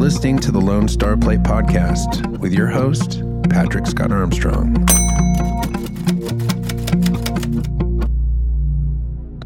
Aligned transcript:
listening 0.00 0.38
to 0.38 0.50
the 0.50 0.58
Lone 0.58 0.88
Star 0.88 1.14
Plate 1.14 1.42
Podcast 1.42 2.38
with 2.38 2.54
your 2.54 2.68
host, 2.68 3.22
Patrick 3.50 3.86
Scott 3.86 4.10
Armstrong. 4.10 4.72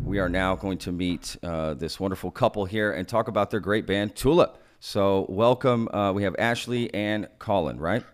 We 0.04 0.20
are 0.20 0.28
now 0.28 0.54
going 0.54 0.78
to 0.78 0.92
meet 0.92 1.36
uh, 1.42 1.74
this 1.74 1.98
wonderful 1.98 2.30
couple 2.30 2.66
here 2.66 2.92
and 2.92 3.08
talk 3.08 3.26
about 3.26 3.50
their 3.50 3.58
great 3.58 3.84
band, 3.84 4.14
Tulip. 4.14 4.62
So, 4.78 5.26
welcome. 5.28 5.88
Uh, 5.92 6.12
we 6.12 6.22
have 6.22 6.36
Ashley 6.38 6.94
and 6.94 7.26
Colin, 7.40 7.80
right? 7.80 8.04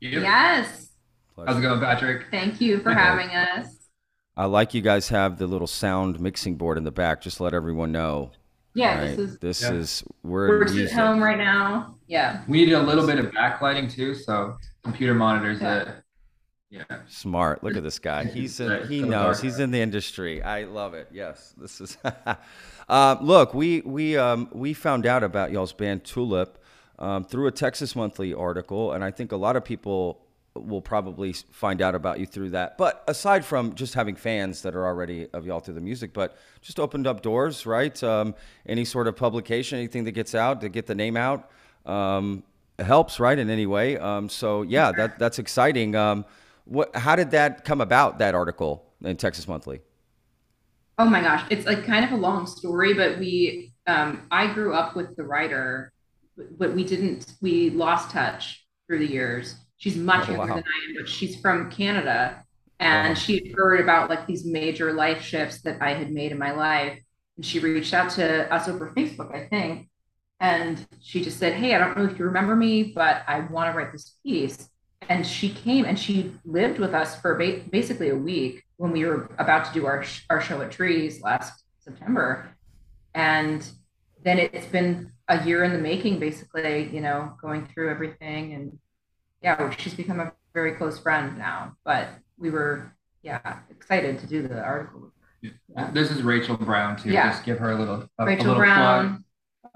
Yes. 0.00 0.90
How's 1.34 1.56
it 1.56 1.62
going, 1.62 1.80
Patrick? 1.80 2.26
Thank 2.30 2.60
you 2.60 2.80
for 2.80 2.92
having 2.92 3.30
us. 3.30 3.88
I 4.36 4.44
like 4.44 4.74
you 4.74 4.82
guys 4.82 5.08
have 5.08 5.38
the 5.38 5.46
little 5.46 5.66
sound 5.66 6.20
mixing 6.20 6.56
board 6.56 6.76
in 6.76 6.84
the 6.84 6.92
back. 6.92 7.22
Just 7.22 7.38
to 7.38 7.44
let 7.44 7.54
everyone 7.54 7.90
know. 7.90 8.32
Yeah, 8.74 8.98
right? 8.98 9.16
this 9.16 9.18
is 9.18 9.38
this 9.38 9.62
Yeah. 9.62 9.72
is 9.72 10.04
we're, 10.22 10.48
we're 10.48 10.66
in 10.66 10.86
at 10.86 10.92
home 10.92 11.22
right 11.22 11.38
now. 11.38 11.96
Yeah. 12.06 12.42
We 12.48 12.64
need 12.64 12.72
a 12.72 12.82
little 12.82 13.06
bit 13.06 13.18
of 13.18 13.26
backlighting 13.26 13.90
too, 13.90 14.14
so 14.14 14.56
computer 14.82 15.14
monitors. 15.14 15.60
Yeah. 15.60 15.68
Uh, 15.68 15.92
yeah. 16.70 16.82
Smart. 17.08 17.62
Look 17.62 17.76
at 17.76 17.84
this 17.84 18.00
guy. 18.00 18.24
He's 18.34 18.58
in, 18.58 18.88
he 18.88 19.02
knows. 19.02 19.40
He's 19.40 19.60
in 19.60 19.70
the 19.70 19.80
industry. 19.80 20.42
I 20.42 20.64
love 20.64 20.94
it. 20.94 21.08
Yes, 21.12 21.54
this 21.56 21.80
is. 21.80 21.96
uh, 22.88 23.16
look, 23.20 23.54
we 23.54 23.80
we 23.82 24.16
um, 24.16 24.48
we 24.52 24.74
found 24.74 25.06
out 25.06 25.22
about 25.22 25.52
y'all's 25.52 25.72
band 25.72 26.02
Tulip 26.02 26.58
um, 26.98 27.24
through 27.24 27.46
a 27.46 27.52
Texas 27.52 27.94
Monthly 27.94 28.34
article, 28.34 28.92
and 28.92 29.04
I 29.04 29.12
think 29.12 29.30
a 29.30 29.36
lot 29.36 29.54
of 29.54 29.64
people 29.64 30.23
will 30.54 30.80
probably 30.80 31.32
find 31.32 31.82
out 31.82 31.94
about 31.94 32.20
you 32.20 32.26
through 32.26 32.50
that. 32.50 32.78
But 32.78 33.02
aside 33.08 33.44
from 33.44 33.74
just 33.74 33.94
having 33.94 34.14
fans 34.14 34.62
that 34.62 34.74
are 34.74 34.86
already 34.86 35.28
of 35.32 35.46
y'all 35.46 35.60
through 35.60 35.74
the 35.74 35.80
music, 35.80 36.12
but 36.12 36.36
just 36.60 36.78
opened 36.78 37.06
up 37.06 37.22
doors, 37.22 37.66
right? 37.66 38.02
Um, 38.02 38.34
any 38.66 38.84
sort 38.84 39.08
of 39.08 39.16
publication, 39.16 39.78
anything 39.78 40.04
that 40.04 40.12
gets 40.12 40.34
out 40.34 40.60
to 40.60 40.68
get 40.68 40.86
the 40.86 40.94
name 40.94 41.16
out. 41.16 41.50
Um, 41.86 42.44
helps 42.80 43.20
right 43.20 43.38
in 43.38 43.50
any 43.50 43.66
way 43.66 43.96
um, 43.98 44.28
so 44.28 44.62
yeah 44.62 44.90
that 44.90 45.16
that's 45.16 45.38
exciting 45.38 45.94
um, 45.94 46.24
what 46.64 46.90
how 46.96 47.14
did 47.14 47.30
that 47.30 47.64
come 47.64 47.80
about 47.80 48.18
that 48.18 48.34
article 48.34 48.84
in 49.04 49.16
texas 49.16 49.46
monthly 49.46 49.80
Oh 50.96 51.06
my 51.06 51.20
gosh, 51.20 51.44
it's 51.50 51.66
like 51.66 51.84
kind 51.84 52.04
of 52.04 52.12
a 52.12 52.16
long 52.16 52.46
story, 52.46 52.94
but 52.94 53.18
we 53.18 53.72
um 53.86 54.26
I 54.30 54.52
grew 54.52 54.74
up 54.74 54.94
with 54.94 55.16
the 55.16 55.24
writer, 55.24 55.92
but 56.36 56.74
we 56.74 56.84
didn't 56.84 57.34
we 57.40 57.70
lost 57.70 58.10
touch 58.10 58.64
through 58.86 59.00
the 59.00 59.10
years. 59.10 59.56
She's 59.84 59.96
much 59.98 60.30
Oh, 60.30 60.32
younger 60.32 60.48
wow. 60.48 60.54
than 60.54 60.64
I 60.64 60.88
am, 60.88 60.96
but 60.96 61.06
she's 61.06 61.38
from 61.38 61.70
Canada 61.70 62.42
and 62.80 63.08
Wow. 63.10 63.14
she 63.14 63.34
had 63.34 63.54
heard 63.54 63.80
about 63.82 64.08
like 64.08 64.26
these 64.26 64.42
major 64.46 64.94
life 64.94 65.20
shifts 65.20 65.60
that 65.60 65.82
I 65.82 65.92
had 65.92 66.10
made 66.10 66.32
in 66.32 66.38
my 66.38 66.52
life. 66.52 66.98
And 67.36 67.44
she 67.44 67.58
reached 67.58 67.92
out 67.92 68.08
to 68.12 68.50
us 68.50 68.66
over 68.66 68.88
Facebook, 68.96 69.34
I 69.34 69.44
think. 69.46 69.90
And 70.40 70.86
she 71.02 71.22
just 71.22 71.38
said, 71.38 71.52
Hey, 71.52 71.74
I 71.74 71.78
don't 71.78 71.98
know 71.98 72.06
if 72.06 72.18
you 72.18 72.24
remember 72.24 72.56
me, 72.56 72.94
but 72.94 73.24
I 73.28 73.40
want 73.40 73.70
to 73.70 73.76
write 73.76 73.92
this 73.92 74.14
piece. 74.24 74.70
And 75.10 75.26
she 75.26 75.50
came 75.50 75.84
and 75.84 75.98
she 75.98 76.32
lived 76.46 76.78
with 76.78 76.94
us 76.94 77.20
for 77.20 77.34
ba- 77.34 77.60
basically 77.70 78.08
a 78.08 78.16
week 78.16 78.64
when 78.78 78.90
we 78.90 79.04
were 79.04 79.28
about 79.38 79.66
to 79.66 79.72
do 79.74 79.84
our, 79.84 80.02
sh- 80.02 80.24
our 80.30 80.40
show 80.40 80.62
at 80.62 80.70
Trees 80.70 81.20
last 81.20 81.62
September. 81.80 82.48
And 83.14 83.68
then 84.24 84.38
it's 84.38 84.64
been 84.66 85.12
a 85.28 85.44
year 85.44 85.62
in 85.62 85.74
the 85.74 85.78
making, 85.78 86.20
basically, 86.20 86.88
you 86.88 87.02
know, 87.02 87.34
going 87.42 87.66
through 87.66 87.90
everything. 87.90 88.54
And 88.54 88.78
yeah, 89.44 89.70
she's 89.76 89.94
become 89.94 90.20
a 90.20 90.32
very 90.54 90.72
close 90.72 90.98
friend 90.98 91.36
now. 91.38 91.76
But 91.84 92.08
we 92.38 92.50
were, 92.50 92.92
yeah, 93.22 93.58
excited 93.70 94.18
to 94.20 94.26
do 94.26 94.48
the 94.48 94.60
article. 94.62 95.00
with 95.02 95.10
her. 95.42 95.50
Yeah. 95.76 95.90
This 95.92 96.10
is 96.10 96.22
Rachel 96.22 96.56
Brown 96.56 96.96
too. 96.96 97.10
Yeah. 97.10 97.30
Just 97.30 97.44
give 97.44 97.58
her 97.58 97.72
a 97.72 97.78
little. 97.78 98.08
A, 98.18 98.22
a 98.22 98.26
Rachel 98.26 98.46
little 98.46 98.58
Brown. 98.60 99.06
Plug. 99.06 99.20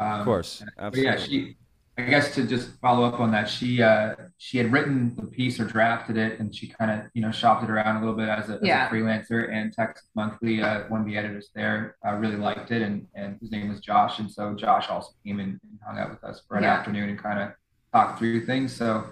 Um, 0.00 0.20
of 0.20 0.24
course 0.24 0.62
absolutely 0.78 1.02
yeah, 1.02 1.16
she. 1.16 1.56
I 1.98 2.02
guess 2.02 2.32
to 2.36 2.46
just 2.46 2.70
follow 2.80 3.02
up 3.04 3.18
on 3.18 3.32
that, 3.32 3.48
she 3.50 3.82
uh, 3.82 4.14
she 4.36 4.56
had 4.56 4.70
written 4.72 5.16
the 5.16 5.26
piece 5.26 5.58
or 5.58 5.64
drafted 5.64 6.16
it, 6.16 6.38
and 6.38 6.54
she 6.54 6.68
kind 6.68 6.92
of 6.92 7.10
you 7.12 7.20
know 7.20 7.32
shopped 7.32 7.64
it 7.64 7.70
around 7.70 7.96
a 7.96 7.98
little 7.98 8.14
bit 8.14 8.28
as 8.28 8.48
a, 8.48 8.54
as 8.54 8.60
Yeah. 8.62 8.86
a 8.86 8.90
freelancer. 8.90 9.52
And 9.52 9.72
Texas 9.72 10.06
Monthly, 10.14 10.62
uh, 10.62 10.84
one 10.88 11.00
of 11.00 11.06
the 11.08 11.16
editors 11.16 11.50
there, 11.56 11.96
uh, 12.06 12.12
really 12.14 12.36
liked 12.36 12.70
it, 12.70 12.82
and 12.82 13.06
and 13.16 13.36
his 13.40 13.50
name 13.50 13.68
was 13.68 13.80
Josh, 13.80 14.20
and 14.20 14.30
so 14.30 14.54
Josh 14.54 14.88
also 14.88 15.10
came 15.26 15.40
and, 15.40 15.58
and 15.64 15.78
hung 15.84 15.98
out 15.98 16.10
with 16.10 16.22
us 16.22 16.40
for 16.46 16.56
an 16.56 16.62
Yeah. 16.62 16.74
afternoon 16.74 17.08
and 17.10 17.18
kind 17.18 17.40
of 17.42 17.50
talked 17.92 18.20
through 18.20 18.46
things. 18.46 18.72
So 18.74 19.04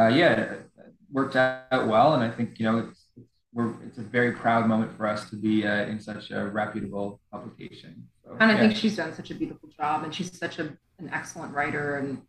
uh, 0.00 0.08
yeah, 0.08 0.32
it 0.40 0.70
worked 1.10 1.36
out 1.36 1.88
well, 1.88 2.14
and 2.14 2.22
I 2.22 2.30
think 2.30 2.58
you 2.58 2.66
know 2.66 2.78
it's, 2.78 3.04
it's 3.16 3.28
we're 3.52 3.72
it's 3.86 3.98
a 3.98 4.02
very 4.02 4.32
proud 4.32 4.66
moment 4.66 4.96
for 4.96 5.06
us 5.06 5.30
to 5.30 5.36
be 5.36 5.66
uh, 5.66 5.86
in 5.86 6.00
such 6.00 6.30
a 6.30 6.46
reputable 6.48 7.20
publication. 7.32 8.06
So, 8.24 8.36
And 8.40 8.50
I 8.50 8.54
yeah. 8.54 8.60
think 8.60 8.76
she's 8.76 8.96
done 8.96 9.14
such 9.14 9.30
a 9.30 9.34
beautiful 9.34 9.68
job 9.68 10.04
and 10.04 10.14
she's 10.14 10.36
such 10.36 10.58
a, 10.58 10.76
an 10.98 11.10
excellent 11.12 11.54
writer. 11.54 11.96
And 11.96 12.22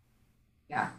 yeah. 0.70 0.90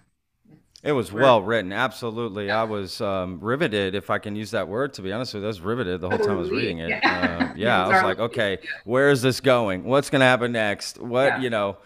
it 0.83 0.91
was 0.91 1.11
well 1.11 1.41
written 1.41 1.73
absolutely 1.73 2.51
i 2.51 2.63
was 2.63 3.01
um, 3.01 3.39
riveted 3.39 3.95
if 3.95 4.09
i 4.09 4.19
can 4.19 4.35
use 4.35 4.51
that 4.51 4.67
word 4.67 4.93
to 4.93 5.01
be 5.01 5.11
honest 5.11 5.33
with 5.33 5.41
you 5.43 5.47
i 5.47 5.49
was 5.49 5.61
riveted 5.61 6.01
the 6.01 6.09
whole 6.09 6.19
time 6.19 6.31
i 6.37 6.39
was 6.39 6.51
reading 6.51 6.79
it 6.79 6.89
Yeah. 6.89 6.99
uh, 7.49 7.53
yeah 7.55 7.83
i 7.83 7.87
was 7.87 8.01
like 8.03 8.19
okay 8.19 8.59
where 8.85 9.09
is 9.09 9.21
this 9.21 9.39
going 9.39 9.83
what's 9.83 10.09
going 10.09 10.19
to 10.19 10.25
happen 10.25 10.51
next 10.51 10.99
what 10.99 11.37
Yeah. 11.37 11.39
you 11.39 11.49
know 11.49 11.77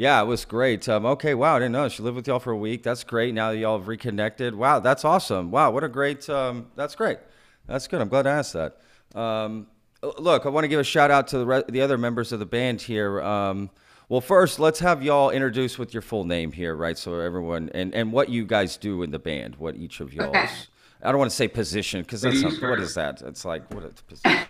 yeah, 0.00 0.22
it 0.22 0.24
was 0.24 0.46
great. 0.46 0.88
Um, 0.88 1.04
okay, 1.04 1.34
wow, 1.34 1.56
I 1.56 1.58
didn't 1.58 1.72
know 1.72 1.86
she 1.90 2.02
lived 2.02 2.16
with 2.16 2.26
y'all 2.26 2.38
for 2.38 2.52
a 2.52 2.56
week. 2.56 2.82
That's 2.82 3.04
great. 3.04 3.34
Now 3.34 3.52
that 3.52 3.58
y'all 3.58 3.78
have 3.78 3.86
reconnected. 3.86 4.54
Wow, 4.54 4.80
that's 4.80 5.04
awesome. 5.04 5.50
Wow, 5.50 5.72
what 5.72 5.84
a 5.84 5.90
great. 5.90 6.26
Um, 6.30 6.68
that's 6.74 6.94
great. 6.94 7.18
That's 7.66 7.86
good. 7.86 8.00
I'm 8.00 8.08
glad 8.08 8.26
I 8.26 8.30
asked 8.30 8.54
that. 8.54 8.78
Um, 9.14 9.66
look, 10.18 10.46
I 10.46 10.48
want 10.48 10.64
to 10.64 10.68
give 10.68 10.80
a 10.80 10.84
shout 10.84 11.10
out 11.10 11.28
to 11.28 11.38
the 11.40 11.44
re- 11.44 11.64
the 11.68 11.82
other 11.82 11.98
members 11.98 12.32
of 12.32 12.38
the 12.38 12.46
band 12.46 12.80
here. 12.80 13.20
Um, 13.20 13.68
well, 14.08 14.22
first, 14.22 14.58
let's 14.58 14.78
have 14.78 15.02
y'all 15.02 15.28
introduce 15.28 15.78
with 15.78 15.92
your 15.92 16.00
full 16.00 16.24
name 16.24 16.52
here, 16.52 16.74
right? 16.74 16.96
So 16.96 17.20
everyone 17.20 17.68
and 17.74 17.94
and 17.94 18.10
what 18.10 18.30
you 18.30 18.46
guys 18.46 18.78
do 18.78 19.02
in 19.02 19.10
the 19.10 19.18
band. 19.18 19.56
What 19.56 19.76
each 19.76 20.00
of 20.00 20.14
y'all's. 20.14 20.34
Okay. 20.34 20.48
I 21.02 21.12
don't 21.12 21.18
want 21.18 21.30
to 21.30 21.36
say 21.36 21.46
position 21.46 22.00
because 22.00 22.22
that's 22.22 22.40
not, 22.40 22.54
what 22.62 22.80
is 22.80 22.94
that? 22.94 23.20
It's 23.20 23.44
like 23.44 23.70
what 23.74 23.84
is 23.84 24.00
position? 24.08 24.46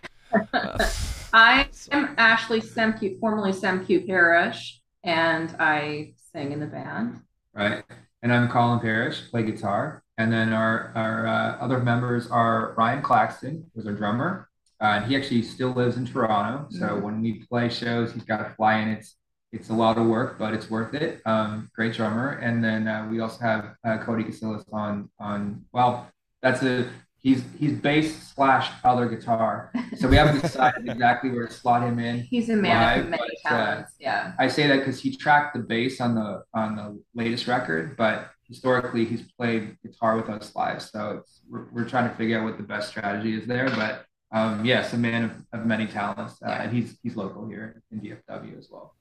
Uh, 0.53 0.89
I 1.33 1.67
am 1.91 2.15
Ashley 2.19 2.61
Semke, 2.61 3.19
formerly 3.19 3.51
Semke 3.51 4.07
Parrish, 4.07 4.80
and 5.05 5.55
I 5.59 6.15
sing 6.33 6.53
in 6.53 6.61
the 6.61 6.67
band. 6.67 7.21
right? 7.55 7.83
And 8.23 8.33
I'm 8.33 8.49
Colin 8.49 8.81
Parrish, 8.81 9.31
play 9.31 9.43
guitar. 9.45 10.03
And 10.19 10.31
then 10.33 10.53
our, 10.53 10.93
our 10.95 11.27
uh, 11.27 11.57
other 11.65 11.79
members 11.81 12.31
are 12.31 12.75
Ryan 12.77 13.03
Claxton, 13.03 13.71
who's 13.75 13.87
our 13.87 13.95
drummer. 13.95 14.49
Uh, 14.81 14.97
and 14.97 15.05
he 15.07 15.17
actually 15.17 15.43
still 15.43 15.71
lives 15.73 15.97
in 15.97 16.07
Toronto. 16.07 16.67
So 16.71 16.87
Mhm. 16.87 17.03
when 17.03 17.21
we 17.23 17.45
play 17.51 17.69
shows, 17.69 18.13
he's 18.13 18.25
got 18.25 18.39
to 18.39 18.51
fly 18.55 18.79
in. 18.79 18.89
It's 18.89 19.17
it's 19.53 19.69
a 19.71 19.75
lot 19.75 19.99
of 19.99 20.07
work, 20.07 20.39
but 20.39 20.55
it's 20.55 20.71
worth 20.71 20.95
it. 20.95 21.21
Um, 21.27 21.69
great 21.75 21.93
drummer. 21.93 22.39
And 22.39 22.63
then 22.63 22.87
uh, 22.87 23.09
we 23.11 23.19
also 23.19 23.41
have 23.43 23.75
uh, 23.85 23.99
Cody 23.99 24.23
Casillas 24.25 24.65
on 24.73 25.11
on. 25.19 25.65
Well, 25.73 26.09
that's 26.41 26.63
a 26.63 26.89
he's 27.23 27.43
he's 27.59 27.73
bass 27.73 28.33
slash 28.35 28.71
other 28.85 29.09
guitar. 29.09 29.73
So 29.97 30.09
we 30.09 30.17
haven't 30.17 30.41
decided 30.43 30.89
exactly 30.89 31.31
where 31.31 31.47
to 31.47 31.53
slot 31.53 31.83
him 31.83 31.99
in. 31.99 32.21
He's 32.21 32.49
a 32.51 32.57
man 32.57 32.97
Live, 32.97 33.05
of 33.05 33.11
many 33.11 33.23
but, 33.45 33.53
uh, 33.53 33.57
talents. 33.65 33.93
Yeah. 33.99 34.33
I 34.39 34.49
say 34.49 34.67
that 34.67 34.79
because 34.79 35.01
he 35.01 35.15
tracked 35.17 35.55
the 35.55 35.61
bass 35.63 36.01
on 36.01 36.15
the 36.15 36.43
on 36.55 36.77
the 36.77 37.01
latest 37.15 37.47
record, 37.47 37.97
but 37.97 38.31
historically 38.49 39.05
he's 39.05 39.23
played 39.39 39.77
guitar 39.83 40.17
with 40.17 40.29
us 40.29 40.55
live. 40.57 40.83
So 40.83 41.19
it's, 41.21 41.43
we're, 41.49 41.67
we're 41.71 41.89
trying 41.89 42.09
to 42.11 42.15
figure 42.17 42.39
out 42.39 42.45
what 42.45 42.57
the 42.57 42.65
best 42.65 42.89
strategy 42.89 43.35
is 43.39 43.47
there. 43.47 43.69
But 43.71 44.05
um, 44.33 44.65
yes, 44.65 44.93
a 44.93 44.99
man 44.99 45.25
of, 45.25 45.61
of 45.61 45.67
many 45.67 45.87
talents, 45.87 46.35
uh, 46.43 46.49
Yeah. 46.49 46.63
and 46.63 46.73
he's 46.73 46.99
he's 47.03 47.17
local 47.17 47.47
here 47.49 47.83
in 47.93 48.01
DFW 48.01 48.59
as 48.59 48.69
well. 48.71 48.95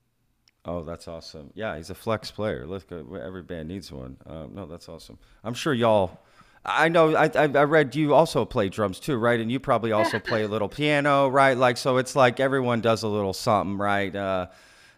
Oh, 0.66 0.84
that's 0.84 1.08
awesome. 1.08 1.52
Yeah, 1.56 1.78
he's 1.78 1.90
a 1.90 1.96
flex 1.96 2.30
player. 2.32 2.68
Look, 2.68 2.92
uh, 2.92 2.98
every 3.14 3.42
band 3.44 3.70
needs 3.70 3.92
one. 3.92 4.18
Um, 4.26 4.52
no, 4.54 4.66
that's 4.66 4.90
awesome. 4.90 5.18
I'm 5.44 5.54
sure 5.54 5.74
y'all. 5.74 6.20
I 6.66 6.90
know. 6.90 7.16
I, 7.16 7.26
I 7.26 7.44
I 7.44 7.64
read 7.64 7.96
you 7.96 8.14
also 8.14 8.46
play 8.46 8.70
drums 8.70 9.00
too, 9.00 9.18
right? 9.18 9.40
And 9.40 9.52
you 9.52 9.60
probably 9.60 9.92
also 9.92 10.20
play 10.20 10.44
a 10.44 10.48
little 10.48 10.70
piano, 10.80 11.30
right? 11.30 11.58
Like 11.58 11.78
so, 11.78 11.98
it's 11.98 12.16
like 12.16 12.40
everyone 12.40 12.82
does 12.82 13.04
a 13.04 13.08
little 13.08 13.34
something, 13.34 13.78
right? 13.78 14.14
Uh, 14.16 14.48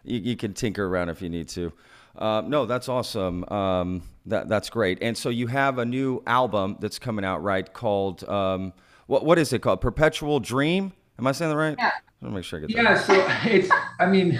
you, 0.04 0.18
you 0.18 0.36
can 0.36 0.54
tinker 0.54 0.86
around 0.86 1.08
if 1.08 1.22
you 1.22 1.28
need 1.28 1.48
to. 1.50 1.72
Uh, 2.16 2.42
no, 2.44 2.66
that's 2.66 2.88
awesome. 2.88 3.44
Um, 3.50 4.02
that 4.26 4.48
that's 4.48 4.70
great. 4.70 4.98
And 5.02 5.16
so 5.16 5.28
you 5.28 5.46
have 5.46 5.78
a 5.78 5.84
new 5.84 6.22
album 6.26 6.76
that's 6.80 6.98
coming 6.98 7.24
out, 7.24 7.42
right? 7.42 7.72
Called 7.72 8.28
um, 8.28 8.72
what 9.06 9.24
what 9.24 9.38
is 9.38 9.52
it 9.52 9.60
called? 9.60 9.80
Perpetual 9.80 10.40
Dream. 10.40 10.92
Am 11.18 11.26
I 11.26 11.32
saying 11.32 11.50
that 11.50 11.56
right? 11.56 11.76
Yeah. 11.78 11.90
I 11.90 12.24
want 12.24 12.32
to 12.32 12.36
make 12.36 12.44
sure 12.44 12.58
I 12.58 12.66
get 12.66 12.76
that. 12.76 12.82
Yeah, 12.82 12.98
so 12.98 13.26
it's 13.50 13.70
I 13.98 14.06
mean 14.06 14.38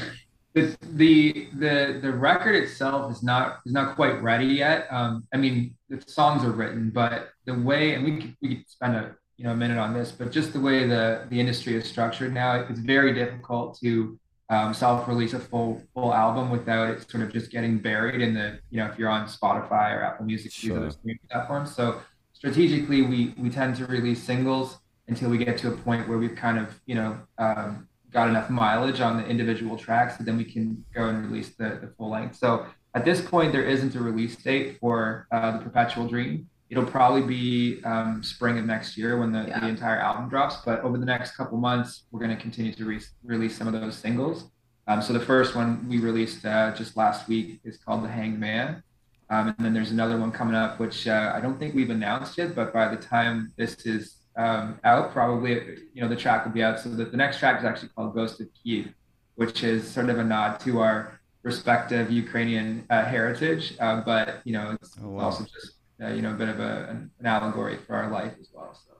the 0.54 0.76
the 0.94 1.48
the 1.58 1.98
the 2.02 2.12
record 2.12 2.54
itself 2.54 3.10
is 3.10 3.22
not 3.22 3.60
is 3.64 3.72
not 3.72 3.96
quite 3.96 4.22
ready 4.22 4.46
yet. 4.46 4.86
Um, 4.90 5.26
I 5.32 5.36
mean 5.38 5.74
the 5.88 6.02
songs 6.06 6.44
are 6.44 6.50
written, 6.50 6.90
but 6.90 7.30
the 7.46 7.54
way 7.54 7.94
and 7.94 8.04
we 8.04 8.20
could, 8.20 8.36
we 8.42 8.56
could 8.56 8.68
spend 8.68 8.96
a 8.96 9.16
you 9.36 9.44
know 9.44 9.52
a 9.52 9.56
minute 9.56 9.78
on 9.78 9.94
this, 9.94 10.12
but 10.12 10.30
just 10.30 10.52
the 10.52 10.60
way 10.60 10.86
the 10.86 11.26
the 11.30 11.40
industry 11.40 11.74
is 11.74 11.88
structured 11.88 12.32
now, 12.34 12.54
it's 12.68 12.78
very 12.80 13.14
difficult 13.14 13.78
to 13.80 14.18
um, 14.50 14.74
self-release 14.74 15.32
a 15.32 15.40
full 15.40 15.82
full 15.94 16.12
album 16.12 16.50
without 16.50 16.90
it 16.90 17.10
sort 17.10 17.22
of 17.22 17.32
just 17.32 17.50
getting 17.50 17.78
buried 17.78 18.20
in 18.20 18.34
the 18.34 18.58
you 18.70 18.78
know 18.78 18.86
if 18.86 18.98
you're 18.98 19.08
on 19.08 19.26
Spotify 19.26 19.96
or 19.96 20.02
Apple 20.02 20.26
Music, 20.26 20.52
these 20.52 20.68
Sure. 20.68 20.76
other 20.76 20.90
streaming 20.90 21.18
platforms. 21.30 21.74
So 21.74 22.02
strategically, 22.34 23.02
we 23.02 23.34
we 23.38 23.48
tend 23.48 23.76
to 23.76 23.86
release 23.86 24.22
singles 24.22 24.78
until 25.08 25.30
we 25.30 25.38
get 25.38 25.56
to 25.58 25.68
a 25.72 25.76
point 25.76 26.08
where 26.08 26.18
we've 26.18 26.36
kind 26.36 26.58
of 26.58 26.78
you 26.84 26.94
know 26.94 27.18
um, 27.38 27.88
got 28.12 28.28
enough 28.28 28.50
mileage 28.50 29.00
on 29.00 29.16
the 29.16 29.26
individual 29.26 29.76
tracks 29.76 30.16
that 30.16 30.24
then 30.24 30.36
we 30.36 30.44
can 30.44 30.84
go 30.94 31.06
and 31.06 31.26
release 31.26 31.50
the, 31.56 31.78
the 31.80 31.92
full 31.96 32.10
length. 32.10 32.36
So 32.36 32.66
at 32.94 33.04
this 33.04 33.20
point, 33.20 33.52
there 33.52 33.64
isn't 33.64 33.94
a 33.94 34.00
release 34.00 34.36
date 34.36 34.78
for 34.78 35.26
uh, 35.32 35.52
the 35.52 35.64
Perpetual 35.64 36.06
Dream. 36.06 36.48
It'll 36.68 36.86
probably 36.86 37.22
be 37.22 37.82
um, 37.84 38.22
spring 38.22 38.58
of 38.58 38.64
next 38.64 38.96
year 38.96 39.18
when 39.18 39.32
the, 39.32 39.44
yeah. 39.46 39.60
the 39.60 39.68
entire 39.68 39.98
album 39.98 40.28
drops. 40.28 40.56
But 40.64 40.80
over 40.82 40.98
the 40.98 41.06
next 41.06 41.36
couple 41.36 41.58
months, 41.58 42.04
we're 42.10 42.20
going 42.20 42.34
to 42.34 42.40
continue 42.40 42.72
to 42.72 42.84
re- 42.84 43.00
release 43.24 43.56
some 43.56 43.66
of 43.66 43.74
those 43.78 43.96
singles. 43.96 44.50
Um, 44.86 45.00
so 45.00 45.12
the 45.12 45.20
first 45.20 45.54
one 45.54 45.86
we 45.88 45.98
released 45.98 46.44
uh, 46.44 46.74
just 46.74 46.96
last 46.96 47.28
week 47.28 47.60
is 47.64 47.76
called 47.78 48.04
The 48.04 48.08
Hanged 48.08 48.38
Man. 48.38 48.82
Um, 49.30 49.48
and 49.48 49.56
then 49.58 49.72
there's 49.72 49.90
another 49.90 50.18
one 50.18 50.32
coming 50.32 50.54
up, 50.54 50.78
which 50.78 51.08
uh, 51.08 51.32
I 51.34 51.40
don't 51.40 51.58
think 51.58 51.74
we've 51.74 51.90
announced 51.90 52.36
yet, 52.36 52.54
but 52.54 52.72
by 52.72 52.88
the 52.88 53.00
time 53.00 53.52
this 53.56 53.86
is 53.86 54.16
um, 54.36 54.78
out, 54.84 55.12
probably 55.12 55.52
you 55.94 56.02
know 56.02 56.08
the 56.08 56.16
track 56.16 56.44
will 56.44 56.52
be 56.52 56.62
out. 56.62 56.80
So 56.80 56.88
the, 56.88 57.04
the 57.04 57.16
next 57.16 57.38
track 57.38 57.58
is 57.58 57.64
actually 57.64 57.88
called 57.90 58.14
Ghost 58.14 58.40
of 58.40 58.48
Kiev, 58.54 58.88
which 59.36 59.62
is 59.64 59.88
sort 59.88 60.08
of 60.10 60.18
a 60.18 60.24
nod 60.24 60.58
to 60.60 60.80
our 60.80 61.20
respective 61.42 62.10
Ukrainian 62.10 62.86
uh, 62.90 63.04
heritage, 63.04 63.74
uh, 63.80 64.00
but 64.00 64.40
you 64.44 64.52
know 64.52 64.76
it's 64.80 64.96
oh, 65.02 65.08
wow. 65.08 65.24
also 65.24 65.44
just 65.44 65.74
uh, 66.02 66.08
you 66.08 66.22
know 66.22 66.30
a 66.30 66.36
bit 66.36 66.48
of 66.48 66.60
a, 66.60 66.86
an, 66.90 67.10
an, 67.20 67.26
allegory 67.26 67.76
for 67.86 67.94
our 67.94 68.10
life 68.10 68.32
as 68.40 68.48
well. 68.52 68.74
So 68.74 68.94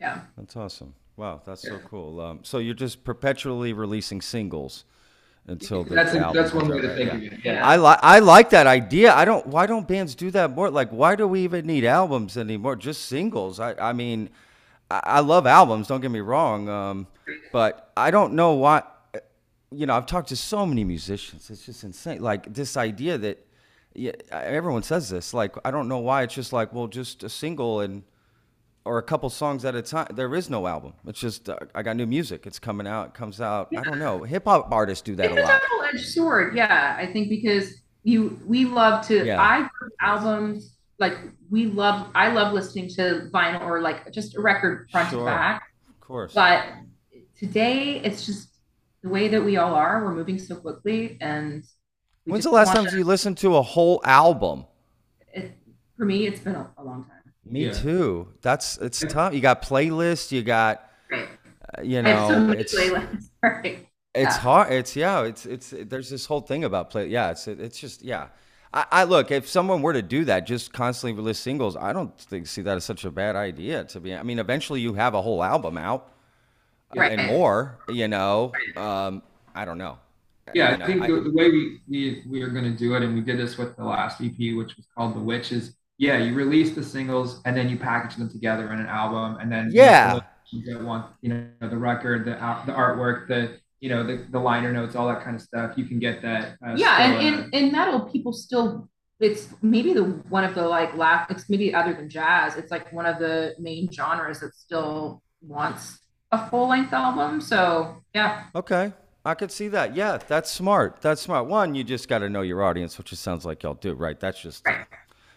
yeah, 0.00 0.20
that's 0.36 0.56
awesome. 0.56 0.94
Wow, 1.16 1.42
that's 1.44 1.64
yeah. 1.64 1.70
so 1.70 1.78
cool. 1.88 2.20
Um, 2.20 2.40
so 2.42 2.58
you're 2.58 2.74
just 2.74 3.02
perpetually 3.04 3.72
releasing 3.72 4.20
singles 4.20 4.84
until 5.48 5.82
the 5.82 5.94
that's 5.94 6.14
a, 6.14 6.30
that's 6.32 6.52
one 6.52 6.68
way 6.68 6.80
to 6.80 6.94
think 6.94 7.10
yeah. 7.10 7.16
of 7.16 7.22
it. 7.22 7.40
Yeah, 7.44 7.66
I 7.66 7.76
like 7.76 7.98
I 8.02 8.18
like 8.20 8.50
that 8.50 8.66
idea. 8.66 9.14
I 9.14 9.24
don't. 9.24 9.46
Why 9.46 9.66
don't 9.66 9.88
bands 9.88 10.14
do 10.14 10.30
that 10.32 10.50
more? 10.50 10.70
Like, 10.70 10.90
why 10.90 11.16
do 11.16 11.26
we 11.26 11.42
even 11.42 11.66
need 11.66 11.84
albums 11.84 12.36
anymore? 12.36 12.76
Just 12.76 13.06
singles. 13.06 13.58
I 13.58 13.74
I 13.74 13.92
mean, 13.92 14.28
I, 14.90 15.00
I 15.04 15.20
love 15.20 15.46
albums. 15.46 15.88
Don't 15.88 16.00
get 16.00 16.10
me 16.10 16.20
wrong. 16.20 16.68
Um, 16.68 17.06
but 17.52 17.92
I 17.96 18.10
don't 18.10 18.34
know 18.34 18.54
why. 18.54 18.82
You 19.70 19.86
know, 19.86 19.94
I've 19.94 20.06
talked 20.06 20.30
to 20.30 20.36
so 20.36 20.64
many 20.64 20.84
musicians. 20.84 21.50
It's 21.50 21.66
just 21.66 21.84
insane. 21.84 22.22
Like 22.22 22.52
this 22.52 22.76
idea 22.76 23.18
that, 23.18 23.46
yeah, 23.94 24.12
everyone 24.32 24.82
says 24.82 25.10
this. 25.10 25.34
Like, 25.34 25.56
I 25.64 25.70
don't 25.70 25.88
know 25.88 25.98
why. 25.98 26.22
It's 26.22 26.34
just 26.34 26.52
like, 26.52 26.72
well, 26.72 26.86
just 26.86 27.22
a 27.22 27.28
single 27.28 27.80
and 27.80 28.02
or 28.88 28.96
a 28.96 29.02
couple 29.02 29.28
songs 29.28 29.66
at 29.66 29.74
a 29.74 29.82
time. 29.82 30.06
There 30.14 30.34
is 30.34 30.48
no 30.48 30.66
album. 30.66 30.94
It's 31.06 31.20
just 31.20 31.50
uh, 31.50 31.58
I 31.74 31.82
got 31.82 31.96
new 31.96 32.06
music. 32.06 32.46
It's 32.46 32.58
coming 32.58 32.86
out. 32.86 33.08
It 33.08 33.14
comes 33.14 33.38
out. 33.38 33.68
Yeah. 33.70 33.80
I 33.80 33.84
don't 33.84 33.98
know. 33.98 34.22
Hip 34.22 34.44
hop 34.44 34.72
artists 34.72 35.02
do 35.02 35.14
that 35.16 35.26
it's 35.26 35.36
a, 35.36 35.40
a 35.40 35.42
lot. 35.42 35.60
Double 35.60 35.84
edged 35.84 36.06
sword. 36.06 36.56
Yeah, 36.56 36.96
I 36.98 37.12
think 37.12 37.28
because 37.28 37.74
you 38.02 38.40
we 38.46 38.64
love 38.64 39.06
to. 39.08 39.26
Yeah. 39.26 39.42
I 39.42 39.68
albums 40.00 40.77
like 40.98 41.16
we 41.50 41.66
love. 41.66 42.10
I 42.14 42.32
love 42.32 42.52
listening 42.52 42.88
to 42.90 43.28
vinyl 43.32 43.62
or 43.62 43.80
like 43.80 44.10
just 44.12 44.36
a 44.36 44.40
record 44.40 44.88
front 44.90 45.10
sure. 45.10 45.20
to 45.20 45.24
back. 45.24 45.62
Of 45.88 46.00
course. 46.00 46.34
But 46.34 46.64
today 47.38 48.00
it's 48.00 48.26
just 48.26 48.48
the 49.02 49.08
way 49.08 49.28
that 49.28 49.42
we 49.42 49.56
all 49.56 49.74
are. 49.74 50.04
We're 50.04 50.14
moving 50.14 50.38
so 50.38 50.56
quickly 50.56 51.18
and. 51.20 51.64
When's 52.24 52.44
the 52.44 52.50
last 52.50 52.74
time 52.74 52.84
to, 52.84 52.98
you 52.98 53.04
listened 53.04 53.38
to 53.38 53.56
a 53.56 53.62
whole 53.62 54.02
album? 54.04 54.66
It, 55.32 55.56
for 55.96 56.04
me, 56.04 56.26
it's 56.26 56.40
been 56.40 56.56
a, 56.56 56.70
a 56.76 56.84
long 56.84 57.04
time. 57.04 57.18
Me 57.44 57.66
yeah. 57.66 57.72
too. 57.72 58.28
That's 58.42 58.76
it's 58.78 59.02
tough. 59.08 59.32
You 59.32 59.40
got 59.40 59.62
playlists. 59.62 60.30
You 60.30 60.42
got, 60.42 60.90
uh, 61.10 61.82
you 61.82 62.02
know, 62.02 62.28
so 62.28 62.50
it's 62.50 62.74
playlists. 62.74 63.30
Right. 63.42 63.86
It's 64.14 64.34
yeah. 64.34 64.40
hard. 64.40 64.72
It's 64.72 64.96
yeah. 64.96 65.22
It's 65.22 65.46
it's 65.46 65.72
there's 65.74 66.10
this 66.10 66.26
whole 66.26 66.40
thing 66.40 66.64
about 66.64 66.90
play. 66.90 67.06
Yeah. 67.06 67.30
It's 67.30 67.46
it's 67.48 67.78
just 67.78 68.02
yeah. 68.02 68.28
I, 68.72 68.86
I, 68.90 69.04
look 69.04 69.30
if 69.30 69.48
someone 69.48 69.82
were 69.82 69.92
to 69.92 70.02
do 70.02 70.24
that, 70.26 70.46
just 70.46 70.72
constantly 70.72 71.16
release 71.16 71.38
singles. 71.38 71.76
I 71.76 71.92
don't 71.92 72.16
think 72.18 72.46
see 72.46 72.62
that 72.62 72.76
as 72.76 72.84
such 72.84 73.04
a 73.04 73.10
bad 73.10 73.36
idea. 73.36 73.84
To 73.84 74.00
be, 74.00 74.14
I 74.14 74.22
mean, 74.22 74.38
eventually 74.38 74.80
you 74.80 74.94
have 74.94 75.14
a 75.14 75.22
whole 75.22 75.42
album 75.42 75.78
out 75.78 76.12
right. 76.94 77.18
and 77.18 77.28
more. 77.28 77.78
You 77.88 78.08
know, 78.08 78.52
um, 78.76 79.22
I 79.54 79.64
don't 79.64 79.78
know. 79.78 79.98
Yeah, 80.54 80.72
you 80.72 80.78
know, 80.78 80.84
I 80.84 80.86
think 80.86 81.02
I, 81.02 81.06
the, 81.08 81.20
the, 81.20 81.32
way 81.32 81.50
we 81.50 81.80
we 81.88 82.22
we 82.28 82.42
are 82.42 82.48
going 82.48 82.64
to 82.64 82.76
do 82.76 82.94
it, 82.94 83.02
and 83.02 83.14
we 83.14 83.20
did 83.20 83.38
this 83.38 83.58
with 83.58 83.76
the 83.76 83.84
last 83.84 84.20
EP, 84.20 84.36
which 84.38 84.76
was 84.76 84.86
called 84.94 85.14
The 85.14 85.20
Witch, 85.20 85.52
is 85.52 85.74
yeah, 85.98 86.18
you 86.18 86.34
release 86.34 86.74
the 86.74 86.82
singles 86.82 87.40
and 87.44 87.56
then 87.56 87.68
you 87.68 87.76
package 87.76 88.16
them 88.16 88.30
together 88.30 88.72
in 88.72 88.78
an 88.78 88.86
album, 88.86 89.38
and 89.40 89.50
then 89.50 89.70
yeah, 89.72 90.20
you 90.50 90.64
get 90.64 90.82
one, 90.82 91.04
you 91.20 91.30
know, 91.30 91.48
the 91.60 91.76
record, 91.76 92.24
the 92.24 92.32
the 92.66 92.72
artwork, 92.72 93.28
the 93.28 93.58
you 93.80 93.88
know 93.88 94.04
the, 94.04 94.26
the 94.30 94.38
liner 94.38 94.72
notes, 94.72 94.96
all 94.96 95.08
that 95.08 95.22
kind 95.22 95.36
of 95.36 95.42
stuff. 95.42 95.72
You 95.76 95.84
can 95.84 95.98
get 95.98 96.22
that. 96.22 96.56
Uh, 96.66 96.74
yeah, 96.76 97.02
and 97.02 97.26
in, 97.26 97.34
uh, 97.34 97.48
in 97.52 97.72
metal, 97.72 98.00
people 98.00 98.32
still 98.32 98.88
it's 99.20 99.48
maybe 99.62 99.92
the 99.92 100.04
one 100.28 100.44
of 100.44 100.54
the 100.54 100.62
like 100.62 100.94
last 100.96 101.30
it's 101.30 101.48
maybe 101.50 101.74
other 101.74 101.92
than 101.92 102.08
jazz 102.08 102.54
it's 102.54 102.70
like 102.70 102.92
one 102.92 103.04
of 103.04 103.18
the 103.18 103.52
main 103.58 103.90
genres 103.90 104.38
that 104.38 104.54
still 104.54 105.20
wants 105.42 105.98
a 106.30 106.48
full 106.48 106.68
length 106.68 106.92
album 106.92 107.40
so 107.40 107.96
yeah 108.14 108.44
okay 108.54 108.92
i 109.24 109.34
could 109.34 109.50
see 109.50 109.66
that 109.66 109.96
yeah 109.96 110.18
that's 110.28 110.48
smart 110.48 111.00
that's 111.00 111.20
smart 111.20 111.46
one 111.46 111.74
you 111.74 111.82
just 111.82 112.08
got 112.08 112.18
to 112.18 112.28
know 112.28 112.42
your 112.42 112.62
audience 112.62 112.96
which 112.96 113.12
it 113.12 113.16
sounds 113.16 113.44
like 113.44 113.64
y'all 113.64 113.74
do 113.74 113.92
right 113.92 114.20
that's 114.20 114.40
just 114.40 114.64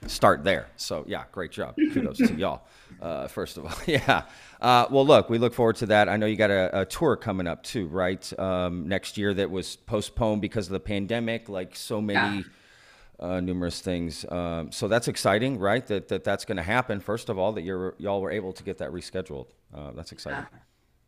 start 0.07 0.43
there. 0.43 0.67
So 0.75 1.03
yeah, 1.07 1.23
great 1.31 1.51
job. 1.51 1.75
Kudos 1.75 2.17
to 2.17 2.33
y'all. 2.33 2.63
Uh, 3.01 3.27
first 3.27 3.57
of 3.57 3.65
all, 3.65 3.73
yeah. 3.87 4.23
Uh, 4.59 4.85
well, 4.91 5.05
look, 5.05 5.29
we 5.29 5.37
look 5.37 5.53
forward 5.53 5.75
to 5.77 5.87
that. 5.87 6.07
I 6.07 6.17
know 6.17 6.25
you 6.25 6.35
got 6.35 6.51
a, 6.51 6.81
a 6.81 6.85
tour 6.85 7.15
coming 7.15 7.47
up 7.47 7.63
too, 7.63 7.87
right? 7.87 8.39
Um, 8.39 8.87
next 8.87 9.17
year 9.17 9.33
that 9.33 9.49
was 9.49 9.75
postponed 9.75 10.41
because 10.41 10.67
of 10.67 10.73
the 10.73 10.79
pandemic, 10.79 11.49
like 11.49 11.75
so 11.75 12.01
many. 12.01 12.37
Yeah. 12.37 12.43
Uh, 13.19 13.39
numerous 13.39 13.81
things, 13.81 14.25
um, 14.31 14.71
so 14.71 14.87
that's 14.87 15.07
exciting, 15.07 15.59
right? 15.59 15.85
That, 15.85 16.07
that 16.07 16.23
that's 16.23 16.43
going 16.43 16.57
to 16.57 16.63
happen. 16.63 16.99
First 16.99 17.29
of 17.29 17.37
all, 17.37 17.51
that 17.51 17.61
you're 17.61 17.93
y'all 17.99 18.19
were 18.19 18.31
able 18.31 18.51
to 18.51 18.63
get 18.63 18.79
that 18.79 18.89
rescheduled. 18.89 19.45
Uh, 19.71 19.91
that's 19.91 20.11
exciting. 20.11 20.43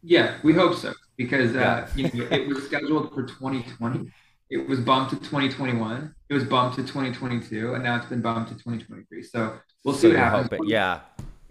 Yeah, 0.03 0.37
we 0.43 0.53
hope 0.53 0.75
so 0.75 0.93
because 1.17 1.55
uh, 1.55 1.87
yeah. 1.95 2.07
you 2.11 2.23
know, 2.23 2.27
it 2.29 2.47
was 2.47 2.65
scheduled 2.65 3.15
for 3.15 3.23
2020 3.23 4.11
it 4.53 4.67
was 4.67 4.79
bumped 4.79 5.09
to 5.09 5.17
2021. 5.17 6.13
It 6.29 6.33
was 6.33 6.43
bumped 6.43 6.75
to 6.75 6.83
2022, 6.83 7.73
and 7.73 7.83
now 7.83 7.97
it's 7.97 8.05
been 8.05 8.21
bumped 8.21 8.51
to 8.51 8.55
2023. 8.55 9.23
So 9.23 9.57
we'll 9.83 9.95
see 9.95 10.01
so 10.01 10.09
what 10.09 10.17
happens. 10.17 10.61
Yeah. 10.69 10.99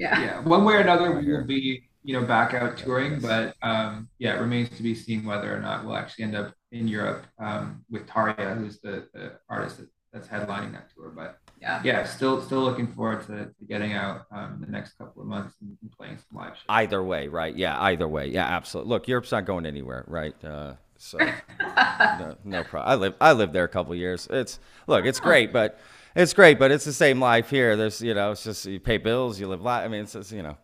Yeah. 0.02 0.20
Yeah. 0.20 0.40
One 0.40 0.64
way 0.64 0.74
or 0.74 0.80
another, 0.80 1.12
we 1.12 1.32
will 1.32 1.44
be, 1.44 1.84
you 2.02 2.18
know, 2.18 2.26
back 2.26 2.54
out 2.54 2.76
touring, 2.76 3.20
but 3.20 3.54
um, 3.62 4.08
yeah, 4.18 4.36
it 4.36 4.40
remains 4.40 4.68
to 4.70 4.82
be 4.82 4.96
seen 4.96 5.24
whether 5.24 5.54
or 5.54 5.60
not 5.60 5.84
we'll 5.84 5.96
actually 5.96 6.24
end 6.24 6.34
up 6.34 6.54
in 6.72 6.88
Europe 6.88 7.24
um, 7.38 7.84
with 7.88 8.06
Tarja, 8.08 8.58
who's 8.58 8.80
the, 8.80 9.06
the 9.14 9.38
artist 9.48 9.78
that, 9.78 9.88
that's 10.12 10.26
headlining 10.26 10.72
that 10.72 10.88
tour. 10.92 11.12
But 11.14 11.38
yeah, 11.60 11.80
yeah, 11.84 12.02
still 12.02 12.42
still 12.42 12.62
looking 12.62 12.88
forward 12.88 13.24
to, 13.28 13.46
to 13.46 13.64
getting 13.68 13.92
out 13.92 14.26
um, 14.32 14.58
the 14.60 14.70
next 14.70 14.98
couple 14.98 15.22
of 15.22 15.28
months 15.28 15.54
and, 15.60 15.78
and 15.80 15.92
playing 15.92 16.18
some 16.18 16.38
live 16.38 16.56
shows. 16.56 16.64
Either 16.68 17.02
way, 17.04 17.28
right? 17.28 17.56
Yeah, 17.56 17.80
either 17.80 18.08
way. 18.08 18.26
Yeah, 18.26 18.46
absolutely. 18.46 18.90
Look, 18.90 19.06
Europe's 19.06 19.30
not 19.30 19.46
going 19.46 19.64
anywhere, 19.64 20.04
right? 20.08 20.34
Uh, 20.44 20.74
so 20.98 21.18
no, 21.60 22.36
no 22.44 22.64
problem. 22.64 22.90
I 22.90 22.94
live 22.96 23.14
I 23.20 23.32
lived 23.32 23.52
there 23.52 23.64
a 23.64 23.68
couple 23.68 23.94
years. 23.94 24.26
It's 24.28 24.58
look, 24.88 25.06
it's 25.06 25.20
great, 25.20 25.52
but 25.52 25.78
it's 26.14 26.32
great, 26.32 26.58
but 26.58 26.70
it's 26.70 26.84
the 26.84 26.92
same 26.92 27.20
life 27.20 27.50
here. 27.50 27.76
There's 27.76 28.00
you 28.00 28.14
know, 28.14 28.32
it's 28.32 28.44
just 28.44 28.66
you 28.66 28.80
pay 28.80 28.98
bills, 28.98 29.38
you 29.40 29.48
live 29.48 29.62
life. 29.62 29.84
I 29.84 29.88
mean, 29.88 30.02
it's 30.02 30.12
just, 30.12 30.32
you 30.32 30.42
know, 30.42 30.56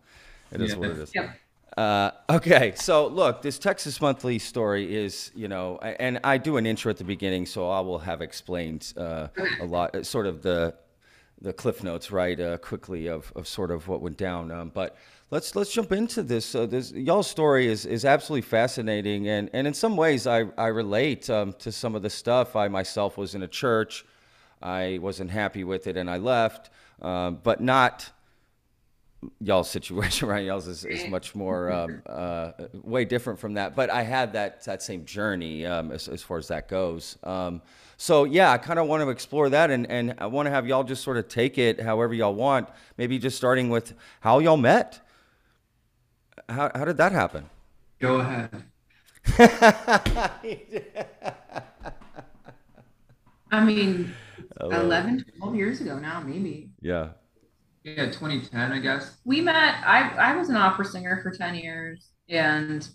it 0.51 0.61
is 0.61 0.71
yeah. 0.71 0.77
what 0.77 0.89
it 0.89 0.97
is. 0.97 1.11
Yep. 1.13 1.29
Uh, 1.77 2.11
okay, 2.29 2.73
so 2.75 3.07
look, 3.07 3.41
this 3.41 3.57
Texas 3.57 4.01
Monthly 4.01 4.37
story 4.39 4.93
is, 4.93 5.31
you 5.33 5.47
know, 5.47 5.77
and 5.77 6.19
I 6.23 6.37
do 6.37 6.57
an 6.57 6.65
intro 6.65 6.89
at 6.89 6.97
the 6.97 7.03
beginning, 7.03 7.45
so 7.45 7.69
I 7.69 7.79
will 7.79 7.99
have 7.99 8.21
explained 8.21 8.91
uh, 8.97 9.27
a 9.61 9.65
lot, 9.65 10.05
sort 10.05 10.25
of 10.25 10.41
the 10.41 10.75
the 11.41 11.53
cliff 11.53 11.83
notes, 11.83 12.11
right, 12.11 12.37
uh, 12.37 12.57
quickly 12.57 13.07
of, 13.07 13.31
of 13.33 13.47
sort 13.47 13.71
of 13.71 13.87
what 13.87 14.01
went 14.01 14.17
down. 14.17 14.51
Um, 14.51 14.71
but 14.73 14.97
let's 15.31 15.55
let's 15.55 15.71
jump 15.71 15.91
into 15.91 16.21
this. 16.21 16.53
Uh, 16.53 16.65
this 16.65 16.91
y'all's 16.91 17.27
story 17.27 17.67
is 17.67 17.85
is 17.85 18.03
absolutely 18.03 18.41
fascinating, 18.41 19.29
and 19.29 19.49
and 19.53 19.65
in 19.67 19.73
some 19.73 19.95
ways 19.95 20.27
I 20.27 20.45
I 20.57 20.67
relate 20.67 21.29
um, 21.29 21.53
to 21.59 21.71
some 21.71 21.95
of 21.95 22.01
the 22.01 22.09
stuff. 22.09 22.55
I 22.55 22.67
myself 22.67 23.17
was 23.17 23.35
in 23.35 23.43
a 23.43 23.47
church, 23.47 24.05
I 24.61 24.99
wasn't 25.01 25.31
happy 25.31 25.63
with 25.63 25.87
it, 25.87 25.97
and 25.97 26.09
I 26.09 26.17
left, 26.17 26.69
um, 27.01 27.39
but 27.43 27.61
not 27.61 28.09
y'all's 29.41 29.69
situation, 29.77 30.27
right? 30.27 30.45
Y'all's 30.45 30.67
is, 30.67 30.85
is 30.85 31.07
much 31.07 31.35
more 31.35 31.71
um, 31.71 32.01
uh, 32.05 32.51
way 32.83 33.05
different 33.05 33.39
from 33.39 33.55
that. 33.55 33.75
But 33.75 33.89
I 33.89 34.03
had 34.03 34.33
that 34.33 34.63
that 34.65 34.81
same 34.81 35.05
journey 35.05 35.65
um, 35.65 35.91
as 35.91 36.07
as 36.07 36.21
far 36.21 36.37
as 36.37 36.47
that 36.49 36.67
goes. 36.67 37.17
Um, 37.23 37.61
so 37.97 38.23
yeah, 38.23 38.51
I 38.51 38.57
kind 38.57 38.79
of 38.79 38.87
want 38.87 39.03
to 39.03 39.09
explore 39.09 39.49
that, 39.49 39.71
and 39.71 39.89
and 39.89 40.15
I 40.17 40.27
want 40.27 40.47
to 40.47 40.51
have 40.51 40.67
y'all 40.67 40.83
just 40.83 41.03
sort 41.03 41.17
of 41.17 41.27
take 41.27 41.57
it 41.57 41.79
however 41.81 42.13
y'all 42.13 42.35
want. 42.35 42.69
Maybe 42.97 43.19
just 43.19 43.37
starting 43.37 43.69
with 43.69 43.93
how 44.21 44.39
y'all 44.39 44.57
met 44.57 45.01
how, 46.49 46.71
how 46.73 46.85
did 46.85 46.97
that 46.97 47.11
happen? 47.11 47.49
Go 47.99 48.19
ahead. 48.19 48.63
I 53.51 53.65
mean, 53.65 54.13
11, 54.59 55.25
12 55.37 55.55
years 55.55 55.81
ago 55.81 55.99
now, 55.99 56.21
maybe. 56.21 56.71
Yeah. 56.81 57.09
Yeah, 57.83 58.07
2010, 58.07 58.71
I 58.71 58.79
guess. 58.79 59.17
We 59.23 59.41
met, 59.41 59.81
I, 59.85 60.09
I 60.09 60.35
was 60.35 60.49
an 60.49 60.57
opera 60.57 60.85
singer 60.85 61.19
for 61.23 61.31
10 61.31 61.55
years 61.55 62.09
and 62.27 62.87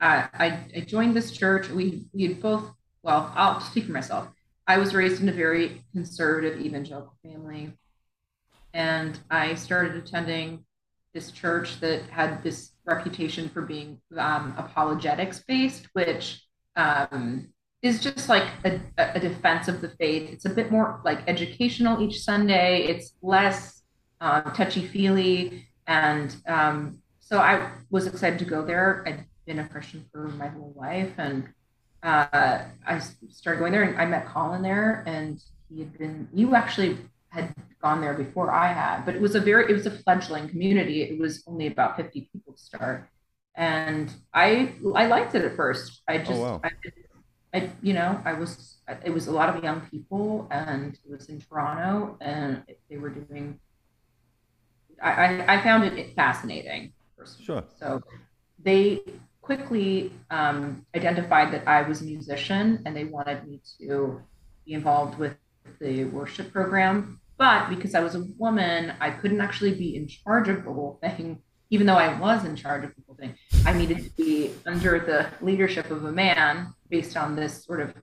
I, 0.00 0.28
I, 0.32 0.58
I 0.76 0.80
joined 0.80 1.14
this 1.14 1.32
church. 1.32 1.68
We, 1.68 2.06
we 2.12 2.26
had 2.26 2.40
both, 2.40 2.70
well, 3.02 3.30
I'll 3.34 3.60
speak 3.60 3.84
for 3.84 3.92
myself. 3.92 4.28
I 4.66 4.78
was 4.78 4.94
raised 4.94 5.20
in 5.20 5.28
a 5.28 5.32
very 5.32 5.82
conservative 5.92 6.60
evangelical 6.60 7.14
family. 7.22 7.76
And 8.72 9.18
I 9.30 9.54
started 9.54 9.96
attending 9.96 10.64
this 11.12 11.32
church 11.32 11.80
that 11.80 12.02
had 12.04 12.42
this 12.42 12.70
reputation 12.84 13.48
for 13.48 13.62
being 13.62 14.00
um, 14.16 14.54
apologetics 14.56 15.42
based, 15.46 15.88
which 15.92 16.40
um, 16.76 17.48
is 17.82 18.00
just 18.00 18.28
like 18.28 18.46
a, 18.64 18.80
a 18.98 19.20
defense 19.20 19.68
of 19.68 19.80
the 19.80 19.88
faith. 19.88 20.30
It's 20.30 20.44
a 20.44 20.50
bit 20.50 20.70
more 20.70 21.00
like 21.04 21.20
educational 21.26 22.02
each 22.02 22.20
Sunday. 22.20 22.82
It's 22.82 23.14
less 23.22 23.82
um, 24.20 24.52
touchy 24.54 24.86
feely, 24.86 25.66
and 25.86 26.34
um, 26.46 26.98
so 27.20 27.38
I 27.38 27.70
was 27.90 28.06
excited 28.06 28.38
to 28.40 28.44
go 28.44 28.64
there. 28.64 29.02
I'd 29.06 29.24
been 29.46 29.60
a 29.60 29.68
Christian 29.68 30.04
for 30.12 30.28
my 30.28 30.48
whole 30.48 30.74
life, 30.76 31.12
and 31.16 31.48
uh, 32.02 32.64
I 32.86 33.00
started 33.30 33.60
going 33.60 33.72
there, 33.72 33.82
and 33.82 33.98
I 33.98 34.04
met 34.04 34.26
Colin 34.26 34.62
there, 34.62 35.02
and 35.06 35.42
he 35.70 35.80
had 35.80 35.98
been. 35.98 36.28
You 36.34 36.54
actually 36.54 36.98
had 37.30 37.54
gone 37.80 38.02
there 38.02 38.14
before 38.14 38.50
I 38.50 38.72
had, 38.72 39.06
but 39.06 39.14
it 39.14 39.20
was 39.22 39.34
a 39.34 39.40
very 39.40 39.70
it 39.70 39.74
was 39.74 39.86
a 39.86 39.90
fledgling 39.90 40.50
community. 40.50 41.02
It 41.02 41.18
was 41.18 41.42
only 41.46 41.66
about 41.66 41.96
fifty 41.96 42.28
people 42.30 42.52
to 42.52 42.60
start, 42.60 43.08
and 43.54 44.12
I 44.34 44.74
I 44.94 45.06
liked 45.06 45.34
it 45.34 45.44
at 45.44 45.56
first. 45.56 46.02
I 46.06 46.16
oh, 46.16 46.18
just 46.18 46.32
oh, 46.32 46.42
wow. 46.42 46.60
I, 46.62 46.70
I 47.52 47.70
you 47.82 47.92
know 47.92 48.20
I 48.24 48.34
was 48.34 48.78
it 49.04 49.12
was 49.12 49.26
a 49.26 49.32
lot 49.32 49.54
of 49.54 49.62
young 49.62 49.80
people, 49.90 50.48
and 50.50 50.94
it 50.94 51.10
was 51.10 51.28
in 51.28 51.40
Toronto, 51.40 52.16
and 52.20 52.62
they 52.88 52.96
were 52.96 53.10
doing. 53.10 53.58
I 55.02 55.56
I 55.56 55.62
found 55.62 55.84
it 55.84 56.14
fascinating. 56.14 56.92
Sure. 57.42 57.64
So 57.78 58.02
they 58.62 59.00
quickly 59.42 60.12
um, 60.30 60.86
identified 60.94 61.52
that 61.52 61.66
I 61.66 61.82
was 61.82 62.02
a 62.02 62.04
musician, 62.04 62.82
and 62.84 62.96
they 62.96 63.04
wanted 63.04 63.46
me 63.48 63.60
to 63.78 64.20
be 64.64 64.72
involved 64.74 65.18
with 65.18 65.36
the 65.80 66.04
worship 66.04 66.52
program. 66.52 67.20
But 67.36 67.70
because 67.70 67.94
I 67.94 68.00
was 68.00 68.14
a 68.14 68.24
woman, 68.38 68.92
I 69.00 69.10
couldn't 69.10 69.40
actually 69.40 69.74
be 69.74 69.96
in 69.96 70.06
charge 70.06 70.48
of 70.48 70.64
the 70.64 70.72
whole 70.72 70.98
thing 71.00 71.42
even 71.70 71.86
though 71.86 71.94
I 71.94 72.18
was 72.18 72.44
in 72.44 72.56
charge 72.56 72.84
of 72.84 72.90
the 72.94 73.02
whole 73.06 73.16
thing, 73.16 73.34
I 73.64 73.72
needed 73.72 74.04
to 74.04 74.10
be 74.10 74.50
under 74.66 74.98
the 74.98 75.28
leadership 75.44 75.90
of 75.90 76.04
a 76.04 76.12
man 76.12 76.74
based 76.88 77.16
on 77.16 77.36
this 77.36 77.64
sort 77.64 77.80
of 77.80 77.94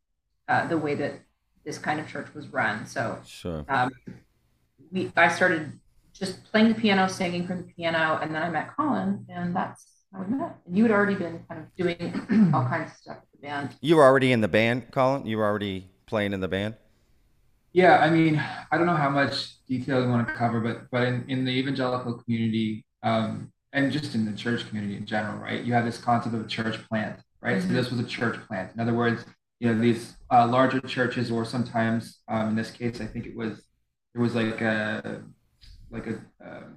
uh, 0.47 0.67
the 0.67 0.77
way 0.77 0.95
that 0.95 1.19
this 1.65 1.77
kind 1.77 1.99
of 1.99 2.07
church 2.07 2.33
was 2.33 2.47
run. 2.47 2.85
So 2.87 3.19
sure. 3.25 3.65
um, 3.67 3.91
we 4.91 5.11
I 5.17 5.27
started 5.27 5.79
just 6.13 6.45
playing 6.45 6.69
the 6.69 6.75
piano, 6.75 7.07
singing 7.07 7.45
from 7.45 7.57
the 7.57 7.73
piano, 7.73 8.19
and 8.21 8.33
then 8.33 8.41
I 8.41 8.49
met 8.49 8.75
Colin, 8.75 9.25
and 9.29 9.55
that's 9.55 9.85
how 10.13 10.23
we 10.23 10.33
met. 10.35 10.55
And 10.65 10.77
you 10.77 10.83
had 10.83 10.91
already 10.91 11.15
been 11.15 11.43
kind 11.49 11.61
of 11.61 11.75
doing 11.75 12.51
all 12.53 12.63
kinds 12.63 12.91
of 12.91 12.97
stuff 12.97 13.17
with 13.21 13.41
the 13.41 13.47
band. 13.47 13.75
You 13.81 13.97
were 13.97 14.03
already 14.03 14.31
in 14.31 14.39
the 14.39 14.47
band, 14.47 14.91
Colin. 14.91 15.25
You 15.25 15.37
were 15.37 15.45
already 15.45 15.89
playing 16.05 16.31
in 16.31 16.39
the 16.39 16.47
band. 16.47 16.75
Yeah, 17.73 17.97
I 17.97 18.09
mean, 18.09 18.41
I 18.71 18.77
don't 18.77 18.87
know 18.87 18.95
how 18.95 19.09
much 19.09 19.63
detail 19.67 20.01
you 20.01 20.09
want 20.09 20.27
to 20.27 20.33
cover, 20.33 20.61
but 20.61 20.89
but 20.89 21.03
in, 21.03 21.25
in 21.27 21.43
the 21.43 21.51
evangelical 21.51 22.13
community, 22.13 22.85
um, 23.03 23.51
and 23.73 23.91
just 23.91 24.15
in 24.15 24.25
the 24.25 24.35
church 24.37 24.67
community 24.67 24.95
in 24.95 25.05
general, 25.05 25.37
right? 25.37 25.63
You 25.63 25.73
have 25.73 25.85
this 25.85 25.97
concept 25.97 26.35
of 26.35 26.41
a 26.41 26.47
church 26.47 26.87
plant, 26.87 27.19
right? 27.41 27.57
Mm-hmm. 27.57 27.67
So 27.67 27.73
this 27.73 27.91
was 27.91 27.99
a 27.99 28.05
church 28.05 28.39
plant. 28.47 28.73
In 28.73 28.79
other 28.79 28.93
words, 28.93 29.25
you 29.59 29.73
know, 29.73 29.79
these 29.79 30.15
uh, 30.31 30.47
larger 30.47 30.79
churches, 30.81 31.31
or 31.31 31.43
sometimes 31.45 32.19
um, 32.27 32.49
in 32.49 32.55
this 32.55 32.71
case, 32.71 33.01
I 33.01 33.05
think 33.05 33.25
it 33.25 33.35
was 33.35 33.63
it 34.13 34.19
was 34.19 34.35
like 34.35 34.61
a 34.61 35.23
like 35.89 36.07
a 36.07 36.19
um, 36.45 36.75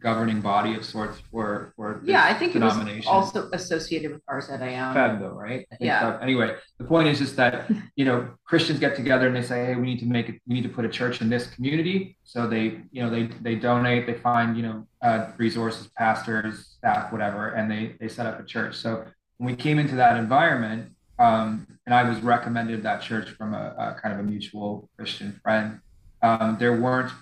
governing 0.00 0.40
body 0.40 0.74
of 0.74 0.84
sorts 0.84 1.20
for 1.30 1.72
for 1.76 2.00
yeah 2.04 2.24
i 2.24 2.34
think 2.34 2.56
it 2.56 2.62
was 2.62 3.06
also 3.06 3.48
associated 3.52 4.10
with 4.12 4.24
rzim 4.26 4.94
fed 4.94 5.20
though 5.20 5.30
right? 5.30 5.66
Yeah. 5.78 6.00
so, 6.00 6.18
anyway 6.22 6.56
the 6.78 6.84
point 6.84 7.08
is 7.08 7.18
just 7.18 7.36
that 7.36 7.70
you 7.96 8.04
know 8.04 8.28
christians 8.44 8.80
get 8.80 8.96
together 8.96 9.26
and 9.26 9.36
they 9.36 9.42
say 9.42 9.66
hey 9.66 9.74
we 9.76 9.86
need 9.86 10.00
to 10.00 10.06
make 10.06 10.28
it 10.28 10.40
we 10.46 10.54
need 10.54 10.62
to 10.62 10.68
put 10.68 10.84
a 10.84 10.88
church 10.88 11.20
in 11.20 11.28
this 11.28 11.46
community. 11.54 12.16
So 12.24 12.46
they 12.46 12.80
you 12.90 13.02
know 13.02 13.10
they 13.10 13.24
they 13.40 13.54
donate 13.54 14.06
they 14.06 14.14
find 14.14 14.56
you 14.56 14.62
know 14.62 14.86
uh, 15.02 15.30
resources 15.36 15.88
pastors 15.96 16.74
staff 16.78 17.12
whatever 17.12 17.50
and 17.50 17.70
they 17.70 17.96
they 18.00 18.08
set 18.08 18.26
up 18.26 18.40
a 18.40 18.44
church. 18.44 18.76
So 18.76 19.04
when 19.38 19.46
we 19.50 19.56
came 19.56 19.78
into 19.78 19.94
that 19.96 20.16
environment 20.16 20.92
um, 21.18 21.66
and 21.86 21.94
i 21.94 22.02
was 22.08 22.20
recommended 22.20 22.82
that 22.82 23.00
church 23.02 23.30
from 23.30 23.54
a, 23.54 23.74
a 23.78 24.00
kind 24.00 24.14
of 24.14 24.20
a 24.20 24.22
mutual 24.22 24.88
christian 24.96 25.40
friend 25.42 25.80
um, 26.22 26.56
there 26.58 26.78
weren't 26.78 27.12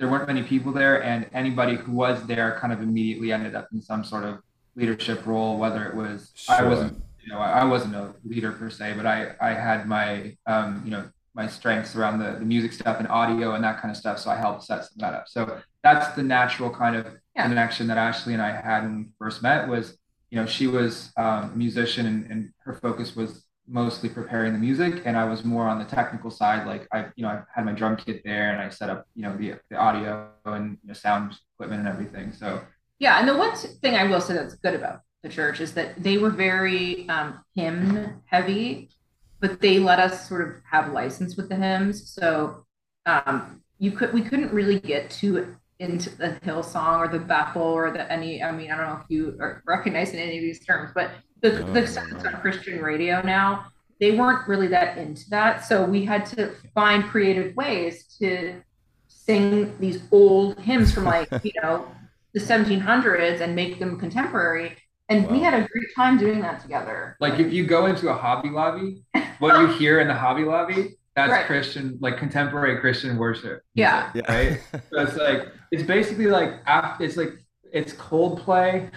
there 0.00 0.08
weren't 0.08 0.26
many 0.26 0.42
people 0.42 0.72
there, 0.72 1.04
and 1.04 1.26
anybody 1.32 1.76
who 1.76 1.92
was 1.92 2.26
there 2.26 2.58
kind 2.58 2.72
of 2.72 2.80
immediately 2.80 3.32
ended 3.32 3.54
up 3.54 3.68
in 3.70 3.82
some 3.82 4.02
sort 4.02 4.24
of 4.24 4.38
leadership 4.74 5.26
role. 5.26 5.58
Whether 5.58 5.84
it 5.84 5.94
was 5.94 6.32
sure. 6.34 6.56
I 6.56 6.62
wasn't, 6.62 7.02
you 7.22 7.30
know, 7.30 7.38
I 7.38 7.64
wasn't 7.64 7.94
a 7.94 8.14
leader 8.24 8.50
per 8.50 8.70
se, 8.70 8.94
but 8.96 9.04
I 9.04 9.34
I 9.40 9.50
had 9.50 9.86
my 9.86 10.36
um, 10.46 10.82
you 10.86 10.90
know 10.90 11.04
my 11.34 11.46
strengths 11.46 11.94
around 11.94 12.18
the, 12.18 12.32
the 12.38 12.44
music 12.44 12.72
stuff 12.72 12.98
and 12.98 13.06
audio 13.08 13.54
and 13.54 13.62
that 13.62 13.80
kind 13.80 13.90
of 13.90 13.96
stuff. 13.96 14.18
So 14.18 14.30
I 14.30 14.36
helped 14.36 14.64
set 14.64 14.84
some 14.84 14.96
that 14.96 15.14
up. 15.14 15.28
So 15.28 15.60
that's 15.82 16.14
the 16.16 16.22
natural 16.22 16.70
kind 16.70 16.96
of 16.96 17.06
yeah. 17.36 17.46
connection 17.46 17.86
that 17.88 17.98
Ashley 17.98 18.32
and 18.32 18.42
I 18.42 18.60
had 18.60 18.82
when 18.82 18.96
we 18.98 19.04
first 19.18 19.42
met 19.42 19.68
was, 19.68 19.96
you 20.30 20.40
know, 20.40 20.46
she 20.46 20.66
was 20.66 21.12
um, 21.16 21.52
a 21.52 21.56
musician 21.56 22.06
and, 22.06 22.30
and 22.30 22.52
her 22.64 22.74
focus 22.74 23.14
was 23.14 23.44
mostly 23.70 24.08
preparing 24.08 24.52
the 24.52 24.58
music 24.58 25.02
and 25.04 25.16
I 25.16 25.24
was 25.24 25.44
more 25.44 25.66
on 25.68 25.78
the 25.78 25.84
technical 25.84 26.30
side. 26.30 26.66
Like 26.66 26.88
I, 26.92 27.06
you 27.14 27.22
know, 27.22 27.28
I 27.28 27.42
had 27.54 27.64
my 27.64 27.72
drum 27.72 27.96
kit 27.96 28.22
there 28.24 28.50
and 28.52 28.60
I 28.60 28.68
set 28.68 28.90
up, 28.90 29.06
you 29.14 29.22
know, 29.22 29.36
the, 29.36 29.54
the 29.70 29.76
audio 29.76 30.28
and 30.44 30.76
you 30.82 30.88
know, 30.88 30.94
sound 30.94 31.36
equipment 31.54 31.86
and 31.86 31.88
everything. 31.88 32.32
So 32.32 32.60
yeah. 32.98 33.18
And 33.20 33.28
the 33.28 33.36
one 33.36 33.54
thing 33.54 33.94
I 33.94 34.04
will 34.04 34.20
say 34.20 34.34
that's 34.34 34.56
good 34.56 34.74
about 34.74 35.00
the 35.22 35.28
church 35.28 35.60
is 35.60 35.72
that 35.74 36.02
they 36.02 36.18
were 36.18 36.30
very 36.30 37.08
um, 37.08 37.44
hymn 37.54 38.22
heavy, 38.26 38.90
but 39.38 39.60
they 39.60 39.78
let 39.78 40.00
us 40.00 40.28
sort 40.28 40.46
of 40.46 40.54
have 40.70 40.92
license 40.92 41.36
with 41.36 41.48
the 41.48 41.56
hymns. 41.56 42.10
So 42.12 42.66
um, 43.06 43.62
you 43.78 43.92
could, 43.92 44.12
we 44.12 44.22
couldn't 44.22 44.52
really 44.52 44.80
get 44.80 45.10
too 45.10 45.56
into 45.78 46.10
the 46.10 46.38
Hillsong 46.44 46.98
or 46.98 47.08
the 47.08 47.18
Bethel 47.18 47.62
or 47.62 47.90
the 47.90 48.10
any, 48.12 48.42
I 48.42 48.52
mean, 48.52 48.70
I 48.70 48.76
don't 48.76 48.86
know 48.86 49.00
if 49.02 49.06
you 49.08 49.38
are 49.40 49.62
recognizing 49.66 50.20
any 50.20 50.36
of 50.36 50.42
these 50.42 50.64
terms, 50.64 50.90
but 50.94 51.10
the, 51.42 51.62
oh, 51.62 51.72
the 51.72 51.86
stuff 51.86 52.06
that's 52.10 52.24
on 52.24 52.40
Christian 52.40 52.82
radio 52.82 53.22
now, 53.22 53.66
they 54.00 54.12
weren't 54.12 54.48
really 54.48 54.68
that 54.68 54.98
into 54.98 55.28
that. 55.30 55.64
So 55.64 55.84
we 55.84 56.04
had 56.04 56.26
to 56.26 56.54
find 56.74 57.04
creative 57.04 57.54
ways 57.54 58.04
to 58.18 58.62
sing 59.08 59.76
these 59.78 60.02
old 60.10 60.58
hymns 60.60 60.92
from 60.92 61.04
like, 61.04 61.28
you 61.42 61.52
know, 61.62 61.86
the 62.32 62.40
1700s 62.40 63.40
and 63.40 63.54
make 63.54 63.78
them 63.78 63.98
contemporary. 63.98 64.76
And 65.08 65.26
wow. 65.26 65.32
we 65.32 65.40
had 65.40 65.54
a 65.54 65.68
great 65.68 65.94
time 65.96 66.18
doing 66.18 66.40
that 66.40 66.60
together. 66.60 67.16
Like 67.20 67.38
if 67.38 67.52
you 67.52 67.66
go 67.66 67.86
into 67.86 68.08
a 68.08 68.14
Hobby 68.14 68.48
Lobby, 68.48 69.02
what 69.38 69.60
you 69.60 69.66
hear 69.66 70.00
in 70.00 70.08
the 70.08 70.14
Hobby 70.14 70.44
Lobby, 70.44 70.96
that's 71.16 71.32
right. 71.32 71.46
Christian, 71.46 71.98
like 72.00 72.16
contemporary 72.16 72.80
Christian 72.80 73.18
worship. 73.18 73.62
Yeah. 73.74 74.10
yeah. 74.14 74.32
Right. 74.32 74.60
so 74.72 75.00
it's 75.00 75.16
like, 75.16 75.48
it's 75.72 75.82
basically 75.82 76.26
like, 76.26 76.60
it's 77.00 77.16
like, 77.16 77.32
it's 77.72 77.92
Coldplay 77.92 78.90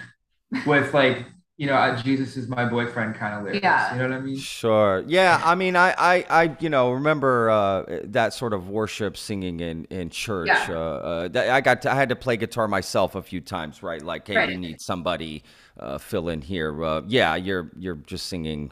with 0.66 0.94
like 0.94 1.26
you 1.56 1.68
know, 1.68 1.76
uh, 1.76 2.02
Jesus 2.02 2.36
is 2.36 2.48
my 2.48 2.66
boyfriend 2.66 3.14
kind 3.14 3.36
of 3.36 3.44
lyrics. 3.44 3.62
Yeah. 3.62 3.94
You 3.94 4.02
know 4.02 4.10
what 4.10 4.18
I 4.18 4.22
mean? 4.22 4.38
Sure. 4.38 5.04
Yeah. 5.06 5.40
I 5.46 5.54
mean, 5.54 5.76
I, 5.76 5.94
I, 5.98 6.26
I 6.30 6.58
you 6.60 6.70
know, 6.70 6.92
remember 6.92 7.50
uh, 7.52 8.00
that 8.06 8.34
sort 8.34 8.54
of 8.54 8.70
worship 8.70 9.16
singing 9.18 9.60
in, 9.60 9.86
in 9.86 10.10
church. 10.10 10.48
Yeah. 10.48 10.66
Uh, 10.70 10.74
uh, 10.74 11.28
that 11.28 11.52
I 11.52 11.62
got, 11.62 11.84
to, 11.84 11.92
I 11.92 11.96
had 11.96 12.10
to 12.10 12.16
play 12.16 12.38
guitar 12.38 12.68
myself 12.68 13.14
a 13.14 13.22
few 13.22 13.40
times, 13.40 13.84
right? 13.84 14.02
Like, 14.02 14.28
hey, 14.28 14.36
right. 14.36 14.50
we 14.50 14.58
need 14.58 14.82
somebody 14.82 15.44
uh, 15.80 16.00
fill 16.00 16.30
in 16.30 16.42
here. 16.42 16.84
Uh, 16.84 17.04
yeah, 17.08 17.36
you're, 17.36 17.70
you're 17.78 17.96
just 17.98 18.26
singing. 18.26 18.72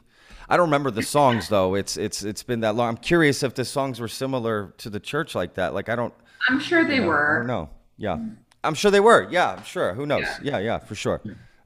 I 0.50 0.58
don't 0.58 0.68
remember 0.68 0.90
the 0.90 1.04
songs 1.04 1.50
though. 1.50 1.76
It's, 1.76 1.98
it's, 1.98 2.24
it's 2.24 2.42
been 2.42 2.62
that 2.62 2.76
long. 2.76 2.90
I'm 2.90 2.98
curious 2.98 3.44
if 3.44 3.54
the 3.54 3.64
songs 3.64 4.00
were 4.00 4.08
similar 4.08 4.74
to 4.80 4.90
the 4.90 5.00
church 5.00 5.36
like 5.36 5.54
that. 5.54 5.76
Like, 5.76 5.88
I 5.88 5.96
don't. 5.96 6.14
I'm 6.50 6.60
sure 6.60 6.84
they 6.84 6.96
you 6.96 7.02
know, 7.02 7.08
were. 7.08 7.44
No. 7.48 7.70
Yeah. 7.98 8.18
I'm 8.64 8.74
sure 8.74 8.90
they 8.90 9.00
were. 9.00 9.30
Yeah. 9.30 9.52
I'm 9.52 9.64
sure. 9.64 9.94
Who 9.94 10.08
knows? 10.08 10.24
Yeah. 10.42 10.58
Yeah. 10.58 10.60
yeah 10.60 10.78
for 10.80 10.96
sure. 10.96 11.22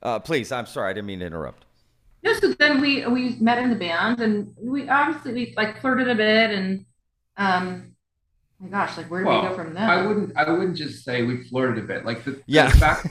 Uh, 0.06 0.20
please, 0.20 0.52
I'm 0.52 0.68
sorry, 0.68 0.92
I 0.92 0.94
didn't 0.94 1.08
mean 1.08 1.20
to 1.22 1.26
interrupt. 1.26 1.66
No, 2.22 2.32
so 2.34 2.54
then 2.54 2.80
we 2.80 3.08
we 3.08 3.38
met 3.40 3.58
in 3.58 3.72
the 3.72 3.76
band, 3.76 4.22
and 4.22 4.54
we 4.56 4.88
obviously 4.88 5.34
we 5.34 5.54
like 5.58 5.82
flirted 5.82 6.08
a 6.08 6.14
bit, 6.14 6.52
and 6.52 6.86
um, 7.38 7.96
my 8.60 8.70
gosh, 8.70 8.98
like 8.98 9.10
where 9.10 9.24
do 9.24 9.30
well, 9.30 9.42
we 9.42 9.48
go 9.50 9.56
from 9.56 9.74
there? 9.74 9.90
I 9.90 10.06
wouldn't 10.06 10.38
I 10.38 10.48
wouldn't 10.52 10.78
just 10.78 11.04
say 11.04 11.24
we 11.24 11.44
flirted 11.46 11.84
a 11.84 11.88
bit. 11.88 12.06
Like 12.06 12.24
the, 12.24 12.40
yeah. 12.46 12.70
the 12.70 12.78
fact 12.78 13.08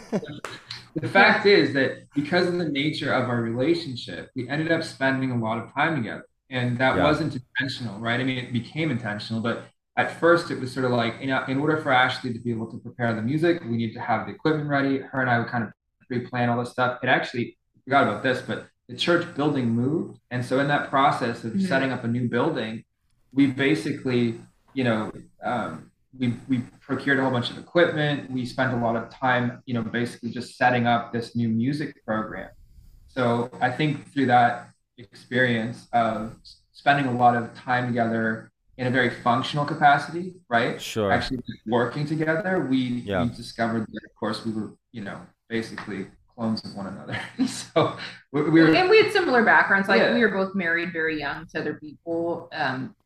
the 0.95 1.09
fact 1.19 1.47
is 1.47 1.75
that 1.75 2.07
because 2.15 2.47
of 2.47 2.59
the 2.59 2.69
nature 2.69 3.13
of 3.13 3.29
our 3.29 3.43
relationship, 3.43 4.31
we 4.37 4.49
ended 4.49 4.71
up 4.71 4.85
spending 4.85 5.33
a 5.33 5.37
lot 5.37 5.59
of 5.59 5.75
time 5.75 5.97
together, 5.97 6.27
and 6.49 6.79
that 6.79 6.97
yeah. 6.97 7.03
wasn't 7.03 7.35
intentional, 7.35 7.99
right? 7.99 8.21
I 8.21 8.23
mean, 8.23 8.39
it 8.39 8.53
became 8.53 8.93
intentional, 8.93 9.43
but 9.43 9.65
at 9.97 10.21
first 10.21 10.53
it 10.53 10.61
was 10.61 10.73
sort 10.73 10.87
of 10.87 10.93
like 10.93 11.21
you 11.21 11.27
know 11.27 11.45
in 11.49 11.59
order 11.59 11.77
for 11.77 11.91
ashley 11.91 12.33
to 12.33 12.39
be 12.39 12.53
able 12.53 12.71
to 12.71 12.79
prepare 12.79 13.15
the 13.15 13.23
music 13.23 13.63
we 13.63 13.77
need 13.77 13.93
to 13.93 14.01
have 14.01 14.27
the 14.27 14.33
equipment 14.33 14.69
ready 14.69 14.99
her 14.99 15.21
and 15.21 15.31
i 15.31 15.39
would 15.39 15.47
kind 15.47 15.63
of 15.63 15.71
pre-plan 16.07 16.49
all 16.49 16.59
this 16.59 16.71
stuff. 16.71 16.99
It 17.03 17.09
actually 17.09 17.57
forgot 17.85 18.05
about 18.05 18.23
this, 18.23 18.43
but 18.43 18.67
the 18.89 18.97
church 18.97 19.35
building 19.35 19.71
moved, 19.71 20.19
and 20.31 20.45
so 20.45 20.61
in 20.61 20.69
that 20.69 20.91
process 20.91 21.45
of 21.45 21.53
mm-hmm. 21.53 21.67
setting 21.67 21.91
up 21.93 22.05
a 22.05 22.09
new 22.09 22.29
building, 22.29 22.85
we 23.33 23.47
basically, 23.47 24.41
you 24.75 24.85
know, 24.85 25.13
um, 25.43 25.91
we 26.19 26.35
we 26.49 26.61
procured 26.81 27.19
a 27.19 27.23
whole 27.23 27.31
bunch 27.31 27.51
of 27.51 27.59
equipment. 27.59 28.31
We 28.31 28.45
spent 28.45 28.73
a 28.73 28.77
lot 28.77 28.97
of 28.97 29.11
time, 29.11 29.63
you 29.67 29.75
know, 29.75 29.83
basically 29.83 30.31
just 30.31 30.57
setting 30.57 30.87
up 30.87 31.13
this 31.13 31.35
new 31.35 31.49
music 31.49 32.05
program. 32.05 32.51
So 33.09 33.51
I 33.61 33.71
think 33.71 34.13
through 34.13 34.27
that 34.27 34.69
experience 34.99 35.89
of 35.93 36.37
spending 36.73 37.07
a 37.07 37.17
lot 37.17 37.37
of 37.37 37.55
time 37.55 37.87
together 37.87 38.51
in 38.77 38.87
a 38.87 38.91
very 38.91 39.11
functional 39.11 39.65
capacity, 39.65 40.35
right? 40.49 40.81
Sure. 40.81 41.13
Actually 41.13 41.41
working 41.67 42.07
together, 42.07 42.67
we, 42.69 42.77
yeah. 42.77 43.23
we 43.23 43.29
discovered 43.31 43.87
that 43.93 44.05
of 44.05 44.15
course 44.17 44.45
we 44.45 44.53
were, 44.53 44.75
you 44.93 45.03
know, 45.03 45.21
basically 45.59 46.07
clones 46.35 46.65
of 46.65 46.75
one 46.75 46.89
another. 46.89 47.17
so 47.47 47.97
we, 48.33 48.43
we 48.51 48.61
were, 48.61 48.75
and 48.75 48.91
we 48.91 49.01
had 49.01 49.13
similar 49.13 49.45
backgrounds. 49.45 49.89
Like 49.89 50.01
Yeah. 50.01 50.13
we 50.13 50.21
were 50.21 50.31
both 50.33 50.53
married 50.57 50.93
very 50.93 51.17
young 51.21 51.47
to 51.53 51.61
other 51.61 51.75
people. 51.75 52.49
Um, 52.53 52.97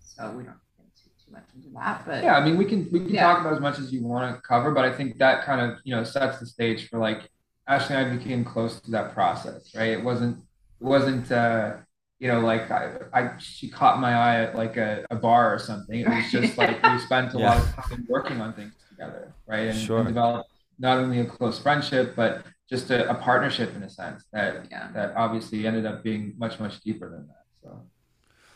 so 0.00 0.28
we 0.32 0.42
don't 0.42 0.58
get 0.76 0.86
too, 0.96 1.10
too 1.24 1.32
much 1.32 1.44
into 1.54 1.68
that, 1.78 2.02
but 2.04 2.24
yeah, 2.24 2.36
I 2.36 2.44
mean, 2.44 2.56
we 2.56 2.64
can 2.64 2.88
we 2.90 2.98
can 2.98 3.10
Yeah. 3.14 3.22
talk 3.28 3.40
about 3.42 3.52
as 3.52 3.60
much 3.60 3.78
as 3.78 3.92
you 3.92 4.02
want 4.02 4.34
to 4.34 4.40
cover, 4.42 4.72
but 4.72 4.84
I 4.84 4.92
think 4.92 5.18
that 5.18 5.44
kind 5.44 5.60
of 5.60 5.78
you 5.84 5.94
know 5.94 6.02
sets 6.02 6.40
the 6.40 6.46
stage 6.46 6.88
for 6.88 6.98
like 6.98 7.30
Ashley 7.68 7.94
and 7.96 8.10
I 8.12 8.16
became 8.16 8.44
close 8.44 8.80
to 8.80 8.90
that 8.90 9.14
process, 9.14 9.72
right? 9.76 9.90
It 9.90 10.02
wasn't 10.02 10.38
it 10.80 10.84
wasn't 10.84 11.30
uh, 11.30 11.76
you 12.18 12.26
know 12.26 12.40
like 12.40 12.72
I, 12.72 12.84
I 13.12 13.20
she 13.38 13.68
caught 13.68 14.00
my 14.00 14.12
eye 14.26 14.36
at 14.46 14.56
like 14.56 14.76
a, 14.76 15.04
a 15.10 15.16
bar 15.16 15.54
or 15.54 15.60
something. 15.60 16.00
It 16.00 16.08
was 16.08 16.28
just 16.36 16.58
like 16.58 16.82
we 16.82 16.98
spent 16.98 17.34
a 17.34 17.38
lot 17.38 17.58
of 17.58 17.66
time 17.88 18.04
working 18.08 18.40
on 18.40 18.52
things 18.54 18.72
together, 18.90 19.32
right? 19.46 19.68
And, 19.68 19.78
Sure. 19.78 19.98
and 19.98 20.08
developed 20.08 20.50
not 20.78 20.98
only 20.98 21.20
a 21.20 21.24
close 21.26 21.58
friendship, 21.58 22.14
but 22.16 22.44
just 22.68 22.90
a, 22.90 23.08
a 23.10 23.14
partnership 23.14 23.74
in 23.76 23.82
a 23.82 23.90
sense 23.90 24.24
that 24.32 24.66
Yeah. 24.70 24.90
that 24.92 25.14
obviously 25.16 25.66
ended 25.66 25.86
up 25.86 26.02
being 26.02 26.34
much 26.38 26.58
much 26.60 26.80
deeper 26.80 27.10
than 27.10 27.26
that. 27.28 27.44
So. 27.62 27.82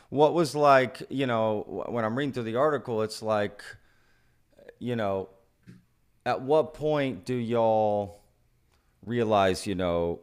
What 0.08 0.34
was 0.34 0.54
like, 0.56 1.02
you 1.08 1.26
know, 1.26 1.84
when 1.88 2.04
I'm 2.04 2.16
reading 2.18 2.32
through 2.32 2.44
the 2.44 2.56
article, 2.56 3.02
it's 3.02 3.22
like, 3.22 3.62
you 4.78 4.96
know, 4.96 5.28
at 6.26 6.42
what 6.42 6.74
point 6.74 7.24
do 7.24 7.34
y'all 7.34 8.20
realize, 9.06 9.66
you 9.66 9.74
know, 9.74 10.20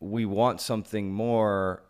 we 0.00 0.24
want 0.26 0.60
something 0.60 1.12
more, 1.12 1.82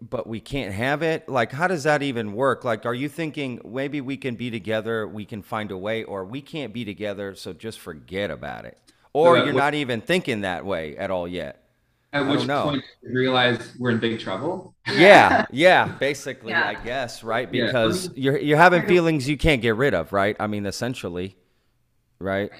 but 0.00 0.26
we 0.26 0.40
can't 0.40 0.72
have 0.74 1.02
it? 1.02 1.28
Like, 1.28 1.52
how 1.52 1.66
does 1.68 1.84
that 1.84 2.02
even 2.02 2.32
work? 2.32 2.64
Like, 2.64 2.86
are 2.86 2.94
you 2.94 3.08
thinking 3.08 3.60
maybe 3.64 4.00
we 4.00 4.16
can 4.16 4.36
be 4.36 4.50
together, 4.50 5.06
we 5.08 5.24
can 5.24 5.42
find 5.42 5.70
a 5.70 5.78
way, 5.78 6.04
or 6.04 6.24
we 6.24 6.40
can't 6.42 6.72
be 6.72 6.84
together, 6.84 7.34
so 7.34 7.52
just 7.52 7.80
forget 7.80 8.30
about 8.30 8.64
it? 8.64 8.78
Or 9.12 9.36
that 9.36 9.44
you're 9.44 9.54
was- 9.54 9.60
not 9.60 9.74
even 9.74 10.00
thinking 10.00 10.42
that 10.42 10.64
way 10.64 10.96
at 10.96 11.10
all 11.10 11.26
yet? 11.28 11.64
At 12.12 12.22
I 12.22 12.30
which 12.30 12.48
point 12.48 12.84
you 13.02 13.18
realize 13.18 13.74
we're 13.78 13.90
in 13.90 13.98
big 13.98 14.18
trouble. 14.18 14.74
Yeah, 14.90 15.44
yeah, 15.50 15.86
basically, 15.86 16.52
Yeah. 16.52 16.66
I 16.66 16.74
guess, 16.74 17.22
right? 17.22 17.52
Yeah. 17.52 17.66
Because 17.66 18.10
you're 18.16 18.38
you're 18.38 18.56
having 18.56 18.86
feelings 18.86 19.28
you 19.28 19.36
can't 19.36 19.60
get 19.60 19.76
rid 19.76 19.92
of, 19.94 20.12
right? 20.14 20.34
I 20.40 20.46
mean, 20.46 20.64
essentially, 20.64 21.36
right? 22.20 22.50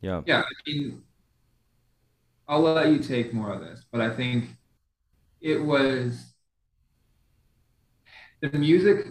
Yeah. 0.00 0.22
Yeah, 0.24 0.42
I 0.42 0.70
mean, 0.70 1.02
I'll 2.48 2.60
let 2.60 2.88
you 2.90 2.98
take 2.98 3.32
more 3.34 3.52
of 3.52 3.60
this, 3.60 3.84
but 3.90 4.00
I 4.00 4.14
think 4.14 4.50
it 5.40 5.62
was 5.62 6.34
the 8.52 8.58
music 8.58 9.06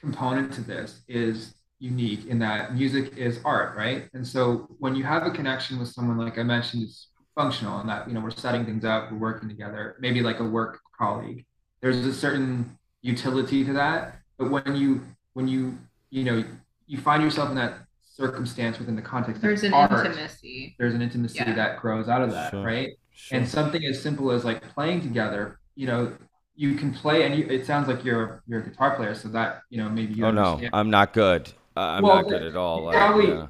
component 0.00 0.52
to 0.54 0.60
this 0.60 1.02
is 1.08 1.54
unique 1.78 2.26
in 2.26 2.38
that 2.38 2.74
music 2.74 3.16
is 3.16 3.40
art, 3.44 3.76
right? 3.76 4.08
And 4.14 4.26
so 4.26 4.68
when 4.78 4.94
you 4.94 5.04
have 5.04 5.24
a 5.24 5.30
connection 5.30 5.78
with 5.78 5.88
someone, 5.88 6.18
like 6.18 6.38
I 6.38 6.42
mentioned, 6.42 6.84
it's 6.84 7.08
functional 7.34 7.80
and 7.80 7.88
that, 7.88 8.08
you 8.08 8.14
know, 8.14 8.20
we're 8.20 8.30
setting 8.30 8.64
things 8.64 8.84
up, 8.84 9.12
we're 9.12 9.18
working 9.18 9.48
together, 9.48 9.96
maybe 10.00 10.20
like 10.22 10.40
a 10.40 10.44
work 10.44 10.80
colleague. 10.98 11.44
There's 11.82 11.98
a 12.06 12.14
certain 12.14 12.78
utility 13.02 13.64
to 13.64 13.72
that. 13.74 14.16
But 14.38 14.50
when 14.50 14.74
you, 14.76 15.02
when 15.34 15.48
you, 15.48 15.76
you 16.10 16.24
know, 16.24 16.44
you 16.86 16.98
find 16.98 17.22
yourself 17.22 17.50
in 17.50 17.56
that 17.56 17.74
circumstance 18.02 18.78
within 18.78 18.96
the 18.96 19.02
context 19.02 19.42
there's 19.42 19.62
of 19.62 19.66
an 19.68 19.74
art, 19.74 20.06
intimacy. 20.06 20.74
there's 20.78 20.94
an 20.94 21.02
intimacy 21.02 21.38
Yeah. 21.38 21.54
that 21.54 21.80
grows 21.80 22.08
out 22.08 22.22
of 22.22 22.30
that, 22.32 22.50
Sure. 22.52 22.64
right? 22.64 22.90
Sure. 23.12 23.38
And 23.38 23.46
something 23.48 23.84
as 23.84 24.00
simple 24.00 24.30
as 24.30 24.44
like 24.44 24.62
playing 24.74 25.02
together, 25.02 25.58
you 25.74 25.86
know, 25.86 26.12
you 26.56 26.74
can 26.74 26.92
play, 26.92 27.24
and 27.24 27.34
you, 27.36 27.46
it 27.46 27.66
sounds 27.66 27.86
like 27.88 28.04
you're 28.04 28.42
you're 28.46 28.60
a 28.60 28.64
guitar 28.68 28.96
player, 28.96 29.14
so 29.14 29.28
that 29.28 29.62
you 29.70 29.78
know 29.82 29.88
maybe 29.88 30.14
you 30.14 30.24
oh 30.26 30.30
no, 30.30 30.42
understand. 30.44 30.70
I'm 30.74 30.90
not 30.90 31.12
good. 31.12 31.48
Uh, 31.76 31.80
I'm 31.80 32.02
Well, 32.02 32.16
not 32.16 32.28
good 32.28 32.42
at 32.42 32.56
all. 32.56 32.78
you 32.80 32.84
Like, 32.86 32.96
probably- 32.96 33.28
yeah. 33.28 33.46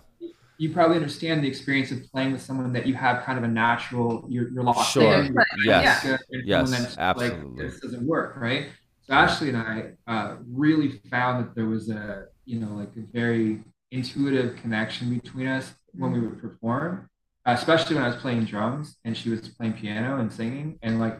You 0.59 0.73
probably 0.73 0.97
understand 0.97 1.45
the 1.45 1.49
experience 1.49 1.91
of 1.93 2.03
playing 2.11 2.33
with 2.33 2.41
someone 2.41 2.73
that 2.73 2.87
you 2.87 2.95
have 2.95 3.23
kind 3.25 3.37
of 3.37 3.45
a 3.45 3.49
natural, 3.49 4.25
you're, 4.27 4.49
you're 4.49 4.65
locked 4.65 4.89
Sure. 4.89 5.13
in. 5.23 5.37
Yes. 5.63 6.03
And 6.07 6.19
someone 6.49 6.83
Yes, 6.83 6.97
absolutely. 6.99 7.65
Like, 7.65 7.73
this 7.73 7.81
doesn't 7.81 8.07
work, 8.07 8.37
right? 8.39 8.69
So 9.03 9.13
Ashley 9.13 9.51
and 9.51 9.59
I 9.59 9.91
uh, 10.07 10.37
really 10.49 11.03
found 11.11 11.45
that 11.45 11.55
there 11.55 11.67
was 11.67 11.91
a, 11.91 12.29
you 12.47 12.59
know, 12.59 12.73
like 12.75 12.89
a 12.97 13.05
very 13.13 13.65
intuitive 13.90 14.57
connection 14.57 15.11
between 15.19 15.47
us 15.47 15.75
when 15.92 16.12
we 16.12 16.21
would 16.21 16.40
perform, 16.40 17.11
uh, 17.47 17.51
especially 17.51 17.95
when 17.97 18.05
I 18.05 18.09
was 18.09 18.16
playing 18.16 18.47
drums 18.47 18.97
and 19.05 19.14
she 19.14 19.29
was 19.29 19.47
playing 19.51 19.75
piano 19.75 20.19
and 20.21 20.33
singing. 20.33 20.79
And 20.83 20.99
like 20.99 21.19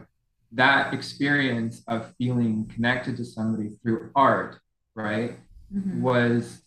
that 0.53 0.93
experience 0.93 1.81
of 1.87 2.13
feeling 2.17 2.65
connected 2.73 3.17
to 3.17 3.25
somebody 3.25 3.69
through 3.81 4.11
art, 4.15 4.59
right, 4.95 5.37
Mhm. 5.73 5.99
was 6.01 6.61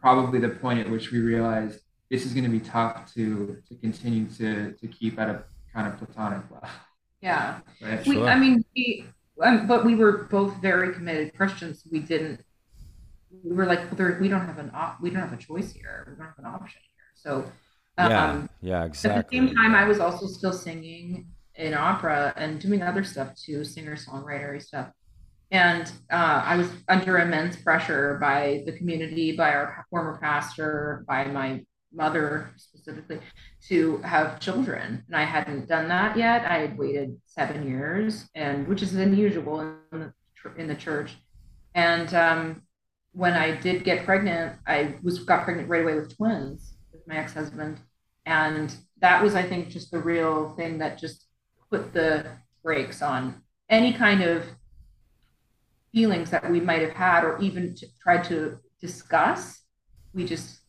probably 0.00 0.38
the 0.38 0.48
point 0.48 0.78
at 0.80 0.90
which 0.90 1.10
we 1.12 1.18
realized 1.20 1.80
this 2.10 2.24
is 2.26 2.32
going 2.32 2.44
to 2.44 2.50
be 2.50 2.60
tough 2.60 3.12
to 3.14 3.62
to 3.68 3.74
continue 3.76 4.26
to 4.26 4.72
to 4.72 4.86
keep 4.88 5.18
at 5.18 5.28
a 5.28 5.44
kind 5.72 5.86
of 5.86 5.98
platonic 5.98 6.42
level, 6.50 6.68
Yeah. 7.20 7.60
right? 7.82 8.06
We, 8.06 8.14
Sure. 8.16 8.28
I 8.28 8.38
mean, 8.38 8.64
we, 8.76 9.06
um, 9.42 9.66
but 9.66 9.84
we 9.84 9.94
were 9.94 10.24
both 10.24 10.56
very 10.60 10.92
committed 10.92 11.34
Christians. 11.34 11.86
We 11.90 12.00
didn't. 12.00 12.40
We 13.44 13.54
were 13.54 13.64
like, 13.66 13.80
well, 13.86 13.94
there, 13.96 14.18
we 14.20 14.28
don't 14.28 14.46
have 14.46 14.58
an 14.58 14.70
op, 14.74 15.00
we 15.00 15.08
don't 15.10 15.20
have 15.20 15.32
a 15.32 15.38
choice 15.38 15.72
here. 15.72 16.04
We 16.08 16.16
don't 16.16 16.26
have 16.26 16.38
an 16.38 16.44
option 16.46 16.80
here. 16.94 17.10
So, 17.14 17.32
um, 17.96 18.10
yeah, 18.10 18.46
yeah, 18.60 18.84
exactly. 18.84 19.18
At 19.18 19.30
the 19.30 19.36
same 19.48 19.56
time, 19.56 19.74
I 19.74 19.84
was 19.86 19.98
also 20.00 20.26
still 20.26 20.52
singing 20.52 21.26
in 21.62 21.74
opera 21.74 22.32
and 22.36 22.60
doing 22.60 22.82
other 22.82 23.04
stuff 23.04 23.34
too, 23.36 23.64
singer 23.64 23.96
songwriter 23.96 24.60
stuff. 24.62 24.90
And 25.50 25.90
uh, 26.10 26.42
I 26.44 26.56
was 26.56 26.70
under 26.88 27.18
immense 27.18 27.56
pressure 27.56 28.18
by 28.20 28.62
the 28.66 28.72
community, 28.72 29.36
by 29.36 29.50
our 29.50 29.84
former 29.90 30.18
pastor, 30.18 31.04
by 31.06 31.24
my 31.26 31.62
mother 31.94 32.52
specifically, 32.56 33.20
to 33.68 33.98
have 33.98 34.40
children. 34.40 35.04
And 35.06 35.16
I 35.16 35.24
hadn't 35.24 35.68
done 35.68 35.88
that 35.88 36.16
yet. 36.16 36.50
I 36.50 36.58
had 36.58 36.78
waited 36.78 37.20
seven 37.26 37.68
years, 37.68 38.30
and 38.34 38.66
which 38.66 38.82
is 38.82 38.94
unusual 38.94 39.60
in 39.60 39.76
the, 39.92 40.12
in 40.56 40.68
the 40.68 40.74
church. 40.74 41.16
And 41.74 42.12
um, 42.14 42.62
when 43.12 43.34
I 43.34 43.54
did 43.54 43.84
get 43.84 44.06
pregnant, 44.06 44.58
I 44.66 44.94
was 45.02 45.18
got 45.18 45.44
pregnant 45.44 45.68
right 45.68 45.82
away 45.82 45.96
with 45.96 46.16
twins 46.16 46.74
with 46.92 47.06
my 47.06 47.16
ex-husband 47.16 47.78
and 48.26 48.74
that 49.00 49.22
was 49.22 49.34
i 49.34 49.42
think 49.42 49.68
just 49.68 49.90
the 49.90 49.98
real 49.98 50.54
thing 50.56 50.78
that 50.78 50.98
just 50.98 51.26
put 51.72 51.92
the 51.92 52.26
brakes 52.62 53.00
on. 53.00 53.42
Any 53.68 53.92
kind 53.92 54.22
of 54.22 54.44
feelings 55.92 56.30
that 56.30 56.50
we 56.50 56.60
might 56.60 56.82
have 56.82 56.92
had 56.92 57.24
or 57.24 57.38
even 57.40 57.74
t- 57.74 57.86
tried 58.02 58.24
to 58.24 58.58
discuss 58.80 59.60
we 60.14 60.24
just 60.24 60.60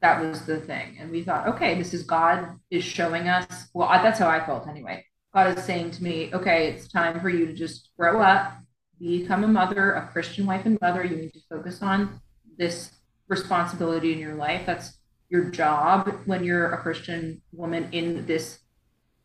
that 0.00 0.20
was 0.20 0.46
the 0.46 0.60
thing. 0.60 0.96
And 1.00 1.10
we 1.10 1.22
thought 1.22 1.48
okay 1.48 1.76
this 1.76 1.92
is 1.92 2.02
god 2.04 2.58
is 2.70 2.84
showing 2.84 3.28
us. 3.28 3.68
Well 3.74 3.88
I, 3.88 4.02
that's 4.02 4.20
how 4.20 4.28
i 4.28 4.44
felt 4.44 4.68
anyway. 4.68 5.04
God 5.34 5.58
is 5.58 5.64
saying 5.64 5.90
to 5.92 6.02
me 6.02 6.30
okay 6.32 6.68
it's 6.68 6.88
time 6.88 7.20
for 7.20 7.28
you 7.28 7.46
to 7.46 7.52
just 7.52 7.90
grow 7.98 8.20
up 8.20 8.54
become 9.00 9.44
a 9.44 9.48
mother 9.48 9.92
a 9.92 10.08
christian 10.12 10.46
wife 10.46 10.66
and 10.66 10.78
mother. 10.80 11.04
You 11.04 11.16
need 11.16 11.34
to 11.34 11.40
focus 11.50 11.82
on 11.82 12.20
this 12.56 12.92
responsibility 13.28 14.12
in 14.12 14.18
your 14.18 14.34
life. 14.34 14.62
That's 14.66 14.98
your 15.28 15.50
job 15.50 16.12
when 16.24 16.42
you're 16.42 16.72
a 16.72 16.78
Christian 16.78 17.42
woman 17.52 17.88
in 17.92 18.26
this, 18.26 18.60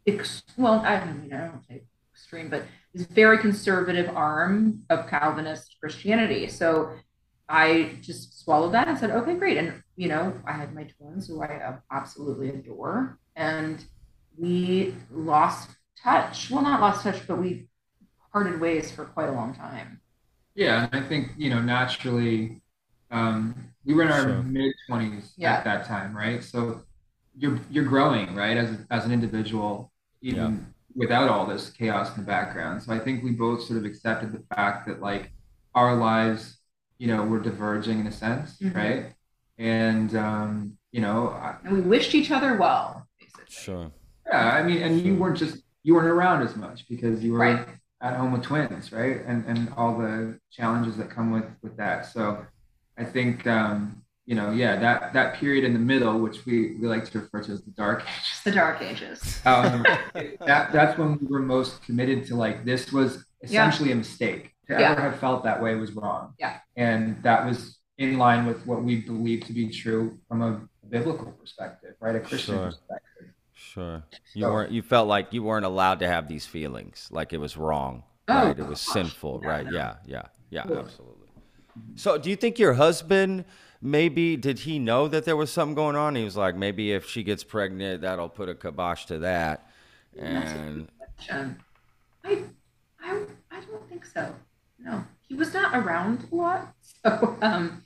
ex- 0.08 0.44
well, 0.58 0.80
I 0.82 1.00
don't 1.00 1.22
mean, 1.22 1.34
I 1.34 1.48
don't 1.48 1.66
say 1.68 1.84
extreme, 2.14 2.50
but 2.50 2.64
this 2.94 3.08
very 3.08 3.38
conservative 3.38 4.10
arm 4.16 4.84
of 4.90 5.08
Calvinist 5.08 5.78
Christianity. 5.80 6.48
So 6.48 6.94
I 7.50 7.98
just 8.02 8.44
swallowed 8.44 8.74
that 8.74 8.88
and 8.88 8.98
said, 8.98 9.12
okay, 9.12 9.36
great. 9.36 9.58
And, 9.58 9.84
you 9.96 10.08
know, 10.10 10.34
I 10.46 10.54
had 10.54 10.74
my 10.74 10.84
twins 10.86 11.28
who 11.28 11.42
I 11.44 11.76
absolutely 11.92 12.50
adore. 12.50 13.20
And 13.36 13.84
we 14.38 14.96
lost 15.12 15.72
touch. 16.02 16.50
Well, 16.50 16.62
not 16.64 16.82
lost 16.82 17.04
touch, 17.04 17.28
but 17.28 17.38
we 17.40 17.68
parted 18.32 18.60
ways 18.60 18.92
for 18.92 19.06
quite 19.06 19.30
a 19.30 19.32
long 19.32 19.54
time. 19.56 20.02
Yeah, 20.56 20.88
and 20.92 21.04
I 21.06 21.08
think 21.08 21.32
you 21.38 21.50
know 21.50 21.62
naturally, 21.62 22.62
um, 23.12 23.56
we 23.86 23.94
were 23.94 24.04
in 24.04 24.10
our 24.12 24.22
Sure. 24.24 24.44
mid 24.44 24.74
twenties 24.88 25.34
Yeah. 25.38 25.54
at 25.54 25.64
that 25.66 25.86
time, 25.86 26.16
right? 26.16 26.44
So 26.44 26.84
you're 27.36 27.60
you're 27.70 27.86
growing, 27.86 28.36
right, 28.36 28.58
as 28.58 28.86
as 28.92 29.06
an 29.06 29.12
individual, 29.12 29.92
even 30.24 30.74
without 30.96 31.30
all 31.30 31.46
this 31.46 31.70
chaos 31.72 32.16
in 32.16 32.24
the 32.24 32.28
background. 32.28 32.82
So 32.82 32.94
I 32.94 33.00
think 33.00 33.24
we 33.24 33.32
both 33.32 33.64
sort 33.64 33.78
of 33.80 33.86
accepted 33.86 34.32
the 34.32 34.44
fact 34.56 34.88
that 34.88 35.02
like 35.02 35.32
our 35.76 35.96
lives, 35.96 36.58
you 36.98 37.08
know, 37.08 37.24
were 37.24 37.40
diverging 37.40 38.00
in 38.00 38.08
a 38.08 38.12
sense, 38.12 38.58
Mhm. 38.60 38.76
right? 38.76 39.14
And 39.58 40.16
um, 40.16 40.78
you 40.92 41.02
know, 41.02 41.30
I, 41.30 41.56
And 41.64 41.74
we 41.74 41.82
wished 41.82 42.16
each 42.16 42.32
other 42.32 42.56
well, 42.58 43.08
basically. 43.20 43.46
Sure. 43.50 43.92
yeah, 44.28 44.52
I 44.56 44.64
mean, 44.64 44.82
and 44.82 45.02
you 45.02 45.16
weren't 45.16 45.38
just 45.38 45.58
you 45.84 45.96
weren't 45.96 46.08
around 46.08 46.42
as 46.44 46.56
much 46.56 46.88
because 46.88 47.24
you 47.24 47.34
were 47.34 47.40
Right. 47.40 47.68
at 48.02 48.16
home 48.16 48.32
with 48.32 48.44
twins, 48.44 48.92
right? 48.92 49.22
And 49.26 49.46
and 49.46 49.74
all 49.76 49.98
the 49.98 50.40
challenges 50.52 50.96
that 50.98 51.10
come 51.10 51.32
with 51.32 51.46
with 51.62 51.76
that. 51.78 52.06
So 52.06 52.46
I 52.98 53.04
think 53.04 53.46
um, 53.48 54.03
you 54.26 54.36
know, 54.36 54.52
yeah, 54.52 54.78
that 54.78 55.14
that 55.14 55.36
period 55.36 55.64
in 55.66 55.74
the 55.74 55.80
middle, 55.80 56.20
which 56.20 56.46
we, 56.46 56.76
we 56.76 56.88
like 56.88 57.10
to 57.12 57.20
refer 57.20 57.42
to 57.44 57.52
as 57.52 57.62
the 57.62 57.72
dark 57.72 58.02
ages, 58.04 58.42
The 58.46 58.52
dark 58.52 58.82
ages. 58.82 59.42
um, 59.46 59.84
that 60.46 60.72
that's 60.72 60.98
when 60.98 61.18
we 61.20 61.28
were 61.28 61.40
most 61.42 61.82
committed 61.84 62.26
to 62.28 62.36
like 62.36 62.64
this 62.66 62.92
was 62.92 63.26
essentially 63.42 63.92
a 63.92 63.96
mistake. 63.96 64.52
To 64.68 64.80
Yeah. 64.80 64.92
ever 64.92 65.02
have 65.02 65.20
felt 65.20 65.44
that 65.44 65.62
way 65.62 65.76
was 65.76 65.92
wrong. 65.92 66.36
Yeah. 66.40 66.60
And 66.78 67.22
that 67.24 67.46
was 67.46 67.80
in 67.98 68.18
line 68.18 68.46
with 68.46 68.66
what 68.66 68.82
we 68.82 69.02
believe 69.02 69.44
to 69.48 69.52
be 69.54 69.70
true 69.70 70.18
from 70.30 70.42
a 70.42 70.62
biblical 70.90 71.34
perspective, 71.34 71.96
right? 72.00 72.16
A 72.16 72.22
Christian 72.22 72.56
Sure. 72.56 72.66
perspective. 72.68 73.34
Sure. 73.54 74.04
You 74.34 74.44
So- 74.44 74.54
weren't. 74.54 74.72
You 74.72 74.82
felt 74.82 75.10
like 75.10 75.34
you 75.34 75.44
weren't 75.44 75.66
allowed 75.66 76.00
to 76.00 76.08
have 76.08 76.30
these 76.30 76.46
feelings. 76.46 77.10
Like 77.12 77.34
it 77.34 77.40
was 77.40 77.58
wrong. 77.58 78.04
Oh, 78.30 78.34
right. 78.48 78.58
It 78.58 78.66
was 78.66 78.82
gosh. 78.86 78.94
sinful. 78.94 79.42
Yeah, 79.44 79.50
right. 79.50 79.66
no. 79.66 79.72
Yeah. 79.74 79.96
Yeah. 80.06 80.24
Yeah. 80.50 80.62
Absolutely. 80.62 81.28
So, 81.96 82.18
do 82.18 82.30
you 82.30 82.38
think 82.38 82.58
your 82.58 82.74
husband 82.76 83.44
maybe 83.84 84.38
did 84.38 84.60
he 84.60 84.80
know 84.80 85.08
that 85.10 85.26
there 85.26 85.36
was 85.36 85.52
something 85.52 85.76
going 85.76 85.96
on? 85.96 86.16
He 86.16 86.24
was 86.24 86.38
like, 86.38 86.56
maybe 86.56 86.94
if 86.94 87.06
she 87.06 87.22
gets 87.22 87.44
pregnant, 87.44 88.02
that'll 88.02 88.30
put 88.30 88.50
a 88.50 88.56
kibosh 88.56 89.06
to 89.06 89.20
that. 89.20 89.70
And 90.18 90.88
I, 91.30 92.44
I, 93.04 93.22
I 93.52 93.60
don't 93.60 93.90
think 93.90 94.06
so. 94.06 94.34
No, 94.80 95.04
he 95.28 95.36
was 95.36 95.54
not 95.54 95.76
around 95.76 96.28
a 96.32 96.36
lot, 96.36 96.74
so 97.06 97.38
um, 97.42 97.84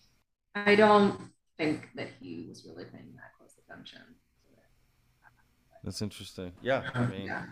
I 0.56 0.76
don't 0.76 1.20
think 1.58 1.90
that 1.96 2.10
he 2.22 2.46
was 2.48 2.66
really 2.66 2.86
paying 2.86 3.14
that 3.16 3.32
close 3.38 3.54
attention. 3.68 4.02
that's 5.84 6.02
interesting. 6.02 6.52
Yeah. 6.62 6.84
I 6.94 7.06
mean. 7.06 7.26
Yeah, 7.26 7.46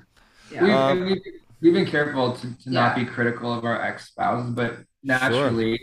We've, 0.51 0.61
yeah, 0.61 0.87
Um, 0.89 1.05
we've, 1.05 1.21
we've 1.61 1.73
been 1.73 1.85
careful 1.87 2.33
to, 2.33 2.57
to 2.63 2.69
not 2.71 2.95
be 2.95 3.05
critical 3.05 3.51
of 3.51 3.65
our 3.65 3.81
ex 3.81 4.07
spouses, 4.07 4.51
but 4.51 4.77
naturally, 5.03 5.79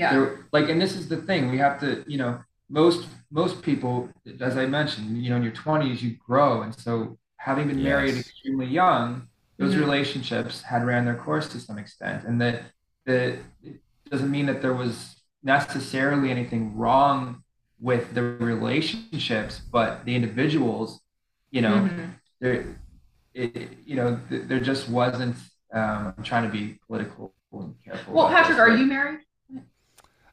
yeah, 0.00 0.12
there, 0.12 0.46
like, 0.52 0.68
and 0.68 0.78
this 0.80 0.94
is 0.94 1.08
the 1.08 1.16
thing, 1.28 1.50
we 1.50 1.58
have 1.66 1.80
to, 1.80 2.04
you 2.06 2.18
know, 2.22 2.32
most 2.68 3.06
most 3.30 3.62
people, 3.68 3.94
as 4.40 4.56
I 4.56 4.66
mentioned, 4.66 5.06
you 5.22 5.30
know, 5.30 5.36
in 5.36 5.42
your 5.48 5.52
twenties, 5.64 6.02
you 6.04 6.10
grow, 6.28 6.62
and 6.62 6.72
so 6.74 7.18
having 7.48 7.66
been 7.68 7.82
married 7.82 8.14
extremely 8.16 8.66
young, 8.66 9.06
those 9.58 9.74
Mhm. 9.74 9.80
relationships 9.86 10.54
had 10.62 10.80
ran 10.90 11.04
their 11.08 11.16
course 11.26 11.46
to 11.52 11.58
some 11.66 11.78
extent, 11.84 12.24
and 12.28 12.40
that 12.42 12.56
the 13.06 13.38
it 13.68 13.80
doesn't 14.12 14.30
mean 14.36 14.46
that 14.46 14.60
there 14.62 14.74
was 14.74 14.94
necessarily 15.42 16.28
anything 16.36 16.76
wrong 16.76 17.42
with 17.88 18.04
the 18.14 18.22
relationships, 18.22 19.60
but 19.76 20.04
the 20.06 20.14
individuals, 20.14 21.00
you 21.50 21.62
know, 21.62 21.76
Mhm. 21.88 22.10
there, 22.40 22.64
it, 23.34 23.78
you 23.84 23.96
know, 23.96 24.18
th- 24.28 24.44
there 24.48 24.60
just 24.60 24.88
wasn't. 24.88 25.36
Um, 25.72 26.14
I'm 26.16 26.24
trying 26.24 26.44
to 26.44 26.52
be 26.58 26.64
political 26.86 27.32
and 27.52 27.74
careful. 27.84 28.14
Well, 28.14 28.28
Patrick, 28.28 28.56
this, 28.56 28.58
are 28.58 28.70
but- 28.70 28.78
you 28.78 28.86
married? 28.86 29.20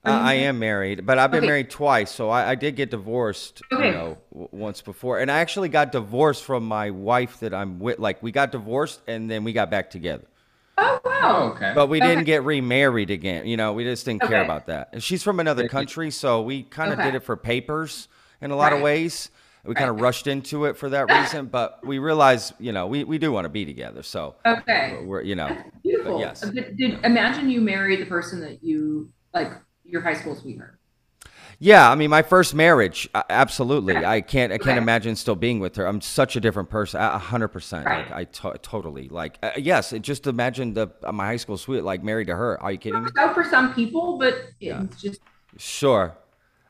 Uh, 0.05 0.09
I 0.09 0.33
am 0.33 0.59
married, 0.59 1.05
but 1.05 1.17
I've 1.17 1.31
been 1.31 1.39
Okay. 1.39 1.47
married 1.47 1.69
twice, 1.69 2.11
so 2.11 2.29
I, 2.29 2.51
I 2.51 2.55
did 2.55 2.75
get 2.75 2.91
divorced, 2.91 3.61
Okay. 3.71 3.87
you 3.87 3.93
know, 3.93 4.17
w- 4.33 4.49
once 4.51 4.81
before, 4.81 5.19
and 5.19 5.31
I 5.31 5.39
actually 5.39 5.69
got 5.69 5.93
divorced 5.93 6.43
from 6.43 6.65
my 6.65 6.89
wife 6.89 7.39
that 7.39 7.53
I'm 7.53 7.79
with. 7.79 7.99
Like 7.99 8.21
we 8.21 8.31
got 8.33 8.51
divorced, 8.51 9.01
and 9.07 9.31
then 9.31 9.45
we 9.45 9.53
got 9.53 9.71
back 9.71 9.89
together, 9.89 10.25
Oh 10.77 10.99
Oh, 11.05 11.09
wow. 11.09 11.51
okay. 11.55 11.71
but 11.73 11.87
we 11.87 12.01
didn't 12.01 12.25
get 12.25 12.43
remarried 12.43 13.11
again. 13.11 13.45
You 13.47 13.55
know, 13.55 13.71
we 13.71 13.85
just 13.85 14.03
didn't 14.05 14.23
care 14.23 14.41
about 14.41 14.67
that. 14.67 14.89
And 14.91 15.01
she's 15.01 15.23
from 15.23 15.39
another 15.39 15.69
country, 15.69 16.11
so 16.11 16.41
we 16.41 16.63
kind 16.63 16.91
of 16.91 16.99
Okay. 16.99 17.07
did 17.07 17.15
it 17.15 17.23
for 17.23 17.37
papers 17.37 18.09
in 18.41 18.51
a 18.51 18.57
lot 18.57 18.73
of 18.73 18.81
ways. 18.81 19.29
We 19.63 19.73
kind 19.75 19.89
of 19.89 19.95
Right. 19.95 20.01
rushed 20.01 20.27
into 20.27 20.65
it 20.65 20.75
for 20.75 20.89
that 20.89 21.07
reason, 21.09 21.45
but 21.45 21.79
we 21.85 21.97
realized, 21.99 22.53
you 22.59 22.73
know, 22.73 22.87
we, 22.87 23.05
we 23.05 23.17
do 23.17 23.31
want 23.31 23.45
to 23.45 23.49
be 23.49 23.63
together. 23.63 24.03
So 24.03 24.35
Okay. 24.45 24.97
we're, 25.05 25.21
you 25.21 25.35
know, 25.35 25.55
Beautiful. 25.81 26.19
yes. 26.19 26.41
Did, 26.41 26.75
did 26.75 27.05
imagine 27.05 27.49
you 27.49 27.61
married 27.61 28.01
the 28.01 28.05
person 28.05 28.41
that 28.41 28.61
you 28.61 29.09
like 29.33 29.53
your 29.85 30.01
high 30.01 30.13
school 30.13 30.35
sweetheart? 30.35 30.79
Yeah, 31.59 31.89
I 31.89 31.95
mean, 31.95 32.09
my 32.09 32.23
first 32.23 32.53
marriage, 32.55 33.07
absolutely. 33.29 33.95
Okay. 33.97 34.05
I 34.05 34.21
can't, 34.21 34.51
I 34.51 34.57
can't 34.57 34.71
Okay. 34.71 34.77
imagine 34.77 35.15
still 35.15 35.35
being 35.35 35.59
with 35.59 35.75
her. 35.77 35.85
I'm 35.85 36.01
such 36.01 36.35
a 36.35 36.41
different 36.41 36.69
person, 36.69 36.99
a 36.99 37.17
hundred 37.17 37.49
percent. 37.49 37.85
Like, 37.85 38.11
I 38.11 38.23
to- 38.25 38.57
totally 38.61 39.07
like. 39.07 39.37
Uh, 39.41 39.51
yes, 39.57 39.93
it 39.93 40.01
just 40.01 40.27
imagine 40.27 40.73
the 40.73 40.87
uh, 41.03 41.11
my 41.11 41.25
high 41.27 41.37
school 41.37 41.57
sweet 41.57 41.81
like 41.83 42.03
married 42.03 42.27
to 42.27 42.35
her. 42.35 42.61
Are 42.61 42.71
you 42.71 42.77
kidding 42.79 43.03
me? 43.03 43.09
So 43.15 43.33
for 43.33 43.43
some 43.43 43.73
people, 43.73 44.17
but 44.17 44.35
Yeah. 44.59 44.83
it's 44.83 45.01
just 45.01 45.21
Sure. 45.57 46.17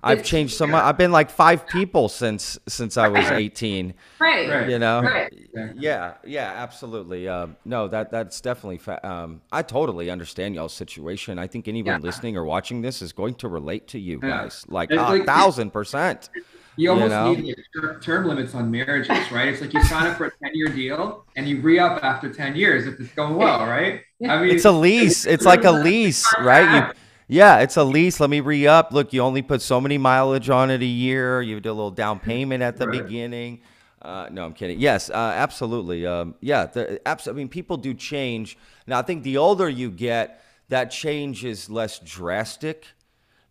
I've 0.04 0.24
changed 0.24 0.56
so 0.56 0.68
much. 0.68 0.84
I've 0.84 0.98
been 0.98 1.12
like 1.12 1.30
five 1.30 1.66
people 1.68 2.10
since 2.10 2.58
since 2.68 2.98
I 2.98 3.08
was 3.08 3.26
18. 3.32 3.94
right. 4.20 4.50
Right. 4.50 4.70
You 4.70 4.80
know. 4.80 5.02
Right. 5.02 5.34
Yeah, 5.76 6.16
yeah, 6.26 6.52
absolutely. 6.56 7.28
Um, 7.28 7.56
no, 7.66 7.88
that 7.88 8.12
that's 8.12 8.42
definitely. 8.42 8.78
Fa- 8.80 9.06
um, 9.08 9.42
I 9.52 9.62
totally 9.62 10.10
understand 10.10 10.56
y'all's 10.56 10.74
situation. 10.74 11.40
I 11.40 11.48
think 11.48 11.68
anyone 11.68 11.94
Yeah. 12.02 12.06
listening 12.06 12.36
or 12.38 12.44
watching 12.44 12.82
this 12.82 13.02
is 13.02 13.14
going 13.14 13.36
to 13.36 13.48
relate 13.48 13.88
to 13.90 14.00
you 14.00 14.20
Yeah. 14.22 14.30
guys, 14.30 14.66
like 14.68 14.92
It's 14.92 15.00
a 15.00 15.04
like- 15.04 15.26
thousand 15.26 15.72
percent. 15.72 16.30
You 16.76 16.90
almost 16.90 17.12
know? 17.12 17.34
need 17.36 17.56
like, 17.76 18.02
term 18.02 18.26
limits 18.26 18.56
on 18.56 18.72
marriages, 18.72 19.32
right? 19.32 19.48
It's 19.50 19.62
like 19.62 19.74
you 19.76 19.84
sign 19.84 20.08
up 20.08 20.18
for 20.18 20.26
a 20.26 20.32
10 20.44 20.52
year 20.56 20.70
deal 20.70 21.24
and 21.36 21.48
you 21.48 21.62
re 21.62 21.78
up 21.78 22.04
after 22.04 22.34
10 22.34 22.56
years 22.56 22.88
if 22.88 23.00
it's 23.00 23.14
going 23.14 23.36
well, 23.36 23.60
right? 23.68 24.02
I 24.28 24.42
mean, 24.42 24.56
It's 24.56 24.66
a 24.66 24.72
lease. 24.72 25.28
It's 25.28 25.46
like 25.46 25.66
a 25.66 25.72
lease, 25.72 26.26
right? 26.42 26.88
You, 26.88 26.94
yeah, 27.28 27.60
it's 27.60 27.78
a 27.78 27.84
lease. 27.84 28.20
Let 28.20 28.30
me 28.30 28.40
re 28.40 28.68
up. 28.68 28.92
Look, 28.92 29.14
you 29.14 29.22
only 29.22 29.42
put 29.42 29.62
so 29.62 29.80
many 29.82 29.98
mileage 29.98 30.50
on 30.50 30.70
it 30.70 30.82
a 30.82 30.86
year. 30.86 31.42
You 31.42 31.60
do 31.60 31.70
a 31.70 31.74
little 31.74 31.92
down 31.92 32.20
payment 32.20 32.62
at 32.64 32.78
the 32.78 32.88
Right. 32.88 33.04
beginning. 33.04 33.62
Uh, 34.02 34.28
no, 34.32 34.46
I'm 34.46 34.54
kidding. 34.54 34.80
Yes, 34.80 35.10
uh, 35.10 35.14
absolutely. 35.14 36.06
Um, 36.06 36.36
yeah, 36.42 36.66
the, 36.66 37.06
abs- 37.08 37.28
I 37.28 37.32
mean, 37.32 37.48
people 37.48 37.78
do 37.78 37.94
change. 37.94 38.58
Now, 38.86 39.00
I 39.00 39.02
think 39.02 39.24
the 39.24 39.38
older 39.38 39.70
you 39.70 39.90
get, 39.90 40.44
that 40.68 40.92
change 40.92 41.46
is 41.46 41.70
less 41.70 42.00
drastic. 42.00 42.86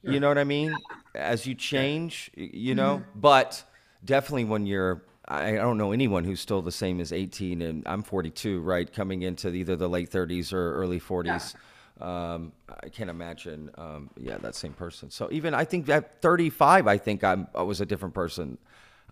You 0.03 0.19
know 0.21 0.29
what 0.29 0.37
I 0.37 0.45
mean? 0.45 0.75
As 1.15 1.47
you 1.47 1.55
change, 1.55 2.31
you 2.35 2.75
know, 2.75 3.03
but 3.15 3.63
definitely 4.05 4.45
when 4.45 4.67
you're, 4.67 5.03
I 5.29 5.51
I 5.53 5.57
don't 5.57 5.79
know 5.79 5.93
anyone 5.93 6.25
who's 6.25 6.41
still 6.41 6.61
the 6.61 6.73
same 6.73 7.01
as 7.01 7.13
18 7.13 7.63
and 7.63 7.85
I'm 7.87 8.03
42, 8.03 8.61
right? 8.61 8.93
Coming 8.93 9.23
into 9.23 9.49
either 9.51 9.77
the 9.77 9.89
late 9.89 10.11
30s 10.11 10.53
or 10.53 10.75
early 10.75 10.99
40s. 10.99 11.55
Um, 12.03 12.53
I 12.83 12.89
can't 12.89 13.11
imagine, 13.11 13.71
um, 13.77 14.11
yeah, 14.17 14.39
that 14.39 14.57
same 14.57 14.75
person. 14.75 15.11
So 15.11 15.29
even 15.33 15.55
I 15.55 15.65
think 15.65 15.89
at 15.89 16.21
35, 16.21 16.89
I 16.89 16.99
think 16.99 17.25
I'm, 17.25 17.49
I 17.55 17.63
was 17.63 17.81
a 17.81 17.87
different 17.87 18.15
person. 18.15 18.59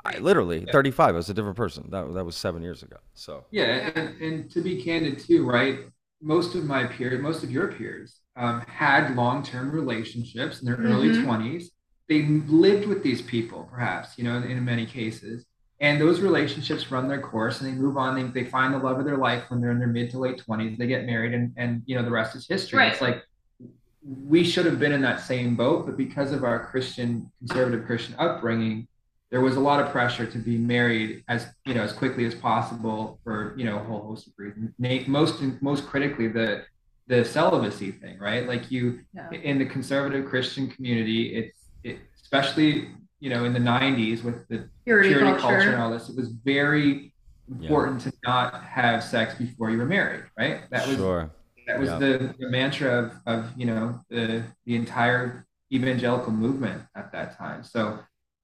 I, 0.05 0.18
literally, 0.18 0.66
35, 0.66 1.11
I 1.11 1.12
was 1.12 1.31
a 1.31 1.35
different 1.35 1.57
person. 1.57 1.88
That, 1.90 2.12
that 2.14 2.24
was 2.24 2.37
seven 2.37 2.62
years 2.62 2.83
ago. 2.83 2.96
So, 3.14 3.44
yeah. 3.50 3.90
And, 3.94 4.20
and 4.20 4.50
to 4.53 4.61
be 4.61 4.83
candid, 4.83 5.18
too, 5.18 5.46
right? 5.46 5.81
Most 6.22 6.55
of 6.55 6.64
my 6.64 6.85
peers, 6.85 7.20
most 7.22 7.42
of 7.42 7.50
your 7.50 7.72
peers, 7.72 8.20
um, 8.37 8.61
had 8.62 9.16
long 9.16 9.42
term 9.42 9.70
relationships 9.70 10.61
in 10.61 10.66
their 10.66 10.76
early 10.76 11.09
Mhm. 11.09 11.22
20s. 11.22 11.70
They 12.09 12.22
lived 12.22 12.87
with 12.87 13.03
these 13.03 13.22
people, 13.22 13.68
perhaps, 13.70 14.18
you 14.18 14.24
know, 14.24 14.37
in, 14.37 14.44
in 14.44 14.64
many 14.64 14.87
cases. 14.87 15.44
And 15.81 15.99
those 15.99 16.21
relationships 16.21 16.90
run 16.90 17.09
their 17.09 17.21
course 17.21 17.61
and 17.61 17.71
they 17.71 17.75
move 17.75 17.97
on. 17.97 18.14
They, 18.14 18.43
they 18.43 18.49
find 18.51 18.75
the 18.75 18.79
love 18.79 18.99
of 18.99 19.07
their 19.07 19.16
life 19.16 19.45
when 19.49 19.61
they're 19.62 19.71
in 19.71 19.79
their 19.79 19.88
mid 19.88 20.11
to 20.11 20.19
late 20.19 20.43
20s. 20.47 20.77
They 20.77 20.87
get 20.87 21.07
married 21.07 21.33
and, 21.33 21.55
and 21.57 21.83
you 21.87 21.97
know, 21.97 22.05
the 22.05 22.11
rest 22.11 22.37
is 22.37 22.47
history. 22.47 22.79
Right. 22.79 22.93
It's 22.93 23.01
like 23.01 23.23
we 24.05 24.45
should 24.45 24.66
have 24.66 24.79
been 24.79 24.93
in 24.93 25.01
that 25.03 25.21
same 25.21 25.57
boat, 25.57 25.87
but 25.87 25.97
because 25.97 26.33
of 26.33 26.45
our 26.45 26.66
Christian, 26.66 27.31
conservative 27.38 27.87
Christian 27.87 28.14
upbringing, 28.19 28.88
there 29.31 29.40
was 29.40 29.57
a 29.57 29.61
lot 29.61 29.81
of 29.81 29.90
pressure 29.90 30.27
to 30.27 30.38
be 30.38 30.59
married 30.59 31.23
as 31.29 31.47
you 31.64 31.75
know 31.75 31.83
as 31.83 31.93
quickly 31.93 32.25
as 32.25 32.35
possible 32.35 33.21
for 33.23 33.55
you 33.57 33.64
know 33.64 33.77
a 33.79 33.85
whole 33.85 34.03
host 34.03 34.27
of 34.27 34.33
reasons. 34.37 34.73
Most 35.09 35.40
most 35.62 35.87
critically, 35.87 36.29
the 36.29 36.64
the 37.07 37.25
celibacy 37.25 37.93
thing, 37.93 38.19
right? 38.19 38.47
Like 38.47 38.71
you 38.71 39.01
Yeah. 39.14 39.31
in 39.31 39.59
the 39.59 39.66
conservative 39.66 40.29
Christian 40.29 40.69
community, 40.69 41.35
it's 41.37 41.59
it, 41.85 41.99
especially 42.21 42.88
you 43.20 43.30
know 43.30 43.44
in 43.44 43.52
the 43.52 43.61
'90s 43.61 44.22
with 44.24 44.48
the 44.48 44.68
Purity, 44.85 45.11
purity 45.11 45.30
culture. 45.38 45.40
culture. 45.56 45.72
and 45.72 45.83
all 45.83 45.90
this, 45.90 46.09
it 46.09 46.16
was 46.16 46.28
very 46.28 47.12
important 47.50 48.00
to 48.02 48.12
not 48.24 48.62
have 48.64 49.02
sex 49.02 49.35
before 49.35 49.70
you 49.70 49.78
were 49.78 49.85
married, 49.87 50.24
right? 50.38 50.62
That 50.70 50.87
was 50.88 50.96
sure. 50.96 51.30
that 51.66 51.78
was 51.78 51.88
Yeah. 51.90 51.98
the, 51.98 52.35
the 52.38 52.48
mantra 52.48 52.90
of, 53.04 53.12
of 53.26 53.52
you 53.56 53.66
know 53.66 54.00
the 54.09 54.44
the 54.66 54.74
entire 54.76 55.46
evangelical 55.72 56.33
movement 56.33 56.83
at 56.96 57.12
that 57.12 57.37
time. 57.38 57.62
So 57.62 58.00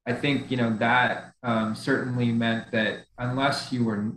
I 0.07 0.13
think 0.13 0.51
you 0.51 0.57
know 0.57 0.77
that 0.79 1.33
um, 1.43 1.75
certainly 1.75 2.31
meant 2.33 2.71
that 2.73 3.05
unless 3.19 3.73
you 3.73 3.85
were, 3.85 4.13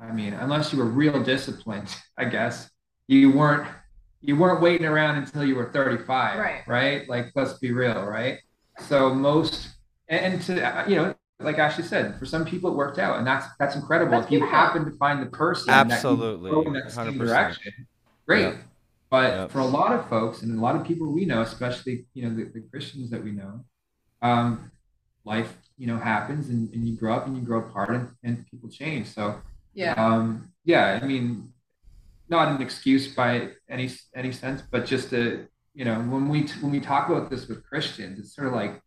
I 0.00 0.10
mean, 0.12 0.32
unless 0.34 0.72
you 0.72 0.78
were 0.78 0.86
real 0.86 1.22
disciplined, 1.22 1.94
I 2.18 2.24
guess 2.24 2.70
you 3.06 3.30
weren't 3.32 3.66
you 4.20 4.34
weren't 4.36 4.60
waiting 4.60 4.86
around 4.86 5.16
until 5.16 5.44
you 5.44 5.54
were 5.54 5.70
35, 5.72 6.38
Right. 6.40 6.62
Right? 6.66 7.08
Like 7.08 7.26
let's 7.36 7.54
be 7.58 7.70
real, 7.70 8.04
right? 8.04 8.38
So 8.80 9.14
most 9.14 9.68
and, 10.08 10.34
and 10.34 10.42
to 10.42 10.62
uh, 10.62 10.88
you 10.88 10.96
know. 10.96 11.14
Like 11.40 11.56
Ashley 11.58 11.84
said, 11.84 12.18
for 12.18 12.26
some 12.26 12.44
people 12.44 12.72
it 12.72 12.74
worked 12.74 12.98
out, 12.98 13.16
and 13.18 13.24
that's 13.24 13.46
that's 13.60 13.76
incredible. 13.76 14.10
That's 14.10 14.26
if 14.26 14.32
you 14.32 14.38
beautiful. 14.40 14.58
happen 14.58 14.84
to 14.86 14.90
find 14.98 15.22
the 15.22 15.26
person 15.30 15.68
that 15.68 15.86
you 15.86 15.92
Absolutely. 15.94 16.50
go 16.50 16.62
in 16.62 16.72
that 16.72 16.90
same 16.90 17.12
100%. 17.14 17.18
direction, 17.18 17.72
great. 18.26 18.40
Yep. 18.42 18.56
But 19.08 19.34
Yep. 19.34 19.50
for 19.52 19.60
a 19.60 19.64
lot 19.64 19.92
of 19.92 20.08
folks 20.08 20.42
and 20.42 20.58
a 20.58 20.60
lot 20.60 20.74
of 20.74 20.84
people 20.84 21.12
we 21.12 21.26
know, 21.26 21.40
especially 21.42 22.06
you 22.12 22.24
know 22.28 22.34
the, 22.34 22.50
the 22.52 22.62
Christians 22.72 23.10
that 23.10 23.22
we 23.22 23.30
know, 23.30 23.64
um, 24.20 24.72
life 25.24 25.56
you 25.76 25.86
know 25.86 25.96
happens 25.96 26.48
and, 26.48 26.74
and 26.74 26.88
you 26.88 26.96
grow 26.96 27.14
up 27.14 27.28
and 27.28 27.36
you 27.36 27.42
grow 27.44 27.60
apart 27.60 27.90
and, 27.90 28.08
and 28.24 28.44
people 28.50 28.68
change. 28.68 29.06
So 29.06 29.40
Yeah. 29.74 29.92
um, 29.92 30.50
yeah, 30.64 30.98
I 31.00 31.06
mean, 31.06 31.52
not 32.28 32.48
an 32.48 32.60
excuse 32.60 33.14
by 33.14 33.50
any 33.68 33.88
any 34.12 34.32
sense, 34.32 34.60
but 34.72 34.86
just 34.86 35.12
a 35.12 35.46
you 35.72 35.84
know 35.84 36.00
when 36.00 36.28
we 36.28 36.48
when 36.62 36.72
we 36.72 36.80
talk 36.80 37.08
about 37.08 37.30
this 37.30 37.46
with 37.46 37.62
Christians, 37.62 38.18
it's 38.18 38.34
sort 38.34 38.48
of 38.48 38.54
like 38.54 38.82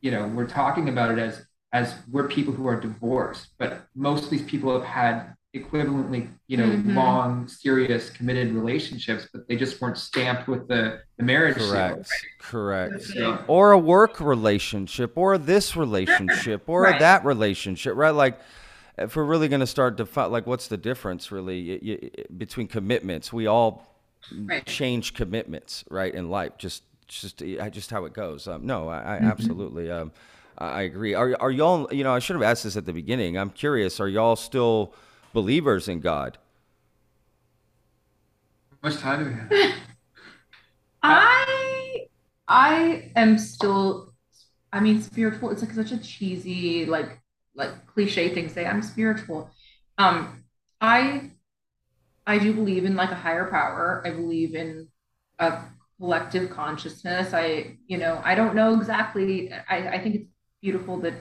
you 0.00 0.10
know 0.10 0.26
we're 0.28 0.46
talking 0.46 0.88
about 0.88 1.10
it 1.10 1.18
as 1.18 1.44
as 1.72 1.94
we're 2.10 2.26
people 2.26 2.52
who 2.52 2.66
are 2.66 2.80
divorced, 2.80 3.48
but 3.58 3.86
most 3.94 4.24
of 4.24 4.30
these 4.30 4.42
people 4.42 4.72
have 4.72 4.84
had 4.84 5.34
equivalently 5.54 6.28
you 6.46 6.56
know 6.56 6.64
Mhm. 6.68 6.94
long 6.94 7.48
serious 7.48 8.08
committed 8.10 8.52
relationships 8.52 9.26
but 9.32 9.48
they 9.48 9.56
just 9.56 9.80
weren't 9.80 9.98
stamped 9.98 10.46
with 10.46 10.68
the 10.68 11.00
the 11.16 11.24
marriage 11.24 11.56
seal, 11.58 11.70
Correct. 11.70 12.10
Correct. 12.38 13.02
So- 13.02 13.44
or 13.48 13.72
a 13.72 13.78
work 13.78 14.20
relationship 14.20 15.18
or 15.18 15.38
this 15.38 15.74
relationship 15.76 16.68
or 16.68 16.82
Right. 16.82 17.00
that 17.00 17.24
relationship 17.24 17.96
right 17.96 18.10
like 18.14 18.38
if 18.96 19.16
we're 19.16 19.24
really 19.24 19.48
going 19.48 19.60
to 19.60 19.66
start 19.66 19.96
defi- 19.96 20.28
like 20.36 20.46
what's 20.46 20.68
the 20.68 20.76
difference 20.76 21.32
really 21.32 21.80
y- 21.82 21.98
y- 22.02 22.24
between 22.38 22.68
commitments? 22.68 23.32
We 23.32 23.46
all 23.46 23.86
Right. 24.44 24.64
change 24.66 25.14
commitments, 25.14 25.82
right, 25.90 26.14
in 26.14 26.28
life. 26.28 26.58
Just 26.58 26.82
just 27.10 27.42
just 27.70 27.90
how 27.90 28.04
it 28.04 28.12
goes. 28.12 28.46
Um, 28.48 28.66
no, 28.66 28.88
I, 28.88 28.98
I 29.00 29.16
Mm-hmm. 29.20 29.30
absolutely 29.30 29.90
um, 29.90 30.12
I 30.58 30.66
I 30.66 30.82
agree. 30.82 31.14
Are 31.14 31.36
are 31.40 31.50
y'all? 31.50 31.88
You 31.92 32.04
know, 32.04 32.12
I 32.14 32.18
should 32.18 32.36
have 32.36 32.42
asked 32.42 32.64
this 32.64 32.76
at 32.76 32.86
the 32.86 32.92
beginning. 32.92 33.36
I'm 33.38 33.50
curious. 33.50 34.00
Are 34.00 34.08
y'all 34.08 34.36
still 34.36 34.94
believers 35.32 35.88
in 35.88 36.00
God? 36.00 36.38
How 38.70 38.88
much 38.88 38.98
time 39.00 39.22
do 39.24 39.30
we 39.30 39.36
have? 39.36 39.52
I 41.02 42.06
I 42.48 43.12
am 43.16 43.38
still 43.38 44.14
I 44.72 44.80
mean 44.80 45.02
spiritual 45.02 45.50
it's 45.50 45.62
like 45.62 45.72
such 45.72 45.92
a 45.92 45.98
cheesy 45.98 46.86
like 46.86 47.20
like 47.54 47.86
cliche 47.88 48.34
thing 48.34 48.48
to 48.48 48.54
say 48.54 48.66
I'm 48.66 48.82
spiritual. 48.82 49.50
Um 49.98 50.44
I 50.80 51.32
I 52.26 52.38
do 52.38 52.54
believe 52.54 52.84
in 52.84 52.96
like 52.96 53.10
a 53.10 53.14
higher 53.16 53.50
power. 53.50 54.02
I 54.06 54.10
believe 54.10 54.54
in 54.54 54.88
a 55.38 55.62
collective 56.00 56.50
consciousness. 56.50 57.32
I 57.34 57.76
you 57.86 57.98
know, 57.98 58.20
I 58.24 58.34
don't 58.34 58.54
know 58.54 58.74
exactly 58.74 59.52
I, 59.52 59.88
I 59.88 59.98
think 60.02 60.14
it's 60.16 60.26
beautiful 60.62 60.98
that 61.00 61.14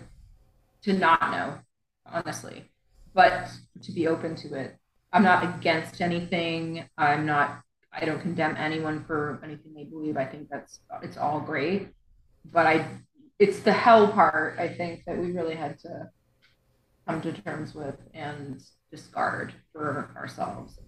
to 0.83 0.93
not 0.93 1.31
know, 1.31 1.59
honestly, 2.05 2.71
but 3.13 3.49
to 3.83 3.91
be 3.91 4.07
open 4.07 4.35
to 4.37 4.53
it. 4.55 4.77
I'm 5.11 5.23
not 5.23 5.43
against 5.43 6.01
anything. 6.01 6.85
I'm 6.97 7.25
not 7.25 7.61
I 7.91 8.05
don't 8.05 8.21
condemn 8.21 8.55
anyone 8.55 9.03
for 9.05 9.39
anything 9.43 9.73
they 9.73 9.83
believe. 9.83 10.15
I 10.15 10.25
think 10.25 10.47
that's 10.49 10.79
it's 11.03 11.17
all 11.17 11.41
great, 11.41 11.89
but 12.51 12.65
I 12.65 12.85
it's 13.37 13.59
the 13.59 13.73
hell 13.73 14.07
part 14.11 14.59
I 14.59 14.69
think 14.69 15.03
that 15.05 15.17
we 15.17 15.31
really 15.31 15.55
had 15.55 15.79
to 15.79 16.09
come 17.07 17.21
to 17.21 17.33
terms 17.33 17.73
with 17.73 17.95
and 18.13 18.61
discard 18.91 19.53
for 19.73 20.11
ourselves. 20.15 20.79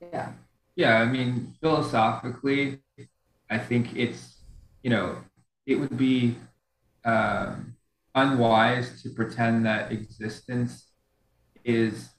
Yeah. 0.00 0.32
Yeah, 0.76 0.98
I 0.98 1.06
mean, 1.06 1.54
philosophically, 1.62 2.82
I 3.50 3.58
think 3.58 3.96
it's, 3.96 4.38
you 4.82 4.90
know, 4.90 5.18
it 5.66 5.76
would 5.76 5.96
be 5.96 6.36
um, 7.04 7.74
unwise 8.14 9.02
to 9.02 9.10
pretend 9.10 9.66
that 9.66 9.92
existence 9.92 10.90
is 11.64 12.10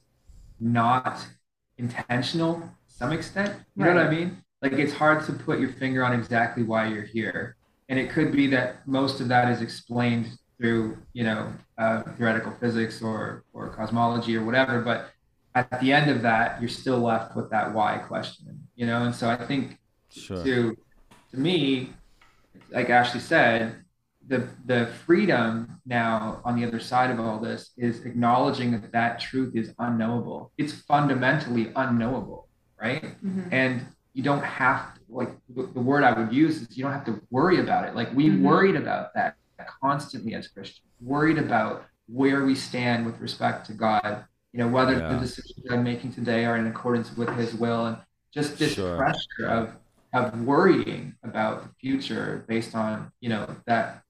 not 0.59 1.25
intentional 1.77 2.55
to 2.61 2.69
some 2.87 3.11
extent. 3.11 3.53
You 3.75 3.85
know 3.85 3.93
what 3.93 4.05
I 4.05 4.09
mean? 4.09 4.43
Like, 4.61 4.73
it's 4.73 4.93
hard 4.93 5.23
to 5.25 5.33
put 5.33 5.59
your 5.59 5.69
finger 5.73 6.03
on 6.03 6.13
exactly 6.13 6.63
why 6.63 6.87
you're 6.87 7.03
here. 7.03 7.55
And 7.89 7.99
it 7.99 8.09
could 8.09 8.31
be 8.31 8.47
that 8.47 8.87
most 8.87 9.21
of 9.21 9.27
that 9.27 9.51
is 9.51 9.61
explained 9.61 10.29
through, 10.57 10.97
you 11.13 11.23
know, 11.23 11.53
uh, 11.77 12.03
theoretical 12.17 12.51
physics 12.59 13.01
or, 13.01 13.43
or 13.53 13.69
cosmology 13.69 14.35
or 14.35 14.43
whatever. 14.43 14.81
But 14.81 15.11
at 15.55 15.79
the 15.79 15.93
end 15.93 16.09
of 16.09 16.21
that, 16.23 16.59
you're 16.59 16.69
still 16.69 16.99
left 16.99 17.35
with 17.35 17.49
that 17.51 17.73
why 17.73 17.99
question, 17.99 18.67
you 18.75 18.85
know? 18.87 19.03
And 19.03 19.13
so 19.13 19.29
I 19.29 19.45
think 19.45 19.77
Sure. 20.09 20.43
to 20.43 20.77
to 21.31 21.39
me, 21.39 21.93
like 22.71 22.89
Ashley 22.89 23.19
said, 23.19 23.83
the 24.27 24.47
the 24.65 24.87
freedom 25.05 25.79
now 25.85 26.41
on 26.43 26.59
the 26.59 26.65
other 26.67 26.79
side 26.79 27.09
of 27.11 27.19
all 27.19 27.39
this 27.39 27.71
is 27.77 28.05
acknowledging 28.05 28.71
that 28.71 28.91
that 28.91 29.19
truth 29.19 29.55
is 29.55 29.73
unknowable. 29.79 30.51
It's 30.57 30.73
fundamentally 30.73 31.71
unknowable, 31.75 32.49
right? 32.81 33.15
Mhm. 33.23 33.47
And 33.51 33.85
you 34.13 34.23
don't 34.23 34.43
have 34.43 34.95
to, 34.95 35.01
like 35.07 35.29
the, 35.55 35.63
the 35.67 35.79
word 35.79 36.03
I 36.03 36.11
would 36.17 36.33
use 36.33 36.61
is 36.61 36.75
you 36.77 36.83
don't 36.83 36.91
have 36.91 37.05
to 37.05 37.21
worry 37.29 37.59
about 37.61 37.87
it. 37.87 37.95
Like 37.95 38.11
we 38.13 38.29
Mhm. 38.29 38.41
worried 38.41 38.75
about 38.75 39.13
that 39.13 39.35
constantly 39.81 40.33
as 40.33 40.47
Christians, 40.49 40.87
worried 41.01 41.37
about 41.37 41.85
where 42.07 42.43
we 42.43 42.55
stand 42.55 43.05
with 43.05 43.19
respect 43.21 43.65
to 43.67 43.73
God. 43.73 44.25
You 44.53 44.59
know, 44.59 44.67
whether 44.67 44.93
Yeah. 44.97 45.13
the 45.13 45.19
decisions 45.19 45.65
I'm 45.69 45.83
making 45.83 46.13
today 46.13 46.45
are 46.45 46.57
in 46.57 46.67
accordance 46.67 47.15
with 47.15 47.29
His 47.37 47.53
will, 47.53 47.85
and 47.85 47.97
just 48.33 48.57
this 48.59 48.73
Sure. 48.73 48.97
pressure 48.97 49.45
of 49.47 49.75
of 50.13 50.39
worrying 50.41 51.13
about 51.23 51.63
the 51.63 51.69
future 51.79 52.45
based 52.47 52.75
on 52.75 53.11
you 53.19 53.29
know 53.29 53.55
that 53.65 54.03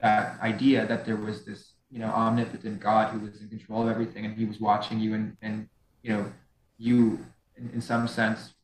that 0.00 0.40
idea 0.40 0.86
that 0.86 1.04
there 1.04 1.16
was 1.16 1.44
this 1.44 1.74
you 1.90 1.98
know 1.98 2.06
omnipotent 2.06 2.80
God 2.80 3.12
who 3.12 3.20
was 3.20 3.40
in 3.40 3.48
control 3.48 3.82
of 3.82 3.88
everything 3.88 4.24
and 4.24 4.36
He 4.36 4.44
was 4.44 4.60
watching 4.60 4.98
you 4.98 5.14
and 5.14 5.36
and 5.42 5.68
you 6.02 6.12
know 6.12 6.32
you 6.78 7.18
in, 7.56 7.70
in 7.74 7.80
some 7.80 8.08
sense 8.08 8.54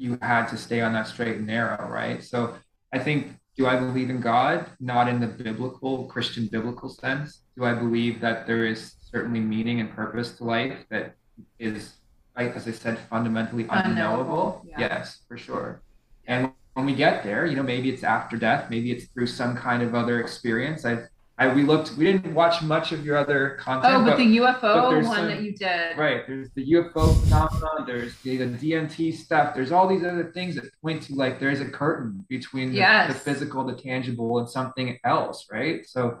you 0.00 0.18
had 0.22 0.46
to 0.46 0.56
stay 0.56 0.80
on 0.80 0.94
that 0.94 1.06
straight 1.06 1.36
and 1.36 1.46
narrow, 1.46 1.86
right? 1.86 2.24
So 2.24 2.54
I 2.90 2.98
think, 2.98 3.36
do 3.54 3.66
I 3.66 3.76
believe 3.76 4.08
in 4.08 4.22
God? 4.22 4.64
Not 4.80 5.08
in 5.08 5.20
the 5.20 5.26
biblical, 5.26 6.06
Christian 6.06 6.46
biblical 6.46 6.88
sense. 6.88 7.42
Do 7.54 7.66
I 7.66 7.74
believe 7.74 8.18
that 8.22 8.46
there 8.46 8.64
is 8.64 8.94
certainly 8.98 9.40
meaning 9.40 9.78
and 9.80 9.90
purpose 9.90 10.38
to 10.38 10.44
life 10.44 10.86
that 10.88 11.16
is, 11.58 11.96
like, 12.36 12.56
as 12.56 12.66
I 12.66 12.72
said, 12.72 12.98
fundamentally 13.10 13.64
unknowable? 13.68 13.90
Unknowable, 13.90 14.66
yeah. 14.66 14.80
Yes, 14.80 15.20
for 15.28 15.36
sure. 15.36 15.82
And 16.26 16.52
when 16.74 16.86
we 16.86 16.94
get 16.94 17.22
there, 17.24 17.46
you 17.46 17.56
know, 17.56 17.62
maybe 17.62 17.90
it's 17.90 18.04
after 18.04 18.36
death, 18.36 18.70
maybe 18.70 18.92
it's 18.92 19.06
through 19.06 19.26
some 19.26 19.56
kind 19.56 19.82
of 19.82 19.94
other 19.94 20.20
experience. 20.20 20.84
I, 20.84 21.04
I 21.38 21.52
we 21.52 21.62
looked, 21.62 21.96
we 21.96 22.04
didn't 22.04 22.34
watch 22.34 22.62
much 22.62 22.92
of 22.92 23.04
your 23.04 23.16
other 23.16 23.56
content. 23.60 23.94
Oh, 23.94 24.04
but 24.04 24.16
the 24.16 24.36
UFO 24.36 24.90
there's 24.90 25.06
one 25.06 25.16
some- 25.16 25.26
that 25.26 25.42
you 25.42 25.52
did. 25.54 25.96
Right. 25.96 26.26
There's 26.26 26.50
the 26.54 26.64
UFO 26.72 27.20
phenomenon. 27.22 27.86
There's 27.86 28.14
the, 28.22 28.36
the 28.36 28.72
DMT 28.72 29.14
stuff. 29.14 29.54
There's 29.54 29.72
all 29.72 29.88
these 29.88 30.04
other 30.04 30.30
things 30.32 30.54
that 30.56 30.64
point 30.80 31.02
to 31.04 31.14
like 31.14 31.40
there's 31.40 31.60
a 31.60 31.68
curtain 31.68 32.24
between 32.28 32.72
the, 32.72 32.78
the 33.08 33.14
physical, 33.14 33.64
the 33.64 33.74
tangible, 33.74 34.38
and 34.38 34.48
something 34.48 34.98
else. 35.04 35.48
Right. 35.50 35.86
So, 35.86 36.20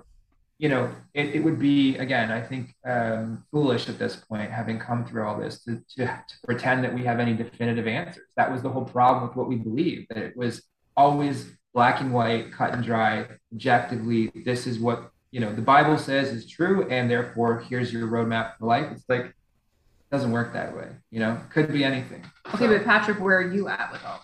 you 0.60 0.68
know, 0.68 0.94
it, 1.14 1.36
it 1.36 1.40
would 1.42 1.58
be 1.58 1.96
again, 1.96 2.30
I 2.30 2.42
think, 2.42 2.74
um, 2.84 3.44
foolish 3.50 3.88
at 3.88 3.98
this 3.98 4.16
point, 4.16 4.50
having 4.50 4.78
come 4.78 5.06
through 5.06 5.26
all 5.26 5.38
this, 5.40 5.64
to, 5.64 5.82
to 5.96 6.04
to 6.04 6.34
pretend 6.44 6.84
that 6.84 6.92
we 6.92 7.02
have 7.04 7.18
any 7.18 7.32
definitive 7.32 7.86
answers. 7.86 8.26
That 8.36 8.52
was 8.52 8.60
the 8.60 8.68
whole 8.68 8.84
problem 8.84 9.26
with 9.26 9.36
what 9.38 9.48
we 9.48 9.56
believed. 9.56 10.08
That 10.10 10.18
it 10.18 10.36
was 10.36 10.62
always 10.98 11.50
black 11.72 12.02
and 12.02 12.12
white, 12.12 12.52
cut 12.52 12.74
and 12.74 12.84
dry, 12.84 13.26
objectively. 13.54 14.30
This 14.44 14.66
is 14.66 14.78
what 14.78 15.10
you 15.30 15.40
know 15.40 15.54
the 15.54 15.62
Bible 15.62 15.96
says 15.96 16.28
is 16.30 16.46
true, 16.46 16.86
and 16.90 17.10
therefore 17.10 17.60
here's 17.60 17.90
your 17.90 18.06
roadmap 18.06 18.58
for 18.58 18.66
life. 18.66 18.88
It's 18.92 19.04
like 19.08 19.32
doesn't 20.12 20.30
work 20.32 20.52
that 20.52 20.76
way. 20.76 20.88
You 21.10 21.20
know, 21.20 21.40
could 21.54 21.72
be 21.72 21.84
anything. 21.84 22.22
Okay, 22.48 22.58
So- 22.66 22.68
but 22.68 22.84
Patrick, 22.84 23.18
where 23.18 23.38
are 23.38 23.50
you 23.50 23.68
at 23.68 23.90
with 23.92 24.04
all 24.04 24.20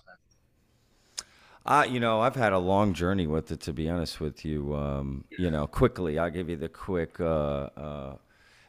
Uh, 1.67 1.85
you 1.89 1.99
know, 1.99 2.21
I've 2.21 2.37
had 2.37 2.53
a 2.53 2.59
long 2.59 2.95
journey 2.95 3.27
with 3.27 3.51
it, 3.51 3.61
to 3.63 3.73
be 3.73 3.89
honest 3.91 4.21
with 4.21 4.45
you. 4.45 4.75
Um, 4.77 5.25
you 5.37 5.51
know, 5.51 5.67
quickly, 5.67 6.19
I'll 6.19 6.31
give 6.31 6.49
you 6.49 6.57
the 6.57 6.69
quick. 6.69 7.19
Uh, 7.19 7.69
uh, 7.77 8.17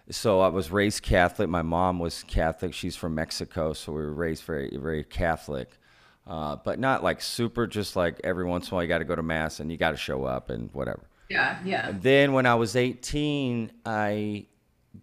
so 0.10 0.40
I 0.40 0.48
was 0.48 0.72
raised 0.72 1.04
Catholic. 1.04 1.48
My 1.48 1.62
mom 1.62 2.00
was 2.00 2.24
Catholic. 2.24 2.74
She's 2.74 2.96
from 2.96 3.14
Mexico, 3.14 3.74
so 3.74 3.92
we 3.92 4.00
were 4.00 4.14
raised 4.14 4.44
very, 4.44 4.76
very 4.76 5.04
Catholic. 5.04 5.78
Uh, 6.26 6.56
but 6.56 6.80
not 6.80 7.04
like 7.04 7.22
super, 7.22 7.68
just 7.68 7.96
like 7.96 8.20
every 8.24 8.46
once 8.46 8.68
in 8.68 8.74
a 8.74 8.76
while 8.76 8.84
you 8.84 8.90
got 8.90 8.98
to 8.98 9.06
go 9.06 9.16
to 9.16 9.24
mass 9.24 9.60
and 9.60 9.72
you 9.72 9.78
got 9.78 9.92
to 9.92 9.98
show 9.98 10.26
up 10.26 10.50
and 10.50 10.70
whatever. 10.74 11.08
Yeah, 11.30 11.60
yeah. 11.64 11.94
Then 11.94 12.34
when 12.34 12.46
I 12.46 12.56
was 12.56 12.76
18, 12.76 13.72
I 13.86 14.48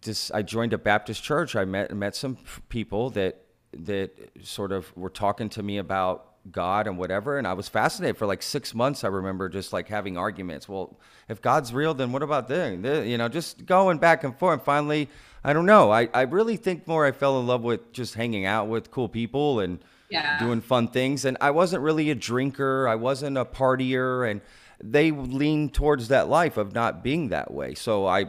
just 0.02 0.34
I 0.34 0.42
joined 0.42 0.72
a 0.72 0.78
Baptist 0.78 1.22
church. 1.22 1.54
I 1.54 1.64
met 1.64 1.94
met 1.94 2.16
some 2.16 2.38
people 2.68 3.10
that 3.10 3.42
that 3.72 4.10
sort 4.42 4.72
of 4.72 4.94
were 4.96 5.10
talking 5.10 5.48
to 5.50 5.62
me 5.62 5.78
about 5.78 6.33
God 6.50 6.86
and 6.86 6.98
whatever, 6.98 7.38
and 7.38 7.46
I 7.46 7.54
was 7.54 7.68
fascinated 7.68 8.16
for 8.16 8.26
like 8.26 8.42
six 8.42 8.74
months. 8.74 9.02
I 9.04 9.08
remember 9.08 9.48
just 9.48 9.72
like 9.72 9.88
having 9.88 10.18
arguments. 10.18 10.68
Well, 10.68 10.98
if 11.28 11.40
God's 11.40 11.72
real, 11.72 11.94
then 11.94 12.12
what 12.12 12.22
about 12.22 12.48
this? 12.48 13.06
You 13.06 13.16
know, 13.16 13.28
just 13.28 13.64
going 13.64 13.98
back 13.98 14.24
and 14.24 14.38
forth. 14.38 14.54
And 14.54 14.62
finally, 14.62 15.08
I 15.42 15.52
don't 15.52 15.66
know. 15.66 15.90
I, 15.90 16.08
I 16.12 16.22
really 16.22 16.56
think 16.56 16.86
more 16.86 17.06
I 17.06 17.12
fell 17.12 17.40
in 17.40 17.46
love 17.46 17.62
with 17.62 17.92
just 17.92 18.14
hanging 18.14 18.44
out 18.44 18.68
with 18.68 18.90
cool 18.90 19.08
people 19.08 19.60
and 19.60 19.78
Yeah. 20.10 20.38
doing 20.38 20.60
fun 20.60 20.88
things. 20.88 21.24
And 21.24 21.36
I 21.40 21.50
wasn't 21.50 21.82
really 21.82 22.10
a 22.10 22.14
drinker. 22.14 22.86
I 22.86 22.94
wasn't 22.94 23.38
a 23.38 23.44
partier. 23.44 24.30
And 24.30 24.40
they 24.82 25.10
leaned 25.12 25.72
towards 25.72 26.08
that 26.08 26.28
life 26.28 26.56
of 26.58 26.74
not 26.74 27.02
being 27.02 27.28
that 27.28 27.52
way. 27.52 27.74
So 27.74 28.06
I 28.06 28.26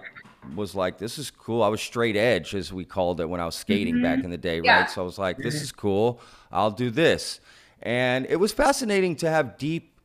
was 0.56 0.73
like, 0.73 0.99
this 0.99 1.17
is 1.17 1.32
cool. 1.32 1.63
I 1.63 1.67
was 1.67 1.82
straight 1.82 2.15
edge, 2.15 2.56
as 2.56 2.71
we 2.71 2.86
called 2.86 3.19
it 3.19 3.28
when 3.28 3.41
I 3.41 3.45
was 3.45 3.56
skating 3.56 4.01
back 4.01 4.17
mm-hmm. 4.17 4.25
in 4.25 4.32
the 4.32 4.38
day, 4.38 4.62
Yeah. 4.63 4.82
right? 4.82 4.89
So 4.89 5.01
I 5.01 5.06
was 5.06 5.17
like, 5.17 5.38
this 5.38 5.56
is 5.56 5.71
cool. 5.71 6.21
I'll 6.51 6.71
do 6.71 6.89
this. 6.91 7.41
And 7.81 8.25
it 8.27 8.38
was 8.38 8.51
fascinating 8.51 9.15
to 9.17 9.29
have 9.29 9.57
deep 9.57 9.99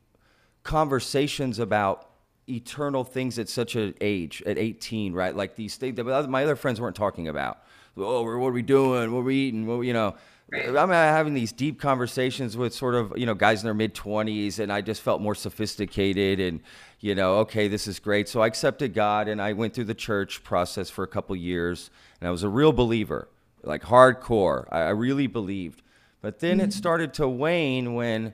conversations 0.63 1.59
about 1.59 2.09
eternal 2.47 3.03
things 3.03 3.39
at 3.39 3.49
such 3.49 3.75
an 3.75 3.95
age, 4.01 4.43
at 4.45 4.57
18, 4.57 5.13
right? 5.13 5.35
Like 5.35 5.55
these 5.55 5.75
things 5.75 5.95
that 5.95 6.29
my 6.29 6.43
other 6.43 6.55
friends 6.55 6.81
weren't 6.81 6.95
talking 6.95 7.27
about. 7.27 7.63
Oh, 7.97 8.23
what 8.23 8.47
are 8.47 8.51
we 8.51 8.61
doing? 8.61 9.11
What 9.11 9.19
are 9.19 9.23
we 9.23 9.35
eating? 9.35 9.67
What, 9.67 9.81
you 9.81 9.93
know, 9.93 10.15
I'm 10.53 10.89
having 10.89 11.33
these 11.33 11.53
deep 11.53 11.79
conversations 11.79 12.57
with 12.57 12.73
sort 12.73 12.95
of, 12.95 13.13
you 13.15 13.25
know, 13.25 13.33
guys 13.33 13.61
in 13.61 13.65
their 13.67 13.73
mid 13.73 13.93
20s, 13.95 14.59
and 14.59 14.71
I 14.71 14.81
just 14.81 15.01
felt 15.01 15.21
more 15.21 15.35
sophisticated 15.35 16.39
and, 16.41 16.61
you 16.99 17.15
know, 17.15 17.35
okay, 17.37 17.67
this 17.67 17.87
is 17.87 17.99
great. 17.99 18.27
So 18.27 18.41
I 18.41 18.47
accepted 18.47 18.93
God 18.93 19.27
and 19.27 19.41
I 19.41 19.53
went 19.53 19.73
through 19.73 19.85
the 19.85 19.95
church 19.95 20.43
process 20.43 20.89
for 20.89 21.03
a 21.03 21.07
couple 21.07 21.35
years, 21.37 21.89
and 22.19 22.27
I 22.27 22.31
was 22.31 22.43
a 22.43 22.49
real 22.49 22.73
believer, 22.73 23.29
like 23.63 23.83
hardcore. 23.83 24.67
I, 24.71 24.79
I 24.79 24.89
really 24.89 25.27
believed. 25.27 25.83
But 26.21 26.39
then 26.39 26.59
it 26.59 26.63
mm-hmm. 26.63 26.71
started 26.71 27.13
to 27.15 27.27
wane 27.27 27.93
when 27.93 28.33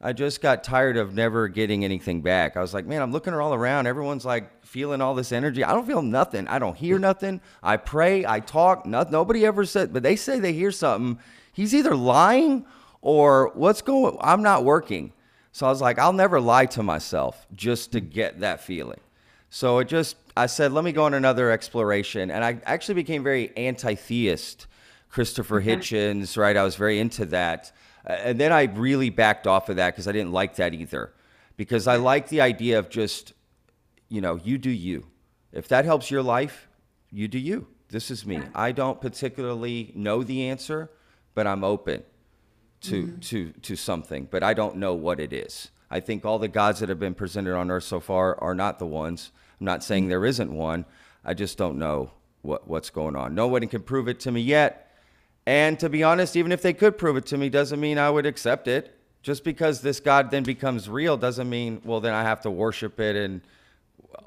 I 0.00 0.12
just 0.12 0.40
got 0.40 0.64
tired 0.64 0.96
of 0.96 1.14
never 1.14 1.48
getting 1.48 1.84
anything 1.84 2.22
back. 2.22 2.56
I 2.56 2.60
was 2.60 2.74
like, 2.74 2.86
man, 2.86 3.02
I'm 3.02 3.12
looking 3.12 3.32
all 3.34 3.54
around. 3.54 3.86
Everyone's 3.86 4.24
like 4.24 4.64
feeling 4.66 5.00
all 5.00 5.14
this 5.14 5.30
energy. 5.30 5.62
I 5.62 5.72
don't 5.72 5.86
feel 5.86 6.02
nothing. 6.02 6.48
I 6.48 6.58
don't 6.58 6.76
hear 6.76 6.98
nothing. 6.98 7.40
I 7.62 7.76
pray, 7.76 8.26
I 8.26 8.40
talk. 8.40 8.84
Not, 8.84 9.12
nobody 9.12 9.46
ever 9.46 9.64
said, 9.64 9.92
but 9.92 10.02
they 10.02 10.16
say 10.16 10.40
they 10.40 10.52
hear 10.52 10.72
something. 10.72 11.22
He's 11.52 11.74
either 11.74 11.94
lying 11.94 12.66
or 13.00 13.52
what's 13.54 13.80
going. 13.80 14.16
I'm 14.20 14.42
not 14.42 14.64
working. 14.64 15.12
So 15.52 15.66
I 15.66 15.70
was 15.70 15.80
like, 15.80 15.98
I'll 15.98 16.12
never 16.12 16.40
lie 16.40 16.66
to 16.66 16.82
myself 16.82 17.46
just 17.54 17.92
to 17.92 18.00
get 18.00 18.40
that 18.40 18.60
feeling. 18.60 19.00
So 19.50 19.78
it 19.78 19.88
just, 19.88 20.16
I 20.36 20.46
said, 20.46 20.72
let 20.72 20.82
me 20.82 20.92
go 20.92 21.04
on 21.04 21.14
another 21.14 21.50
exploration. 21.50 22.30
And 22.30 22.42
I 22.42 22.58
actually 22.64 22.94
became 22.94 23.22
very 23.22 23.56
anti 23.56 23.94
theist. 23.94 24.66
Christopher 25.12 25.60
Hitchens, 25.60 26.38
right? 26.38 26.56
I 26.56 26.64
was 26.64 26.74
very 26.74 26.98
into 26.98 27.26
that. 27.26 27.70
Uh, 28.08 28.14
and 28.14 28.40
then 28.40 28.50
I 28.50 28.62
really 28.64 29.10
backed 29.10 29.46
off 29.46 29.68
of 29.68 29.76
that 29.76 29.90
because 29.90 30.08
I 30.08 30.12
didn't 30.12 30.32
like 30.32 30.56
that 30.56 30.72
either. 30.74 31.12
Because 31.56 31.86
I 31.86 31.96
like 31.96 32.28
the 32.28 32.40
idea 32.40 32.78
of 32.78 32.88
just, 32.88 33.34
you 34.08 34.22
know, 34.22 34.36
you 34.42 34.56
do 34.56 34.70
you. 34.70 35.06
If 35.52 35.68
that 35.68 35.84
helps 35.84 36.10
your 36.10 36.22
life, 36.22 36.66
you 37.10 37.28
do 37.28 37.38
you. 37.38 37.68
This 37.90 38.10
is 38.10 38.24
me. 38.24 38.40
I 38.54 38.72
don't 38.72 39.02
particularly 39.02 39.92
know 39.94 40.22
the 40.22 40.48
answer, 40.48 40.90
but 41.34 41.46
I'm 41.46 41.62
open 41.62 42.02
to 42.80 43.02
mm-hmm. 43.04 43.18
to 43.18 43.52
to 43.52 43.76
something, 43.76 44.28
but 44.30 44.42
I 44.42 44.54
don't 44.54 44.76
know 44.76 44.94
what 44.94 45.20
it 45.20 45.34
is. 45.34 45.70
I 45.90 46.00
think 46.00 46.24
all 46.24 46.38
the 46.38 46.48
gods 46.48 46.80
that 46.80 46.88
have 46.88 46.98
been 46.98 47.14
presented 47.14 47.54
on 47.54 47.70
earth 47.70 47.84
so 47.84 48.00
far 48.00 48.42
are 48.42 48.54
not 48.54 48.78
the 48.78 48.86
ones. 48.86 49.30
I'm 49.60 49.66
not 49.66 49.84
saying 49.84 50.08
there 50.08 50.24
isn't 50.24 50.50
one. 50.50 50.86
I 51.22 51.34
just 51.34 51.58
don't 51.58 51.78
know 51.78 52.12
what 52.40 52.66
what's 52.66 52.88
going 52.88 53.14
on. 53.14 53.34
No 53.34 53.46
one 53.46 53.68
can 53.68 53.82
prove 53.82 54.08
it 54.08 54.18
to 54.20 54.32
me 54.32 54.40
yet. 54.40 54.88
And 55.46 55.78
to 55.80 55.88
be 55.88 56.02
honest, 56.02 56.36
even 56.36 56.52
if 56.52 56.62
they 56.62 56.72
could 56.72 56.96
prove 56.96 57.16
it 57.16 57.26
to 57.26 57.36
me, 57.36 57.48
doesn't 57.48 57.80
mean 57.80 57.98
I 57.98 58.10
would 58.10 58.26
accept 58.26 58.68
it. 58.68 58.96
Just 59.22 59.44
because 59.44 59.80
this 59.80 60.00
God 60.00 60.30
then 60.30 60.42
becomes 60.42 60.88
real 60.88 61.16
doesn't 61.16 61.48
mean, 61.48 61.80
well, 61.84 62.00
then 62.00 62.12
I 62.12 62.22
have 62.22 62.40
to 62.42 62.50
worship 62.50 62.98
it. 62.98 63.14
And 63.16 63.40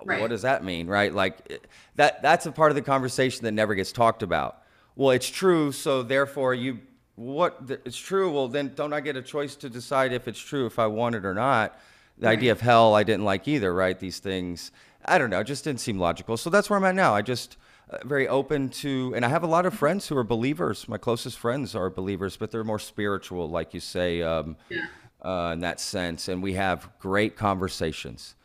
right. 0.05 0.21
what 0.21 0.29
does 0.29 0.43
that 0.43 0.63
mean, 0.63 0.87
right? 0.87 1.13
Like 1.13 1.67
that, 1.95 2.21
that's 2.21 2.45
a 2.45 2.51
part 2.51 2.71
of 2.71 2.75
the 2.75 2.81
conversation 2.81 3.43
that 3.43 3.51
never 3.51 3.75
gets 3.75 3.91
talked 3.91 4.23
about. 4.23 4.61
Well, 4.95 5.11
it's 5.11 5.29
true, 5.29 5.71
so 5.73 6.03
therefore 6.03 6.53
you, 6.53 6.79
what, 7.15 7.61
it's 7.85 7.97
true, 7.97 8.31
well, 8.31 8.47
then 8.47 8.73
don't 8.75 8.93
I 8.93 9.01
get 9.01 9.17
a 9.17 9.21
choice 9.21 9.55
to 9.57 9.69
decide 9.69 10.13
if 10.13 10.27
it's 10.27 10.39
true, 10.39 10.65
if 10.65 10.79
I 10.79 10.87
want 10.87 11.15
it 11.15 11.25
or 11.25 11.33
not? 11.33 11.77
The 12.17 12.27
right. 12.27 12.37
idea 12.37 12.53
of 12.53 12.61
hell, 12.61 12.95
I 12.95 13.03
didn't 13.03 13.25
like 13.25 13.47
either, 13.47 13.73
right? 13.73 13.99
These 13.99 14.19
things, 14.19 14.71
I 15.03 15.17
don't 15.17 15.29
know, 15.29 15.41
it 15.41 15.45
just 15.45 15.65
didn't 15.65 15.81
seem 15.81 15.99
logical. 15.99 16.37
So 16.37 16.49
that's 16.49 16.69
where 16.69 16.77
I'm 16.77 16.85
at 16.85 16.95
now. 16.95 17.13
I 17.13 17.21
just, 17.21 17.57
very 18.03 18.27
open 18.27 18.69
to, 18.69 19.13
and 19.15 19.23
I 19.23 19.29
have 19.29 19.43
a 19.43 19.47
lot 19.47 19.65
of 19.65 19.73
friends 19.73 20.07
who 20.07 20.17
are 20.17 20.23
believers. 20.23 20.87
My 20.87 20.97
closest 20.97 21.37
friends 21.37 21.75
are 21.75 21.89
believers, 21.89 22.37
but 22.37 22.51
they're 22.51 22.63
more 22.63 22.79
spiritual, 22.79 23.49
like 23.49 23.73
you 23.73 23.79
say, 23.79 24.21
um, 24.21 24.57
yeah. 24.69 24.87
uh, 25.21 25.51
in 25.53 25.59
that 25.59 25.79
sense. 25.79 26.27
And 26.27 26.41
we 26.41 26.53
have 26.53 26.89
great 26.99 27.35
conversations, 27.35 28.35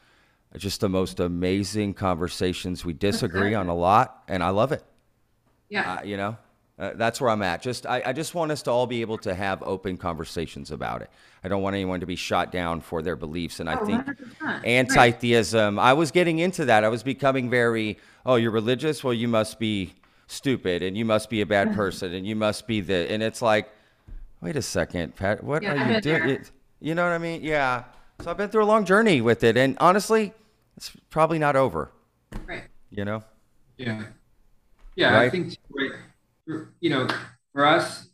just 0.56 0.80
the 0.80 0.88
most 0.88 1.20
amazing 1.20 1.94
conversations. 1.94 2.84
We 2.84 2.92
disagree 2.92 3.54
on 3.54 3.68
a 3.68 3.74
lot, 3.74 4.22
and 4.28 4.42
I 4.42 4.50
love 4.50 4.72
it. 4.72 4.84
Yeah, 5.68 5.94
uh, 5.94 6.02
you 6.02 6.16
know, 6.16 6.36
uh, 6.80 6.92
that's 6.94 7.20
where 7.20 7.28
I'm 7.28 7.42
at. 7.42 7.60
Just 7.60 7.84
I, 7.86 8.02
I 8.06 8.12
just 8.14 8.34
want 8.34 8.50
us 8.50 8.62
to 8.62 8.70
all 8.70 8.86
be 8.86 9.02
able 9.02 9.18
to 9.18 9.34
have 9.34 9.62
open 9.62 9.98
conversations 9.98 10.70
about 10.70 11.02
it. 11.02 11.10
I 11.44 11.48
don't 11.48 11.62
want 11.62 11.74
anyone 11.74 12.00
to 12.00 12.06
be 12.06 12.16
shot 12.16 12.50
down 12.50 12.80
for 12.80 13.02
their 13.02 13.16
beliefs. 13.16 13.60
And 13.60 13.68
I 13.68 13.78
oh, 13.78 13.84
think 13.84 14.06
anti-theism. 14.64 15.76
Right. 15.76 15.90
I 15.90 15.92
was 15.92 16.10
getting 16.10 16.38
into 16.38 16.64
that. 16.64 16.82
I 16.82 16.88
was 16.88 17.02
becoming 17.02 17.50
very, 17.50 17.98
oh, 18.24 18.36
you're 18.36 18.50
religious. 18.50 19.04
Well, 19.04 19.12
you 19.12 19.28
must 19.28 19.58
be 19.58 19.92
stupid, 20.26 20.82
and 20.82 20.96
you 20.96 21.04
must 21.04 21.28
be 21.28 21.42
a 21.42 21.46
bad 21.46 21.74
person, 21.76 22.14
and 22.14 22.26
you 22.26 22.34
must 22.34 22.66
be 22.66 22.80
the. 22.80 23.10
And 23.12 23.22
it's 23.22 23.42
like, 23.42 23.70
wait 24.40 24.56
a 24.56 24.62
second, 24.62 25.16
Pat. 25.16 25.44
What 25.44 25.62
yeah, 25.62 25.74
are 25.74 25.92
you 25.92 26.00
doing? 26.00 26.44
You 26.80 26.94
know 26.94 27.04
what 27.04 27.12
I 27.12 27.18
mean? 27.18 27.42
Yeah. 27.42 27.84
So 28.22 28.30
I've 28.30 28.38
been 28.38 28.48
through 28.48 28.64
a 28.64 28.66
long 28.66 28.86
journey 28.86 29.20
with 29.20 29.44
it, 29.44 29.58
and 29.58 29.76
honestly, 29.80 30.32
it's 30.78 30.92
probably 31.10 31.38
not 31.38 31.56
over. 31.56 31.90
Right. 32.46 32.64
You 32.90 33.04
know. 33.04 33.22
Yeah. 33.76 34.04
Yeah, 34.96 35.14
right? 35.14 35.26
I 35.26 35.30
think 35.30 35.56
you 36.80 36.90
know, 36.90 37.08
for 37.52 37.66
us, 37.66 38.08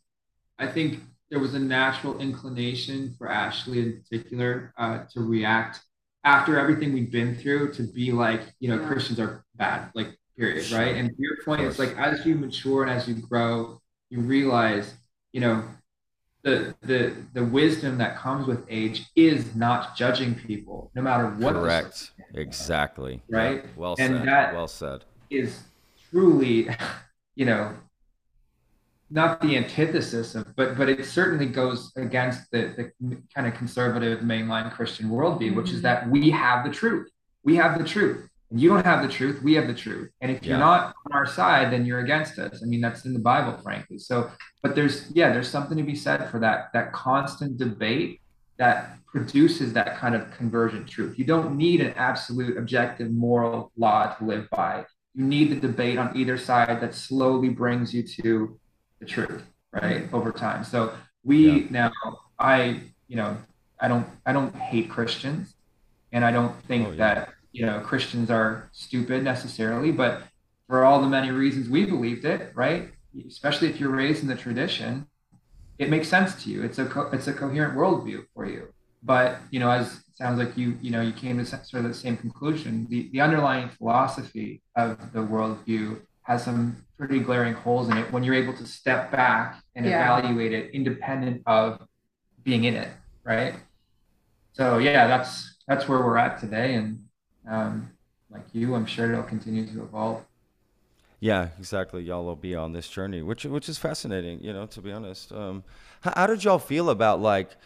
I 0.58 0.66
think 0.66 1.00
there 1.30 1.40
was 1.40 1.54
a 1.54 1.58
natural 1.58 2.18
inclination 2.18 3.14
for 3.18 3.28
Ashley 3.28 3.80
in 3.80 4.02
particular 4.02 4.72
uh, 4.78 5.04
to 5.12 5.20
react 5.20 5.80
after 6.24 6.58
everything 6.58 6.92
we've 6.92 7.12
been 7.12 7.36
through 7.36 7.72
to 7.74 7.84
be 7.84 8.12
like, 8.12 8.42
you 8.58 8.68
know, 8.68 8.80
yeah. 8.80 8.88
Christians 8.88 9.20
are 9.20 9.44
bad, 9.54 9.90
like 9.94 10.18
period, 10.36 10.70
right? 10.72 10.96
And 10.96 11.08
to 11.10 11.14
your 11.18 11.36
point, 11.44 11.62
it's 11.62 11.78
like 11.78 11.96
as 11.96 12.24
you 12.26 12.34
mature 12.34 12.82
and 12.82 12.90
as 12.90 13.08
you 13.08 13.14
grow, 13.14 13.80
you 14.10 14.20
realize, 14.20 14.94
you 15.32 15.40
know, 15.40 15.64
the 16.42 16.74
the 16.82 17.14
the 17.32 17.44
wisdom 17.44 17.98
that 17.98 18.16
comes 18.16 18.46
with 18.46 18.64
age 18.68 19.06
is 19.16 19.54
not 19.54 19.96
judging 19.96 20.34
people, 20.34 20.90
no 20.94 21.02
matter 21.02 21.28
what. 21.28 21.54
Correct. 21.54 22.12
Exactly. 22.34 23.22
Right. 23.28 23.62
Yeah. 23.64 23.70
Well 23.76 23.96
and 23.98 24.18
said. 24.18 24.28
That 24.28 24.54
well 24.54 24.68
said. 24.68 25.04
Is 25.30 25.60
truly, 26.10 26.68
you 27.34 27.46
know, 27.46 27.72
not 29.10 29.40
the 29.40 29.56
antithesis 29.56 30.34
of, 30.34 30.54
but 30.56 30.76
but 30.76 30.88
it 30.88 31.04
certainly 31.04 31.46
goes 31.46 31.92
against 31.96 32.50
the, 32.50 32.92
the 33.00 33.16
kind 33.34 33.46
of 33.46 33.54
conservative 33.54 34.20
mainline 34.20 34.72
Christian 34.72 35.08
worldview, 35.08 35.48
mm-hmm. 35.48 35.56
which 35.56 35.70
is 35.70 35.76
mm-hmm. 35.76 35.82
that 35.82 36.10
we 36.10 36.30
have 36.30 36.64
the 36.64 36.72
truth. 36.72 37.08
We 37.44 37.56
have 37.56 37.78
the 37.78 37.84
truth. 37.84 38.28
And 38.50 38.60
you 38.60 38.68
don't 38.68 38.84
have 38.84 39.02
the 39.02 39.12
truth, 39.12 39.42
we 39.42 39.54
have 39.54 39.66
the 39.66 39.74
truth. 39.74 40.10
And 40.20 40.30
if 40.30 40.44
you're 40.44 40.58
not 40.58 40.94
on 41.04 41.12
our 41.12 41.26
side, 41.26 41.72
then 41.72 41.84
you're 41.84 41.98
against 41.98 42.38
us. 42.38 42.62
I 42.62 42.66
mean, 42.66 42.80
that's 42.80 43.04
in 43.04 43.12
the 43.12 43.18
Bible, 43.18 43.58
frankly. 43.60 43.98
So, 43.98 44.30
but 44.62 44.76
there's 44.76 45.10
yeah, 45.12 45.32
there's 45.32 45.48
something 45.48 45.76
to 45.76 45.82
be 45.82 45.96
said 45.96 46.30
for 46.30 46.38
that 46.40 46.72
that 46.72 46.92
constant 46.92 47.58
debate 47.58 48.20
that 48.58 48.98
produces 49.06 49.72
that 49.72 49.96
kind 49.96 50.14
of 50.14 50.30
convergent 50.30 50.88
truth. 50.88 51.18
You 51.18 51.24
don't 51.24 51.56
need 51.56 51.80
an 51.80 51.92
absolute 51.96 52.56
objective 52.56 53.10
moral 53.10 53.72
law 53.76 54.14
to 54.14 54.24
live 54.24 54.48
by. 54.50 54.84
You 55.14 55.24
need 55.24 55.50
the 55.50 55.56
debate 55.56 55.98
on 55.98 56.16
either 56.16 56.38
side 56.38 56.80
that 56.80 56.94
slowly 56.94 57.48
brings 57.48 57.92
you 57.92 58.02
to 58.22 58.58
the 59.00 59.06
truth, 59.06 59.42
right? 59.72 60.04
Mm-hmm. 60.04 60.14
Over 60.14 60.32
time. 60.32 60.64
So 60.64 60.92
we 61.24 61.50
yeah. 61.50 61.66
now, 61.70 61.92
I, 62.38 62.80
you 63.08 63.16
know, 63.16 63.36
I 63.80 63.88
don't, 63.88 64.06
I 64.24 64.32
don't 64.32 64.54
hate 64.54 64.88
Christians, 64.88 65.54
and 66.12 66.24
I 66.24 66.30
don't 66.30 66.54
think 66.64 66.88
oh, 66.88 66.90
yeah. 66.92 66.96
that 66.96 67.34
you 67.52 67.64
know 67.66 67.80
Christians 67.80 68.30
are 68.30 68.68
stupid 68.72 69.22
necessarily, 69.22 69.90
but 69.92 70.22
for 70.66 70.84
all 70.84 71.00
the 71.00 71.08
many 71.08 71.30
reasons 71.30 71.68
we 71.68 71.84
believed 71.84 72.24
it, 72.24 72.52
right? 72.54 72.90
Especially 73.26 73.68
if 73.68 73.80
you're 73.80 73.90
raised 73.90 74.22
in 74.22 74.28
the 74.28 74.34
tradition, 74.34 75.06
it 75.78 75.90
makes 75.90 76.08
sense 76.08 76.42
to 76.44 76.50
you. 76.50 76.62
It's 76.62 76.78
a 76.78 76.86
co- 76.86 77.10
it's 77.12 77.26
a 77.26 77.32
coherent 77.32 77.76
worldview 77.76 78.24
for 78.34 78.46
you. 78.46 78.68
But 79.02 79.38
you 79.50 79.60
know, 79.60 79.70
as 79.70 80.02
sounds 80.14 80.38
like 80.38 80.56
you 80.56 80.76
you 80.80 80.90
know 80.90 81.02
you 81.02 81.12
came 81.12 81.38
to 81.38 81.44
sort 81.44 81.84
of 81.84 81.88
the 81.88 81.94
same 81.94 82.16
conclusion. 82.16 82.86
The 82.88 83.08
the 83.12 83.20
underlying 83.20 83.68
philosophy 83.68 84.62
of 84.74 85.12
the 85.12 85.20
worldview 85.20 86.00
has 86.26 86.44
some 86.44 86.84
pretty 86.98 87.20
glaring 87.20 87.54
holes 87.54 87.88
in 87.88 87.96
it 87.96 88.10
when 88.10 88.24
you're 88.24 88.34
able 88.34 88.52
to 88.52 88.66
step 88.66 89.12
back 89.12 89.62
and 89.76 89.86
yeah. 89.86 90.18
evaluate 90.18 90.52
it 90.52 90.70
independent 90.72 91.40
of 91.46 91.80
being 92.42 92.64
in 92.64 92.74
it 92.74 92.88
right? 93.24 93.54
So 94.52 94.78
yeah 94.78 95.06
that's 95.06 95.56
that's 95.68 95.88
where 95.88 96.00
we're 96.00 96.18
at 96.18 96.40
today. 96.40 96.74
And 96.74 97.04
um, 97.48 97.90
like 98.30 98.42
you 98.52 98.74
i'm 98.74 98.86
sure 98.86 99.12
it'll 99.12 99.22
continue 99.22 99.66
to 99.66 99.82
evolve. 99.84 100.24
Yeah 101.20 101.48
exactly. 101.58 102.02
Y'all 102.02 102.24
will 102.24 102.36
be 102.36 102.56
on 102.56 102.72
this 102.72 102.88
journey 102.88 103.22
which 103.22 103.44
which 103.44 103.68
is 103.68 103.78
fascinating 103.78 104.40
you 104.42 104.52
know 104.52 104.66
to 104.66 104.80
be 104.80 104.90
honest. 104.90 105.30
Um, 105.32 105.62
how, 106.00 106.12
how 106.16 106.26
did 106.26 106.42
y'all 106.42 106.58
feel 106.58 106.90
about 106.90 107.20
like 107.20 107.56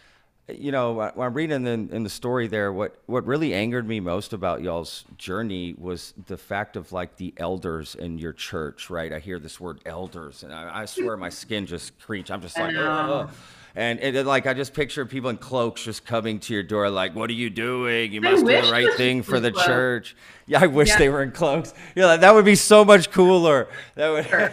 you 0.58 0.72
know, 0.72 0.92
when 0.92 1.26
I'm 1.26 1.34
reading 1.34 1.66
in, 1.66 1.90
in 1.90 2.02
the 2.02 2.10
story 2.10 2.46
there, 2.46 2.72
what, 2.72 2.96
what 3.06 3.26
really 3.26 3.54
angered 3.54 3.86
me 3.86 4.00
most 4.00 4.32
about 4.32 4.62
y'all's 4.62 5.04
journey 5.16 5.74
was 5.78 6.14
the 6.26 6.36
fact 6.36 6.76
of 6.76 6.92
like 6.92 7.16
the 7.16 7.32
elders 7.36 7.94
in 7.94 8.18
your 8.18 8.32
church, 8.32 8.90
right? 8.90 9.12
I 9.12 9.18
hear 9.18 9.38
this 9.38 9.60
word 9.60 9.80
elders, 9.86 10.42
and 10.42 10.52
I, 10.52 10.80
I 10.82 10.84
swear 10.84 11.16
my 11.16 11.28
skin 11.28 11.66
just 11.66 11.98
creeps. 11.98 12.30
I'm 12.30 12.40
just 12.40 12.58
like, 12.58 12.74
and, 13.74 14.00
and 14.00 14.26
like 14.26 14.46
I 14.46 14.54
just 14.54 14.74
picture 14.74 15.06
people 15.06 15.30
in 15.30 15.36
cloaks 15.36 15.82
just 15.84 16.04
coming 16.04 16.40
to 16.40 16.54
your 16.54 16.62
door, 16.62 16.90
like, 16.90 17.14
"What 17.14 17.30
are 17.30 17.34
you 17.34 17.50
doing? 17.50 18.12
You 18.12 18.20
must 18.20 18.44
do 18.44 18.62
the 18.62 18.70
right 18.70 18.92
thing 18.94 19.22
for 19.22 19.40
the 19.40 19.52
church." 19.52 20.16
Yeah, 20.46 20.62
I 20.62 20.66
wish 20.66 20.88
yeah. 20.88 20.98
they 20.98 21.08
were 21.08 21.22
in 21.22 21.30
cloaks. 21.30 21.72
Yeah, 21.94 22.06
like, 22.06 22.20
that 22.22 22.34
would 22.34 22.44
be 22.44 22.56
so 22.56 22.84
much 22.84 23.12
cooler. 23.12 23.68
That 23.94 24.10
would. 24.10 24.26
Sure. 24.26 24.52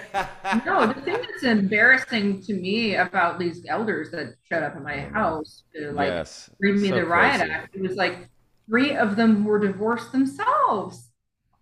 no, 0.65 0.85
the 0.85 1.01
thing 1.01 1.15
that's 1.15 1.43
embarrassing 1.43 2.43
to 2.43 2.53
me 2.53 2.95
about 2.95 3.39
these 3.39 3.65
elders 3.67 4.11
that 4.11 4.35
showed 4.43 4.63
up 4.63 4.75
in 4.75 4.83
my 4.83 4.93
mm. 4.93 5.11
house 5.11 5.63
to 5.75 5.91
like 5.93 6.09
yes. 6.09 6.51
read 6.59 6.75
me 6.75 6.89
so 6.89 6.95
the 6.95 7.05
riot 7.05 7.39
crazy. 7.39 7.51
act, 7.51 7.75
it 7.75 7.81
was 7.81 7.95
like 7.95 8.29
three 8.67 8.95
of 8.95 9.15
them 9.15 9.43
were 9.43 9.59
divorced 9.59 10.11
themselves. 10.11 11.11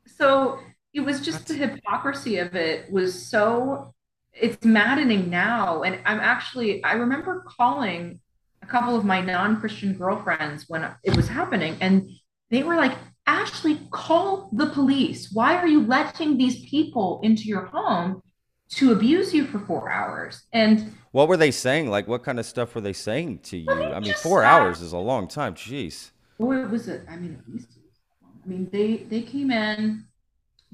So 0.06 0.60
it 0.94 1.02
was 1.02 1.22
just 1.22 1.48
the 1.48 1.54
hypocrisy 1.54 2.38
of 2.38 2.56
it 2.56 2.92
was 2.92 3.28
so 3.28 3.94
it's 4.40 4.64
maddening 4.64 5.30
now. 5.30 5.84
And 5.84 6.00
I'm 6.06 6.20
actually, 6.20 6.84
I 6.84 6.94
remember 6.94 7.46
calling 7.48 8.20
a 8.62 8.66
couple 8.66 8.96
of 8.96 9.06
my 9.06 9.22
non 9.22 9.60
Christian 9.60 9.94
girlfriends 9.94 10.66
when 10.68 10.90
it 11.04 11.16
was 11.16 11.28
happening, 11.28 11.78
and 11.82 12.10
they 12.50 12.64
were 12.64 12.76
like, 12.76 12.98
Ashley, 13.28 13.80
call 13.92 14.50
the 14.54 14.68
police. 14.68 15.32
Why 15.32 15.56
are 15.56 15.68
you 15.68 15.86
letting 15.86 16.38
these 16.38 16.68
people 16.70 17.20
into 17.24 17.44
your 17.44 17.66
home? 17.66 18.22
to 18.68 18.92
abuse 18.92 19.34
you 19.34 19.46
for 19.46 19.60
four 19.60 19.90
hours. 19.92 20.44
And 20.52 20.94
what 21.12 21.28
were 21.28 21.38
they 21.38 21.52
saying? 21.52 21.90
Like, 21.90 22.08
what 22.08 22.24
kind 22.24 22.40
of 22.40 22.46
stuff 22.46 22.74
were 22.76 22.82
they 22.82 22.94
saying 22.94 23.40
to 23.44 23.58
you? 23.58 23.72
I 23.72 24.00
mean, 24.00 24.14
four 24.16 24.44
hours 24.44 24.82
is 24.82 24.94
a 24.94 24.98
long 24.98 25.28
time. 25.28 25.56
Jeez. 25.56 26.12
Oh, 26.40 26.52
it 26.52 26.70
was 26.70 26.88
a, 26.90 27.02
I 27.10 27.16
mean, 27.16 27.40
at 27.40 27.54
least 27.54 27.70
it 27.76 27.84
was 27.84 28.00
long. 28.22 28.40
I 28.44 28.48
mean, 28.48 28.70
they 28.72 29.06
they 29.10 29.22
came 29.22 29.52
in, 29.52 30.06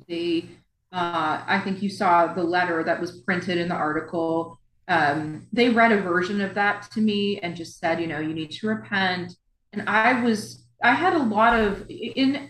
they 0.08 0.46
uh 0.92 1.44
I 1.48 1.62
think 1.64 1.82
you 1.82 1.90
saw 1.90 2.34
the 2.34 2.44
letter 2.44 2.84
that 2.84 3.00
was 3.00 3.22
printed 3.22 3.58
in 3.58 3.70
the 3.70 3.76
article. 3.76 4.60
Um, 4.88 5.48
they 5.54 5.70
read 5.70 5.92
a 5.92 6.02
version 6.02 6.42
of 6.42 6.54
that 6.56 6.90
to 6.94 7.02
me 7.02 7.40
and 7.40 7.56
just 7.56 7.80
said, 7.80 8.02
you 8.02 8.08
know, 8.08 8.20
you 8.20 8.34
need 8.34 8.52
to 8.52 8.68
repent. 8.68 9.36
And 9.74 9.88
I 9.88 10.22
was 10.22 10.66
I 10.84 10.94
had 10.94 11.14
a 11.14 11.24
lot 11.24 11.58
of 11.60 11.86
in 11.90 12.50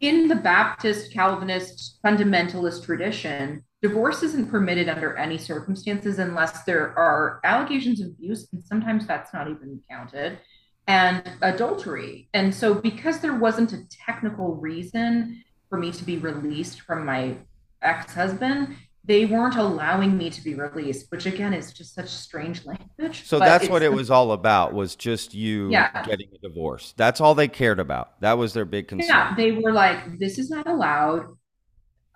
in 0.00 0.28
the 0.28 0.36
Baptist 0.36 1.12
Calvinist 1.12 1.98
fundamentalist 2.04 2.84
tradition, 2.84 3.64
divorce 3.80 4.22
isn't 4.22 4.50
permitted 4.50 4.88
under 4.88 5.16
any 5.16 5.38
circumstances 5.38 6.18
unless 6.18 6.64
there 6.64 6.98
are 6.98 7.40
allegations 7.44 8.00
of 8.00 8.08
abuse, 8.08 8.48
and 8.52 8.62
sometimes 8.64 9.06
that's 9.06 9.32
not 9.32 9.48
even 9.48 9.80
counted, 9.90 10.38
and 10.86 11.30
adultery. 11.42 12.28
And 12.34 12.54
so, 12.54 12.74
because 12.74 13.20
there 13.20 13.36
wasn't 13.36 13.72
a 13.72 13.88
technical 13.88 14.56
reason 14.56 15.42
for 15.74 15.80
me 15.80 15.90
to 15.90 16.04
be 16.04 16.18
released 16.18 16.82
from 16.82 17.04
my 17.04 17.36
ex 17.82 18.14
husband, 18.14 18.76
they 19.02 19.26
weren't 19.26 19.56
allowing 19.56 20.16
me 20.16 20.30
to 20.30 20.40
be 20.40 20.54
released, 20.54 21.10
which 21.10 21.26
again 21.26 21.52
is 21.52 21.72
just 21.72 21.96
such 21.96 22.08
strange 22.08 22.64
language. 22.64 23.26
So 23.26 23.40
that's 23.40 23.68
what 23.68 23.82
it 23.82 23.92
was 23.92 24.08
all 24.08 24.30
about. 24.30 24.72
Was 24.72 24.94
just 24.94 25.34
you 25.34 25.70
Yeah. 25.70 26.04
getting 26.04 26.28
a 26.32 26.38
divorce. 26.38 26.94
That's 26.96 27.20
all 27.20 27.34
they 27.34 27.48
cared 27.48 27.80
about. 27.80 28.20
That 28.20 28.38
was 28.38 28.52
their 28.52 28.64
big 28.64 28.86
concern. 28.86 29.08
Yeah, 29.08 29.34
they 29.34 29.50
were 29.50 29.72
like, 29.72 30.20
this 30.20 30.38
is 30.38 30.48
not 30.48 30.68
allowed. 30.68 31.26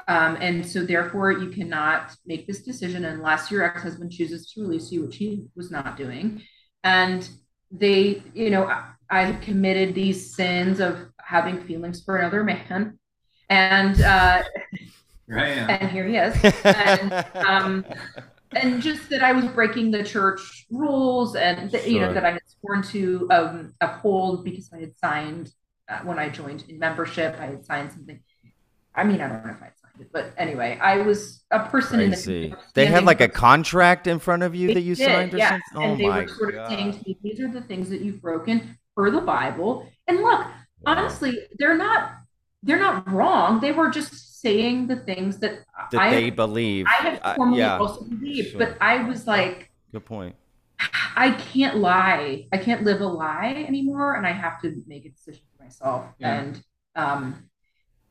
Um, 0.07 0.39
and 0.41 0.65
so 0.65 0.85
therefore 0.87 1.33
you 1.33 1.51
cannot 1.51 2.15
make 2.25 2.47
this 2.47 2.63
decision 2.63 3.05
unless 3.05 3.51
your 3.51 3.65
ex-husband 3.65 4.13
chooses 4.13 4.53
to 4.53 4.61
release 4.61 4.93
you, 4.93 5.03
which 5.03 5.17
he 5.17 5.47
was 5.57 5.73
not 5.73 5.97
doing. 5.97 6.43
And 6.85 7.29
they, 7.73 8.23
you 8.35 8.51
know, 8.51 8.65
I, 8.67 8.85
I 9.11 9.33
committed 9.33 9.97
these 9.97 10.35
sins 10.35 10.79
of 10.79 11.09
having 11.19 11.63
feelings 11.65 12.03
for 12.03 12.17
another 12.17 12.43
man. 12.43 12.98
And 13.51 14.01
uh. 14.01 14.43
Yeah. 15.31 15.77
and 15.81 15.91
here 15.91 16.07
he 16.07 16.17
is. 16.17 16.35
And 16.65 17.13
um, 17.35 17.85
and 18.53 18.81
just 18.81 19.11
that 19.11 19.23
I 19.23 19.33
was 19.33 19.45
breaking 19.47 19.91
the 19.91 20.03
church 20.03 20.67
rules 20.71 21.37
and 21.37 21.71
that, 21.71 21.89
you 21.89 22.01
know 22.01 22.13
that 22.13 22.25
I 22.25 22.33
had 22.33 22.43
sworn 22.61 22.83
to 22.85 23.29
um, 23.31 23.75
uphold 23.81 24.45
because 24.45 24.71
I 24.73 24.81
had 24.81 24.97
signed 24.97 25.53
uh, 25.89 25.99
when 26.01 26.19
I 26.19 26.29
joined 26.29 26.65
in 26.69 26.79
membership. 26.79 27.37
I 27.39 27.47
had 27.47 27.65
signed 27.65 27.93
something. 27.93 28.21
I 28.95 29.05
mean, 29.05 29.21
I 29.21 29.29
don't 29.29 29.45
know 29.45 29.51
if 29.51 29.63
I 29.63 29.71
signed 29.81 30.01
it, 30.01 30.09
but 30.13 30.33
anyway, 30.37 30.79
I 30.81 30.99
was 30.99 31.45
a 31.51 31.69
person 31.69 32.01
in 32.01 32.11
the. 32.11 32.55
They 32.75 32.87
had 32.87 33.05
like 33.05 33.21
a 33.21 33.29
contract 33.29 34.07
in 34.07 34.19
front 34.19 34.43
of 34.43 34.55
you 34.55 34.75
that 34.75 34.81
you 34.81 34.95
did, 34.95 35.07
signed 35.07 35.35
or 35.35 35.39
yes. 35.39 35.61
something. 35.73 35.91
and 35.91 35.93
oh 35.93 35.97
they 35.97 36.09
my 36.09 36.23
were 36.23 36.29
sort 36.29 36.55
of 36.55 36.69
saying 36.69 36.93
to 36.93 36.99
me, 37.07 37.19
"These 37.23 37.41
are 37.41 37.49
the 37.49 37.61
things 37.63 37.91
that 37.91 38.01
you've 38.01 38.23
broken 38.23 38.79
per 38.97 39.11
the 39.11 39.21
Bible." 39.21 39.87
And 40.07 40.23
look, 40.23 40.47
honestly, 40.87 41.39
they're 41.59 41.77
not 41.77 42.13
they're 42.63 42.79
not 42.79 43.11
wrong. 43.11 43.61
They 43.61 43.73
were 43.73 43.91
just 43.91 44.41
saying 44.41 44.87
the 44.87 44.97
things 44.97 45.39
that, 45.39 45.65
that 45.93 46.01
I 46.01 46.11
they 46.11 46.31
believe. 46.31 46.87
I 46.87 46.95
had 47.03 47.21
Uh, 47.23 47.35
formerly 47.35 47.59
yeah. 47.61 47.79
also 47.79 48.05
believed, 48.05 48.51
Sure. 48.51 48.59
but 48.59 48.77
I 48.81 49.03
was 49.05 49.27
like, 49.27 49.71
Good 49.93 50.05
point. 50.05 50.37
I 51.17 51.31
can't 51.33 51.77
lie. 51.79 52.47
I 52.53 52.59
can't 52.59 52.85
live 52.85 53.01
a 53.01 53.07
lie 53.07 53.65
anymore, 53.67 54.15
and 54.15 54.27
I 54.27 54.33
have 54.33 54.61
to 54.63 54.83
make 54.87 55.05
a 55.07 55.11
decision 55.11 55.43
for 55.57 55.65
myself. 55.65 56.07
Yeah. 56.19 56.41
And 56.41 56.63
um, 56.95 57.51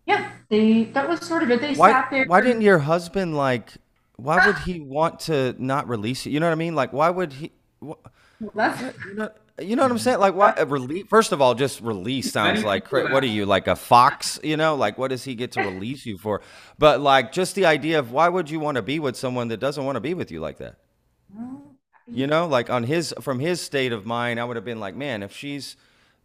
yeah, 0.05 0.31
they 0.49 0.85
that 0.85 1.07
was 1.09 1.19
sort 1.21 1.43
of 1.43 1.51
it. 1.51 1.61
They 1.61 1.75
Why? 1.75 1.91
sat 1.91 2.09
there. 2.11 2.25
Why 2.25 2.41
didn't 2.41 2.61
your 2.61 2.79
husband 2.79 3.35
like? 3.35 3.71
Why 4.17 4.45
would 4.47 4.59
he 4.59 4.79
want 4.79 5.19
to 5.21 5.55
not 5.59 5.87
release 5.87 6.25
you? 6.25 6.31
You 6.31 6.39
know 6.39 6.47
what 6.47 6.53
I 6.53 6.55
mean? 6.55 6.75
Like, 6.75 6.91
why 6.91 7.09
would 7.09 7.33
he? 7.33 7.51
wh- 7.81 7.93
Well, 8.39 8.51
that's 8.55 8.81
You 8.81 9.13
know, 9.15 9.29
you 9.59 9.75
know 9.75 9.83
what 9.83 9.91
I'm 9.91 9.97
saying? 9.97 10.19
Like, 10.19 10.35
what? 10.35 10.57
a 10.57 10.63
uh, 10.63 10.65
release? 10.65 11.05
First 11.07 11.31
of 11.31 11.41
all, 11.41 11.55
just 11.55 11.81
release 11.81 12.31
sounds 12.31 12.63
like 12.63 12.91
what 12.91 13.23
are 13.23 13.27
you 13.27 13.45
like 13.45 13.67
a 13.67 13.75
fox? 13.75 14.39
You 14.43 14.57
know, 14.57 14.75
like 14.75 14.97
what 14.97 15.09
does 15.09 15.23
he 15.23 15.35
get 15.35 15.51
to 15.53 15.61
release 15.61 16.05
you 16.05 16.17
for? 16.17 16.41
But 16.77 17.01
like, 17.01 17.31
just 17.31 17.55
the 17.55 17.65
idea 17.65 17.99
of 17.99 18.11
why 18.11 18.29
would 18.29 18.49
you 18.49 18.59
want 18.59 18.75
to 18.75 18.81
be 18.81 18.99
with 18.99 19.15
someone 19.15 19.47
that 19.47 19.59
doesn't 19.59 19.83
want 19.83 19.95
to 19.95 20.01
be 20.01 20.13
with 20.13 20.31
you 20.31 20.39
like 20.39 20.57
that? 20.57 20.75
You 22.09 22.27
know, 22.27 22.47
like 22.47 22.69
on 22.69 22.83
his 22.83 23.13
from 23.19 23.39
his 23.39 23.59
state 23.59 23.91
of 23.91 24.05
mind, 24.05 24.39
I 24.39 24.43
would 24.43 24.55
have 24.55 24.65
been 24.65 24.79
like, 24.79 24.95
man, 24.95 25.23
if 25.23 25.35
she's 25.35 25.75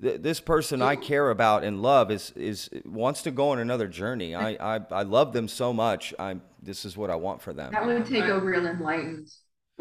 th- 0.01 0.21
this 0.21 0.41
person 0.41 0.83
I 0.83 0.97
care 0.97 1.31
about 1.31 1.65
and 1.65 1.83
love 1.83 2.11
is 2.11 2.33
is 2.37 2.69
wants 2.85 3.23
to 3.23 3.31
go 3.31 3.51
on 3.51 3.59
another 3.59 3.89
journey. 3.89 4.35
I 4.35 4.77
I, 4.77 4.81
I 4.91 5.03
love 5.03 5.33
them 5.33 5.49
so 5.49 5.73
much. 5.73 6.15
I 6.19 6.37
this 6.63 6.85
is 6.85 6.97
what 6.97 7.11
I 7.11 7.17
want 7.17 7.43
for 7.43 7.53
them. 7.53 7.73
that 7.73 7.87
would 7.87 8.07
take 8.07 8.25
a 8.25 8.39
real 8.39 8.67
enlightened. 8.67 9.33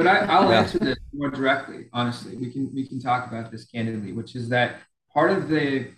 But 0.04 0.08
I, 0.08 0.26
I'll 0.26 0.50
Yeah. 0.50 0.62
answer 0.62 0.80
this 0.80 0.98
more 1.14 1.30
directly. 1.30 1.86
Honestly, 1.94 2.36
we 2.36 2.52
can 2.52 2.74
we 2.74 2.88
can 2.88 3.00
talk 3.00 3.28
about 3.28 3.52
this 3.52 3.66
candidly, 3.66 4.14
which 4.14 4.36
is 4.36 4.50
that 4.50 4.78
part 5.14 5.32
of 5.32 5.48
the 5.48 5.92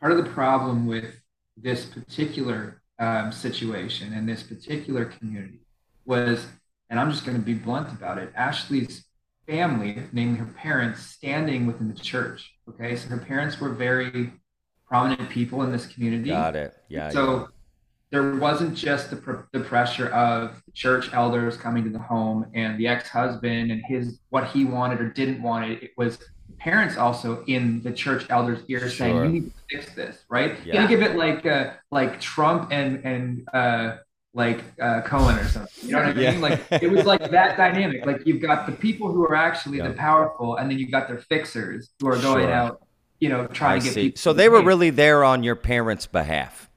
part 0.00 0.12
of 0.12 0.18
the 0.24 0.30
problem 0.30 0.86
with 0.86 1.20
this 1.56 1.84
particular 1.86 2.82
um, 2.98 3.32
situation 3.32 4.12
and 4.12 4.28
this 4.28 4.42
particular 4.44 5.06
community 5.06 5.60
was, 6.04 6.46
and 6.88 7.00
I'm 7.00 7.10
just 7.10 7.24
going 7.26 7.36
to 7.36 7.42
be 7.42 7.54
blunt 7.54 7.92
about 7.92 8.18
it. 8.18 8.32
Ashley's 8.36 9.04
family, 9.46 10.04
namely 10.12 10.38
her 10.38 10.46
parents, 10.46 11.02
standing 11.02 11.66
within 11.66 11.88
the 11.88 11.98
church. 11.98 12.52
Okay, 12.68 12.94
so 12.94 13.08
her 13.08 13.18
parents 13.18 13.60
were 13.60 13.70
very 13.70 14.32
prominent 14.86 15.30
people 15.30 15.62
in 15.62 15.72
this 15.72 15.86
community. 15.86 16.30
Got 16.30 16.54
it. 16.54 16.74
Yeah. 16.88 17.10
So 17.10 17.48
there 18.12 18.34
wasn't 18.36 18.74
just 18.76 19.08
the, 19.10 19.16
pr- 19.16 19.40
the 19.52 19.60
pressure 19.60 20.08
of 20.10 20.62
church 20.74 21.12
elders 21.14 21.56
coming 21.56 21.82
to 21.82 21.90
the 21.90 21.98
home 21.98 22.46
and 22.54 22.78
the 22.78 22.86
ex-husband 22.86 23.72
and 23.72 23.82
his 23.88 24.20
what 24.28 24.46
he 24.48 24.66
wanted 24.66 25.00
or 25.00 25.08
didn't 25.08 25.42
want 25.42 25.70
it. 25.70 25.82
It 25.82 25.90
was 25.96 26.18
parents 26.60 26.98
also 26.98 27.42
in 27.46 27.82
the 27.82 27.90
church 27.90 28.26
elders' 28.28 28.60
ear 28.68 28.88
saying, 28.90 29.14
Sure. 29.16 29.24
"You 29.24 29.30
need 29.32 29.46
to 29.46 29.52
fix 29.78 29.94
this." 29.94 30.18
Right? 30.28 30.58
Yeah. 30.64 30.86
Think 30.86 31.00
of 31.02 31.10
it 31.10 31.16
like 31.16 31.46
uh, 31.46 31.70
like 31.90 32.20
Trump 32.20 32.70
and 32.70 33.02
and 33.04 33.48
uh, 33.54 33.96
like 34.34 34.62
uh, 34.80 35.00
Cohen 35.02 35.38
or 35.38 35.44
something. 35.48 35.88
You 35.88 35.92
know 35.96 36.02
what 36.04 36.16
I 36.16 36.20
Yeah. 36.20 36.30
mean? 36.32 36.40
Like 36.42 36.60
it 36.82 36.90
was 36.90 37.06
like 37.06 37.30
that 37.30 37.56
dynamic. 37.56 38.04
Like 38.04 38.26
you've 38.26 38.42
got 38.42 38.66
the 38.66 38.72
people 38.72 39.10
who 39.10 39.24
are 39.24 39.34
actually 39.34 39.78
Yeah. 39.78 39.88
the 39.88 39.94
powerful, 39.94 40.56
and 40.56 40.70
then 40.70 40.78
you've 40.78 40.90
got 40.92 41.08
their 41.08 41.18
fixers 41.18 41.90
who 41.98 42.08
are 42.08 42.18
going 42.18 42.44
Sure. 42.44 42.52
out, 42.52 42.82
you 43.20 43.30
know, 43.30 43.44
I 43.44 43.46
trying 43.46 43.80
to 43.80 43.84
get 43.86 43.94
see. 43.94 44.02
people. 44.08 44.18
So 44.20 44.32
they 44.34 44.50
were 44.50 44.62
really 44.62 44.90
there 44.90 45.24
on 45.24 45.42
your 45.42 45.56
parents' 45.56 46.06
behalf. 46.06 46.68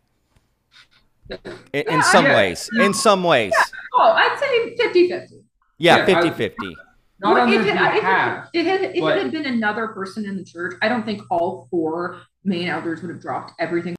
In, 1.30 1.38
in 1.74 1.84
Yeah, 1.88 2.02
some 2.02 2.26
yeah. 2.26 2.36
ways. 2.36 2.70
In 2.80 2.94
some 2.94 3.24
ways. 3.24 3.54
Oh, 3.94 4.12
I'd 4.12 4.38
say 4.40 4.76
50 4.76 5.10
50. 5.10 5.36
Yeah, 5.78 5.98
Yeah, 5.98 6.06
50 6.06 6.30
50. 6.32 6.76
not 7.20 7.38
on 7.40 7.50
their 7.50 7.62
if, 7.62 7.66
it, 7.66 7.70
if, 7.70 7.76
it, 7.76 8.04
had, 8.04 8.82
if 8.96 9.02
but- 9.02 9.18
it 9.18 9.24
had 9.24 9.32
been 9.32 9.46
another 9.46 9.88
person 9.90 10.26
in 10.26 10.36
the 10.38 10.44
church, 10.44 10.76
I 10.82 10.90
don't 10.90 11.04
think 11.06 11.22
all 11.30 11.68
four 11.72 12.22
main 12.44 12.68
elders 12.68 13.02
would 13.02 13.10
have 13.10 13.22
dropped 13.22 13.54
everything 13.60 13.96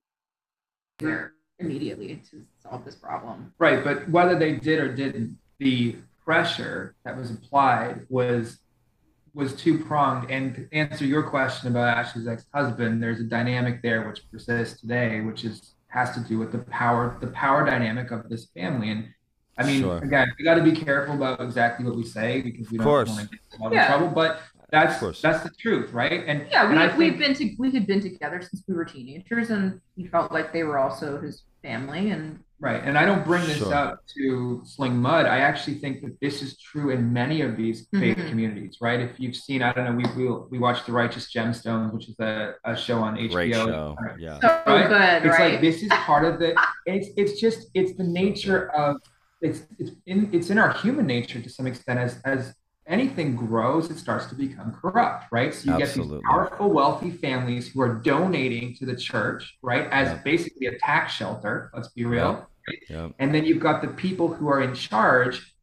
there 0.98 1.32
immediately 1.58 2.22
to 2.30 2.44
solve 2.62 2.84
this 2.84 2.94
problem. 2.94 3.52
Right, 3.58 3.82
but 3.82 4.08
whether 4.08 4.38
they 4.38 4.52
did 4.52 4.78
or 4.78 4.94
didn't, 4.94 5.38
the 5.58 5.96
pressure 6.24 6.94
that 7.04 7.16
was 7.16 7.30
applied 7.30 8.06
was 8.08 8.58
was 9.34 9.54
two 9.54 9.78
pronged. 9.84 10.30
And 10.30 10.54
to 10.54 10.68
answer 10.72 11.04
your 11.04 11.22
question 11.22 11.68
about 11.68 11.96
Ashley's 11.98 12.26
ex 12.26 12.46
husband, 12.54 13.02
there's 13.02 13.20
a 13.20 13.24
dynamic 13.24 13.82
there 13.82 14.08
which 14.08 14.22
persists 14.30 14.80
today, 14.80 15.20
which 15.20 15.44
is 15.44 15.74
has 15.96 16.10
to 16.14 16.20
do 16.20 16.38
with 16.38 16.52
the 16.52 16.58
power 16.58 17.16
the 17.20 17.28
power 17.28 17.64
dynamic 17.64 18.10
of 18.10 18.28
this 18.28 18.46
family. 18.54 18.90
And 18.90 19.08
I 19.58 19.64
mean, 19.66 19.80
Sure. 19.80 19.96
again, 19.98 20.28
we 20.38 20.44
got 20.44 20.56
to 20.56 20.62
be 20.62 20.72
careful 20.72 21.14
about 21.14 21.40
exactly 21.40 21.86
what 21.86 21.96
we 21.96 22.04
say 22.04 22.42
because 22.42 22.70
we 22.70 22.78
Of 22.78 22.84
don't 22.84 23.08
want 23.08 23.20
to 23.20 23.26
get 23.28 23.40
in 23.60 23.66
a 23.66 23.74
Yeah. 23.74 23.86
trouble. 23.86 24.08
But 24.08 24.40
that's 24.70 24.94
Of 24.94 25.00
course. 25.00 25.22
that's 25.22 25.42
the 25.42 25.50
truth, 25.58 25.92
right? 25.94 26.22
And 26.26 26.46
Yeah, 26.50 26.68
and 26.68 26.72
we, 26.78 26.86
think- 26.86 26.98
we've 26.98 27.18
been 27.18 27.34
to 27.34 27.54
we 27.58 27.70
had 27.72 27.86
been 27.86 28.00
together 28.02 28.42
since 28.42 28.62
we 28.68 28.74
were 28.74 28.84
teenagers, 28.84 29.48
and 29.50 29.80
he 29.96 30.06
felt 30.06 30.30
like 30.30 30.52
they 30.52 30.64
were 30.64 30.78
also 30.78 31.18
his 31.20 31.44
family. 31.62 32.10
And 32.10 32.40
Right. 32.58 32.82
And 32.82 32.96
I 32.96 33.04
don't 33.04 33.22
bring 33.22 33.44
this 33.46 33.58
Sure. 33.58 33.74
up 33.74 34.00
to 34.16 34.62
sling 34.64 34.96
mud. 34.96 35.26
I 35.26 35.38
actually 35.40 35.74
think 35.74 36.00
that 36.00 36.18
this 36.22 36.40
is 36.40 36.58
true 36.58 36.88
in 36.90 37.12
many 37.12 37.42
of 37.42 37.54
these 37.54 37.86
faith 37.92 38.16
Mhm. 38.16 38.28
communities, 38.30 38.78
right? 38.80 38.98
If 38.98 39.20
you've 39.20 39.36
seen, 39.36 39.60
I 39.62 39.72
don't 39.74 39.84
know, 39.84 39.92
we 39.92 40.04
we, 40.16 40.34
we 40.52 40.58
watched 40.58 40.86
The 40.86 40.92
Righteous 40.92 41.30
Gemstones, 41.30 41.92
which 41.92 42.08
is 42.08 42.16
a, 42.18 42.54
a 42.64 42.74
show 42.74 42.98
on 43.00 43.16
HBO. 43.18 43.34
Great 43.34 43.52
show. 43.54 43.96
Yeah. 44.18 44.40
so 44.40 44.48
Right? 44.66 44.88
good, 44.88 45.28
It's 45.28 45.38
right? 45.38 45.52
like 45.52 45.60
this 45.60 45.82
is 45.82 45.90
part 45.90 46.24
of 46.24 46.38
the 46.40 46.54
it's 46.86 47.08
it's 47.18 47.38
just 47.38 47.68
it's 47.74 47.92
the 47.94 48.04
nature 48.04 48.70
of 48.72 48.96
it's 49.42 49.66
it's 49.78 49.90
in 50.06 50.30
it's 50.32 50.48
in 50.48 50.56
our 50.56 50.72
human 50.72 51.06
nature 51.06 51.40
to 51.42 51.50
some 51.50 51.66
extent 51.66 51.98
as 52.00 52.22
as 52.24 52.54
anything 52.86 53.34
grows, 53.36 53.90
it 53.90 53.98
starts 53.98 54.26
to 54.26 54.34
become 54.34 54.72
corrupt, 54.72 55.26
right? 55.32 55.52
So 55.52 55.72
you 55.72 55.78
get 55.78 55.94
these 55.94 56.10
powerful, 56.30 56.70
wealthy 56.70 57.10
families 57.10 57.68
who 57.68 57.80
are 57.80 57.94
donating 57.94 58.74
to 58.76 58.86
the 58.86 58.96
church, 58.96 59.56
right, 59.62 59.88
as 59.90 60.08
Yeah. 60.08 60.22
basically 60.22 60.66
a 60.66 60.78
tax 60.78 61.12
shelter. 61.12 61.70
Let's 61.74 61.88
be 61.88 62.04
real. 62.04 62.48
Yeah. 62.88 63.08
And 63.18 63.34
then 63.34 63.44
you've 63.44 63.60
got 63.60 63.82
the 63.82 63.88
people 63.88 64.32
who 64.32 64.48
are 64.48 64.60
in 64.60 64.74
charge 64.74 65.54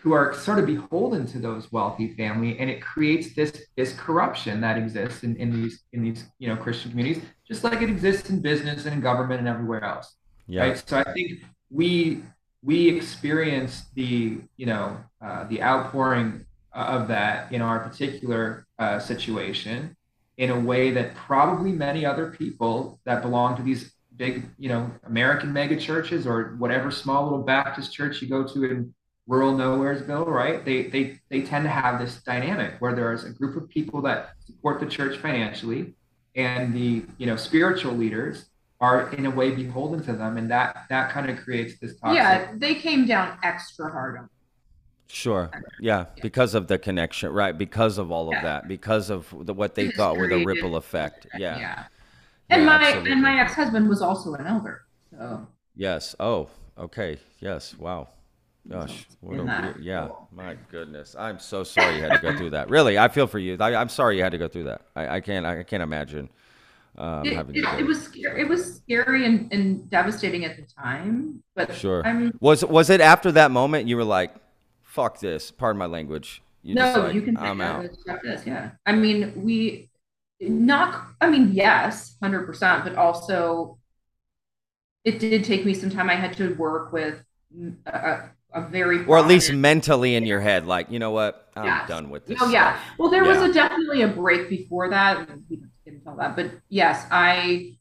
who 0.00 0.12
are 0.12 0.32
sort 0.34 0.58
of 0.60 0.66
beholden 0.66 1.26
to 1.26 1.38
those 1.40 1.72
wealthy 1.72 2.14
family 2.14 2.58
and 2.60 2.70
it 2.70 2.80
creates 2.80 3.34
this 3.34 3.66
this 3.76 3.92
corruption 3.92 4.60
that 4.60 4.78
exists 4.78 5.24
in, 5.24 5.34
in 5.36 5.50
these 5.50 5.82
in 5.92 6.02
these 6.02 6.24
you 6.38 6.48
know 6.48 6.56
Christian 6.56 6.90
communities, 6.92 7.22
just 7.46 7.64
like 7.64 7.82
it 7.82 7.90
exists 7.90 8.30
in 8.30 8.40
business 8.40 8.84
and 8.86 8.94
in 8.94 9.00
government 9.00 9.40
and 9.40 9.48
everywhere 9.48 9.82
else. 9.82 10.14
Yeah. 10.46 10.62
Right. 10.62 10.88
So 10.88 10.98
I 10.98 11.12
think 11.12 11.42
we 11.70 12.22
we 12.62 12.88
experienced 12.88 13.94
the 13.94 14.38
you 14.56 14.66
know 14.66 14.96
uh, 15.20 15.44
the 15.48 15.60
outpouring 15.62 16.45
of 16.76 17.08
that 17.08 17.52
in 17.52 17.62
our 17.62 17.80
particular 17.80 18.66
uh, 18.78 18.98
situation 18.98 19.96
in 20.36 20.50
a 20.50 20.60
way 20.60 20.90
that 20.90 21.14
probably 21.14 21.72
many 21.72 22.04
other 22.04 22.30
people 22.30 23.00
that 23.04 23.22
belong 23.22 23.56
to 23.56 23.62
these 23.62 23.92
big 24.16 24.44
you 24.58 24.68
know 24.68 24.90
American 25.04 25.52
mega 25.52 25.76
churches 25.76 26.26
or 26.26 26.54
whatever 26.58 26.90
small 26.90 27.24
little 27.24 27.42
Baptist 27.42 27.92
church 27.92 28.22
you 28.22 28.28
go 28.28 28.46
to 28.46 28.64
in 28.64 28.94
rural 29.26 29.52
nowheresville 29.52 30.26
right? 30.26 30.64
They 30.64 30.84
they 30.84 31.18
they 31.30 31.42
tend 31.42 31.64
to 31.64 31.70
have 31.70 31.98
this 31.98 32.22
dynamic 32.22 32.74
where 32.78 32.94
there's 32.94 33.24
a 33.24 33.30
group 33.30 33.56
of 33.56 33.68
people 33.68 34.02
that 34.02 34.30
support 34.44 34.80
the 34.80 34.86
church 34.86 35.18
financially 35.18 35.94
and 36.34 36.74
the 36.74 37.02
you 37.18 37.26
know 37.26 37.36
spiritual 37.36 37.92
leaders 37.92 38.46
are 38.78 39.10
in 39.14 39.24
a 39.24 39.30
way 39.30 39.50
beholden 39.52 40.02
to 40.04 40.12
them. 40.12 40.36
And 40.36 40.50
that 40.50 40.84
that 40.90 41.10
kind 41.10 41.30
of 41.30 41.38
creates 41.38 41.78
this 41.80 41.98
toxic 41.98 42.16
yeah 42.16 42.52
they 42.54 42.74
came 42.74 43.06
down 43.06 43.38
extra 43.42 43.90
hard 43.90 44.18
on 44.18 44.28
Sure. 45.08 45.50
Yeah, 45.80 46.06
because 46.20 46.54
of 46.54 46.66
the 46.66 46.78
connection, 46.78 47.32
right? 47.32 47.56
Because 47.56 47.98
of 47.98 48.10
all 48.10 48.28
of 48.28 48.34
Yeah. 48.34 48.42
that, 48.42 48.68
because 48.68 49.08
of 49.10 49.32
the, 49.46 49.54
what 49.54 49.74
they 49.74 49.90
thought 49.90 50.16
were 50.16 50.26
the 50.28 50.44
ripple 50.44 50.76
effect. 50.76 51.26
Yeah. 51.38 51.58
yeah 51.58 51.84
and 52.50 52.62
Yeah, 52.62 52.66
my 52.66 52.82
absolutely. 52.84 53.12
and 53.12 53.22
my 53.22 53.40
ex-husband 53.40 53.88
was 53.88 54.02
also 54.02 54.34
an 54.34 54.46
elder 54.46 54.82
so 55.10 55.46
Yes. 55.74 56.14
Oh, 56.18 56.48
okay. 56.78 57.18
Yes. 57.40 57.74
Wow. 57.78 58.08
Gosh. 58.68 59.06
What 59.20 59.38
a 59.38 59.74
yeah. 59.80 60.08
My 60.32 60.56
goodness. 60.70 61.14
I'm 61.16 61.38
so 61.38 61.62
sorry 61.62 61.96
you 61.96 62.02
had 62.02 62.12
to 62.12 62.18
go 62.18 62.36
through 62.36 62.50
that. 62.50 62.68
Really, 62.68 62.98
I 62.98 63.08
feel 63.08 63.26
for 63.28 63.38
you. 63.38 63.56
I, 63.60 63.74
I'm 63.74 63.88
sorry 63.88 64.16
you 64.16 64.22
had 64.24 64.32
to 64.32 64.38
go 64.38 64.48
through 64.48 64.64
that. 64.64 64.82
I, 64.96 65.16
I 65.16 65.20
can't. 65.20 65.46
I 65.46 65.62
can't 65.62 65.82
imagine 65.82 66.28
um, 66.98 67.24
it, 67.26 67.34
having 67.34 67.54
it, 67.56 67.64
it 67.78 67.86
was 67.86 68.02
scary 68.02 68.40
it 68.40 68.48
was 68.48 68.76
scary 68.76 69.26
and, 69.26 69.52
and 69.52 69.88
devastating 69.90 70.44
at 70.46 70.56
the 70.56 70.62
time 70.62 71.42
but 71.54 71.74
Sure. 71.74 72.02
i 72.06 72.12
mean 72.12 72.32
Was 72.40 72.64
was 72.64 72.88
it 72.90 73.00
after 73.02 73.30
that 73.32 73.50
moment 73.50 73.86
you 73.86 73.96
were 73.96 74.04
like, 74.04 74.34
"Fuck 74.96 75.20
this"? 75.20 75.50
Pardon 75.50 75.78
my 75.78 75.86
language. 75.86 76.42
You 76.62 76.74
no, 76.74 77.00
like, 77.00 77.14
you 77.14 77.20
can 77.22 77.36
I'm 77.36 77.60
out. 77.60 77.86
this, 78.24 78.46
yeah. 78.46 78.70
I 78.86 78.92
mean, 78.92 79.44
we 79.44 79.90
not. 80.40 81.08
I 81.20 81.28
mean, 81.28 81.52
yes, 81.52 82.16
hundred 82.22 82.46
percent, 82.46 82.82
but 82.82 82.96
also 82.96 83.78
it 85.04 85.18
did 85.18 85.44
take 85.44 85.66
me 85.66 85.74
some 85.74 85.90
time. 85.90 86.08
I 86.08 86.14
had 86.14 86.34
to 86.38 86.54
work 86.54 86.92
with 86.92 87.22
a, 87.86 88.30
a 88.52 88.68
very 88.68 89.04
Or 89.04 89.18
at 89.18 89.26
least 89.26 89.52
mentally 89.52 90.14
in 90.14 90.24
your 90.24 90.40
head, 90.40 90.66
like, 90.66 90.90
you 90.90 90.98
know 90.98 91.10
what? 91.10 91.50
I'm 91.54 91.66
Yes. 91.66 91.88
done 91.88 92.08
with 92.10 92.26
this. 92.26 92.38
Oh 92.40 92.48
yeah. 92.48 92.80
Well, 92.98 93.10
there 93.10 93.22
was 93.24 93.38
a 93.38 93.52
definitely 93.52 94.02
a 94.02 94.08
break 94.08 94.48
before 94.48 94.88
that. 94.88 95.28
We 95.50 95.60
didn't 95.84 96.04
tell 96.04 96.16
that, 96.16 96.36
but 96.36 96.50
yes, 96.68 97.06
I 97.10 97.76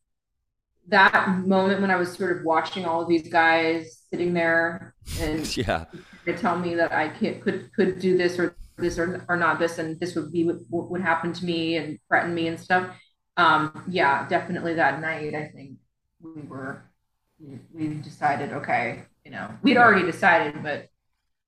that 0.89 1.30
moment 1.39 1.82
when 1.82 1.89
I 1.89 1.95
was 1.95 2.13
sort 2.13 2.38
of 2.38 2.43
watching 2.43 2.86
all 2.86 3.01
of 3.01 3.07
these 3.07 3.28
guys 3.30 4.03
sitting 4.11 4.34
there 4.34 4.93
and 5.20 5.57
Yeah. 5.57 5.86
To 6.26 6.38
tell 6.38 6.57
me 6.57 6.76
that 6.76 6.91
I 6.91 7.09
can't 7.09 7.41
could 7.41 7.71
could 7.73 7.99
do 7.99 8.17
this 8.17 8.38
or 8.39 8.55
this 8.78 8.99
or, 8.99 9.23
or 9.30 9.38
not 9.38 9.59
this 9.59 9.78
and 9.78 9.99
this 9.99 10.15
would 10.15 10.32
be 10.32 10.43
what, 10.43 10.57
what 10.69 10.91
would 10.91 11.01
happen 11.01 11.32
to 11.34 11.45
me 11.45 11.78
and 11.78 11.97
threaten 12.07 12.34
me 12.36 12.47
and 12.47 12.59
stuff. 12.59 12.89
Um, 13.38 13.84
yeah, 13.89 14.28
definitely 14.28 14.73
that 14.76 15.01
night 15.01 15.34
I 15.36 15.47
think 15.47 15.78
we 16.21 16.41
were 16.43 16.84
we, 17.39 17.59
we 17.73 17.93
decided 17.95 18.53
okay, 18.53 19.03
you 19.23 19.32
know, 19.32 19.49
we'd 19.61 19.78
already 19.78 20.05
decided, 20.05 20.61
but 20.63 20.89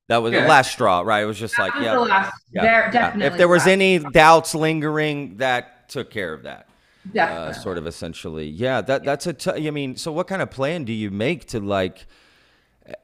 That 0.07 0.17
was 0.17 0.32
the 0.32 0.41
last 0.41 0.71
straw, 0.71 1.01
right? 1.01 1.23
It 1.23 1.25
was 1.25 1.39
just 1.39 1.59
like, 1.59 1.73
was 1.75 1.84
yeah. 1.84 1.93
the 1.95 1.99
last. 2.01 2.34
yeah, 2.51 2.61
there, 2.61 2.71
yeah. 2.86 2.91
definitely. 2.91 3.28
If 3.28 3.38
there 3.38 3.47
was 3.47 3.65
the 3.65 3.71
any 3.71 3.99
doubts 3.99 4.55
lingering, 4.55 5.38
that 5.38 5.89
took 5.89 6.09
care 6.09 6.34
of 6.34 6.43
that. 6.43 6.67
last- 7.13 7.32
uh, 7.32 7.53
sort 7.53 7.78
of 7.78 7.88
essentially. 7.88 8.47
Yeah, 8.47 8.82
that 8.82 9.03
that's 9.03 9.28
a. 9.28 9.34
T- 9.34 9.67
I 9.67 9.71
mean, 9.71 9.95
so 9.97 10.11
what 10.11 10.28
kind 10.28 10.41
of 10.41 10.49
plan 10.51 10.86
do 10.86 10.93
you 10.93 11.11
make 11.11 11.45
to 11.47 11.59
like 11.59 12.07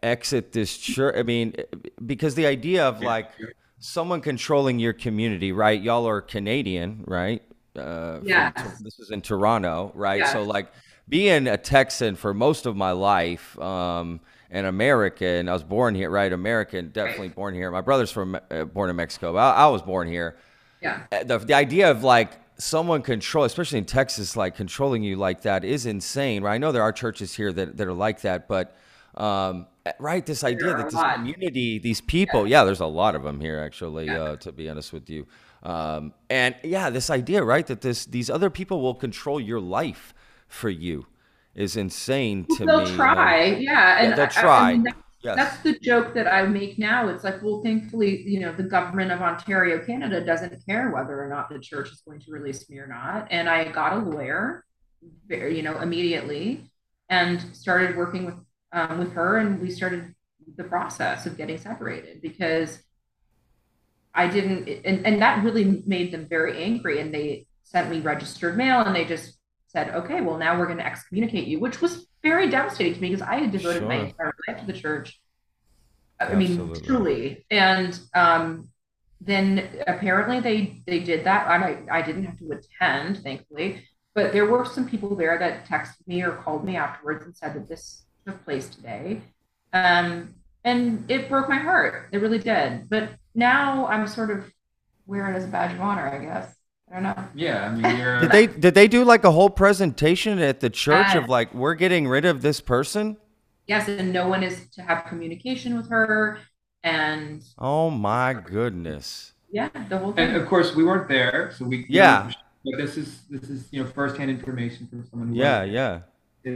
exit 0.01 0.51
this 0.51 0.77
church? 0.77 1.15
I 1.17 1.23
mean, 1.23 1.55
because 2.05 2.35
the 2.35 2.45
idea 2.45 2.87
of 2.87 3.01
like 3.01 3.31
someone 3.79 4.21
controlling 4.21 4.79
your 4.79 4.93
community, 4.93 5.51
right? 5.51 5.81
Y'all 5.81 6.07
are 6.07 6.21
Canadian, 6.21 7.03
right? 7.07 7.41
Uh, 7.75 8.19
from 8.19 8.83
this 8.83 8.99
is 8.99 9.11
in 9.11 9.21
Toronto, 9.21 9.91
right? 9.95 10.19
Yes. 10.19 10.31
So 10.31 10.43
like 10.43 10.71
being 11.09 11.47
a 11.47 11.57
Texan 11.57 12.15
for 12.15 12.33
most 12.33 12.65
of 12.65 12.75
my 12.75 12.91
life. 12.91 13.57
Um, 13.59 14.19
an 14.51 14.65
American, 14.65 15.49
I 15.49 15.53
was 15.53 15.63
born 15.63 15.95
here, 15.95 16.11
right? 16.11 16.31
American, 16.31 16.91
definitely 16.91 17.29
born 17.29 17.55
here. 17.55 17.71
My 17.71 17.81
brother's 17.81 18.11
from 18.11 18.37
uh, 18.51 18.65
born 18.65 18.91
in 18.91 18.95
Mexico. 18.95 19.35
I, 19.35 19.49
I 19.49 19.65
was 19.65 19.81
born 19.81 20.07
here 20.07 20.37
yeah. 20.83 21.03
uh, 21.11 21.23
the, 21.23 21.37
the 21.39 21.53
idea 21.53 21.89
of 21.89 22.03
like 22.03 22.31
someone 22.57 23.01
control 23.01 23.45
especially 23.45 23.79
in 23.79 23.85
texas 23.85 24.35
like 24.35 24.55
controlling 24.55 25.01
you 25.01 25.15
like 25.15 25.41
that 25.41 25.63
is 25.63 25.85
insane 25.85 26.43
right 26.43 26.53
i 26.53 26.57
know 26.57 26.71
there 26.71 26.83
are 26.83 26.91
churches 26.91 27.33
here 27.33 27.51
that, 27.51 27.77
that 27.77 27.87
are 27.87 27.93
like 27.93 28.21
that 28.21 28.47
but 28.47 28.75
um, 29.15 29.67
right 29.99 30.25
this 30.25 30.43
idea 30.43 30.75
that 30.77 30.85
this 30.85 30.93
lot. 30.93 31.15
community 31.15 31.77
these 31.77 31.99
people 32.01 32.47
yeah, 32.47 32.63
there's 32.63 32.79
a 32.79 32.85
lot 32.85 33.15
of 33.15 33.23
them 33.23 33.41
here 33.41 33.59
actually 33.59 34.09
uh, 34.09 34.35
to 34.37 34.51
be 34.51 34.69
honest 34.69 34.93
with 34.93 35.09
you 35.09 35.27
um, 35.63 36.13
and 36.29 36.55
yeah 36.63 36.89
this 36.89 37.09
idea 37.09 37.43
right 37.43 37.67
that 37.67 37.81
this 37.81 38.05
these 38.05 38.29
other 38.29 38.49
people 38.49 38.81
will 38.81 38.95
control 38.95 39.39
your 39.39 39.59
life 39.59 40.13
for 40.47 40.69
you 40.69 41.05
is 41.55 41.75
insane 41.75 42.45
to 42.57 42.65
they'll 42.65 42.85
me 42.85 42.91
uh, 42.91 42.95
try, 42.95 43.45
yeah, 43.45 43.97
and 44.01 44.13
they'll 44.13 44.21
I- 44.21 44.23
I- 44.23 44.25
I 44.25 44.41
try. 44.41 44.71
mean, 44.73 44.83
that- 44.83 44.95
yes 45.23 45.35
That's 45.35 45.57
the 45.63 45.77
joke 45.79 46.13
that 46.15 46.27
I 46.27 46.47
make 46.47 46.79
now. 46.79 47.07
It's 47.09 47.23
like, 47.23 47.41
well, 47.43 47.61
thankfully, 47.63 48.23
you 48.23 48.39
know, 48.41 48.51
the 48.53 48.63
government 48.63 49.11
of 49.11 49.21
Ontario, 49.21 49.77
Canada 49.85 50.25
doesn't 50.25 50.65
care 50.65 50.89
whether 50.89 51.23
or 51.23 51.29
not 51.29 51.49
the 51.49 51.59
church 51.59 51.91
is 51.91 52.01
going 52.05 52.19
to 52.21 52.31
release 52.31 52.67
me 52.69 52.79
or 52.79 52.87
not. 52.87 53.27
And 53.29 53.47
I 53.47 53.71
got 53.71 53.93
a 53.93 53.97
lawyer, 53.99 54.65
very, 55.27 55.55
you 55.55 55.61
know, 55.61 55.79
immediately, 55.79 56.65
and 57.09 57.39
started 57.55 57.95
working 57.95 58.25
with 58.25 58.35
um, 58.73 58.99
with 58.99 59.13
her, 59.13 59.37
and 59.37 59.61
we 59.61 59.69
started 59.69 60.13
the 60.57 60.63
process 60.63 61.25
of 61.25 61.37
getting 61.37 61.57
separated 61.57 62.21
because 62.21 62.79
I 64.13 64.27
didn't, 64.27 64.67
and, 64.85 65.05
and 65.05 65.21
that 65.21 65.43
really 65.43 65.83
made 65.85 66.11
them 66.11 66.27
very 66.27 66.61
angry, 66.61 66.99
and 66.99 67.13
they 67.13 67.45
sent 67.63 67.89
me 67.89 67.99
registered 68.01 68.57
mail, 68.57 68.81
and 68.81 68.95
they 68.95 69.05
just 69.05 69.37
said, 69.67 69.89
okay, 69.95 70.21
well, 70.21 70.37
now 70.37 70.57
we're 70.57 70.65
going 70.65 70.77
to 70.77 70.85
excommunicate 70.85 71.47
you, 71.47 71.59
which 71.59 71.81
was 71.81 72.07
very 72.21 72.49
devastating 72.49 72.93
to 72.93 73.01
me 73.01 73.09
because 73.09 73.27
I 73.27 73.37
had 73.37 73.51
devoted 73.51 73.83
my 73.83 73.95
entire 73.95 74.33
life 74.47 74.59
to 74.59 74.65
the 74.65 74.73
church. 74.73 75.19
I 76.19 76.35
mean, 76.35 76.51
Absolutely. 76.51 76.81
truly. 76.81 77.45
And 77.49 77.99
um, 78.13 78.69
then 79.19 79.69
apparently 79.87 80.39
they 80.39 80.83
they 80.85 80.99
did 80.99 81.25
that. 81.25 81.47
I 81.47 81.83
I 81.91 82.01
didn't 82.01 82.25
have 82.25 82.37
to 82.39 82.51
attend, 82.51 83.23
thankfully. 83.23 83.83
But 84.15 84.31
there 84.31 84.45
were 84.45 84.63
some 84.63 84.87
people 84.87 85.15
there 85.15 85.37
that 85.39 85.67
texted 85.67 86.07
me 86.07 86.21
or 86.21 86.33
called 86.33 86.63
me 86.63 86.77
afterwards 86.77 87.25
and 87.25 87.35
said 87.35 87.55
that 87.55 87.67
this 87.67 88.05
took 88.25 88.43
place 88.45 88.69
today. 88.69 89.21
Um, 89.73 90.33
and 90.63 91.09
it 91.09 91.29
broke 91.29 91.49
my 91.49 91.57
heart. 91.57 92.09
It 92.11 92.19
really 92.19 92.39
did. 92.39 92.89
But 92.89 93.09
now 93.35 93.87
I'm 93.87 94.07
sort 94.07 94.31
of 94.31 94.51
wear 95.05 95.31
it 95.31 95.35
as 95.35 95.43
a 95.45 95.47
badge 95.47 95.73
of 95.73 95.81
honor, 95.81 96.07
I 96.07 96.19
guess. 96.23 96.55
I 96.91 96.95
don't 96.99 97.03
know. 97.03 97.23
yeah 97.33 97.65
i 97.65 97.69
mean 97.75 97.97
you're 97.97 98.19
did 98.21 98.31
they 98.31 98.45
did 98.45 98.75
they 98.75 98.87
do 98.87 99.03
like 99.03 99.23
a 99.23 99.31
whole 99.31 99.49
presentation 99.49 100.37
at 100.37 100.59
the 100.59 100.69
church 100.69 101.15
Uh, 101.15 101.21
of 101.21 101.29
like 101.29 101.51
we're 101.51 101.73
getting 101.73 102.07
rid 102.07 102.23
of 102.23 102.43
this 102.43 102.61
person 102.61 103.17
Yes, 103.65 103.87
and 103.87 104.13
no 104.13 104.27
one 104.27 104.43
is 104.43 104.67
to 104.75 104.81
have 104.83 105.05
communication 105.05 105.75
with 105.77 105.89
her. 105.89 106.37
And 106.83 107.41
Oh 107.57 107.89
my 107.89 108.33
goodness. 108.33 109.33
yeah, 109.51 109.69
the 109.89 109.97
whole 109.97 110.13
and 110.17 110.35
of 110.35 110.45
course 110.47 110.75
we 110.75 110.83
weren't 110.83 111.07
there 111.07 111.51
so 111.57 111.65
we 111.65 111.85
Yeah. 111.89 112.29
but 112.63 112.77
this 112.77 112.95
is 112.97 113.23
this 113.29 113.49
is 113.49 113.69
you 113.71 113.81
know 113.83 113.89
firsthand 113.89 114.29
information 114.29 114.85
from 114.87 115.03
someone 115.09 115.29
who 115.29 115.35
Yeah, 115.35 115.63
yeah. 115.63 116.01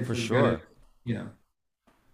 for 0.06 0.14
sure. 0.14 0.42
good 0.42 0.54
as, 0.56 0.60
you 1.06 1.16
know. 1.16 1.30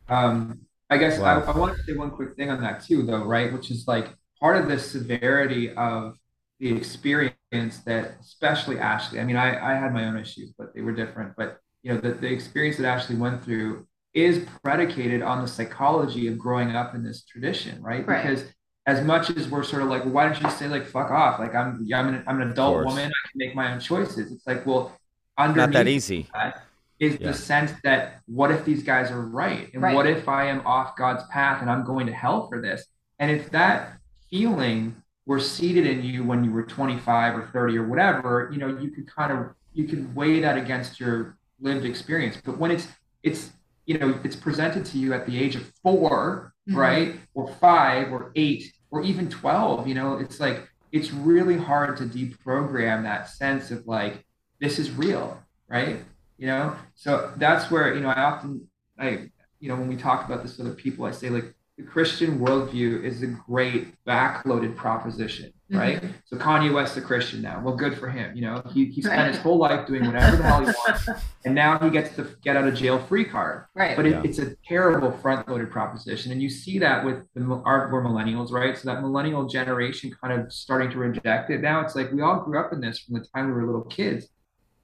Um, 0.10 0.62
I 0.90 0.98
guess 0.98 1.20
Wow. 1.20 1.42
I, 1.42 1.52
I 1.52 1.58
wanted 1.58 1.78
to 1.78 1.84
say 1.84 1.94
one 1.98 2.12
quick 2.12 2.36
thing 2.36 2.50
on 2.50 2.62
that 2.62 2.84
too, 2.84 3.04
though, 3.04 3.24
right? 3.24 3.52
Which 3.52 3.72
is 3.72 3.88
like 3.88 4.10
part 4.40 4.58
of 4.58 4.68
the 4.68 4.78
severity 4.80 5.74
of 5.74 6.16
the 6.60 6.76
experience 6.76 7.80
that, 7.86 8.18
especially 8.22 8.80
Ashley. 8.80 9.20
I 9.20 9.24
mean, 9.26 9.36
I, 9.36 9.74
I 9.74 9.76
had 9.76 9.94
my 9.94 10.06
own 10.06 10.18
issues, 10.18 10.54
but 10.58 10.74
they 10.76 10.82
were 10.82 10.94
different. 10.94 11.34
But 11.36 11.60
you 11.82 11.94
know, 11.94 12.00
the, 12.00 12.12
the 12.14 12.28
experience 12.32 12.78
that 12.78 12.86
Ashley 12.86 13.16
went 13.16 13.44
through 13.44 13.88
is 14.14 14.46
predicated 14.64 15.22
on 15.22 15.42
the 15.42 15.48
psychology 15.48 16.28
of 16.28 16.38
growing 16.38 16.76
up 16.76 16.94
in 16.96 17.04
this 17.04 17.24
tradition, 17.26 17.82
right? 17.82 18.06
Right. 18.08 18.22
Because 18.24 18.46
as 18.86 19.04
much 19.04 19.30
as 19.32 19.50
we're 19.50 19.64
sort 19.64 19.82
of 19.82 19.88
like, 19.90 20.04
why 20.04 20.26
don't 20.26 20.36
you 20.36 20.42
just 20.42 20.60
say 20.60 20.68
like 20.68 20.86
fuck 20.86 21.10
off? 21.10 21.40
Like 21.40 21.56
I'm 21.56 21.88
I'm 21.94 22.10
an, 22.10 22.24
I'm 22.28 22.42
an 22.42 22.52
adult 22.52 22.86
woman, 22.86 23.06
I 23.06 23.30
can 23.32 23.38
make 23.38 23.56
my 23.56 23.74
own 23.74 23.80
choices. 23.80 24.32
It's 24.32 24.46
like, 24.46 24.66
well, 24.66 24.96
Not 25.38 25.72
that 25.72 25.88
easy. 25.88 26.28
that 26.34 26.64
is 27.04 27.20
Yeah. 27.20 27.28
the 27.28 27.34
sense 27.34 27.72
that 27.84 28.22
what 28.26 28.50
if 28.52 28.64
these 28.66 28.84
guys 28.84 29.12
are 29.12 29.22
right? 29.22 29.70
And 29.74 29.82
Right. 29.84 29.96
what 29.96 30.08
if 30.08 30.28
I 30.30 30.46
am 30.46 30.62
off 30.66 30.96
God's 30.96 31.24
path 31.26 31.62
and 31.62 31.70
I'm 31.70 31.84
going 31.84 32.06
to 32.08 32.14
hell 32.14 32.48
for 32.48 32.62
this? 32.62 32.86
And 33.20 33.30
if 33.32 33.50
that 33.52 33.98
feeling 34.30 34.96
were 35.26 35.40
seated 35.40 35.86
in 35.88 36.04
you 36.04 36.24
when 36.24 36.44
you 36.44 36.52
were 36.52 36.64
25 36.64 37.36
or 37.38 37.44
30 37.54 37.78
or 37.78 37.88
whatever, 37.88 38.50
you 38.52 38.58
know, 38.60 38.68
you 38.78 38.90
could 38.92 39.08
kind 39.08 39.32
of 39.32 39.54
you 39.74 39.86
can 39.86 40.14
weigh 40.14 40.40
that 40.40 40.56
against 40.58 41.00
your 41.00 41.36
lived 41.60 41.84
experience. 41.86 42.38
But 42.44 42.58
when 42.60 42.70
it's 42.72 42.88
it's 43.24 43.52
you 43.86 43.98
know 43.98 44.20
it's 44.24 44.36
presented 44.36 44.86
to 44.86 44.98
you 45.00 45.14
at 45.14 45.26
the 45.26 45.38
age 45.44 45.56
of 45.56 45.64
4 45.84 46.54
Mhm. 46.70 46.76
right, 46.78 47.20
or 47.34 47.48
five, 47.56 48.12
or 48.14 48.32
eight, 48.36 48.72
or 48.92 49.02
even 49.02 49.28
12, 49.30 49.88
you 49.88 49.96
know, 49.96 50.18
it's 50.18 50.40
like 50.40 50.70
it's 50.92 51.12
really 51.12 51.58
hard 51.58 51.98
to 51.98 52.04
deprogram 52.06 53.04
that 53.04 53.28
sense 53.28 53.72
of 53.72 53.86
like 53.88 54.24
this 54.62 54.78
is 54.80 54.92
real, 54.92 55.42
right? 55.68 55.98
You 56.44 56.50
know, 56.50 56.76
so 56.94 57.32
that's 57.38 57.72
where 57.72 57.96
you 57.96 58.02
know 58.02 58.10
I 58.10 58.22
often 58.22 58.68
I 59.00 59.30
you 59.64 59.70
know, 59.70 59.78
when 59.78 59.88
we 59.88 59.96
talk 59.96 60.26
about 60.26 60.44
this 60.44 60.58
to 60.58 60.64
other 60.64 60.74
people, 60.74 61.06
I 61.06 61.12
say 61.12 61.30
like 61.30 61.56
the 61.78 61.84
Christian 61.84 62.38
worldview 62.38 63.02
is 63.02 63.24
a 63.24 63.28
great 63.28 63.96
backloaded 64.06 64.76
proposition, 64.76 65.54
right? 65.70 66.02
Mm-hmm. 66.02 66.12
So 66.26 66.36
Kanye 66.36 66.74
West's 66.74 66.98
a 66.98 67.02
Christian 67.02 67.42
now. 67.42 67.62
Well, 67.64 67.78
good 67.78 67.98
for 67.98 68.10
him. 68.10 68.36
You 68.36 68.42
know, 68.42 68.62
he, 68.74 68.88
he 68.88 69.02
spent 69.02 69.34
his 69.34 69.42
whole 69.42 69.58
life 69.58 69.88
doing 69.88 70.06
whatever 70.06 70.36
the 70.36 70.44
hell 70.44 70.60
he 70.60 70.66
wants, 70.66 71.08
and 71.46 71.56
now 71.56 71.80
he 71.80 71.90
gets 71.90 72.14
the 72.18 72.36
get 72.44 72.58
out 72.58 72.68
of 72.68 72.76
jail 72.76 73.00
free 73.00 73.24
card. 73.24 73.68
Right. 73.74 73.96
But 73.96 74.06
it, 74.06 74.12
yeah. 74.12 74.22
it's 74.26 74.40
a 74.40 74.54
terrible 74.68 75.14
front 75.14 75.48
loaded 75.48 75.72
proposition, 75.72 76.34
and 76.34 76.42
you 76.42 76.50
see 76.50 76.78
that 76.80 77.06
with 77.06 77.26
the 77.36 77.62
our 77.64 77.90
we're 77.90 78.04
millennials, 78.04 78.52
right? 78.52 78.78
So 78.78 78.90
that 78.90 79.02
millennial 79.02 79.48
generation 79.48 80.14
kind 80.22 80.38
of 80.42 80.52
starting 80.52 80.92
to 80.92 80.98
reject 80.98 81.52
it 81.52 81.62
now. 81.62 81.80
It's 81.80 81.96
like 81.96 82.12
we 82.12 82.22
all 82.22 82.42
grew 82.42 82.60
up 82.60 82.74
in 82.74 82.82
this 82.82 83.00
from 83.00 83.14
the 83.14 83.26
time 83.34 83.48
we 83.48 83.54
were 83.54 83.66
little 83.66 83.86
kids, 83.86 84.28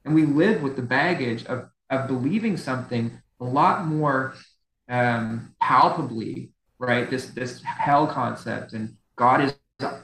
and 0.06 0.16
we 0.16 0.26
live 0.26 0.62
with 0.62 0.76
the 0.76 0.82
baggage 0.82 1.46
of 1.46 1.70
of 1.90 2.08
believing 2.08 2.56
something 2.58 3.22
a 3.40 3.46
lot 3.46 3.86
more 3.86 4.36
um, 4.90 5.54
palpably 5.60 6.52
right? 6.80 7.10
This 7.10 7.28
this 7.28 7.62
hell 7.62 8.08
concept 8.08 8.74
and 8.74 8.96
God 9.16 9.42
is 9.42 9.54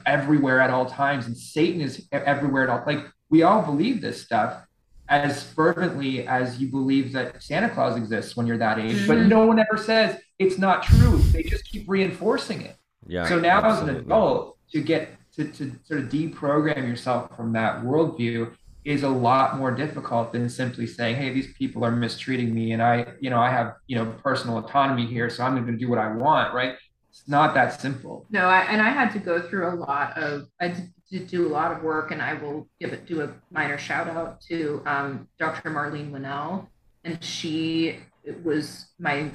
everywhere 0.06 0.60
at 0.60 0.70
all 0.70 0.86
times 0.86 1.26
and 1.26 1.36
Satan 1.36 1.80
is 1.80 2.06
everywhere 2.12 2.64
at 2.64 2.70
all. 2.70 2.82
Like 2.86 3.06
we 3.30 3.42
all 3.42 3.62
believe 3.62 4.00
this 4.00 4.22
stuff 4.22 4.62
as 5.08 5.42
fervently 5.42 6.26
as 6.26 6.60
you 6.60 6.68
believe 6.68 7.12
that 7.12 7.42
Santa 7.42 7.70
Claus 7.70 7.96
exists 7.96 8.36
when 8.36 8.46
you're 8.46 8.58
that 8.58 8.78
age, 8.78 8.96
mm-hmm. 8.96 9.06
but 9.06 9.18
no 9.26 9.46
one 9.46 9.58
ever 9.58 9.76
says 9.76 10.18
it's 10.38 10.58
not 10.58 10.82
true. 10.82 11.18
They 11.18 11.42
just 11.42 11.64
keep 11.64 11.88
reinforcing 11.88 12.62
it. 12.62 12.76
Yeah. 13.06 13.26
So 13.26 13.38
now 13.38 13.62
absolutely. 13.62 13.90
as 13.90 13.96
an 13.98 14.04
adult, 14.04 14.58
to 14.72 14.80
get 14.80 15.10
to, 15.36 15.44
to 15.44 15.72
sort 15.84 16.00
of 16.00 16.08
deprogram 16.08 16.88
yourself 16.88 17.36
from 17.36 17.52
that 17.52 17.82
worldview 17.82 18.52
is 18.86 19.02
a 19.02 19.08
lot 19.08 19.58
more 19.58 19.72
difficult 19.72 20.32
than 20.32 20.48
simply 20.48 20.86
saying, 20.86 21.16
"Hey, 21.16 21.32
these 21.32 21.52
people 21.54 21.84
are 21.84 21.90
mistreating 21.90 22.54
me, 22.54 22.72
and 22.72 22.80
I, 22.80 23.06
you 23.20 23.30
know, 23.30 23.40
I 23.40 23.50
have, 23.50 23.74
you 23.88 23.96
know, 23.96 24.06
personal 24.22 24.58
autonomy 24.58 25.06
here, 25.06 25.28
so 25.28 25.42
I'm 25.42 25.54
going 25.54 25.66
to 25.66 25.76
do 25.76 25.88
what 25.88 25.98
I 25.98 26.12
want." 26.12 26.54
Right? 26.54 26.74
It's 27.10 27.26
not 27.26 27.52
that 27.54 27.80
simple. 27.80 28.26
No, 28.30 28.46
I, 28.46 28.60
and 28.60 28.80
I 28.80 28.90
had 28.90 29.10
to 29.12 29.18
go 29.18 29.42
through 29.42 29.68
a 29.68 29.74
lot 29.74 30.16
of. 30.16 30.46
I 30.60 30.74
did 31.10 31.26
do 31.26 31.46
a 31.46 31.50
lot 31.50 31.72
of 31.72 31.82
work, 31.82 32.12
and 32.12 32.22
I 32.22 32.34
will 32.34 32.68
give 32.80 32.92
it 32.92 33.06
do 33.06 33.22
a 33.22 33.32
minor 33.50 33.76
shout 33.76 34.08
out 34.08 34.40
to 34.42 34.82
um, 34.86 35.28
Dr. 35.38 35.70
Marlene 35.70 36.12
Winell, 36.12 36.68
and 37.02 37.22
she 37.22 37.98
was 38.44 38.86
my 39.00 39.30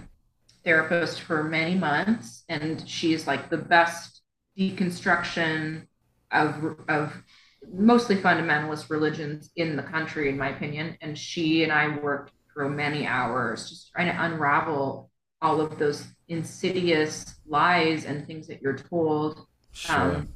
therapist 0.64 1.22
for 1.22 1.44
many 1.44 1.76
months, 1.76 2.44
and 2.48 2.88
she's 2.88 3.28
like 3.28 3.50
the 3.50 3.58
best 3.58 4.22
deconstruction 4.58 5.88
of 6.32 6.78
of 6.88 7.22
mostly 7.74 8.16
fundamentalist 8.16 8.90
religions 8.90 9.52
in 9.56 9.76
the 9.76 9.84
country, 9.84 10.30
in 10.30 10.38
my 10.38 10.50
opinion. 10.50 10.98
And 11.02 11.18
she 11.18 11.64
and 11.64 11.72
I 11.72 11.98
worked 11.98 12.34
for 12.54 12.70
many 12.70 13.06
hours 13.06 13.70
just 13.70 13.92
trying 13.92 14.08
to 14.08 14.24
unravel 14.24 15.10
all 15.42 15.62
of 15.62 15.78
those 15.80 16.06
insidious 16.28 17.36
lies 17.48 18.06
and 18.06 18.26
things 18.28 18.48
that 18.48 18.62
you're 18.62 18.78
told 18.78 19.46
sure. 19.72 19.96
um, 19.96 20.30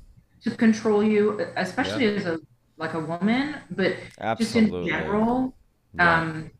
to 0.43 0.51
control 0.51 1.03
you, 1.03 1.45
especially 1.55 2.05
yep. 2.05 2.17
as 2.17 2.25
a 2.25 2.39
like 2.77 2.93
a 2.93 2.99
woman, 2.99 3.55
but 3.71 3.95
Absolutely. 4.19 4.41
just 4.41 4.55
in 4.55 4.87
general, 4.87 5.55
yeah. 5.95 6.19
um, 6.19 6.51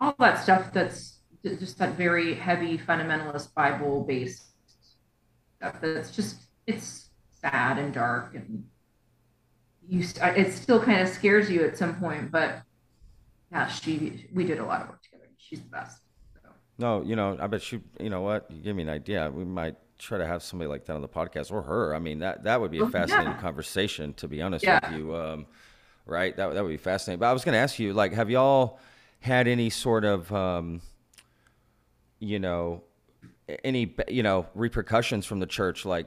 all 0.00 0.14
that 0.18 0.40
stuff 0.40 0.72
that's 0.72 1.18
just 1.44 1.78
that 1.78 1.94
very 1.96 2.34
heavy 2.34 2.78
fundamentalist 2.78 3.52
Bible 3.54 4.04
based 4.04 4.44
stuff. 5.56 5.80
That's 5.80 6.14
just 6.14 6.36
it's 6.66 7.08
sad 7.40 7.78
and 7.78 7.92
dark 7.92 8.34
and 8.34 8.64
you 9.88 10.04
it 10.22 10.52
still 10.52 10.80
kind 10.80 11.00
of 11.00 11.08
scares 11.08 11.50
you 11.50 11.64
at 11.64 11.76
some 11.76 11.94
point 11.96 12.30
but 12.30 12.62
yeah 13.50 13.66
she 13.66 14.28
we 14.32 14.44
did 14.44 14.58
a 14.58 14.64
lot 14.64 14.82
of 14.82 14.88
work 14.88 15.02
together. 15.02 15.28
She's 15.36 15.60
the 15.60 15.68
best 15.68 16.02
so. 16.42 16.48
no 16.78 17.02
you 17.02 17.16
know 17.16 17.36
i 17.40 17.46
bet 17.46 17.62
she 17.62 17.80
you 18.00 18.10
know 18.10 18.22
what? 18.22 18.50
You 18.50 18.62
give 18.62 18.76
me 18.76 18.82
an 18.82 18.88
idea. 18.88 19.30
We 19.30 19.44
might 19.44 19.76
try 19.98 20.18
to 20.18 20.26
have 20.26 20.42
somebody 20.42 20.68
like 20.68 20.84
that 20.86 20.94
on 20.94 21.02
the 21.02 21.08
podcast 21.08 21.52
or 21.52 21.62
her. 21.62 21.94
I 21.94 21.98
mean 21.98 22.20
that 22.20 22.44
that 22.44 22.60
would 22.60 22.70
be 22.70 22.78
a 22.78 22.84
oh, 22.84 22.88
fascinating 22.88 23.32
yeah. 23.32 23.40
conversation 23.40 24.14
to 24.14 24.28
be 24.28 24.42
honest 24.42 24.64
yeah. 24.64 24.90
with 24.90 24.98
you 24.98 25.14
um, 25.14 25.46
right? 26.06 26.36
That, 26.36 26.54
that 26.54 26.62
would 26.62 26.70
be 26.70 26.76
fascinating. 26.76 27.20
But 27.20 27.26
i 27.26 27.32
was 27.32 27.44
going 27.44 27.54
to 27.54 27.58
ask 27.58 27.78
you 27.78 27.92
like 27.92 28.12
have 28.12 28.30
y'all 28.30 28.78
had 29.20 29.46
any 29.46 29.70
sort 29.70 30.04
of 30.04 30.32
um, 30.32 30.80
you 32.18 32.38
know 32.38 32.82
any 33.64 33.94
you 34.08 34.22
know 34.22 34.46
repercussions 34.54 35.26
from 35.26 35.40
the 35.40 35.46
church? 35.46 35.84
Like 35.84 36.06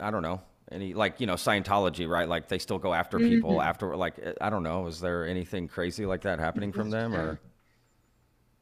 i 0.00 0.10
don't 0.10 0.22
know 0.22 0.40
any 0.70 0.94
like 0.94 1.20
you 1.20 1.26
know 1.26 1.34
Scientology, 1.34 2.08
right? 2.08 2.28
Like 2.28 2.48
they 2.48 2.58
still 2.58 2.78
go 2.78 2.94
after 2.94 3.18
people 3.18 3.52
mm-hmm. 3.52 3.68
after 3.68 3.96
like 3.96 4.14
I 4.40 4.50
don't 4.50 4.62
know. 4.62 4.86
Is 4.86 5.00
there 5.00 5.26
anything 5.26 5.68
crazy 5.68 6.06
like 6.06 6.22
that 6.22 6.38
happening 6.38 6.72
from 6.72 6.90
them 6.90 7.14
or? 7.14 7.40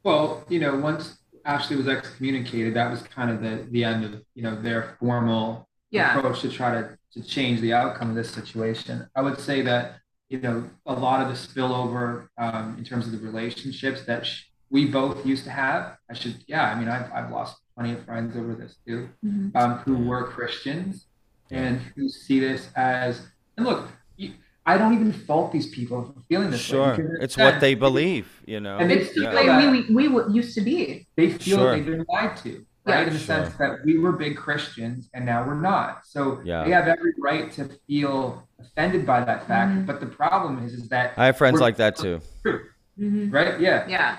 Well, 0.03 0.45
you 0.49 0.61
know, 0.61 0.77
once 0.77 1.19
Ashley 1.45 1.77
was 1.77 1.89
excommunicated, 1.89 2.75
that 2.75 2.91
was 2.91 3.03
kind 3.03 3.31
of 3.31 3.43
the 3.43 3.67
the 3.71 3.85
end 3.85 4.05
of 4.05 4.23
you 4.35 4.43
know 4.43 4.61
their 4.61 4.97
formal 5.01 5.69
yeah. 5.91 6.17
approach 6.17 6.41
to 6.43 6.51
try 6.51 6.71
to 6.73 6.97
to 7.13 7.23
change 7.23 7.61
the 7.61 7.73
outcome 7.73 8.11
of 8.11 8.17
this 8.17 8.31
situation. 8.31 9.09
I 9.17 9.23
would 9.23 9.41
say 9.41 9.63
that 9.63 9.97
you 10.29 10.41
know 10.41 10.69
a 10.87 10.93
lot 10.93 11.23
of 11.23 11.29
the 11.29 11.35
spillover 11.35 12.29
um, 12.39 12.77
in 12.79 12.85
terms 12.85 13.07
of 13.07 13.13
the 13.13 13.19
relationships 13.19 14.05
that 14.07 14.27
sh- 14.27 14.45
we 14.71 14.87
both 14.87 15.25
used 15.25 15.45
to 15.45 15.51
have. 15.51 15.97
I 16.11 16.15
should, 16.15 16.45
yeah. 16.47 16.71
I 16.71 16.79
mean, 16.79 16.89
I've 16.89 17.11
I've 17.13 17.31
lost 17.31 17.57
plenty 17.75 17.93
of 17.93 18.05
friends 18.05 18.37
over 18.37 18.55
this 18.55 18.77
too, 18.87 19.09
mm-hmm. 19.25 19.57
um, 19.57 19.79
who 19.79 19.97
were 19.97 20.25
Christians 20.25 21.07
and 21.51 21.81
who 21.95 22.09
see 22.09 22.41
this 22.41 22.69
as 22.77 23.27
and 23.57 23.67
look 23.67 23.89
you, 24.17 24.33
I 24.67 24.77
don't 24.77 24.95
even 24.95 25.13
fault 25.13 25.53
these 25.53 25.69
people 25.69 26.03
for 26.03 26.21
feeling 26.29 26.51
this 26.51 26.61
sure. 26.61 26.91
way. 26.91 26.97
Sure, 26.97 27.17
it's 27.21 27.37
what 27.37 27.61
they 27.61 27.75
believe, 27.75 28.29
you 28.47 28.59
know. 28.59 28.79
And 28.79 28.91
it's 28.91 29.15
the 29.15 29.27
way 29.27 29.69
we, 29.69 29.95
we, 29.95 30.09
we 30.09 30.33
used 30.35 30.57
to 30.57 30.61
be. 30.61 31.07
They 31.17 31.31
feel 31.31 31.59
sure. 31.59 31.77
they've 31.77 31.87
been 31.87 32.05
lied 32.09 32.37
to, 32.39 32.67
right? 32.85 33.01
Yeah. 33.01 33.07
In 33.07 33.13
the 33.13 33.19
sure. 33.19 33.27
sense 33.27 33.55
that 33.57 33.85
we 33.85 33.99
were 33.99 34.11
big 34.13 34.37
Christians 34.37 35.09
and 35.15 35.25
now 35.25 35.47
we're 35.47 35.55
not. 35.55 36.05
So 36.05 36.41
yeah. 36.45 36.65
they 36.65 36.73
have 36.73 36.89
every 36.89 37.13
right 37.17 37.53
to 37.53 37.71
feel 37.87 38.49
offended 38.59 39.07
by 39.07 39.23
that 39.25 39.47
fact. 39.47 39.71
Mm-hmm. 39.71 39.87
But 39.87 40.01
the 40.01 40.07
problem 40.07 40.65
is, 40.67 40.73
is 40.73 40.89
that 40.89 41.13
I 41.17 41.27
have 41.27 41.39
friends 41.39 41.61
like 41.61 41.77
that 41.77 41.97
too. 41.97 42.21
Mm-hmm. 42.45 43.31
Right? 43.31 43.61
Yeah. 43.61 43.87
Yeah. 43.87 44.19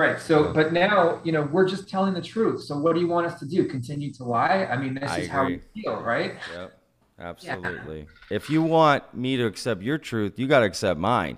Right. 0.00 0.18
So, 0.18 0.50
but 0.54 0.72
now, 0.72 1.20
you 1.24 1.30
know, 1.30 1.42
we're 1.42 1.68
just 1.68 1.86
telling 1.86 2.14
the 2.14 2.22
truth. 2.22 2.62
So, 2.62 2.78
what 2.78 2.94
do 2.94 3.02
you 3.02 3.06
want 3.06 3.26
us 3.26 3.38
to 3.40 3.44
do? 3.44 3.66
Continue 3.66 4.10
to 4.14 4.24
lie? 4.24 4.66
I 4.70 4.78
mean, 4.78 4.94
this 4.94 5.10
I 5.10 5.18
is 5.18 5.26
agree. 5.26 5.28
how 5.28 5.46
we 5.46 5.60
feel, 5.74 6.00
right? 6.00 6.36
Yep. 6.54 6.78
Absolutely. 7.18 7.98
Yeah. 7.98 8.36
If 8.36 8.48
you 8.48 8.62
want 8.62 9.12
me 9.12 9.36
to 9.36 9.44
accept 9.44 9.82
your 9.82 9.98
truth, 9.98 10.38
you 10.38 10.46
got 10.46 10.60
to 10.60 10.64
accept 10.64 10.98
mine. 10.98 11.36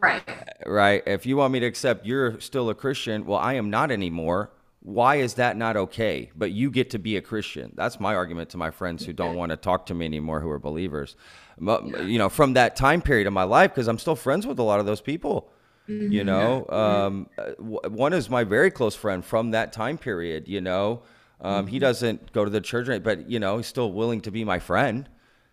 Right. 0.00 0.22
Right. 0.64 1.02
If 1.06 1.26
you 1.26 1.36
want 1.36 1.52
me 1.52 1.60
to 1.60 1.66
accept 1.66 2.06
you're 2.06 2.40
still 2.40 2.70
a 2.70 2.74
Christian, 2.74 3.26
well, 3.26 3.38
I 3.38 3.54
am 3.54 3.68
not 3.68 3.90
anymore. 3.90 4.52
Why 4.80 5.16
is 5.16 5.34
that 5.34 5.58
not 5.58 5.76
okay? 5.76 6.30
But 6.34 6.50
you 6.50 6.70
get 6.70 6.88
to 6.90 6.98
be 6.98 7.18
a 7.18 7.20
Christian. 7.20 7.74
That's 7.76 8.00
my 8.00 8.14
argument 8.14 8.48
to 8.50 8.56
my 8.56 8.70
friends 8.70 9.04
who 9.04 9.12
don't 9.12 9.36
want 9.36 9.50
to 9.50 9.56
talk 9.56 9.84
to 9.86 9.94
me 9.94 10.06
anymore, 10.06 10.40
who 10.40 10.48
are 10.48 10.58
believers. 10.58 11.14
You 11.60 12.18
know, 12.18 12.30
from 12.30 12.54
that 12.54 12.74
time 12.74 13.02
period 13.02 13.26
of 13.26 13.34
my 13.34 13.44
life, 13.44 13.72
because 13.72 13.86
I'm 13.86 13.98
still 13.98 14.16
friends 14.16 14.46
with 14.46 14.58
a 14.58 14.62
lot 14.62 14.80
of 14.80 14.86
those 14.86 15.02
people. 15.02 15.52
Mm-hmm. 15.92 16.12
You 16.12 16.24
know, 16.24 16.66
um, 16.68 17.26
one 17.58 18.12
is 18.12 18.30
my 18.30 18.44
very 18.44 18.70
close 18.70 18.94
friend 18.94 19.24
from 19.24 19.50
that 19.52 19.72
time 19.72 19.98
period. 19.98 20.48
You 20.48 20.60
know, 20.60 21.02
um, 21.40 21.64
mm-hmm. 21.64 21.72
he 21.72 21.78
doesn't 21.78 22.32
go 22.32 22.44
to 22.44 22.50
the 22.50 22.60
church, 22.60 23.02
but 23.02 23.28
you 23.28 23.38
know, 23.38 23.58
he's 23.58 23.66
still 23.66 23.92
willing 23.92 24.20
to 24.22 24.30
be 24.30 24.44
my 24.44 24.58
friend. 24.58 25.08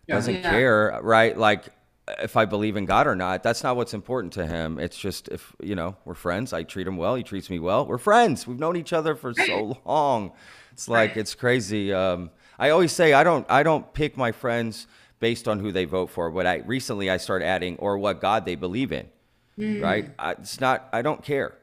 Yeah. 0.08 0.16
Doesn't 0.16 0.36
yeah. 0.36 0.50
care, 0.50 1.00
right? 1.04 1.38
Like 1.38 1.70
if 2.18 2.36
I 2.38 2.46
believe 2.46 2.76
in 2.76 2.86
God 2.86 3.08
or 3.08 3.16
not. 3.16 3.44
That's 3.44 3.64
not 3.64 3.76
what's 3.76 3.94
important 3.94 4.34
to 4.34 4.46
him. 4.46 4.80
It's 4.80 4.98
just 4.98 5.28
if 5.30 5.56
you 5.62 5.76
know 5.76 5.96
we're 6.06 6.14
friends. 6.14 6.54
I 6.54 6.64
treat 6.64 6.88
him 6.88 6.98
well. 6.98 7.16
He 7.16 7.24
treats 7.24 7.50
me 7.50 7.60
well. 7.60 7.86
We're 7.86 7.98
friends. 7.98 8.48
We've 8.48 8.60
known 8.60 8.76
each 8.76 8.94
other 8.94 9.16
for 9.16 9.34
so 9.34 9.80
long. 9.86 10.32
It's 10.72 10.88
like 10.88 11.18
it's 11.18 11.36
crazy. 11.36 11.94
Um, 11.94 12.32
I 12.58 12.70
always 12.70 12.92
say 12.92 13.14
I 13.14 13.24
don't 13.24 13.46
I 13.50 13.64
don't 13.64 13.92
pick 13.94 14.18
my 14.18 14.32
friends 14.32 14.88
based 15.20 15.48
on 15.48 15.60
who 15.60 15.72
they 15.72 15.86
vote 15.86 16.10
for. 16.10 16.32
But 16.32 16.48
I 16.48 16.58
recently 16.58 17.10
I 17.10 17.18
started 17.18 17.46
adding 17.46 17.78
or 17.78 17.98
what 17.98 18.22
God 18.22 18.46
they 18.46 18.56
believe 18.56 18.92
in 18.92 19.08
mm. 19.60 19.84
right? 19.84 20.10
I, 20.18 20.32
it's 20.32 20.60
not. 20.60 20.90
I 20.94 21.02
don't 21.02 21.24
care. 21.24 21.56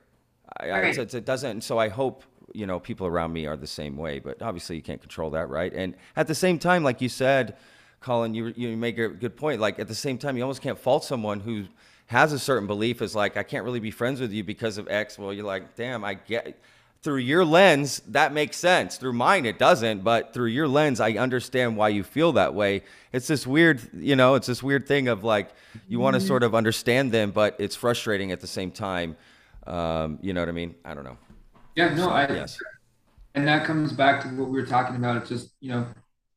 I, 0.59 0.71
right. 0.71 0.99
I, 0.99 1.03
it, 1.03 1.15
it 1.15 1.25
doesn't. 1.25 1.63
So 1.63 1.79
I 1.79 1.89
hope 1.89 2.25
you 2.53 2.67
know 2.67 2.79
people 2.79 3.07
around 3.07 3.33
me 3.33 3.47
are 3.47 3.57
the 3.57 3.67
same 3.67 3.97
way. 3.97 4.19
But 4.19 4.43
obviously, 4.43 4.77
you 4.77 4.83
can't 4.83 5.01
control 5.01 5.31
that, 5.31 5.49
right? 5.49 5.73
And 5.73 5.95
at 6.17 6.27
the 6.27 6.35
same 6.35 6.59
time, 6.59 6.85
like 6.85 7.01
you 7.01 7.09
said, 7.09 7.57
Colin, 8.01 8.35
you 8.35 8.53
you 8.57 8.77
make 8.77 8.99
a 8.99 9.09
good 9.09 9.37
point. 9.37 9.61
Like 9.61 9.79
at 9.79 9.89
the 9.89 9.95
same 9.95 10.19
time, 10.19 10.37
you 10.37 10.43
almost 10.43 10.63
can't 10.63 10.79
fault 10.79 11.05
someone 11.05 11.41
who 11.41 11.65
has 12.07 12.33
a 12.33 12.39
certain 12.39 12.67
belief 12.67 13.03
is 13.03 13.15
like 13.15 13.37
I 13.37 13.43
can't 13.43 13.65
really 13.65 13.81
be 13.81 13.91
friends 13.91 14.21
with 14.21 14.33
you 14.33 14.45
because 14.45 14.79
of 14.79 14.89
X. 14.89 15.19
Well, 15.19 15.33
you're 15.33 15.45
like, 15.45 15.75
damn, 15.75 16.05
I 16.05 16.15
get 16.15 16.59
through 17.03 17.19
your 17.19 17.45
lens, 17.45 18.01
that 18.09 18.33
makes 18.33 18.57
sense. 18.57 18.97
Through 18.97 19.13
mine, 19.13 19.47
it 19.47 19.59
doesn't. 19.59 20.03
But 20.03 20.33
through 20.33 20.49
your 20.49 20.67
lens, 20.69 21.01
I 21.01 21.13
understand 21.13 21.77
why 21.77 21.91
you 21.91 22.03
feel 22.03 22.33
that 22.33 22.55
way. 22.55 22.83
It's 23.13 23.27
this 23.27 23.47
weird, 23.47 23.81
you 23.95 24.17
know, 24.17 24.35
it's 24.35 24.47
this 24.47 24.63
weird 24.63 24.87
thing 24.87 25.09
of 25.09 25.23
like 25.25 25.51
you 25.89 26.01
want 26.01 26.15
to 26.15 26.21
sort 26.21 26.43
of 26.43 26.55
understand 26.55 27.13
them, 27.13 27.31
but 27.31 27.57
it's 27.59 27.77
frustrating 27.77 28.33
at 28.33 28.41
the 28.41 28.47
same 28.47 28.71
time. 28.71 29.17
Um, 29.67 30.19
you 30.21 30.33
know 30.33 30.41
what 30.41 30.49
I 30.49 30.53
mean? 30.53 30.75
I 30.85 30.95
don't 30.95 31.05
know. 31.05 31.17
Yeah, 31.75 31.89
no, 31.91 32.05
so, 32.05 32.11
I. 32.11 32.33
Yes. 32.33 32.59
And 33.35 33.47
that 33.47 33.67
comes 33.67 33.93
back 33.93 34.23
to 34.23 34.29
what 34.29 34.49
we 34.49 34.61
were 34.61 34.67
talking 34.67 34.97
about. 34.97 35.17
It's 35.19 35.29
just 35.29 35.51
you 35.61 35.71
know, 35.71 35.87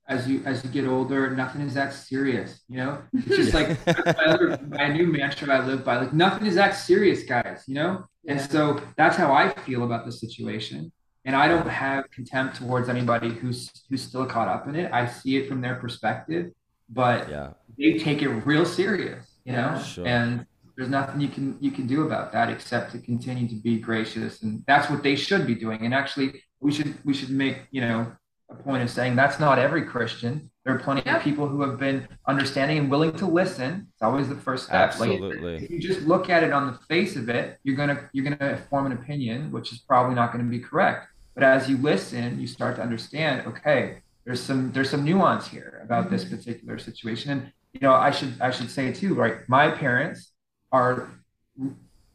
as 0.09 0.27
you 0.27 0.41
as 0.45 0.63
you 0.63 0.69
get 0.71 0.85
older, 0.85 1.29
nothing 1.29 1.61
is 1.61 1.75
that 1.75 1.93
serious. 1.93 2.61
You 2.67 2.77
know, 2.77 3.01
it's 3.13 3.27
just 3.27 3.53
like 3.53 3.69
my, 3.85 4.25
other, 4.25 4.59
my 4.67 4.89
new 4.89 5.07
mantra 5.07 5.55
I 5.55 5.65
live 5.65 5.85
by. 5.85 5.97
Like 5.97 6.13
nothing 6.13 6.47
is 6.47 6.55
that 6.55 6.71
serious, 6.71 7.23
guys. 7.23 7.63
You 7.67 7.75
know, 7.75 8.05
yeah. 8.23 8.33
and 8.33 8.41
so 8.41 8.81
that's 8.97 9.15
how 9.15 9.31
I 9.31 9.53
feel 9.61 9.83
about 9.83 10.05
the 10.05 10.11
situation. 10.11 10.91
And 11.25 11.35
I 11.35 11.47
don't 11.47 11.67
have 11.67 12.09
contempt 12.09 12.55
towards 12.55 12.89
anybody 12.89 13.29
who's 13.29 13.69
who's 13.89 14.01
still 14.01 14.25
caught 14.25 14.47
up 14.47 14.67
in 14.67 14.75
it. 14.75 14.91
I 14.91 15.05
see 15.05 15.37
it 15.37 15.47
from 15.47 15.61
their 15.61 15.75
perspective, 15.75 16.51
but 16.89 17.29
yeah. 17.29 17.51
they 17.77 17.99
take 17.99 18.23
it 18.23 18.29
real 18.29 18.65
serious. 18.65 19.25
You 19.45 19.53
know, 19.53 19.79
Sure. 19.79 20.07
and 20.07 20.45
there's 20.75 20.89
nothing 20.89 21.21
you 21.21 21.27
can 21.27 21.55
you 21.59 21.69
can 21.69 21.85
do 21.85 22.03
about 22.03 22.31
that 22.31 22.49
except 22.49 22.93
to 22.93 22.99
continue 22.99 23.47
to 23.47 23.55
be 23.55 23.77
gracious, 23.77 24.41
and 24.41 24.63
that's 24.65 24.89
what 24.89 25.03
they 25.03 25.15
should 25.15 25.45
be 25.45 25.53
doing. 25.53 25.85
And 25.85 25.93
actually, 25.93 26.41
we 26.61 26.71
should 26.71 26.97
we 27.05 27.13
should 27.13 27.29
make 27.29 27.67
you 27.69 27.81
know 27.81 28.11
a 28.49 28.55
point 28.55 28.83
of 28.83 28.89
saying 28.89 29.15
that's 29.15 29.39
not 29.39 29.59
every 29.59 29.83
Christian. 29.83 30.49
There 30.65 30.75
are 30.75 30.79
plenty 30.79 31.01
Yep. 31.05 31.17
of 31.17 31.23
people 31.23 31.47
who 31.47 31.61
have 31.61 31.79
been 31.79 32.07
understanding 32.27 32.77
and 32.77 32.91
willing 32.91 33.13
to 33.13 33.25
listen. 33.25 33.87
It's 33.93 34.01
always 34.01 34.27
the 34.27 34.35
first 34.35 34.65
step. 34.65 34.99
Like, 34.99 35.09
Absolutely. 35.11 35.55
if 35.63 35.69
you 35.69 35.79
just 35.79 36.01
look 36.01 36.29
at 36.29 36.43
it 36.43 36.51
on 36.51 36.67
the 36.67 36.77
face 36.87 37.15
of 37.15 37.29
it, 37.29 37.59
you're 37.63 37.75
gonna 37.75 38.09
you're 38.11 38.25
gonna 38.25 38.57
form 38.69 38.85
an 38.85 38.91
opinion, 38.93 39.51
which 39.51 39.71
is 39.71 39.79
probably 39.79 40.15
not 40.15 40.31
going 40.31 40.43
to 40.43 40.49
be 40.49 40.59
correct. 40.59 41.07
But 41.33 41.43
as 41.43 41.69
you 41.69 41.77
listen, 41.77 42.39
you 42.39 42.47
start 42.47 42.75
to 42.77 42.81
understand. 42.81 43.47
Okay, 43.47 43.99
there's 44.25 44.41
some 44.41 44.71
there's 44.71 44.89
some 44.89 45.03
nuance 45.05 45.47
here 45.47 45.79
about 45.83 46.09
this 46.09 46.25
mm-hmm. 46.25 46.35
particular 46.35 46.77
situation, 46.77 47.31
and 47.31 47.51
you 47.73 47.79
know 47.81 47.93
I 47.93 48.11
should 48.11 48.33
I 48.41 48.51
should 48.51 48.69
say 48.69 48.91
too, 48.91 49.13
right? 49.15 49.37
My 49.47 49.71
parents 49.71 50.31
are 50.71 51.09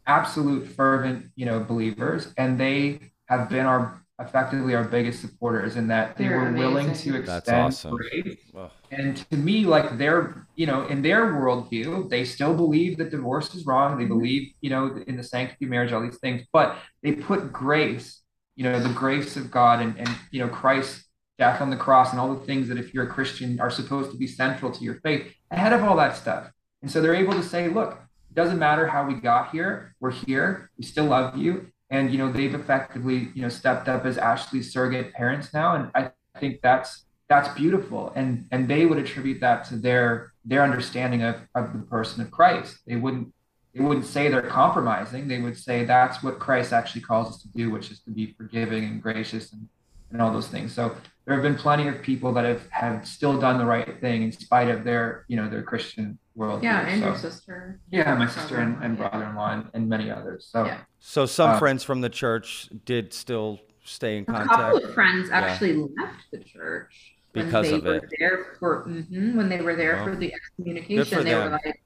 absolute 0.06 0.68
fervent 0.68 1.30
you 1.36 1.46
know 1.46 1.60
believers, 1.60 2.32
and 2.36 2.58
they 2.58 3.12
have 3.26 3.48
been 3.48 3.66
our 3.66 4.03
effectively 4.20 4.74
our 4.74 4.84
biggest 4.84 5.20
supporters 5.20 5.76
in 5.76 5.88
that 5.88 6.16
they 6.16 6.28
They're 6.28 6.38
were 6.38 6.52
willing 6.52 6.92
to 6.92 7.16
extend 7.16 7.66
awesome. 7.66 7.96
grace. 7.96 8.36
Well, 8.52 8.70
and 8.90 9.16
to 9.16 9.36
me 9.36 9.64
like 9.64 9.98
they're 9.98 10.46
you 10.54 10.66
know 10.66 10.86
in 10.86 11.02
their 11.02 11.32
worldview 11.32 12.08
they 12.08 12.24
still 12.24 12.54
believe 12.54 12.96
that 12.98 13.10
divorce 13.10 13.54
is 13.54 13.66
wrong. 13.66 13.98
They 13.98 14.04
mm-hmm. 14.04 14.14
believe 14.18 14.52
you 14.60 14.70
know 14.70 15.02
in 15.06 15.16
the 15.16 15.22
sanctity 15.24 15.64
of 15.64 15.70
marriage 15.70 15.92
all 15.92 16.02
these 16.02 16.18
things. 16.18 16.42
But 16.52 16.76
they 17.02 17.12
put 17.12 17.52
grace 17.52 18.22
you 18.56 18.64
know 18.64 18.78
the 18.78 18.92
grace 18.92 19.36
of 19.36 19.50
god 19.50 19.80
and 19.80 19.98
and 19.98 20.08
you 20.30 20.40
know 20.40 20.48
christ's 20.48 21.04
death 21.38 21.60
on 21.60 21.70
the 21.70 21.76
cross 21.76 22.12
and 22.12 22.20
all 22.20 22.32
the 22.34 22.46
things 22.46 22.68
that 22.68 22.78
if 22.78 22.94
you're 22.94 23.04
a 23.04 23.12
christian 23.12 23.60
are 23.60 23.70
supposed 23.70 24.10
to 24.10 24.16
be 24.16 24.26
central 24.26 24.70
to 24.70 24.84
your 24.84 24.94
faith 25.00 25.32
ahead 25.50 25.72
of 25.72 25.82
all 25.82 25.96
that 25.96 26.16
stuff. 26.16 26.50
And 26.82 26.90
so 26.90 27.00
they're 27.00 27.14
able 27.14 27.32
to 27.32 27.42
say 27.42 27.68
look 27.68 27.98
it 28.30 28.34
doesn't 28.34 28.58
matter 28.58 28.86
how 28.86 29.06
we 29.06 29.14
got 29.14 29.50
here 29.50 29.94
we're 30.00 30.12
here 30.12 30.70
we 30.78 30.84
still 30.84 31.06
love 31.06 31.36
you 31.36 31.72
and 31.94 32.10
you 32.10 32.18
know 32.18 32.30
they've 32.30 32.54
effectively 32.54 33.30
you 33.34 33.42
know 33.42 33.48
stepped 33.48 33.88
up 33.88 34.04
as 34.04 34.18
ashley's 34.18 34.72
surrogate 34.72 35.12
parents 35.12 35.54
now. 35.54 35.74
And 35.76 35.90
i 35.94 36.10
think 36.40 36.60
that's 36.62 37.04
that's 37.28 37.48
beautiful. 37.54 38.12
And 38.14 38.46
and 38.50 38.68
they 38.68 38.84
would 38.86 38.98
attribute 38.98 39.40
that 39.40 39.64
to 39.68 39.76
their 39.76 40.32
their 40.44 40.62
understanding 40.62 41.22
of, 41.22 41.36
of 41.54 41.72
the 41.72 41.78
person 41.78 42.22
of 42.22 42.30
christ. 42.30 42.78
They 42.86 42.96
wouldn't 42.96 43.32
they 43.74 43.82
wouldn't 43.82 44.06
say 44.06 44.28
they're 44.28 44.42
compromising. 44.42 45.26
They 45.28 45.40
would 45.40 45.56
say 45.56 45.84
that's 45.84 46.22
what 46.22 46.38
christ 46.38 46.72
actually 46.72 47.02
calls 47.02 47.28
us 47.28 47.42
to 47.42 47.48
do 47.48 47.70
which 47.70 47.90
is 47.90 48.00
to 48.00 48.10
be 48.10 48.34
forgiving 48.36 48.84
and 48.84 49.02
gracious 49.02 49.52
and, 49.52 49.68
and 50.10 50.20
all 50.20 50.32
those 50.32 50.48
things. 50.48 50.72
So 50.72 50.94
there 51.24 51.34
have 51.34 51.42
been 51.42 51.56
plenty 51.56 51.86
of 51.88 52.02
people 52.02 52.32
that 52.34 52.44
have 52.44 52.68
have 52.70 53.06
still 53.06 53.38
done 53.38 53.56
the 53.58 53.66
right 53.76 54.00
thing 54.00 54.22
in 54.24 54.32
spite 54.32 54.68
of 54.68 54.84
their 54.84 55.24
you 55.28 55.36
know 55.36 55.48
their 55.48 55.62
christian 55.62 56.18
world 56.34 56.62
Yeah, 56.62 56.86
and 56.88 57.00
so, 57.00 57.06
your 57.08 57.16
sister. 57.16 57.80
yeah 57.90 58.14
my 58.14 58.26
sister 58.26 58.58
and, 58.58 58.82
and 58.82 58.98
Yeah. 58.98 59.08
brother-in-law 59.08 59.50
and, 59.52 59.70
and 59.74 59.88
many 59.88 60.10
others 60.10 60.48
so 60.50 60.64
Yeah. 60.66 60.80
so 60.98 61.26
some 61.26 61.50
Uh, 61.50 61.58
friends 61.58 61.84
from 61.84 62.00
the 62.00 62.08
church 62.08 62.68
did 62.84 63.12
still 63.12 63.60
stay 63.84 64.16
in 64.18 64.24
contact. 64.24 64.52
A 64.52 64.56
couple 64.56 64.84
of 64.84 64.94
friends 64.94 65.30
actually 65.30 65.74
left 65.74 66.24
the 66.32 66.38
church 66.38 66.92
when 67.34 67.46
Because 67.46 67.70
they 67.70 67.74
of 67.78 67.84
were 67.84 67.94
it. 67.96 68.04
there 68.18 68.56
for 68.58 68.84
mhm, 68.86 69.34
when 69.34 69.48
they 69.48 69.60
were 69.60 69.76
there 69.76 69.96
Well, 69.96 70.04
for 70.06 70.16
the 70.16 70.32
excommunication. 70.32 71.18
for 71.18 71.24
they 71.24 71.30
them. 71.30 71.44
were 71.44 71.50
like, 71.50 71.80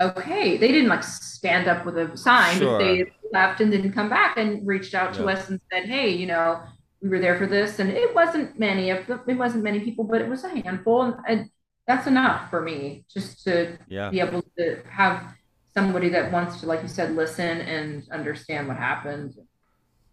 okay, 0.00 0.56
they 0.56 0.68
didn't 0.68 0.88
like 0.88 1.02
stand 1.04 1.68
up 1.68 1.84
with 1.86 1.98
a 1.98 2.16
sign, 2.16 2.58
Sure. 2.58 2.78
but 2.78 2.84
they 2.84 3.04
left 3.32 3.60
and 3.60 3.70
didn't 3.72 3.92
come 3.92 4.08
back 4.08 4.36
and 4.36 4.66
reached 4.66 4.94
out 4.94 5.14
to 5.14 5.26
us 5.26 5.48
and 5.48 5.60
said, 5.72 5.84
hey, 5.86 6.10
you 6.10 6.26
know, 6.26 6.62
we 7.02 7.08
were 7.08 7.18
there 7.18 7.38
for 7.38 7.46
this, 7.46 7.78
and 7.78 7.90
it 7.90 8.14
wasn't 8.14 8.58
many 8.58 8.90
of 8.90 9.06
them, 9.06 9.20
it 9.26 9.34
wasn't 9.34 9.64
many 9.64 9.80
people, 9.80 10.04
but 10.04 10.20
it 10.20 10.28
was 10.28 10.44
a 10.44 10.48
handful, 10.48 11.02
and, 11.02 11.14
and 11.28 11.50
that's 11.86 12.06
enough 12.06 12.50
for 12.50 12.62
me 12.62 13.04
just 13.12 13.44
to 13.44 13.78
Yeah. 13.88 14.12
be 14.12 14.20
able 14.20 14.42
to 14.58 14.82
have 14.90 15.34
somebody 15.74 16.08
that 16.10 16.32
wants 16.32 16.60
to, 16.60 16.66
like 16.66 16.82
you 16.82 16.88
said, 16.88 17.14
listen 17.16 17.60
and 17.60 18.08
understand 18.10 18.68
what 18.68 18.76
happened. 18.76 19.34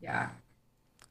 Yeah. 0.01 0.32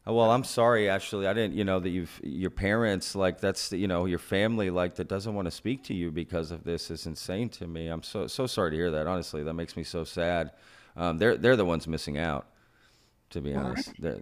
Oh, 0.06 0.14
Well, 0.14 0.30
I'm 0.32 0.42
sorry, 0.44 0.88
actually. 0.88 1.26
I 1.28 1.32
didn't, 1.32 1.54
you 1.54 1.64
know, 1.64 1.78
that 1.78 1.88
you've 1.90 2.20
your 2.24 2.50
parents 2.50 3.14
like 3.14 3.40
that's 3.40 3.70
you 3.72 3.86
know 3.86 4.04
your 4.06 4.18
family 4.18 4.68
like 4.70 4.96
that 4.96 5.08
doesn't 5.08 5.34
want 5.34 5.46
to 5.46 5.50
speak 5.52 5.84
to 5.84 5.94
you 5.94 6.10
because 6.10 6.50
of 6.50 6.64
this 6.64 6.90
is 6.90 7.06
insane 7.06 7.48
to 7.50 7.66
me. 7.68 7.86
I'm 7.88 8.02
so 8.02 8.26
so 8.26 8.46
sorry 8.46 8.72
to 8.72 8.76
hear 8.76 8.90
that. 8.90 9.06
Honestly, 9.06 9.44
that 9.44 9.54
makes 9.54 9.76
me 9.76 9.84
so 9.84 10.02
sad. 10.04 10.52
Um, 10.96 11.18
they're 11.18 11.36
they're 11.36 11.56
the 11.56 11.64
ones 11.64 11.86
missing 11.86 12.18
out. 12.18 12.46
To 13.32 13.40
be 13.40 13.54
honest, 13.54 13.94
they're 13.98 14.20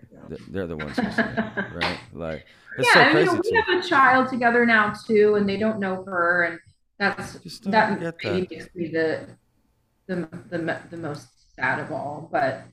they're- 0.49 0.67
the 0.69 0.77
ones 0.77 1.03
missing 1.03 1.27
right? 1.71 2.01
Like 2.13 2.47
it's 2.79 2.89
yeah, 2.89 2.95
so 2.95 3.01
and, 3.01 3.11
crazy. 3.11 3.31
you 3.31 3.37
know, 3.37 3.41
we 3.45 3.63
have 3.75 3.85
a 3.85 3.89
child 3.89 4.29
together 4.29 4.65
now 4.67 4.93
too, 5.07 5.35
and 5.37 5.49
they 5.49 5.57
don't 5.57 5.81
know 5.81 6.05
her, 6.05 6.45
and 6.45 6.61
that's 6.99 7.39
Just 7.43 7.65
that 7.71 7.99
maybe 7.99 8.05
that. 8.05 8.51
makes 8.51 8.69
me 8.75 8.89
the 8.89 9.37
the 10.07 10.29
the 10.51 10.81
the 10.91 10.97
most 10.97 11.29
sad 11.57 11.81
of 11.81 11.93
all. 11.93 12.29
But 12.33 12.65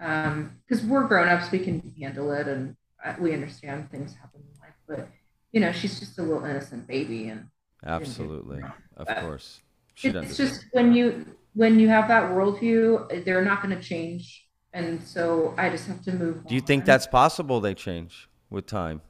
um, 0.00 0.58
because 0.68 0.84
we're 0.84 1.04
grown 1.04 1.28
ups, 1.28 1.50
we 1.50 1.58
can 1.60 1.80
handle 2.00 2.32
it, 2.32 2.48
and 2.48 2.76
we 3.18 3.32
understand 3.32 3.90
things 3.90 4.14
happen 4.14 4.40
in 4.42 4.60
life. 4.60 4.74
But 4.86 5.08
you 5.52 5.60
know, 5.60 5.72
she's 5.72 5.98
just 5.98 6.18
a 6.18 6.22
little 6.22 6.44
innocent 6.44 6.86
baby, 6.86 7.28
and 7.28 7.46
Absolutely, 7.84 8.62
of 8.96 9.06
But 9.06 9.20
course. 9.20 9.60
She 9.94 10.08
it's 10.08 10.36
just 10.36 10.66
when 10.72 10.92
you 10.92 11.26
when 11.54 11.78
you 11.80 11.88
have 11.88 12.08
that 12.08 12.30
worldview, 12.30 13.24
they're 13.24 13.44
not 13.44 13.62
going 13.62 13.76
to 13.76 13.82
change, 13.82 14.47
and 14.72 15.02
so 15.02 15.54
I 15.58 15.68
just 15.70 15.86
have 15.86 16.02
to 16.04 16.12
move. 16.12 16.46
Do 16.46 16.54
you 16.54 16.60
think 16.60 16.84
that's 16.84 17.06
possible? 17.06 17.60
They 17.60 17.74
change 17.74 18.28
with 18.50 18.66
time. 18.66 19.00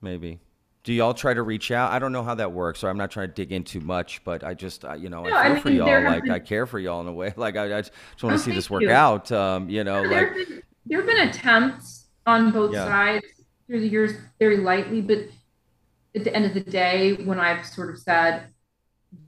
Maybe. 0.00 0.40
Do 0.82 0.94
y'all 0.94 1.12
try 1.12 1.34
to 1.34 1.42
reach 1.42 1.70
out? 1.70 1.92
I 1.92 1.98
don't 1.98 2.10
know 2.12 2.22
how 2.22 2.34
that 2.36 2.52
works, 2.52 2.82
or 2.82 2.88
I'm 2.88 2.96
not 2.96 3.10
trying 3.10 3.28
to 3.28 3.34
dig 3.34 3.52
in 3.52 3.64
too 3.64 3.80
much, 3.80 4.24
but 4.24 4.42
I 4.42 4.54
just, 4.54 4.84
uh, 4.84 4.94
you 4.94 5.10
know, 5.10 5.24
No, 5.24 5.34
I 5.34 5.48
I 5.50 5.52
feel 5.54 5.60
for 5.60 5.70
y'all. 5.70 6.02
Like 6.04 6.22
been- 6.22 6.32
I 6.32 6.38
care 6.38 6.66
for 6.66 6.78
y'all 6.78 7.02
in 7.02 7.06
a 7.06 7.12
way. 7.12 7.34
Like 7.36 7.56
I, 7.56 7.64
I 7.76 7.82
just 7.82 7.92
want 8.22 8.34
Oh, 8.34 8.36
to 8.38 8.42
see 8.42 8.52
this 8.52 8.70
work 8.70 8.82
you. 8.82 8.90
out. 8.90 9.30
Um, 9.30 9.68
you 9.68 9.84
know, 9.84 10.00
there 10.08 10.10
like 10.10 10.28
have 10.38 10.48
been, 10.48 10.62
there 10.86 10.98
have 11.00 11.06
been 11.06 11.28
attempts 11.28 12.06
on 12.26 12.50
both 12.50 12.72
Yeah. 12.72 12.86
sides 12.86 13.26
through 13.66 13.80
the 13.80 13.88
years 13.88 14.12
very 14.38 14.56
lightly 14.56 15.00
but 15.00 15.18
at 16.16 16.24
the 16.24 16.34
end 16.34 16.44
of 16.44 16.54
the 16.54 16.60
day 16.60 17.14
when 17.14 17.38
i've 17.38 17.64
sort 17.64 17.88
of 17.88 17.96
said 17.98 18.46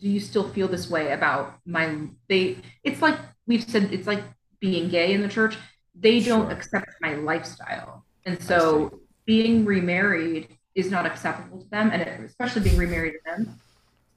do 0.01 0.09
you 0.09 0.19
still 0.19 0.49
feel 0.49 0.67
this 0.67 0.91
way 0.91 1.13
about 1.13 1.55
my 1.65 1.97
they 2.29 2.59
it's 2.83 3.01
like 3.01 3.17
we've 3.47 3.63
said 3.63 3.85
it's 3.93 4.07
like 4.09 4.23
being 4.63 4.89
gay 4.89 5.13
in 5.13 5.21
the 5.21 5.29
church 5.29 5.59
they 5.95 6.21
don't 6.21 6.47
Sure. 6.47 6.57
accept 6.57 6.87
my 7.03 7.15
lifestyle 7.17 8.07
and 8.25 8.43
so 8.43 9.01
being 9.27 9.67
remarried 9.67 10.49
is 10.75 10.91
not 10.91 11.05
acceptable 11.05 11.61
to 11.61 11.69
them 11.69 11.91
and 11.91 12.25
especially 12.25 12.63
being 12.63 12.79
remarried 12.79 13.13
to 13.13 13.21
them 13.31 13.61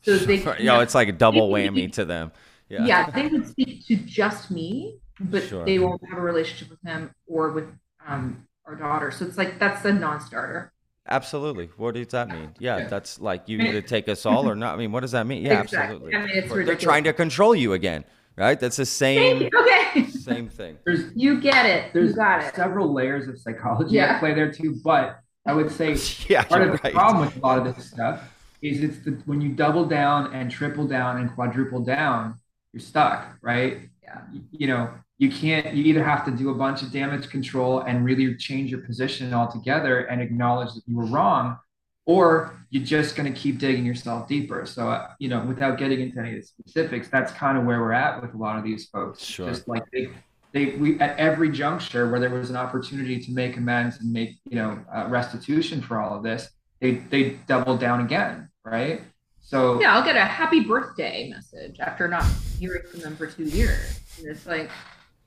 so 0.06 0.18
they 0.18 0.36
you 0.60 0.66
know, 0.66 0.82
it's 0.82 0.94
like 0.94 1.08
a 1.08 1.12
double 1.12 1.50
whammy 1.50 1.92
to 1.94 2.06
them. 2.06 2.32
Yeah. 2.70 2.86
yeah, 2.86 3.10
they 3.10 3.28
would 3.28 3.48
speak 3.48 3.86
to 3.88 3.96
just 3.96 4.52
me, 4.52 5.00
but 5.20 5.44
Sure. 5.44 5.66
they 5.66 5.80
won't 5.80 6.02
have 6.10 6.18
a 6.20 6.22
relationship 6.22 6.70
with 6.70 6.80
him 6.86 7.12
or 7.28 7.50
with 7.52 7.68
um 8.06 8.46
our 8.68 8.76
daughter. 8.76 9.10
So 9.12 9.26
it's 9.26 9.38
like 9.38 9.58
that's 9.60 9.84
a 9.86 9.94
non-starter. 9.94 10.72
Absolutely. 11.08 11.70
What 11.78 11.96
does 11.96 12.08
that 12.10 12.30
mean? 12.30 12.52
Yeah, 12.60 12.88
that's 12.88 13.20
like 13.20 13.48
you 13.50 13.60
either 13.60 13.82
take 13.82 14.08
us 14.10 14.26
all 14.26 14.48
or 14.50 14.56
not. 14.56 14.76
I 14.76 14.78
mean, 14.78 14.92
what 14.92 15.02
does 15.02 15.12
that 15.12 15.26
mean? 15.28 15.44
Yeah, 15.44 15.62
Exactly. 15.64 16.14
absolutely. 16.14 16.16
I 16.16 16.20
mean, 16.20 16.30
it's 16.38 16.68
They're 16.68 16.76
trying 16.76 17.04
to 17.06 17.14
control 17.14 17.56
you 17.56 17.74
again, 17.74 18.06
right? 18.38 18.60
That's 18.60 18.78
the 18.78 18.86
same. 18.86 19.50
Okay, 19.54 20.08
same 20.10 20.50
thing. 20.50 20.78
there's 20.86 21.06
you 21.16 21.40
get 21.40 21.66
it. 21.66 21.94
there's 21.94 22.12
you 22.12 22.16
got 22.16 22.44
it. 22.44 22.56
several 22.56 22.94
layers 22.94 23.28
of 23.28 23.40
psychology 23.40 23.96
Yeah. 23.96 24.14
at 24.16 24.20
play 24.20 24.34
there 24.34 24.52
too 24.52 24.76
but 24.84 25.20
i 25.46 25.54
would 25.54 25.72
say 25.72 25.96
Yeah, 26.28 26.44
part 26.44 26.64
of 26.64 26.72
the 26.74 26.80
right. 26.84 26.94
problem 26.94 27.26
with 27.26 27.36
a 27.38 27.40
lot 27.40 27.60
of 27.66 27.76
this 27.76 27.86
stuff 27.90 28.22
is 28.62 28.84
it's 28.84 29.00
the 29.06 29.12
when 29.26 29.40
you 29.42 29.50
double 29.50 29.86
down 29.86 30.34
and 30.34 30.50
triple 30.52 30.88
down 30.88 31.18
and 31.22 31.34
quadruple 31.34 31.80
down 31.82 32.36
you're 32.74 32.82
stuck 32.82 33.38
right 33.42 33.74
Yeah. 34.04 34.22
Y- 34.34 34.42
you 34.52 34.68
know 34.68 34.90
you 35.18 35.30
can't 35.32 35.74
you 35.74 35.84
either 35.86 36.04
have 36.04 36.26
to 36.26 36.32
do 36.32 36.50
a 36.50 36.56
bunch 36.56 36.82
of 36.82 36.92
damage 36.92 37.30
control 37.30 37.82
and 37.82 38.04
really 38.04 38.36
change 38.36 38.70
your 38.72 38.82
position 38.82 39.34
altogether 39.34 40.00
and 40.06 40.22
acknowledge 40.22 40.74
that 40.74 40.82
you 40.88 40.96
were 40.98 41.06
wrong 41.06 41.58
or 42.06 42.54
you're 42.70 42.84
just 42.84 43.16
going 43.16 43.32
to 43.32 43.40
keep 43.40 43.58
digging 43.58 43.86
yourself 43.86 44.28
deeper 44.28 44.66
so 44.66 44.90
uh, 44.90 45.08
you 45.20 45.28
know 45.30 45.44
without 45.46 45.78
getting 45.78 46.00
into 46.02 46.20
any 46.20 46.30
of 46.30 46.36
the 46.36 46.42
specifics 46.42 47.08
that's 47.10 47.32
kind 47.34 47.58
of 47.58 47.64
where 47.66 47.80
we're 47.82 47.92
at 47.94 48.22
with 48.22 48.34
a 48.34 48.38
lot 48.38 48.58
of 48.58 48.64
these 48.64 48.86
folks 48.90 49.24
Sure. 49.24 49.50
just 49.50 49.68
like 49.68 49.84
they 49.92 50.10
they 50.52 50.66
we 50.78 51.00
at 51.00 51.18
every 51.18 51.50
juncture 51.50 52.10
where 52.10 52.20
there 52.20 52.30
was 52.30 52.50
an 52.50 52.56
opportunity 52.56 53.20
to 53.20 53.32
make 53.32 53.58
amends 53.58 53.98
and 54.00 54.12
make 54.12 54.38
you 54.50 54.56
know 54.56 54.80
uh, 54.94 55.06
restitution 55.10 55.82
for 55.82 56.00
all 56.00 56.16
of 56.18 56.24
this 56.24 56.50
they 56.80 56.92
they 57.10 57.32
doubled 57.48 57.80
down 57.80 58.02
again 58.02 58.50
right 58.64 59.02
so 59.42 59.80
Yeah, 59.80 59.96
I'll 59.96 60.04
get 60.04 60.16
a 60.16 60.26
happy 60.26 60.62
birthday 60.62 61.30
message 61.30 61.80
after 61.80 62.08
not 62.08 62.26
hearing 62.60 62.82
from 62.90 63.02
them 63.02 63.16
for 63.16 63.28
two 63.28 63.44
years. 63.44 64.00
And 64.18 64.28
it's 64.28 64.48
like, 64.48 64.72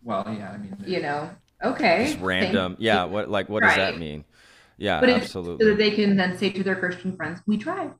well 0.02 0.24
yeah 0.36 0.50
i 0.50 0.56
mean 0.56 0.76
you 0.84 1.00
know, 1.00 1.30
okay. 1.62 2.06
Just 2.06 2.20
random. 2.20 2.72
you. 2.80 2.86
Yeah. 2.86 3.04
What 3.04 3.30
like 3.30 3.48
what 3.48 3.62
does 3.62 3.76
that 3.76 3.96
mean? 3.98 4.24
Yeah, 4.78 5.00
but 5.00 5.10
absolutely. 5.10 5.64
so 5.64 5.70
that 5.70 5.78
they 5.78 5.90
can 5.90 6.16
then 6.16 6.38
say 6.38 6.50
to 6.50 6.62
their 6.62 6.76
Christian 6.76 7.16
friends, 7.16 7.40
"We 7.46 7.58
tried." 7.58 7.92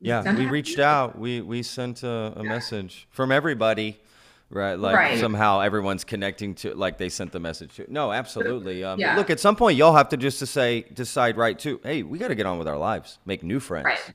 Yeah, 0.00 0.34
we 0.36 0.46
reached 0.46 0.78
emails." 0.78 0.82
out. 0.82 1.18
We 1.18 1.40
we 1.40 1.62
sent 1.62 2.02
a, 2.02 2.32
a 2.36 2.42
message 2.44 3.06
from 3.10 3.30
everybody, 3.32 4.00
right? 4.50 4.74
Like 4.78 4.96
Right. 4.96 5.18
somehow 5.18 5.60
everyone's 5.60 6.04
connecting 6.04 6.54
to 6.56 6.74
like 6.74 6.98
they 6.98 7.08
sent 7.08 7.32
the 7.32 7.40
message 7.40 7.76
to. 7.76 7.90
No, 7.90 8.12
absolutely. 8.12 8.82
Um, 8.84 8.98
Yeah. 8.98 9.16
Look, 9.16 9.30
at 9.30 9.38
some 9.40 9.56
point 9.56 9.76
y'all 9.78 9.94
have 9.94 10.08
to 10.10 10.16
just 10.16 10.38
to 10.40 10.46
say 10.46 10.82
decide 10.92 11.36
right 11.36 11.58
too. 11.58 11.80
Hey, 11.84 12.02
we 12.02 12.18
got 12.18 12.28
to 12.28 12.34
get 12.34 12.46
on 12.46 12.58
with 12.58 12.68
our 12.68 12.76
lives, 12.78 13.18
make 13.24 13.42
new 13.42 13.60
friends, 13.60 13.86
Right. 13.86 14.14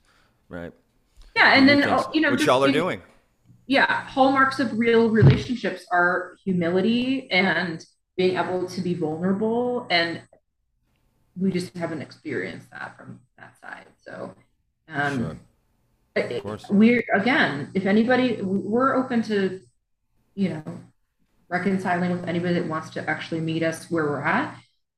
right? 0.49 0.74
Yeah, 1.36 1.53
and 1.53 1.70
then 1.70 1.82
things, 1.82 2.03
oh, 2.05 2.11
you 2.13 2.20
know, 2.22 2.32
which 2.32 2.45
y'all 2.45 2.63
are 2.63 2.67
in- 2.67 2.74
doing. 2.74 3.01
yeah 3.67 4.01
hallmarks 4.07 4.59
of 4.59 4.78
real 4.78 5.09
relationships 5.09 5.86
are 5.91 6.36
humility 6.43 7.30
and 7.32 7.86
being 8.17 8.36
able 8.36 8.67
to 8.67 8.82
be 8.82 8.93
vulnerable 8.95 9.88
and 9.89 10.22
we 11.40 11.52
just 11.52 11.76
haven't 11.78 12.02
experienced 12.02 12.70
that 12.72 12.96
from 12.98 13.20
that 13.38 13.54
side 13.62 13.86
so 14.06 14.34
um 14.90 15.18
Sure. 15.18 15.38
Of 16.16 16.44
course. 16.44 16.66
we're 16.70 17.04
again 17.14 17.70
if 17.74 17.86
anybody 17.86 18.42
we're 18.42 18.96
open 18.96 19.22
to 19.24 19.62
you 20.36 20.50
know 20.50 20.64
reconciling 21.48 22.12
with 22.12 22.28
anybody 22.28 22.56
that 22.56 22.66
wants 22.68 22.90
to 22.92 23.10
actually 23.10 23.42
meet 23.42 23.64
us 23.64 23.90
where 23.90 24.06
we're 24.06 24.22
at 24.22 24.56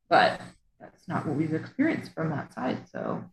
but 0.09 0.41
that's 0.79 1.07
not 1.07 1.25
what 1.27 1.35
we've 1.35 1.53
experienced 1.53 2.13
from 2.13 2.29
that 2.31 2.53
side 2.53 2.77
so 2.91 3.23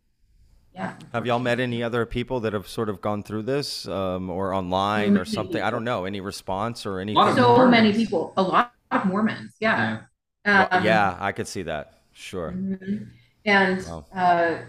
yeah 0.75 0.93
Have 1.13 1.25
y'all 1.25 1.39
met 1.39 1.59
any 1.59 1.81
other 1.81 2.05
people 2.05 2.39
that 2.41 2.53
have 2.53 2.67
sort 2.67 2.89
of 2.89 3.01
gone 3.01 3.23
through 3.23 3.41
this, 3.43 3.87
um, 3.87 4.29
or 4.29 4.53
online 4.53 5.17
or 5.17 5.25
something? 5.25 5.59
I 5.61 5.71
don't 5.71 5.83
know. 5.83 6.05
Any 6.05 6.21
response 6.21 6.85
or 6.85 6.99
anything? 6.99 7.35
so 7.35 7.67
many 7.67 7.91
people 7.91 8.33
a 8.37 8.41
lot 8.43 8.73
of 8.91 9.05
mormons 9.05 9.55
yeah, 9.59 10.01
Well, 10.45 10.67
Um, 10.71 10.83
yeah, 10.85 11.17
I 11.19 11.31
could 11.31 11.47
see 11.47 11.63
that. 11.63 11.98
Sure. 12.19 12.59
Mhm. 12.77 13.11
And 13.45 13.85
Wow. 13.85 14.05
uh, 14.15 14.61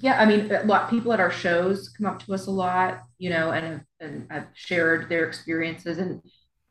yeah, 0.00 0.20
I 0.20 0.26
mean, 0.26 0.52
a 0.52 0.64
lot 0.64 0.84
of 0.84 0.90
people 0.90 1.12
at 1.12 1.20
our 1.20 1.30
shows 1.30 1.90
come 1.90 2.06
up 2.06 2.20
to 2.24 2.34
us 2.34 2.46
a 2.48 2.50
lot, 2.50 3.02
you 3.18 3.30
know, 3.30 3.52
and 3.52 3.84
and 4.00 4.26
have 4.30 4.48
shared 4.54 5.08
their 5.08 5.26
experiences, 5.28 5.98
and 5.98 6.22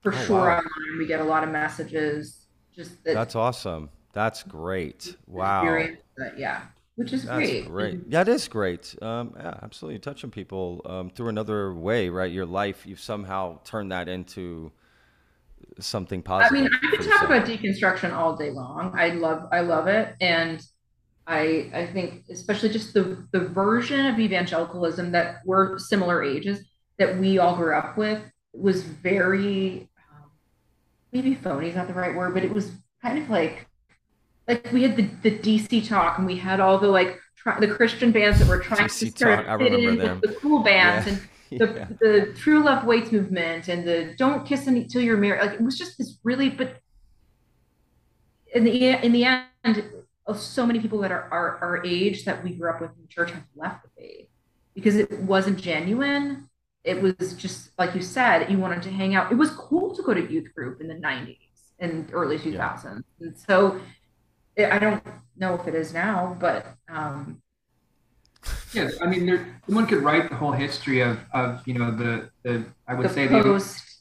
for 0.03 0.11
Oh, 0.11 0.21
sure 0.23 0.51
wow. 0.51 0.51
online 0.51 0.99
we 0.99 1.07
get 1.07 1.21
a 1.21 1.23
lot 1.25 1.43
of 1.43 1.49
messages 1.51 2.47
just 2.75 3.03
that 3.05 3.21
That's 3.21 3.35
awesome. 3.35 3.89
That's 4.13 4.41
great. 4.43 5.15
Wow. 5.27 5.91
that, 6.17 6.37
yeah, 6.37 6.67
which 6.95 7.13
is 7.13 7.25
That's 7.25 7.51
great. 7.51 7.75
great. 7.75 7.99
It 8.09 8.27
is 8.29 8.47
great. 8.47 8.95
Um, 9.01 9.33
yeah, 9.37 9.59
absolutely. 9.61 9.99
Touching 9.99 10.31
people 10.31 10.81
um, 10.85 11.09
through 11.09 11.27
another 11.29 11.73
way, 11.73 12.07
right? 12.09 12.31
Your 12.31 12.45
life, 12.45 12.85
you've 12.85 13.01
somehow 13.01 13.59
turned 13.65 13.91
that 13.91 14.07
into 14.07 14.71
something 15.81 16.21
positive. 16.21 16.57
I 16.57 16.61
mean, 16.61 16.69
I 16.73 16.95
could 16.95 17.01
talk 17.09 17.23
about 17.23 17.45
deconstruction 17.45 18.13
all 18.13 18.35
day 18.35 18.51
long. 18.51 18.93
I 18.97 19.09
love, 19.09 19.47
I 19.51 19.61
love 19.61 19.87
it, 19.87 20.15
and 20.21 20.61
I, 21.27 21.69
I 21.73 21.85
think 21.87 22.23
especially 22.31 22.69
just 22.69 22.93
the 22.93 23.25
the 23.31 23.41
version 23.41 24.05
of 24.07 24.19
evangelicalism 24.19 25.11
that 25.11 25.37
we're 25.45 25.77
similar 25.77 26.23
ages 26.23 26.65
that 26.97 27.17
we 27.17 27.37
all 27.37 27.55
grew 27.55 27.75
up 27.75 27.97
with 27.97 28.21
was 28.53 28.83
very, 28.83 29.87
um, 30.11 30.29
maybe 31.13 31.35
phony 31.35 31.69
is 31.69 31.75
not 31.75 31.87
the 31.87 31.93
right 31.93 32.15
word, 32.15 32.33
but 32.33 32.43
it 32.43 32.53
was 32.53 32.71
kind 33.01 33.19
of 33.19 33.29
like, 33.29 33.67
like 34.47 34.71
we 34.71 34.83
had 34.83 34.95
the 34.97 35.03
the 35.23 35.37
DC 35.39 35.87
talk, 35.87 36.17
and 36.17 36.27
we 36.27 36.37
had 36.37 36.59
all 36.59 36.77
the 36.79 36.87
like 36.87 37.19
try, 37.37 37.59
the 37.59 37.67
Christian 37.67 38.11
bands 38.11 38.39
that 38.39 38.47
were 38.47 38.59
trying 38.59 38.87
DC 38.87 39.11
to 39.13 39.17
sort 39.17 39.45
Talk, 39.45 39.47
I 39.47 39.55
of 39.55 39.59
fit 39.59 39.73
in 39.73 39.85
remember 39.85 40.03
them. 40.03 40.21
with 40.21 40.33
the 40.33 40.39
cool 40.39 40.61
bands 40.63 41.07
Yeah. 41.07 41.13
and 41.13 41.21
the, 41.57 41.65
Yeah. 41.75 41.87
the 41.99 42.33
true 42.35 42.63
love 42.63 42.85
waits 42.85 43.11
movement 43.11 43.67
and 43.67 43.87
the 43.87 44.15
don't 44.17 44.45
kiss 44.45 44.67
until 44.67 45.01
you're 45.01 45.17
married 45.17 45.41
like 45.41 45.53
it 45.53 45.61
was 45.61 45.77
just 45.77 45.97
this 45.97 46.17
really 46.23 46.49
but 46.49 46.79
in 48.53 48.63
the 48.63 49.05
in 49.05 49.11
the 49.11 49.25
end 49.25 49.83
of 50.25 50.39
so 50.39 50.65
many 50.65 50.79
people 50.79 50.99
that 50.99 51.11
are 51.11 51.27
our, 51.31 51.57
our 51.57 51.85
age 51.85 52.25
that 52.25 52.43
we 52.43 52.53
grew 52.53 52.69
up 52.69 52.81
with 52.81 52.91
in 52.99 53.07
church 53.07 53.31
have 53.31 53.43
left 53.55 53.83
the 53.83 53.89
faith 53.97 54.27
because 54.75 54.95
it 54.95 55.11
wasn't 55.21 55.57
genuine. 55.57 56.47
It 56.83 57.01
was 57.01 57.33
just 57.33 57.71
like 57.77 57.95
you 57.95 58.01
said 58.01 58.49
you 58.49 58.57
wanted 58.57 58.81
to 58.83 58.91
hang 58.91 59.15
out. 59.15 59.31
It 59.31 59.35
was 59.35 59.49
cool 59.51 59.95
to 59.95 60.01
go 60.03 60.13
to 60.13 60.31
youth 60.31 60.53
group 60.53 60.81
in 60.81 60.87
the 60.87 60.95
90s 60.95 61.37
and 61.79 62.09
early 62.13 62.37
2000s 62.37 63.03
and 63.21 63.37
so 63.37 63.79
i 64.57 64.77
don't 64.77 65.03
know 65.37 65.55
if 65.55 65.67
it 65.67 65.75
is 65.75 65.93
now 65.93 66.35
but 66.39 66.75
um 66.89 67.41
Yes, 68.73 68.97
I 69.01 69.07
mean, 69.07 69.25
there, 69.25 69.59
someone 69.65 69.87
could 69.87 70.03
write 70.03 70.29
the 70.29 70.35
whole 70.35 70.51
history 70.51 71.01
of, 71.01 71.17
of 71.33 71.67
you 71.67 71.73
know, 71.73 71.91
the, 71.91 72.29
the 72.43 72.65
I 72.87 72.93
would 72.93 73.09
the 73.09 73.13
say 73.13 73.27
the, 73.27 73.41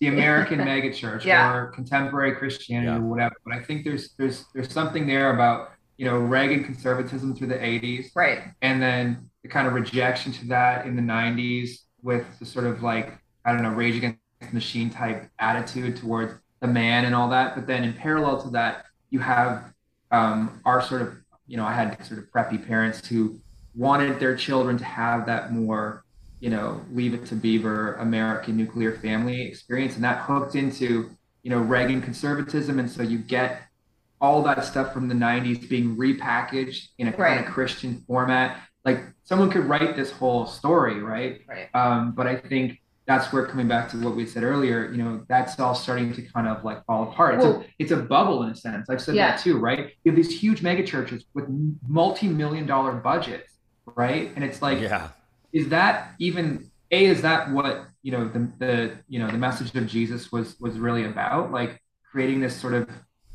the 0.01 0.09
American 0.09 0.59
megachurch 0.71 1.25
Yeah. 1.25 1.55
or 1.55 1.67
contemporary 1.69 2.35
Christianity 2.35 2.89
Yeah. 2.93 2.99
or 2.99 3.03
whatever. 3.09 3.35
But 3.45 3.55
I 3.55 3.63
think 3.63 3.85
there's 3.85 4.13
there's 4.19 4.45
there's 4.55 4.73
something 4.73 5.07
there 5.07 5.33
about 5.35 5.71
you 5.97 6.05
know 6.05 6.19
Reagan 6.19 6.65
conservatism 6.65 7.35
through 7.35 7.49
the 7.49 7.57
80s, 7.57 8.11
right 8.15 8.41
and 8.63 8.81
then 8.81 9.31
the 9.43 9.49
kind 9.49 9.67
of 9.67 9.73
rejection 9.73 10.33
to 10.33 10.47
that 10.49 10.87
in 10.87 10.97
the 10.97 11.03
90s 11.03 11.79
with 12.03 12.25
the 12.39 12.45
sort 12.47 12.67
of 12.67 12.83
like 12.83 13.19
I 13.45 13.53
don't 13.53 13.63
know 13.63 13.71
Rage 13.71 13.97
Against 13.97 14.19
the 14.41 14.53
Machine 14.53 14.91
type 14.91 15.29
attitude 15.39 15.97
towards 15.97 16.35
the 16.61 16.67
man 16.69 17.05
and 17.07 17.15
all 17.15 17.29
that. 17.31 17.55
But 17.55 17.67
then 17.67 17.85
in 17.85 17.93
parallel 17.95 18.43
to 18.43 18.51
that, 18.51 18.85
you 19.11 19.19
have 19.21 19.73
um, 20.11 20.61
our 20.65 20.83
sort 20.83 21.03
of 21.03 21.15
you 21.47 21.57
know 21.57 21.65
I 21.65 21.73
had 21.73 22.05
sort 22.07 22.21
of 22.21 22.31
preppy 22.31 22.65
parents 22.65 23.07
who 23.09 23.41
wanted 23.79 24.19
their 24.19 24.37
children 24.37 24.77
to 24.77 24.85
have 24.85 25.25
that 25.27 25.53
more 25.53 26.05
you 26.41 26.51
know 26.51 26.81
leave 26.93 27.15
it 27.15 27.25
to 27.27 27.35
beaver 27.35 27.95
american 27.95 28.57
nuclear 28.57 28.93
family 28.99 29.43
experience. 29.43 29.95
And 29.95 30.05
that 30.05 30.19
hooked 30.23 30.55
into 30.57 31.11
you 31.45 31.51
know 31.51 31.59
reagan 31.61 32.03
conservatism. 32.03 32.79
And 32.79 32.91
so 32.91 33.03
you 33.03 33.19
get 33.19 33.63
all 34.21 34.43
that 34.43 34.65
stuff 34.65 34.93
from 34.93 35.07
the 35.09 35.15
90s 35.15 35.69
being 35.69 35.97
repackaged 35.97 36.89
in 36.99 37.09
a 37.09 37.13
kind 37.13 37.39
of 37.45 37.47
christian 37.53 38.03
format. 38.07 38.61
Like 38.85 39.01
someone 39.23 39.51
could 39.51 39.65
write 39.67 39.95
this 39.97 40.11
whole 40.11 40.47
story 40.47 41.01
right? 41.01 41.41
Right. 41.49 41.69
Um, 41.75 42.13
but 42.13 42.27
i 42.27 42.35
think 42.37 42.81
that's 43.07 43.33
where 43.33 43.47
coming 43.47 43.67
back 43.69 43.89
to 43.91 43.97
what 44.05 44.15
we 44.15 44.27
said 44.27 44.43
earlier 44.43 44.91
you 44.93 44.99
know 45.03 45.25
that's 45.29 45.59
all 45.59 45.75
starting 45.75 46.13
to 46.13 46.23
kind 46.23 46.47
of 46.49 46.65
like 46.65 46.85
fall 46.87 47.05
apart. 47.11 47.37
It's, 47.37 47.45
Well- 47.45 47.61
a, 47.63 47.67
it's 47.79 47.93
a 47.93 47.97
bubble 47.97 48.43
in 48.45 48.51
a 48.51 48.57
sense. 48.57 48.89
I've 48.91 49.01
said 49.01 49.15
Yeah. 49.15 49.31
that 49.33 49.41
too 49.41 49.59
right? 49.59 49.93
You 50.05 50.13
have 50.13 50.17
these 50.17 50.35
huge 50.41 50.63
mega 50.63 50.85
churches 50.85 51.25
with 51.35 51.47
multi-million 51.89 52.67
dollar 52.67 52.93
budgets 52.93 53.55
right? 53.97 54.31
And 54.35 54.45
it's 54.45 54.63
like 54.63 54.81
yeah. 54.81 55.09
is 55.53 55.69
that 55.69 56.15
even 56.19 56.71
a 56.91 57.07
is 57.07 57.23
that 57.23 57.51
what 57.51 57.87
you 58.03 58.13
know 58.13 58.29
the 58.29 58.51
the 58.59 58.93
you 59.09 59.19
know 59.19 59.31
the 59.31 59.39
message 59.39 59.75
of 59.75 59.87
jesus 59.87 60.33
was 60.33 60.59
was 60.61 60.79
really 60.79 61.05
about? 61.05 61.53
Like 61.53 61.83
creating 62.11 62.41
this 62.41 62.57
sort 62.57 62.75
of 62.75 62.89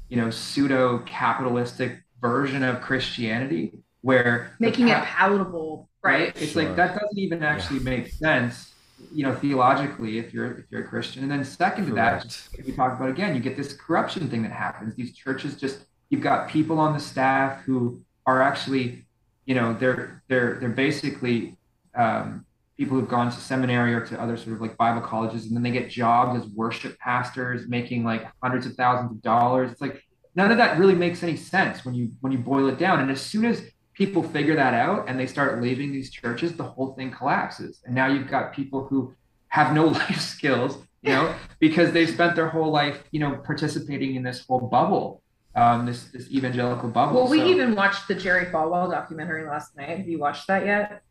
you 0.10 0.18
know 0.18 0.30
pseudo 0.30 0.99
capitalistic 1.06 1.99
version 2.22 2.64
of 2.64 2.82
christianity 2.82 3.74
where 4.01 4.56
the 4.60 4.66
making 4.66 4.88
it 4.88 4.97
palatable 5.04 5.89
right? 6.04 6.34
it's 6.38 6.51
Sure. 6.51 6.64
like 6.64 6.76
that 6.76 6.99
doesn't 6.99 7.18
even 7.18 7.43
actually 7.43 7.80
make 7.80 8.08
sense 8.08 8.74
you 9.12 9.24
know 9.24 9.36
theologically 9.36 10.18
if 10.18 10.34
you're 10.34 10.60
if 10.60 10.66
you're 10.70 10.84
a 10.84 10.88
christian. 10.88 11.24
And 11.24 11.32
then 11.32 11.43
second 11.43 11.88
to 11.88 11.93
that 11.95 12.26
if 12.58 12.66
we 12.66 12.72
talk 12.74 12.93
about 12.93 13.10
again, 13.10 13.36
you 13.36 13.41
get 13.41 13.58
this 13.58 13.74
corruption 13.74 14.30
thing 14.30 14.43
that 14.43 14.51
happens. 14.51 14.95
These 14.95 15.14
churches 15.14 15.56
just 15.56 15.86
you've 16.10 16.22
got 16.22 16.49
people 16.49 16.80
on 16.80 16.93
the 16.93 16.99
staff 16.99 17.62
who 17.62 18.01
are 18.26 18.41
actually, 18.41 19.03
you 19.45 19.55
know, 19.55 19.73
they're 19.73 20.23
they're 20.27 20.55
they're 20.59 20.69
basically 20.69 21.57
um, 21.95 22.45
people 22.77 22.99
who've 22.99 23.09
gone 23.09 23.31
to 23.31 23.39
seminary 23.39 23.93
or 23.93 24.05
to 24.05 24.19
other 24.19 24.37
sort 24.37 24.55
of 24.55 24.61
like 24.61 24.77
Bible 24.77 25.01
colleges, 25.01 25.45
and 25.45 25.55
then 25.55 25.63
they 25.63 25.71
get 25.71 25.89
jobs 25.89 26.41
as 26.41 26.49
worship 26.49 26.97
pastors, 26.99 27.67
making 27.67 28.03
like 28.03 28.27
hundreds 28.41 28.65
of 28.65 28.73
thousands 28.75 29.11
of 29.11 29.21
dollars. 29.21 29.71
It's 29.71 29.81
like 29.81 30.03
none 30.35 30.51
of 30.51 30.57
that 30.57 30.77
really 30.77 30.95
makes 30.95 31.23
any 31.23 31.35
sense 31.35 31.85
when 31.85 31.93
you 31.95 32.11
when 32.21 32.31
you 32.31 32.39
boil 32.39 32.67
it 32.67 32.77
down. 32.77 32.99
And 32.99 33.11
as 33.11 33.21
soon 33.21 33.45
as 33.45 33.63
people 33.93 34.23
figure 34.23 34.55
that 34.55 34.73
out 34.73 35.07
and 35.07 35.19
they 35.19 35.27
start 35.27 35.61
leaving 35.61 35.91
these 35.91 36.09
churches, 36.09 36.53
the 36.53 36.63
whole 36.63 36.93
thing 36.93 37.11
collapses. 37.11 37.81
And 37.85 37.93
now 37.93 38.07
you've 38.07 38.27
got 38.27 38.53
people 38.53 38.85
who 38.85 39.13
have 39.49 39.73
no 39.73 39.85
life 39.99 40.19
skills, 40.19 40.77
you 41.01 41.11
know, 41.11 41.35
because 41.59 41.91
they've 41.91 42.09
spent 42.09 42.35
their 42.35 42.49
whole 42.49 42.71
life, 42.71 43.03
you 43.11 43.19
know, 43.19 43.35
participating 43.45 44.15
in 44.15 44.23
this 44.23 44.45
whole 44.45 44.61
bubble, 44.61 45.21
um, 45.56 45.86
this 45.86 46.06
this 46.06 46.30
evangelical 46.32 46.89
bubble. 46.89 47.16
Well, 47.16 47.28
we 47.30 47.39
So- 47.39 47.45
even 47.47 47.76
watched 47.76 48.08
the 48.08 48.16
Jerry 48.16 48.45
Falwell 48.47 48.89
documentary 48.91 49.45
last 49.47 49.76
night. 49.78 49.89
Have 49.97 50.08
you 50.08 50.20
watched 50.20 50.47
that 50.47 50.66
yet? 50.66 51.01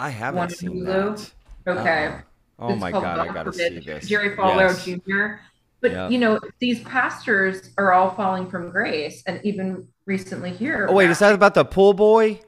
I 0.00 0.10
haven't 0.10 0.38
One 0.38 0.50
seen 0.50 0.84
Hulu? 0.84 1.30
that. 1.64 1.78
Okay. 1.78 2.06
Uh-uh. 2.06 2.20
Oh 2.58 2.70
It's 2.72 2.80
my 2.80 2.90
called 2.90 3.04
god, 3.04 3.18
I 3.18 3.32
gotta 3.32 3.52
see 3.52 3.78
this. 3.80 4.06
Jerry 4.08 4.36
Falwell 4.36 4.60
Yes. 4.60 4.84
Jr. 4.84 5.40
But 5.82 5.90
Yeah. 5.92 6.08
you 6.08 6.18
know, 6.18 6.40
these 6.58 6.80
pastors 6.84 7.70
are 7.78 7.92
all 7.92 8.10
falling 8.14 8.48
from 8.50 8.70
grace, 8.70 9.22
and 9.26 9.40
even 9.44 9.86
recently 10.06 10.50
here. 10.50 10.86
Oh 10.88 10.94
wait, 10.94 11.10
is 11.10 11.18
that 11.20 11.34
about 11.34 11.54
the 11.54 11.64
pool 11.64 11.92
boy? 11.92 12.40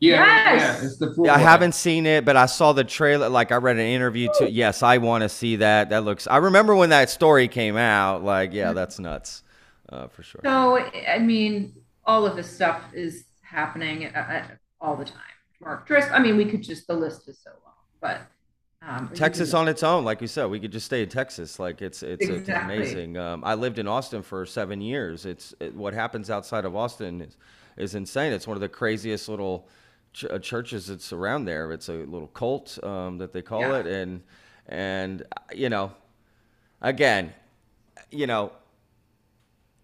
yeah, 0.00 0.16
yeah, 0.16 0.54
Yes! 0.54 0.80
yeah, 0.80 0.86
it's 0.88 0.96
the 0.98 1.14
full 1.14 1.26
Yeah, 1.26 1.34
I 1.34 1.38
haven't 1.38 1.76
seen 1.76 2.06
it, 2.06 2.24
but 2.24 2.36
I 2.36 2.46
saw 2.46 2.72
the 2.72 2.82
trailer. 2.82 3.28
Like 3.28 3.52
I 3.52 3.56
read 3.56 3.76
an 3.76 3.82
interview 3.86 4.28
too. 4.36 4.46
Yes, 4.46 4.82
I 4.82 4.98
want 4.98 5.22
to 5.22 5.28
see 5.28 5.56
that. 5.56 5.90
That 5.90 6.04
looks. 6.04 6.26
I 6.26 6.38
remember 6.38 6.74
when 6.74 6.90
that 6.90 7.08
story 7.08 7.46
came 7.46 7.76
out. 7.76 8.24
Like, 8.24 8.52
yeah, 8.52 8.72
that's 8.72 8.98
nuts, 8.98 9.44
uh, 9.92 10.08
for 10.08 10.22
sure. 10.22 10.40
So 10.44 10.78
I 11.08 11.18
mean, 11.18 11.74
all 12.04 12.26
of 12.26 12.36
this 12.36 12.50
stuff 12.50 12.82
is 12.92 13.26
happening 13.42 14.06
uh, 14.06 14.18
uh, 14.18 14.54
all 14.80 14.96
the 14.96 15.04
time. 15.04 15.20
Mark 15.60 15.86
Driscoll. 15.86 16.16
I 16.16 16.18
mean, 16.20 16.36
we 16.36 16.46
could 16.46 16.62
just 16.62 16.86
the 16.86 16.94
list 16.94 17.28
is 17.28 17.40
so 17.42 17.50
long, 17.64 17.74
but 18.00 18.22
Um, 18.82 19.10
Texas 19.14 19.54
on 19.54 19.68
its 19.68 19.84
own, 19.84 20.04
like 20.04 20.20
you 20.20 20.26
said, 20.26 20.46
we 20.46 20.58
could 20.58 20.72
just 20.72 20.86
stay 20.86 21.02
in 21.04 21.08
Texas. 21.08 21.60
Like 21.60 21.80
it's 21.82 22.02
it's, 22.02 22.28
it's 22.28 22.48
amazing. 22.48 23.16
Um, 23.16 23.44
I 23.44 23.54
lived 23.54 23.78
in 23.78 23.86
Austin 23.86 24.22
for 24.22 24.44
seven 24.44 24.80
years. 24.80 25.24
It's 25.24 25.54
it, 25.60 25.74
what 25.76 25.94
happens 25.94 26.30
outside 26.30 26.64
of 26.64 26.74
Austin 26.74 27.20
is, 27.20 27.36
is 27.76 27.94
insane. 27.94 28.32
It's 28.32 28.46
one 28.46 28.56
of 28.56 28.60
the 28.60 28.68
craziest 28.68 29.28
little 29.28 29.68
ch- 30.12 30.24
uh, 30.24 30.40
churches 30.40 30.88
that's 30.88 31.12
around 31.12 31.44
there. 31.44 31.70
It's 31.72 31.88
a 31.88 31.92
little 31.92 32.26
cult 32.28 32.82
um, 32.82 33.18
that 33.18 33.32
they 33.32 33.42
call 33.42 33.60
Yeah. 33.60 33.78
it, 33.80 33.86
and 33.86 34.22
and 34.66 35.22
uh, 35.22 35.40
you 35.54 35.68
know, 35.68 35.92
again, 36.80 37.32
you 38.10 38.26
know, 38.26 38.52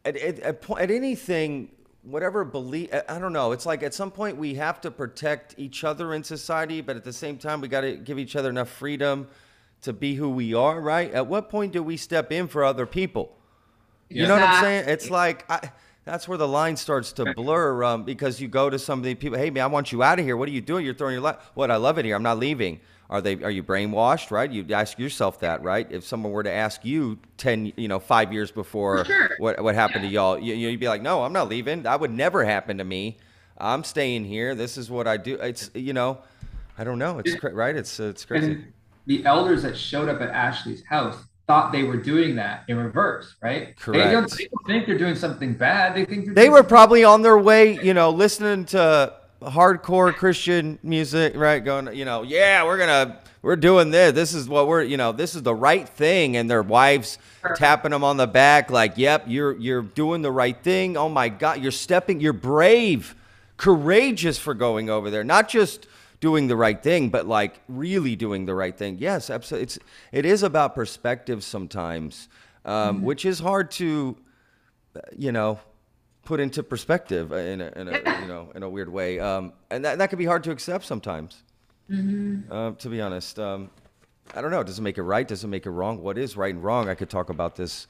at, 0.08 0.16
at, 0.16 0.38
at, 0.40 0.70
at 0.70 0.90
anything, 0.90 1.70
whatever 2.02 2.44
belief, 2.44 2.88
I 2.92 3.02
I 3.08 3.18
don't 3.18 3.32
know. 3.32 3.52
It's 3.52 3.66
like 3.66 3.82
at 3.82 3.94
some 3.94 4.10
point 4.10 4.36
we 4.36 4.54
have 4.54 4.80
to 4.82 4.90
protect 4.90 5.54
each 5.58 5.84
other 5.84 6.14
in 6.14 6.24
society, 6.24 6.80
but 6.80 6.96
at 6.96 7.04
the 7.04 7.12
same 7.12 7.38
time, 7.38 7.60
we 7.60 7.68
got 7.68 7.82
to 7.82 7.96
give 7.96 8.18
each 8.18 8.36
other 8.36 8.50
enough 8.50 8.70
freedom 8.70 9.28
to 9.82 9.92
be 9.92 10.14
who 10.14 10.30
we 10.30 10.54
are, 10.54 10.80
right? 10.80 11.12
At 11.12 11.26
what 11.26 11.50
point 11.50 11.72
do 11.72 11.82
we 11.82 11.96
step 11.96 12.32
in 12.32 12.48
for 12.48 12.64
other 12.64 12.86
people? 12.86 13.36
You 14.08 14.26
know 14.26 14.34
what 14.34 14.42
I'm 14.42 14.62
saying? 14.62 14.88
It's 14.88 15.10
like 15.10 15.44
I, 15.50 15.70
that's 16.04 16.26
where 16.26 16.38
the 16.38 16.48
line 16.48 16.76
starts 16.76 17.12
to 17.12 17.34
blur 17.34 17.84
um, 17.84 18.04
because 18.04 18.40
you 18.40 18.48
go 18.48 18.70
to 18.70 18.78
some 18.78 18.98
of 19.00 19.04
the 19.04 19.14
people. 19.14 19.38
Hey 19.38 19.50
man, 19.50 19.64
I 19.64 19.66
want 19.66 19.92
you 19.92 20.02
out 20.02 20.18
of 20.18 20.24
here. 20.24 20.36
What 20.36 20.48
are 20.48 20.52
you 20.52 20.62
doing? 20.62 20.84
You're 20.84 20.94
throwing 20.94 21.12
your 21.12 21.22
life. 21.22 21.36
What? 21.54 21.70
I 21.70 21.76
love 21.76 21.98
it 21.98 22.06
here. 22.06 22.16
I'm 22.16 22.22
not 22.22 22.38
leaving. 22.38 22.80
Are 23.10 23.22
they? 23.22 23.42
Are 23.42 23.50
you 23.50 23.62
brainwashed? 23.62 24.30
Right? 24.30 24.50
You 24.50 24.66
ask 24.70 24.98
yourself 24.98 25.40
that, 25.40 25.62
right? 25.62 25.90
If 25.90 26.04
someone 26.04 26.32
were 26.32 26.42
to 26.42 26.52
ask 26.52 26.84
you 26.84 27.18
ten, 27.38 27.72
you 27.76 27.88
know, 27.88 27.98
five 27.98 28.32
years 28.32 28.50
before 28.50 29.04
sure. 29.04 29.30
what 29.38 29.62
what 29.62 29.74
happened 29.74 30.02
to 30.04 30.08
y'all, 30.08 30.38
you, 30.38 30.54
you'd 30.54 30.80
be 30.80 30.88
like, 30.88 31.00
no, 31.00 31.22
I'm 31.22 31.32
not 31.32 31.48
leaving. 31.48 31.82
That 31.82 32.00
would 32.00 32.10
never 32.10 32.44
happen 32.44 32.78
to 32.78 32.84
me. 32.84 33.16
I'm 33.56 33.82
staying 33.82 34.24
here. 34.24 34.54
This 34.54 34.76
is 34.76 34.90
what 34.90 35.06
I 35.06 35.16
do. 35.16 35.36
It's 35.36 35.70
you 35.74 35.94
know, 35.94 36.18
I 36.76 36.84
don't 36.84 36.98
know. 36.98 37.18
It's 37.18 37.34
cra- 37.34 37.54
right. 37.54 37.74
It's 37.74 37.98
it's 37.98 38.26
crazy. 38.26 38.52
And 38.52 38.72
the 39.06 39.24
elders 39.24 39.62
that 39.62 39.76
showed 39.76 40.10
up 40.10 40.20
at 40.20 40.28
Ashley's 40.28 40.84
house 40.84 41.16
thought 41.46 41.72
they 41.72 41.82
were 41.82 41.96
doing 41.96 42.36
that 42.36 42.64
in 42.68 42.76
reverse, 42.76 43.34
right? 43.42 43.74
They 43.86 44.02
don't, 44.02 44.30
Correct. 44.30 44.36
they 44.36 44.44
don't 44.44 44.66
think 44.66 44.86
they're 44.86 44.98
doing 44.98 45.14
something 45.14 45.54
bad. 45.54 45.96
They 45.96 46.04
think 46.04 46.26
they're 46.26 46.34
They 46.34 46.50
were 46.50 46.62
probably 46.62 47.04
on 47.04 47.22
their 47.22 47.38
way, 47.38 47.82
you 47.82 47.94
know, 47.94 48.10
listening 48.10 48.66
to 48.66 49.14
hardcore 49.42 50.14
Christian 50.14 50.78
music, 50.82 51.34
right? 51.36 51.60
Going, 51.64 51.94
you 51.94 52.04
know, 52.04 52.22
yeah, 52.22 52.64
we're 52.64 52.78
gonna, 52.78 53.18
we're 53.42 53.56
doing 53.56 53.90
this. 53.90 54.12
This 54.12 54.34
is 54.34 54.48
what 54.48 54.66
we're, 54.66 54.82
you 54.82 54.96
know, 54.96 55.12
this 55.12 55.34
is 55.34 55.42
the 55.42 55.54
right 55.54 55.88
thing. 55.88 56.36
And 56.36 56.50
their 56.50 56.62
wives 56.62 57.18
tapping 57.56 57.92
them 57.92 58.02
on 58.04 58.16
the 58.16 58.26
back, 58.26 58.70
like, 58.70 58.94
"Yep, 58.96 59.24
you're 59.28 59.56
you're 59.58 59.82
doing 59.82 60.22
the 60.22 60.32
right 60.32 60.60
thing. 60.62 60.96
Oh 60.96 61.08
my 61.08 61.28
God, 61.28 61.62
you're 61.62 61.70
stepping, 61.70 62.20
you're 62.20 62.32
brave, 62.32 63.14
courageous 63.56 64.38
for 64.38 64.54
going 64.54 64.90
over 64.90 65.10
there. 65.10 65.24
Not 65.24 65.48
just 65.48 65.86
doing 66.20 66.48
the 66.48 66.56
right 66.56 66.82
thing, 66.82 67.10
but 67.10 67.26
like 67.26 67.60
really 67.68 68.16
doing 68.16 68.46
the 68.46 68.54
right 68.54 68.76
thing. 68.76 68.96
Yes, 68.98 69.30
absolutely. 69.30 69.64
It's 69.64 69.78
it 70.12 70.26
is 70.26 70.42
about 70.42 70.74
perspective 70.74 71.44
sometimes, 71.44 72.28
um, 72.64 73.02
which 73.02 73.24
is 73.24 73.38
hard 73.38 73.70
to, 73.72 74.16
you 75.16 75.32
know, 75.32 75.60
put 76.28 76.40
into 76.40 76.62
perspective 76.62 77.32
in 77.32 77.62
a, 77.62 77.72
in 77.74 77.88
a 77.88 78.20
you 78.20 78.26
know 78.28 78.52
in 78.54 78.62
a 78.62 78.68
weird 78.68 78.90
way, 78.90 79.18
um, 79.18 79.50
and 79.70 79.82
that 79.84 79.96
that 79.96 80.10
can 80.10 80.18
be 80.18 80.26
hard 80.26 80.44
to 80.44 80.50
accept 80.50 80.84
sometimes. 80.84 81.42
Uh, 81.90 82.72
to 82.72 82.88
be 82.90 83.00
honest, 83.00 83.38
um, 83.38 83.70
I 84.34 84.42
don't 84.42 84.50
know. 84.50 84.62
Does 84.62 84.78
it 84.78 84.82
make 84.82 84.98
it 84.98 85.02
right? 85.04 85.26
Does 85.26 85.42
it 85.42 85.48
make 85.48 85.64
it 85.64 85.70
wrong? 85.70 86.02
What 86.02 86.18
is 86.18 86.36
right 86.36 86.54
and 86.54 86.62
wrong? 86.62 86.86
I 86.90 86.94
could 86.94 87.08
talk 87.08 87.30
about 87.30 87.56
this 87.56 87.86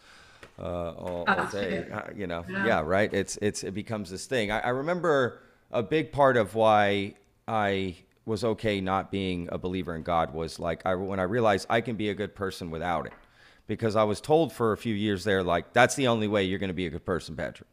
uh, 0.56 0.62
all, 0.92 1.24
all 1.26 1.46
day. 1.46 1.84
Uh, 1.92 2.02
you 2.14 2.28
know, 2.28 2.44
Yeah. 2.48 2.64
yeah, 2.66 2.80
right. 2.80 3.12
It's 3.12 3.38
it's 3.42 3.64
it 3.64 3.74
becomes 3.74 4.08
this 4.08 4.26
thing. 4.26 4.52
I, 4.52 4.60
I 4.60 4.68
remember 4.68 5.40
a 5.72 5.82
big 5.82 6.12
part 6.12 6.36
of 6.36 6.54
why 6.54 7.14
I 7.48 7.96
was 8.24 8.44
okay 8.44 8.80
not 8.80 9.10
being 9.10 9.48
a 9.50 9.58
believer 9.58 9.96
in 9.96 10.02
God 10.04 10.32
was 10.32 10.60
like 10.60 10.86
I 10.86 10.94
when 10.94 11.18
I 11.18 11.24
realized 11.24 11.66
I 11.68 11.80
can 11.80 11.96
be 11.96 12.08
a 12.10 12.14
good 12.14 12.36
person 12.36 12.70
without 12.70 13.06
it, 13.06 13.12
because 13.66 13.96
I 13.96 14.04
was 14.04 14.20
told 14.20 14.52
for 14.52 14.70
a 14.72 14.76
few 14.76 14.94
years 14.94 15.24
there 15.24 15.42
like 15.42 15.72
that's 15.72 15.96
the 15.96 16.06
only 16.06 16.28
way 16.28 16.44
you're 16.44 16.60
going 16.60 16.68
to 16.76 16.80
be 16.84 16.86
a 16.86 16.90
good 16.90 17.04
person, 17.04 17.34
Patrick, 17.34 17.68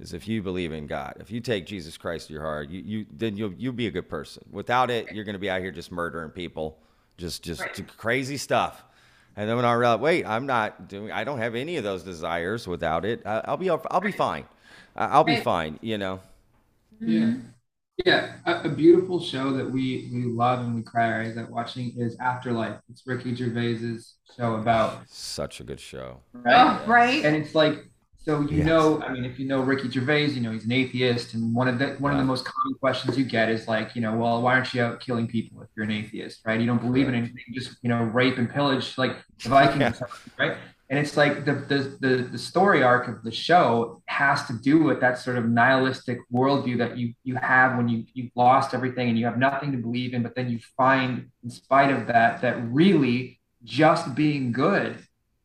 is 0.00 0.12
if 0.14 0.26
you 0.28 0.42
believe 0.42 0.72
in 0.72 0.86
God. 0.86 1.14
If 1.20 1.30
you 1.30 1.40
take 1.40 1.66
Jesus 1.66 1.96
Christ 1.96 2.28
to 2.28 2.32
your 2.32 2.42
heart, 2.42 2.70
you, 2.70 2.80
you 2.84 3.06
then 3.12 3.36
you'll 3.36 3.52
you'll 3.54 3.72
be 3.72 3.86
a 3.86 3.90
good 3.90 4.08
person. 4.08 4.44
Without 4.50 4.90
it, 4.90 5.12
you're 5.12 5.24
going 5.24 5.34
to 5.34 5.38
be 5.40 5.50
out 5.50 5.60
here 5.60 5.70
just 5.72 5.90
murdering 5.92 6.30
people, 6.30 6.78
just 7.16 7.42
just 7.42 7.60
Right. 7.60 7.96
crazy 7.96 8.36
stuff. 8.36 8.84
And 9.36 9.48
then 9.48 9.56
when 9.56 9.64
I 9.64 9.72
realized, 9.72 10.00
wait, 10.00 10.24
I'm 10.26 10.46
not 10.46 10.88
doing, 10.88 11.10
I 11.10 11.24
don't 11.24 11.38
have 11.38 11.56
any 11.56 11.76
of 11.76 11.82
those 11.84 12.04
desires 12.04 12.68
without 12.68 13.04
it. 13.04 13.20
I, 13.26 13.42
I'll 13.46 13.56
be, 13.56 13.68
I'll 13.68 14.00
be 14.00 14.12
fine. 14.12 14.44
I- 14.94 15.06
I'll 15.06 15.24
be 15.24 15.36
fine. 15.40 15.78
You 15.82 15.98
know. 15.98 16.20
Mm-hmm. 17.02 17.10
Yeah. 17.10 17.34
Yeah, 18.04 18.32
a, 18.44 18.62
a 18.64 18.68
beautiful 18.68 19.20
show 19.20 19.52
that 19.52 19.70
we 19.70 20.10
we 20.12 20.24
love 20.24 20.58
and 20.60 20.74
we 20.74 20.82
cry 20.82 21.06
our 21.12 21.20
eyes 21.22 21.36
at 21.36 21.48
watching 21.48 21.92
is 21.96 22.16
Afterlife. 22.18 22.80
It's 22.90 23.06
Ricky 23.06 23.36
Gervais's 23.36 24.16
show 24.36 24.56
about 24.56 25.08
Such 25.08 25.60
a 25.60 25.64
good 25.64 25.78
show. 25.78 26.18
right, 26.32 26.56
Oh, 26.56 26.84
right. 26.90 27.24
and 27.24 27.36
it's 27.36 27.54
like 27.54 27.88
so 28.26 28.40
you 28.42 28.58
Yes. 28.58 28.66
know, 28.66 29.02
I 29.02 29.12
mean, 29.12 29.24
if 29.24 29.38
you 29.38 29.46
know 29.46 29.60
Ricky 29.60 29.90
Gervais, 29.90 30.28
you 30.28 30.40
know 30.40 30.50
he's 30.52 30.64
an 30.64 30.72
atheist, 30.72 31.34
and 31.34 31.54
one 31.54 31.68
of 31.68 31.78
the 31.78 31.88
one 31.98 32.12
of 32.12 32.18
the 32.18 32.24
most 32.24 32.44
common 32.44 32.78
questions 32.80 33.18
you 33.18 33.24
get 33.24 33.50
is 33.50 33.68
like, 33.68 33.94
you 33.94 34.00
know, 34.00 34.16
well, 34.16 34.40
why 34.42 34.54
aren't 34.54 34.72
you 34.72 34.82
out 34.82 35.00
killing 35.00 35.26
people 35.26 35.60
if 35.62 35.68
you're 35.76 35.84
an 35.84 35.90
atheist, 35.90 36.40
right? 36.46 36.58
You 36.60 36.66
don't 36.66 36.80
believe 36.80 37.08
in 37.08 37.14
anything, 37.14 37.44
just 37.54 37.76
you 37.82 37.88
know, 37.90 38.02
rape 38.02 38.38
and 38.38 38.48
pillage 38.50 38.96
like 38.96 39.16
the 39.42 39.50
Vikings, 39.50 40.00
Yeah. 40.00 40.06
right? 40.38 40.56
And 40.90 40.98
it's 40.98 41.16
like 41.16 41.44
the, 41.44 41.52
the 41.54 41.96
the 42.00 42.16
the 42.32 42.38
story 42.38 42.82
arc 42.82 43.08
of 43.08 43.22
the 43.22 43.30
show 43.32 44.02
has 44.06 44.46
to 44.46 44.54
do 44.54 44.82
with 44.82 45.00
that 45.00 45.18
sort 45.18 45.36
of 45.38 45.46
nihilistic 45.48 46.18
worldview 46.32 46.78
that 46.78 46.96
you 46.98 47.14
you 47.24 47.36
have 47.36 47.76
when 47.76 47.88
you 47.88 48.04
you've 48.14 48.30
lost 48.36 48.74
everything 48.74 49.08
and 49.10 49.18
you 49.18 49.24
have 49.26 49.38
nothing 49.38 49.72
to 49.72 49.78
believe 49.78 50.14
in, 50.14 50.22
but 50.22 50.34
then 50.34 50.48
you 50.50 50.60
find, 50.76 51.30
in 51.42 51.50
spite 51.50 51.90
of 51.90 52.06
that, 52.08 52.40
that 52.42 52.56
really 52.72 53.40
just 53.64 54.14
being 54.14 54.52
good, 54.52 54.98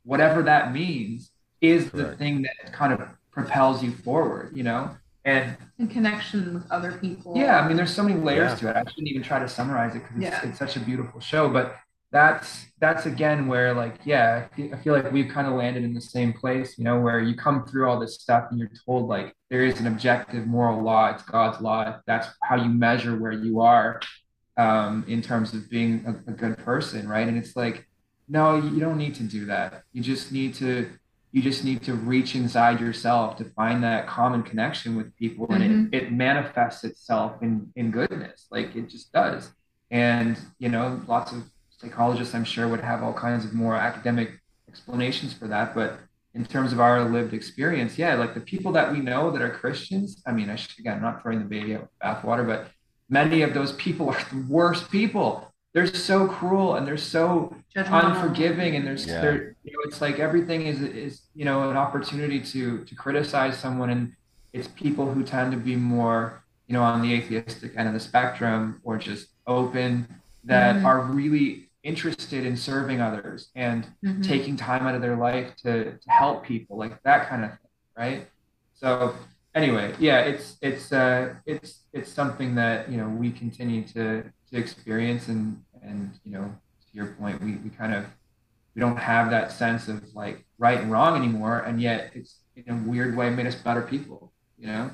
whatever 0.03 0.43
that 0.43 0.73
means, 0.73 1.28
is 1.62 1.91
the 1.91 2.16
thing 2.16 2.43
that 2.43 2.74
kind 2.74 2.93
of 2.93 3.01
propels 3.32 3.84
you 3.84 3.91
forward, 3.91 4.55
you 4.55 4.64
know? 4.64 4.95
And 5.26 5.57
in 5.78 5.88
connection 5.88 6.53
with 6.53 6.72
other 6.72 6.93
people. 6.93 7.34
yeah, 7.36 7.60
I 7.60 7.68
mean, 7.68 7.76
there's 7.78 7.93
so 7.93 8.03
many 8.03 8.20
layers 8.20 8.51
Yeah. 8.51 8.55
to 8.57 8.70
it. 8.70 8.76
I 8.88 8.89
shouldn't 8.89 9.07
even 9.10 9.22
try 9.22 9.39
to 9.39 9.47
summarize 9.49 9.95
it 9.95 9.99
because 9.99 10.16
it's, 10.18 10.24
Yeah. 10.24 10.49
it's 10.49 10.57
such 10.57 10.76
a 10.78 10.80
beautiful 10.80 11.20
show. 11.20 11.49
But 11.49 11.76
that's 12.12 12.66
that's 12.80 13.05
again 13.05 13.47
where 13.47 13.72
like 13.74 13.97
yeah, 14.03 14.47
I 14.51 14.55
feel, 14.55 14.74
I 14.74 14.78
feel 14.78 14.93
like 14.95 15.12
we've 15.12 15.32
kind 15.32 15.45
of 15.47 15.53
landed 15.53 15.84
in 15.84 15.93
the 15.93 16.01
same 16.01 16.34
place, 16.34 16.78
you 16.78 16.84
know, 16.84 16.99
where 16.99 17.20
you 17.20 17.36
come 17.36 17.66
through 17.68 17.88
all 17.88 17.99
this 17.99 18.16
stuff 18.16 18.47
and 18.49 18.60
you're 18.60 18.72
told 18.86 19.07
like 19.07 19.36
there 19.49 19.62
is 19.64 19.80
an 19.80 19.86
objective 19.88 20.47
moral 20.47 20.82
law. 20.82 21.10
It's 21.12 21.22
God's 21.24 21.62
law. 21.62 21.99
That's 22.07 22.28
how 22.41 22.55
you 22.55 22.70
measure 22.70 23.16
where 23.16 23.32
you 23.34 23.60
are 23.62 23.99
um, 24.57 25.05
in 25.07 25.22
terms 25.22 25.53
of 25.53 25.70
being 25.70 26.03
a, 26.07 26.32
a 26.32 26.34
good 26.34 26.57
person, 26.60 27.07
right? 27.07 27.28
And 27.28 27.38
it's 27.38 27.55
like, 27.55 27.88
no, 28.28 28.55
you 28.55 28.80
don't 28.80 28.97
need 28.97 29.14
to 29.16 29.24
do 29.24 29.45
that. 29.45 29.84
You 29.93 30.01
just 30.01 30.32
need 30.32 30.55
to 30.55 30.89
you 31.32 31.41
just 31.41 31.63
need 31.63 31.84
to 31.84 31.93
reach 31.93 32.36
inside 32.36 32.80
yourself 32.80 33.38
to 33.38 33.45
find 33.45 33.84
that 33.84 34.07
common 34.07 34.41
connection 34.41 34.95
with 34.95 35.15
people 35.15 35.45
and 35.51 35.63
it, 35.63 35.71
mm-hmm. 35.71 35.93
it 35.93 36.11
manifests 36.11 36.84
itself 36.84 37.41
in 37.41 37.71
in 37.75 37.91
goodness 37.91 38.47
like 38.51 38.75
it 38.75 38.89
just 38.89 39.11
does. 39.11 39.51
And 39.91 40.38
you 40.59 40.69
know 40.69 41.01
lots 41.07 41.32
of 41.32 41.43
psychologists 41.80 42.36
i'm 42.36 42.43
sure 42.43 42.67
would 42.67 42.82
have 42.82 43.01
all 43.01 43.13
kinds 43.13 43.45
of 43.45 43.53
more 43.53 43.75
academic 43.75 44.39
explanations 44.67 45.34
for 45.34 45.47
that 45.47 45.73
but 45.73 45.99
in 46.34 46.45
terms 46.45 46.73
of 46.73 46.80
our 46.80 47.03
lived 47.09 47.34
experience 47.34 47.97
yeah 47.97 48.15
like 48.15 48.34
the 48.34 48.41
people 48.41 48.71
that 48.71 48.91
we 48.91 48.99
know 48.99 49.32
that 49.32 49.41
are 49.41 49.49
christians 49.49 50.21
i 50.27 50.32
mean 50.32 50.49
i 50.49 50.55
should 50.55 50.77
again 50.77 50.97
I'm 50.97 51.01
not 51.01 51.21
throwing 51.21 51.39
the 51.39 51.45
baby 51.45 51.75
out 51.75 51.82
with 51.82 51.99
bathwater 52.03 52.45
but 52.45 52.67
many 53.09 53.41
of 53.41 53.53
those 53.53 53.71
people 53.73 54.09
are 54.09 54.21
the 54.32 54.45
worst 54.49 54.91
people 54.91 55.49
they're 55.74 55.86
so 55.88 56.28
cruel 56.28 56.76
and 56.76 56.88
they're 56.88 56.97
so 56.97 57.55
Judgmental. 57.76 58.03
unforgiving 58.15 58.76
and 58.76 58.86
there's 58.88 59.05
Yeah. 59.07 59.22
there 59.22 59.55
you 59.63 59.72
know 59.74 59.80
it's 59.86 60.01
like 60.01 60.20
everything 60.20 60.65
is 60.65 60.82
is 60.82 61.22
you 61.36 61.45
know 61.45 61.70
an 61.70 61.78
opportunity 61.78 62.39
to 62.41 62.84
to 62.86 62.95
criticize 62.95 63.57
someone 63.57 63.89
and 63.89 64.13
it's 64.53 64.67
people 64.67 65.11
who 65.13 65.24
tend 65.24 65.51
to 65.51 65.57
be 65.57 65.76
more 65.76 66.43
you 66.67 66.74
know 66.74 66.82
on 66.84 67.01
the 67.01 67.13
atheistic 67.13 67.74
end 67.78 67.88
of 67.88 67.93
the 67.93 67.99
spectrum 67.99 68.80
or 68.84 68.97
just 68.97 69.28
open 69.47 70.07
that 70.43 70.78
Mhm. 70.78 70.86
are 70.86 71.01
really 71.01 71.70
interested 71.84 72.45
in 72.45 72.57
serving 72.57 72.99
others 72.99 73.49
and 73.55 73.88
Mhm. 74.03 74.24
taking 74.24 74.55
time 74.57 74.86
out 74.88 74.95
of 74.95 75.01
their 75.01 75.15
life 75.15 75.55
to, 75.57 75.97
to 75.97 76.09
help 76.09 76.43
people 76.43 76.78
like 76.78 77.01
that 77.03 77.30
kind 77.30 77.45
of 77.45 77.51
thing 77.51 77.72
right 77.97 78.28
so 78.74 79.13
anyway 79.55 79.93
yeah 79.99 80.20
it's 80.22 80.57
it's 80.61 80.91
uh 80.91 81.34
it's 81.45 81.84
it's 81.93 82.11
something 82.11 82.55
that 82.55 82.89
you 82.91 82.97
know 82.97 83.07
we 83.09 83.32
continue 83.32 83.84
to 83.88 84.24
to 84.52 84.58
experience 84.58 85.28
and 85.28 85.62
and 85.82 86.12
you 86.24 86.32
know 86.32 86.43
to 86.45 86.88
your 86.93 87.08
point 87.14 87.41
we, 87.41 87.56
we 87.58 87.70
kind 87.70 87.93
of 87.93 88.06
we 88.76 88.80
don't 88.80 88.97
have 88.97 89.30
that 89.30 89.52
sense 89.52 89.88
of 89.88 90.04
like 90.16 90.45
right 90.58 90.80
and 90.82 90.91
wrong 90.91 91.16
anymore 91.18 91.60
and 91.62 91.82
yet 91.82 92.12
it's 92.14 92.39
in 92.56 92.66
a 92.70 92.89
weird 92.89 93.16
way 93.16 93.30
made 93.30 93.47
us 93.47 93.56
better 93.56 93.82
people 93.82 94.32
you 94.58 94.68
know 94.68 94.89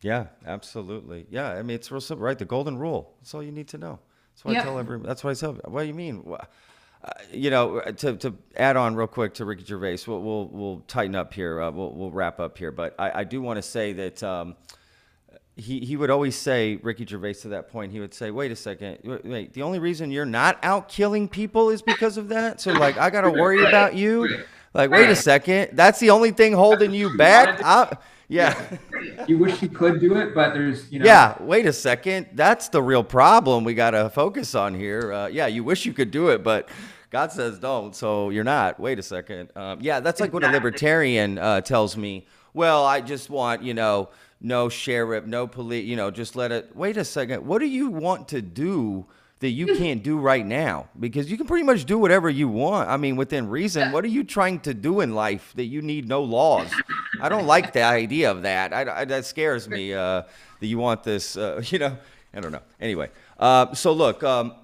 Yeah, 0.00 0.26
absolutely. 0.46 1.26
Yeah, 1.30 1.50
I 1.52 1.62
mean 1.62 1.76
it's 1.76 1.90
real 1.90 2.00
simple, 2.00 2.24
right? 2.24 2.38
The 2.38 2.44
golden 2.44 2.76
rule. 2.78 3.14
That's 3.20 3.34
all 3.34 3.42
you 3.42 3.52
need 3.52 3.68
to 3.68 3.78
know. 3.78 4.00
That's 4.32 4.44
what 4.44 4.52
Yeah. 4.52 4.60
I 4.60 4.64
tell 4.64 4.78
everyone 4.78 5.06
That's 5.06 5.22
what 5.22 5.30
I 5.30 5.34
tell. 5.34 5.54
What 5.66 5.82
do 5.82 5.86
you 5.88 5.94
mean? 5.94 6.24
Wha- 6.24 6.46
Uh, 7.04 7.10
you 7.32 7.50
know, 7.50 7.80
to, 7.80 8.16
to 8.16 8.32
add 8.56 8.76
on 8.76 8.94
real 8.94 9.08
quick 9.08 9.34
to 9.34 9.44
Ricky 9.44 9.64
Gervais, 9.64 9.98
we'll 10.06 10.22
we'll, 10.22 10.48
we'll 10.48 10.80
tighten 10.86 11.16
up 11.16 11.34
here. 11.34 11.60
Uh, 11.60 11.70
we'll 11.72 11.92
we'll 11.94 12.12
wrap 12.12 12.38
up 12.40 12.56
here, 12.56 12.70
but 12.70 12.94
I, 12.98 13.20
I 13.20 13.24
do 13.24 13.42
want 13.42 13.56
to 13.58 13.62
say 13.62 13.92
that 13.94 14.22
um, 14.22 14.56
he, 15.56 15.80
he 15.80 15.96
would 15.96 16.10
always 16.10 16.34
say 16.34 16.76
Ricky 16.76 17.04
Gervais 17.04 17.34
to 17.34 17.48
that 17.48 17.68
point. 17.68 17.92
He 17.92 18.00
would 18.00 18.14
say, 18.14 18.30
"Wait 18.30 18.50
a 18.50 18.56
second, 18.56 18.98
wait. 19.24 19.52
The 19.52 19.62
only 19.62 19.78
reason 19.78 20.10
you're 20.10 20.24
not 20.24 20.58
out 20.62 20.88
killing 20.88 21.28
people 21.28 21.68
is 21.70 21.82
because 21.82 22.16
of 22.16 22.28
that. 22.28 22.60
So 22.60 22.72
like, 22.72 22.96
I 22.96 23.10
gotta 23.10 23.30
worry 23.30 23.64
about 23.64 23.94
you. 23.94 24.44
Like, 24.74 24.90
wait 24.90 25.10
a 25.10 25.16
second. 25.16 25.70
That's 25.74 26.00
the 26.00 26.10
only 26.10 26.30
thing 26.30 26.54
holding 26.54 26.94
you 26.94 27.16
back. 27.16 27.60
I, 27.62 27.94
yeah. 28.28 28.78
You 29.28 29.36
wish 29.36 29.60
you 29.60 29.68
could 29.68 30.00
do 30.00 30.16
it, 30.16 30.34
but 30.34 30.54
there's 30.54 30.90
you 30.90 31.00
know. 31.00 31.04
Yeah. 31.04 31.36
Wait 31.42 31.66
a 31.66 31.72
second. 31.72 32.28
That's 32.32 32.68
the 32.70 32.82
real 32.82 33.04
problem 33.04 33.64
we 33.64 33.74
gotta 33.74 34.08
focus 34.08 34.54
on 34.54 34.74
here. 34.74 35.12
Uh, 35.12 35.26
yeah. 35.26 35.48
You 35.48 35.64
wish 35.64 35.84
you 35.84 35.92
could 35.92 36.10
do 36.10 36.28
it, 36.28 36.42
but 36.42 36.70
God 37.10 37.30
says 37.30 37.58
don't. 37.58 37.94
So 37.94 38.30
you're 38.30 38.44
not. 38.44 38.80
Wait 38.80 38.98
a 38.98 39.02
second. 39.02 39.50
Um, 39.54 39.78
yeah. 39.82 40.00
That's 40.00 40.18
like 40.18 40.32
what 40.32 40.44
a 40.44 40.50
libertarian 40.50 41.36
uh, 41.36 41.60
tells 41.60 41.94
me. 41.94 42.26
Well, 42.54 42.86
I 42.86 43.02
just 43.02 43.28
want 43.28 43.62
you 43.62 43.74
know 43.74 44.08
no 44.42 44.68
sheriff, 44.68 45.24
no 45.24 45.46
police, 45.46 45.84
you 45.86 45.94
know, 45.96 46.10
just 46.10 46.34
let 46.34 46.50
it. 46.50 46.74
Wait 46.74 46.96
a 46.96 47.04
second. 47.04 47.46
What 47.46 47.60
do 47.60 47.66
you 47.66 47.88
want 47.88 48.28
to 48.28 48.42
do 48.42 49.06
that 49.38 49.50
you 49.50 49.76
can't 49.76 50.02
do 50.02 50.18
right 50.18 50.44
now? 50.44 50.88
Because 50.98 51.30
you 51.30 51.36
can 51.36 51.46
pretty 51.46 51.64
much 51.64 51.84
do 51.84 51.96
whatever 51.96 52.28
you 52.28 52.48
want. 52.48 52.88
I 52.88 52.96
mean, 52.96 53.14
within 53.16 53.48
reason. 53.48 53.92
What 53.92 54.04
are 54.04 54.08
you 54.08 54.24
trying 54.24 54.60
to 54.60 54.74
do 54.74 55.00
in 55.00 55.14
life 55.14 55.52
that 55.54 55.66
you 55.66 55.80
need 55.80 56.08
no 56.08 56.22
laws? 56.22 56.70
I 57.20 57.28
don't 57.28 57.46
like 57.46 57.72
the 57.72 57.82
idea 57.82 58.32
of 58.32 58.42
that. 58.42 58.72
I, 58.72 59.02
I, 59.02 59.04
that 59.04 59.24
scares 59.24 59.68
me 59.68 59.94
uh, 59.94 60.22
that 60.60 60.66
you 60.66 60.78
want 60.78 61.04
this, 61.04 61.36
uh, 61.36 61.62
you 61.66 61.78
know, 61.78 61.96
I 62.34 62.40
don't 62.40 62.52
know. 62.52 62.62
Anyway, 62.80 63.10
uh, 63.38 63.72
so 63.74 63.92
look, 63.92 64.24
um, 64.24 64.54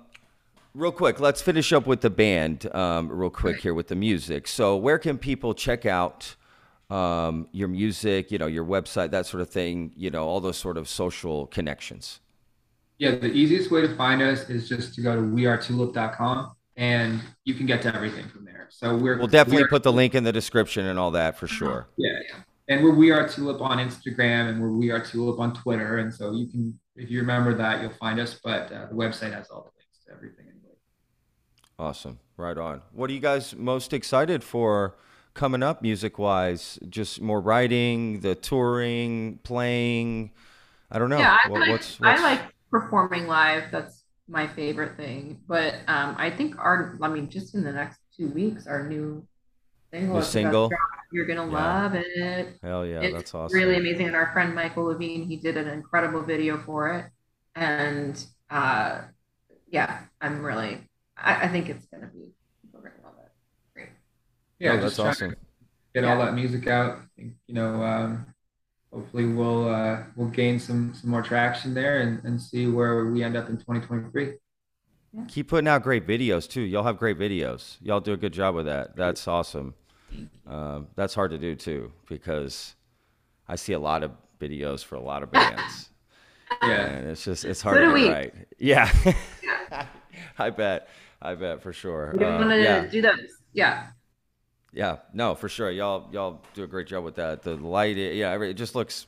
real 0.75 0.93
quick, 0.93 1.21
let's 1.21 1.41
finish 1.41 1.73
up 1.73 1.87
with 1.87 2.01
the 2.01 2.11
band 2.11 2.75
um, 2.75 3.09
real 3.11 3.31
quick 3.31 3.61
here 3.61 3.75
with 3.75 3.89
the 3.89 3.97
music. 3.97 4.49
So, 4.49 4.77
where 4.77 4.99
can 4.99 5.19
people 5.19 5.55
check 5.55 5.87
out? 5.87 6.35
Um, 6.91 7.49
your 7.53 7.69
music, 7.69 8.31
you 8.31 8.39
know, 8.39 8.47
your 8.47 8.65
website, 8.65 9.11
that 9.11 9.27
sort 9.27 9.41
of 9.41 9.51
thing, 9.51 9.93
you 9.97 10.11
know, 10.11 10.27
all 10.27 10.41
those 10.41 10.57
sort 10.57 10.77
of 10.77 10.89
social 10.89 11.47
connections? 11.47 12.21
Yeah, 12.99 13.13
the 13.13 13.33
easiest 13.33 13.71
way 13.71 13.83
to 13.83 13.95
find 13.97 14.21
us 14.23 14.49
is 14.51 14.69
just 14.69 14.95
to 14.95 15.03
go 15.03 15.15
to 15.15 15.23
wearetulip.com 15.23 16.53
and 16.77 17.21
you 17.45 17.55
can 17.55 17.67
get 17.67 17.83
to 17.83 17.95
everything 17.95 18.29
from 18.29 18.45
there. 18.45 18.69
So 18.71 18.97
we're 18.97 19.19
we'll 19.19 19.27
definitely 19.27 19.65
we 19.65 19.69
put 19.69 19.83
the 19.83 19.93
link 19.93 20.15
in 20.15 20.25
the 20.25 20.33
description 20.33 20.87
and 20.87 20.99
all 20.99 21.11
that 21.13 21.39
for 21.39 21.47
sure. 21.47 21.89
Yeah, 21.97 22.13
yeah. 22.29 22.41
And 22.69 22.85
we're 22.85 22.95
We 22.95 23.11
Are 23.11 23.27
Tulip 23.27 23.63
on 23.63 23.79
Instagram 23.79 24.51
and 24.51 24.61
we're 24.61 24.71
We 24.71 24.91
Are 24.91 25.01
Tulip 25.01 25.41
on 25.41 25.55
Twitter. 25.55 25.99
And 25.99 26.13
so 26.13 26.33
you 26.33 26.47
can, 26.49 26.79
if 26.97 27.11
you 27.11 27.21
remember 27.21 27.55
that, 27.55 27.81
you'll 27.81 27.91
find 27.93 28.21
us. 28.21 28.39
But 28.45 28.71
uh, 28.71 28.87
the 28.87 28.95
website 28.95 29.33
has 29.33 29.49
all 29.49 29.63
the 29.63 29.71
links 29.79 30.05
to 30.07 30.13
everything 30.13 30.47
anyway. 30.47 30.75
Awesome. 31.79 32.19
Right 32.37 32.59
on. 32.59 32.83
What 32.93 33.09
are 33.09 33.15
you 33.15 33.21
guys 33.21 33.57
most 33.57 33.95
excited 33.95 34.45
for? 34.45 34.97
Coming 35.39 35.63
up 35.63 35.81
music 35.83 36.19
wise? 36.19 36.79
Just 36.89 37.23
more 37.23 37.41
writing, 37.41 38.21
the 38.21 38.35
touring, 38.35 39.39
playing. 39.45 40.33
I 40.91 40.99
don't 40.99 41.11
know. 41.11 41.19
Yeah, 41.19 41.39
I, 41.45 41.49
what, 41.49 41.61
like, 41.61 41.71
what's, 41.71 42.01
what's... 42.01 42.21
I 42.21 42.23
like 42.23 42.43
performing 42.71 43.29
live. 43.29 43.71
That's 43.71 44.03
my 44.29 44.49
favorite 44.49 44.97
thing. 44.97 45.39
But 45.47 45.75
um, 45.87 46.17
I 46.19 46.31
think 46.31 46.59
our, 46.59 46.99
I 47.01 47.09
mean, 47.09 47.31
just 47.31 47.55
in 47.55 47.63
the 47.63 47.73
next 47.73 48.01
two 48.17 48.29
weeks, 48.31 48.67
our 48.67 48.89
new 48.89 49.25
single. 49.93 50.17
New 50.17 50.23
single. 50.23 50.71
You're 51.13 51.27
gonna 51.27 51.47
yeah. 51.47 51.83
love 51.83 51.95
it. 51.95 52.59
Hell 52.63 52.85
yeah, 52.85 53.01
it's 53.01 53.15
that's 53.15 53.35
awesome. 53.35 53.57
Really 53.57 53.77
amazing. 53.77 54.09
And 54.09 54.17
our 54.17 54.31
friend 54.33 54.55
Michael 54.55 54.85
Levine, 54.85 55.25
he 55.25 55.37
did 55.37 55.57
an 55.57 55.69
incredible 55.69 56.23
video 56.23 56.59
for 56.59 56.93
it. 56.93 57.07
And 57.55 58.23
uh, 58.51 59.03
yeah, 59.71 60.01
I'm 60.21 60.45
really. 60.45 60.81
I, 61.17 61.45
I 61.47 61.49
think 61.49 61.71
it's 61.71 61.87
gonna 61.87 62.09
be 62.09 62.33
yeah, 64.59 64.73
oh, 64.73 64.81
that's 64.81 64.99
awesome. 64.99 65.37
Get 65.95 66.05
yeah. 66.05 66.13
all 66.13 66.25
that 66.25 66.35
music 66.35 66.67
out. 66.67 67.01
you 67.17 67.35
know, 67.49 67.83
um, 67.83 68.27
hopefully 68.93 69.27
we'll 69.27 69.69
uh, 69.69 70.03
we'll 70.17 70.29
gain 70.29 70.59
some 70.59 70.93
some 70.95 71.11
more 71.11 71.23
traction 71.23 71.75
there 71.75 72.01
and, 72.01 72.23
and 72.25 72.41
see 72.41 72.67
where 72.67 73.07
we 73.07 73.23
end 73.23 73.37
up 73.37 73.49
in 73.49 73.57
2023. 73.57 74.35
Yeah. 75.13 75.25
Keep 75.29 75.49
putting 75.49 75.69
out 75.69 75.83
great 75.83 76.07
videos 76.07 76.49
too. 76.49 76.61
Y'all 76.63 76.85
have 76.85 76.99
great 76.99 77.19
videos. 77.19 77.77
Y'all 77.81 78.01
do 78.01 78.13
a 78.13 78.17
good 78.17 78.33
job 78.33 78.55
with 78.55 78.67
that. 78.67 78.97
That's 78.97 79.27
awesome. 79.27 79.75
Um, 80.47 80.89
that's 80.97 81.15
hard 81.15 81.31
to 81.31 81.39
do 81.39 81.55
too 81.55 81.93
because 82.09 82.75
I 83.47 83.57
see 83.57 83.73
a 83.73 83.79
lot 83.79 84.03
of 84.03 84.13
videos 84.41 84.85
for 84.85 84.97
a 84.97 85.01
lot 85.01 85.23
of 85.23 85.31
bands. 85.31 85.91
yeah, 86.63 86.87
and 86.87 87.09
it's 87.09 87.25
just 87.25 87.45
it's 87.45 87.63
hard 87.63 87.77
so 87.77 87.95
to 87.95 88.01
get 88.01 88.13
right. 88.13 88.35
Yeah, 88.59 88.91
I 90.39 90.51
bet. 90.51 90.89
I 91.21 91.35
bet 91.35 91.63
for 91.63 91.73
sure. 91.73 92.11
We 92.13 92.21
don't 92.21 92.35
uh, 92.35 92.39
want 92.39 92.51
to 92.51 92.63
yeah. 92.63 92.87
do 92.87 93.03
those. 93.03 93.19
Yeah. 93.53 93.89
Yeah, 94.73 94.97
no, 95.13 95.35
for 95.35 95.49
sure. 95.49 95.71
Y'all 95.71 96.09
y'all 96.13 96.41
do 96.55 96.65
a 96.65 96.67
great 96.67 96.87
job 96.87 97.05
with 97.05 97.17
that. 97.17 97.43
The 97.43 97.57
light, 97.57 97.97
yeah, 97.97 98.41
it 98.41 98.55
just 98.55 98.75
looks 98.75 99.07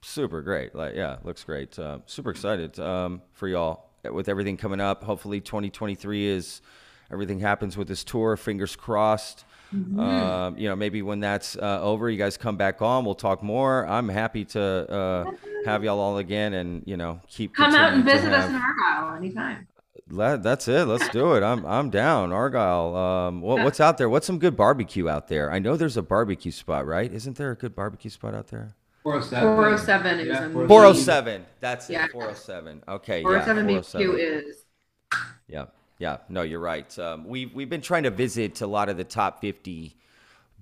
super 0.00 0.42
great. 0.42 0.74
Like, 0.74 0.94
yeah, 0.94 1.16
looks 1.24 1.44
great. 1.44 1.78
Uh, 1.78 1.98
super 2.06 2.30
excited 2.30 2.78
um, 2.78 3.22
for 3.32 3.48
y'all 3.48 3.90
with 4.10 4.28
everything 4.28 4.56
coming 4.56 4.80
up. 4.80 5.02
Hopefully, 5.04 5.40
2023 5.40 6.26
is 6.26 6.62
everything 7.10 7.40
happens 7.40 7.76
with 7.76 7.88
this 7.88 8.04
tour. 8.04 8.36
Fingers 8.36 8.76
crossed. 8.76 9.44
Mm-hmm. 9.74 9.98
Um, 9.98 10.56
you 10.56 10.68
know, 10.68 10.76
maybe 10.76 11.02
when 11.02 11.20
that's 11.20 11.56
uh, 11.56 11.80
over, 11.82 12.08
you 12.08 12.18
guys 12.18 12.36
come 12.36 12.56
back 12.56 12.80
on. 12.80 13.04
We'll 13.04 13.14
talk 13.14 13.42
more. 13.42 13.86
I'm 13.86 14.08
happy 14.08 14.44
to 14.46 14.62
uh, 14.62 15.32
have 15.64 15.82
y'all 15.82 15.98
all 15.98 16.18
again, 16.18 16.54
and 16.54 16.82
you 16.86 16.96
know, 16.96 17.20
keep 17.28 17.54
come 17.54 17.74
out 17.74 17.94
and 17.94 18.04
visit 18.04 18.30
have... 18.30 18.44
us 18.44 18.50
in 18.50 18.56
Argyle 18.56 19.16
anytime. 19.16 19.66
That, 20.08 20.42
that's 20.42 20.68
it. 20.68 20.84
Let's 20.84 21.08
do 21.08 21.32
it. 21.32 21.42
I'm 21.42 21.64
I'm 21.64 21.88
down. 21.88 22.32
Argyle. 22.32 22.94
Um, 22.94 23.40
what, 23.40 23.64
what's 23.64 23.80
out 23.80 23.96
there? 23.96 24.08
What's 24.08 24.26
some 24.26 24.38
good 24.38 24.56
barbecue 24.56 25.08
out 25.08 25.28
there? 25.28 25.50
I 25.50 25.58
know 25.58 25.76
there's 25.76 25.96
a 25.96 26.02
barbecue 26.02 26.50
spot, 26.50 26.86
right? 26.86 27.10
Isn't 27.10 27.36
there 27.36 27.50
a 27.50 27.56
good 27.56 27.74
barbecue 27.74 28.10
spot 28.10 28.34
out 28.34 28.48
there? 28.48 28.74
407. 29.02 29.56
407 29.56 30.20
is 30.20 30.26
yeah, 30.28 30.66
407. 30.66 31.46
That's 31.60 31.90
yeah. 31.90 32.04
it. 32.04 32.12
407. 32.12 32.82
Okay. 32.88 33.22
407 33.22 33.68
yeah. 33.68 33.80
407 33.82 34.48
is. 34.48 34.64
Yeah. 35.48 35.64
Yeah. 35.98 36.16
No, 36.28 36.42
you're 36.42 36.60
right. 36.60 36.98
Um, 36.98 37.26
we've 37.26 37.54
we've 37.54 37.70
been 37.70 37.80
trying 37.80 38.02
to 38.02 38.10
visit 38.10 38.60
a 38.60 38.66
lot 38.66 38.88
of 38.88 38.96
the 38.96 39.04
top 39.04 39.40
50 39.40 39.96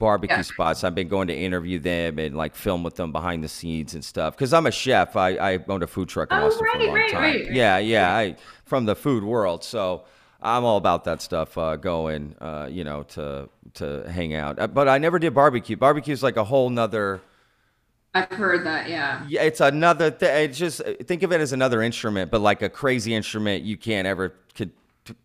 barbecue 0.03 0.36
yeah. 0.36 0.42
spots. 0.42 0.82
I've 0.82 0.96
been 0.96 1.07
going 1.07 1.28
to 1.28 1.34
interview 1.34 1.78
them 1.78 2.18
and 2.18 2.36
like 2.36 2.57
film 2.57 2.82
with 2.82 2.96
them 2.96 3.12
behind 3.12 3.44
the 3.44 3.48
scenes 3.48 3.94
and 3.94 4.05
stuff. 4.05 4.34
Because 4.34 4.53
I'm 4.53 4.66
a 4.66 4.72
chef. 4.72 5.14
I, 5.14 5.36
I 5.36 5.64
owned 5.68 5.84
a 5.84 5.86
food 5.86 6.09
truck 6.09 6.32
in 6.32 6.38
oh, 6.38 6.48
Austin 6.48 6.64
right, 6.64 6.72
for 6.72 6.80
a 6.80 6.86
long 6.86 6.94
right, 6.96 7.11
time. 7.12 7.22
Right, 7.22 7.53
yeah, 7.53 7.78
yeah. 7.78 8.12
I 8.12 8.36
from 8.64 8.84
the 8.84 8.96
food 8.96 9.22
world, 9.22 9.62
so 9.62 10.03
I'm 10.42 10.64
all 10.64 10.76
about 10.76 11.05
that 11.05 11.22
stuff. 11.22 11.57
Uh, 11.57 11.76
going, 11.76 12.34
uh, 12.40 12.68
you 12.68 12.82
know, 12.82 13.05
to 13.14 13.48
to 13.74 14.11
hang 14.11 14.34
out. 14.34 14.59
Uh, 14.59 14.66
but 14.66 14.88
I 14.88 14.98
never 14.98 15.20
did 15.20 15.34
barbecue. 15.34 15.76
Barbecue 15.76 16.12
is 16.12 16.22
like 16.24 16.36
a 16.36 16.44
whole 16.44 16.68
nother. 16.68 17.20
I've 18.12 18.28
heard 18.28 18.66
that, 18.66 18.90
yeah. 18.90 19.24
Yeah, 19.28 19.42
it's 19.42 19.61
another 19.61 20.11
thing. 20.11 20.50
It's 20.50 20.59
just 20.59 20.82
think 21.05 21.22
of 21.22 21.32
it 21.32 21.40
as 21.40 21.53
another 21.53 21.80
instrument, 21.80 22.32
but 22.32 22.40
like 22.40 22.61
a 22.61 22.68
crazy 22.68 23.14
instrument 23.14 23.62
you 23.62 23.76
can't 23.76 24.09
ever 24.09 24.34
could 24.55 24.72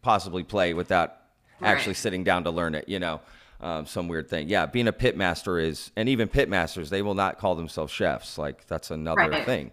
possibly 0.03 0.43
play 0.43 0.75
without 0.75 1.17
actually 1.63 1.95
sitting 1.95 2.23
down 2.23 2.43
to 2.43 2.51
learn 2.51 2.75
it. 2.75 2.87
You 2.87 2.99
know 2.99 3.21
um, 3.59 3.85
some 3.85 4.07
weird 4.07 4.29
thing. 4.29 4.49
Yeah, 4.49 4.65
being 4.65 4.87
a 4.87 4.93
pit 4.93 5.17
master 5.17 5.59
is, 5.59 5.91
and 5.95 6.07
even 6.09 6.27
pit 6.27 6.49
masters, 6.49 6.89
they 6.89 7.01
will 7.01 7.15
not 7.15 7.39
call 7.39 7.55
themselves 7.55 7.91
chefs. 7.91 8.37
Like 8.37 8.67
that's 8.67 8.91
another 8.91 9.29
right. 9.29 9.45
thing. 9.45 9.71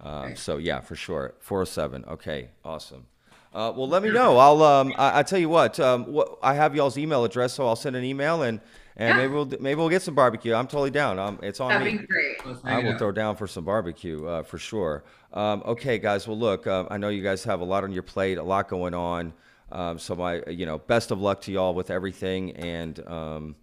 Um, 0.00 0.12
right. 0.22 0.38
So 0.38 0.58
yeah, 0.58 0.80
for 0.80 0.94
sure. 0.94 1.34
407. 1.40 2.04
Okay, 2.06 2.50
awesome. 2.64 3.06
Uh, 3.52 3.72
well, 3.74 3.88
let 3.88 4.02
me 4.02 4.10
know. 4.10 4.36
I'll. 4.36 4.62
Um, 4.62 4.92
I, 4.98 5.20
I 5.20 5.22
tell 5.22 5.38
you 5.38 5.48
what, 5.48 5.78
um, 5.78 6.12
what. 6.12 6.38
I 6.42 6.54
have 6.54 6.74
y'all's 6.74 6.98
email 6.98 7.24
address, 7.24 7.54
so 7.54 7.66
I'll 7.66 7.76
send 7.76 7.94
an 7.94 8.02
email 8.02 8.42
and 8.42 8.60
and 8.96 9.10
yeah. 9.10 9.16
maybe 9.16 9.32
we'll 9.32 9.46
maybe 9.60 9.74
we'll 9.76 9.88
get 9.88 10.02
some 10.02 10.14
barbecue. 10.14 10.54
I'm 10.54 10.66
totally 10.66 10.90
down. 10.90 11.18
Um, 11.18 11.38
it's 11.42 11.60
on 11.60 11.68
That'd 11.70 11.92
me. 11.92 11.98
Be 11.98 12.06
great. 12.06 12.36
I 12.64 12.80
will 12.80 12.98
throw 12.98 13.12
down 13.12 13.36
for 13.36 13.46
some 13.46 13.64
barbecue 13.64 14.26
uh, 14.26 14.42
for 14.42 14.58
sure. 14.58 15.04
Um, 15.32 15.62
okay, 15.66 15.98
guys. 15.98 16.28
Well, 16.28 16.38
look, 16.38 16.66
uh, 16.66 16.86
I 16.90 16.96
know 16.96 17.08
you 17.08 17.22
guys 17.22 17.44
have 17.44 17.60
a 17.60 17.64
lot 17.64 17.84
on 17.84 17.92
your 17.92 18.02
plate, 18.02 18.38
a 18.38 18.42
lot 18.42 18.68
going 18.68 18.94
on. 18.94 19.32
Um, 19.72 19.98
so 19.98 20.14
my, 20.14 20.42
you 20.48 20.66
know, 20.66 20.78
best 20.78 21.10
of 21.10 21.20
luck 21.20 21.40
to 21.42 21.52
y'all 21.52 21.74
with 21.74 21.90
everything. 21.90 22.52
And 22.52 23.04
um, 23.06 23.56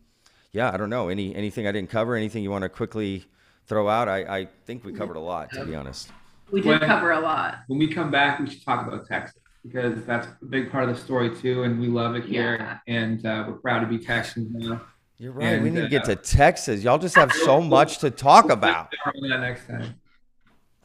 yeah, 0.52 0.72
I 0.74 0.78
don't 0.78 0.89
know 0.89 1.10
any 1.10 1.36
anything 1.36 1.68
I 1.68 1.72
didn't 1.72 1.89
cover. 1.89 2.16
Anything 2.16 2.43
you 2.43 2.52
want 2.52 2.64
to 2.64 2.70
quickly 2.70 3.26
throw 3.67 3.88
out? 3.88 4.08
I, 4.08 4.39
I 4.39 4.47
think 4.66 4.84
we 4.84 4.93
covered 4.93 5.16
a 5.16 5.21
lot, 5.21 5.51
to 5.54 5.66
be 5.66 5.75
honest. 5.75 6.12
We 6.51 6.62
did 6.62 6.67
when, 6.67 6.80
cover 6.82 7.12
a 7.12 7.20
lot. 7.20 7.59
When 7.67 7.80
we 7.80 7.88
come 7.88 8.12
back, 8.12 8.39
we 8.39 8.50
should 8.50 8.66
talk 8.66 8.86
about 8.86 9.08
Texas 9.08 9.42
because 9.63 10.04
that's 10.05 10.28
a 10.28 10.46
big 10.46 10.71
part 10.71 10.89
of 10.89 10.96
the 10.96 11.01
story 11.01 11.34
too, 11.36 11.63
and 11.63 11.80
we 11.80 11.88
love 11.88 12.16
it 12.16 12.25
here, 12.25 12.58
yeah. 12.88 12.93
and 12.93 13.25
uh, 13.25 13.46
we're 13.47 13.54
proud 13.54 13.80
to 13.80 13.88
be 13.88 13.97
Texans 13.97 14.51
now. 14.54 14.82
You're 15.17 15.34
right. 15.34 15.54
And, 15.54 15.63
we 15.63 15.70
need 15.70 15.82
to 15.82 15.88
get 15.88 16.04
uh, 16.04 16.08
to 16.08 16.16
Texas. 16.16 16.84
Y'all 16.84 16.97
just 16.97 17.16
have 17.16 17.32
so 17.32 17.62
much 17.62 18.00
to 18.00 18.09
talk 18.09 18.50
about. 18.50 18.92
Next 19.16 19.67
time. 19.67 20.00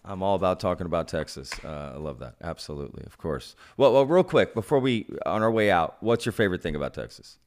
I'm 0.06 0.22
all 0.22 0.36
about 0.36 0.60
talking 0.60 0.86
about 0.86 1.08
Texas. 1.08 1.50
Uh, 1.64 1.92
I 1.94 1.98
love 1.98 2.20
that. 2.20 2.36
Absolutely, 2.40 3.02
of 3.06 3.18
course. 3.18 3.56
Well, 3.76 3.92
well, 3.92 4.06
real 4.06 4.22
quick 4.22 4.54
before 4.54 4.78
we 4.78 5.06
on 5.26 5.42
our 5.42 5.50
way 5.50 5.70
out, 5.70 5.96
what's 6.00 6.24
your 6.24 6.32
favorite 6.32 6.62
thing 6.62 6.76
about 6.76 6.94
Texas? 6.94 7.38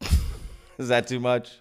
is 0.78 0.88
that 0.88 1.08
too 1.08 1.18
much? 1.18 1.58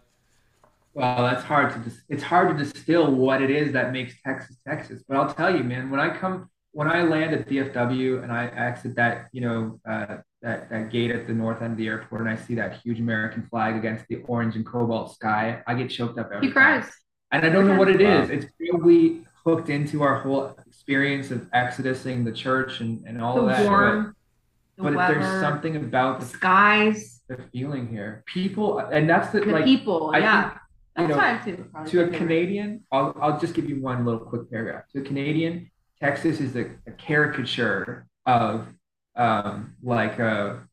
Well, 0.93 1.23
that's 1.23 1.43
hard 1.43 1.73
to 1.73 1.79
dis- 1.79 2.03
it's 2.07 2.21
hard 2.21 2.55
to 2.55 2.63
distill 2.63 3.11
what 3.11 3.41
it 3.41 3.49
is 3.49 3.73
that 3.73 3.91
makes 3.91 4.13
Texas 4.21 4.57
Texas. 4.67 5.03
But 5.07 5.17
I'll 5.17 5.33
tell 5.33 5.55
you, 5.55 5.63
man, 5.63 5.89
when 5.89 5.99
I 5.99 6.15
come 6.15 6.49
when 6.71 6.87
I 6.87 7.01
land 7.03 7.33
at 7.33 7.47
DFW 7.47 8.23
and 8.23 8.31
I 8.31 8.45
exit 8.47 8.95
that 8.95 9.29
you 9.31 9.41
know 9.41 9.79
uh, 9.89 10.17
that 10.43 10.69
that 10.69 10.91
gate 10.91 11.09
at 11.09 11.25
the 11.25 11.33
north 11.33 11.63
end 11.63 11.71
of 11.71 11.77
the 11.77 11.87
airport 11.87 12.21
and 12.21 12.29
I 12.29 12.35
see 12.35 12.53
that 12.55 12.79
huge 12.83 12.99
American 12.99 13.47
flag 13.49 13.75
against 13.75 14.07
the 14.07 14.17
orange 14.27 14.55
and 14.55 14.63
cobalt 14.63 15.15
sky, 15.15 15.63
I 15.65 15.73
get 15.73 15.89
choked 15.89 16.19
up 16.19 16.27
every 16.27 16.35
time. 16.35 16.43
he 16.47 16.51
cries. 16.51 16.91
And 17.33 17.45
I 17.45 17.49
don't 17.49 17.67
know 17.67 17.77
what 17.77 17.89
it 17.89 17.99
Wow. 18.01 18.21
is. 18.21 18.29
It's 18.29 18.45
probably 18.69 19.23
hooked 19.43 19.69
into 19.69 20.03
our 20.03 20.19
whole 20.21 20.55
experience 20.67 21.31
of 21.31 21.49
exodusing 21.51 22.23
the 22.23 22.31
church 22.31 22.79
and, 22.79 23.03
and 23.05 23.21
all 23.21 23.35
The 23.35 23.41
of 23.41 23.47
that. 23.49 23.65
warm, 23.65 24.15
the 24.77 24.83
but 24.83 24.89
but 24.93 24.97
weather, 24.97 25.13
there's 25.15 25.41
something 25.41 25.75
about 25.75 26.19
the 26.19 26.25
the, 26.25 26.31
skies, 26.31 27.21
the 27.27 27.37
feeling 27.51 27.87
here. 27.87 28.23
People, 28.27 28.79
and 28.79 29.09
that's 29.09 29.31
the 29.33 29.39
the 29.41 29.51
like 29.51 29.65
people. 29.65 30.11
I 30.13 30.19
yeah, 30.19 30.41
think, 30.41 30.53
you 30.53 31.07
that's 31.07 31.09
know, 31.09 31.17
why 31.17 31.33
I 31.33 31.37
too. 31.43 31.55
to 31.55 31.61
a 31.63 31.81
think 31.81 31.93
they 31.93 32.03
were- 32.05 32.17
Canadian, 32.17 32.83
I'll, 32.91 33.17
I'll 33.21 33.39
just 33.39 33.53
give 33.55 33.67
you 33.69 33.81
one 33.81 34.05
little 34.05 34.19
quick 34.21 34.49
paragraph. 34.51 34.83
To 34.93 34.99
a 35.01 35.03
Canadian, 35.03 35.69
Texas 35.99 36.39
is 36.39 36.55
a, 36.55 36.65
a 36.87 36.91
caricature 36.91 38.05
of 38.27 38.67
um, 39.15 39.75
like 39.83 40.19
a 40.19 40.67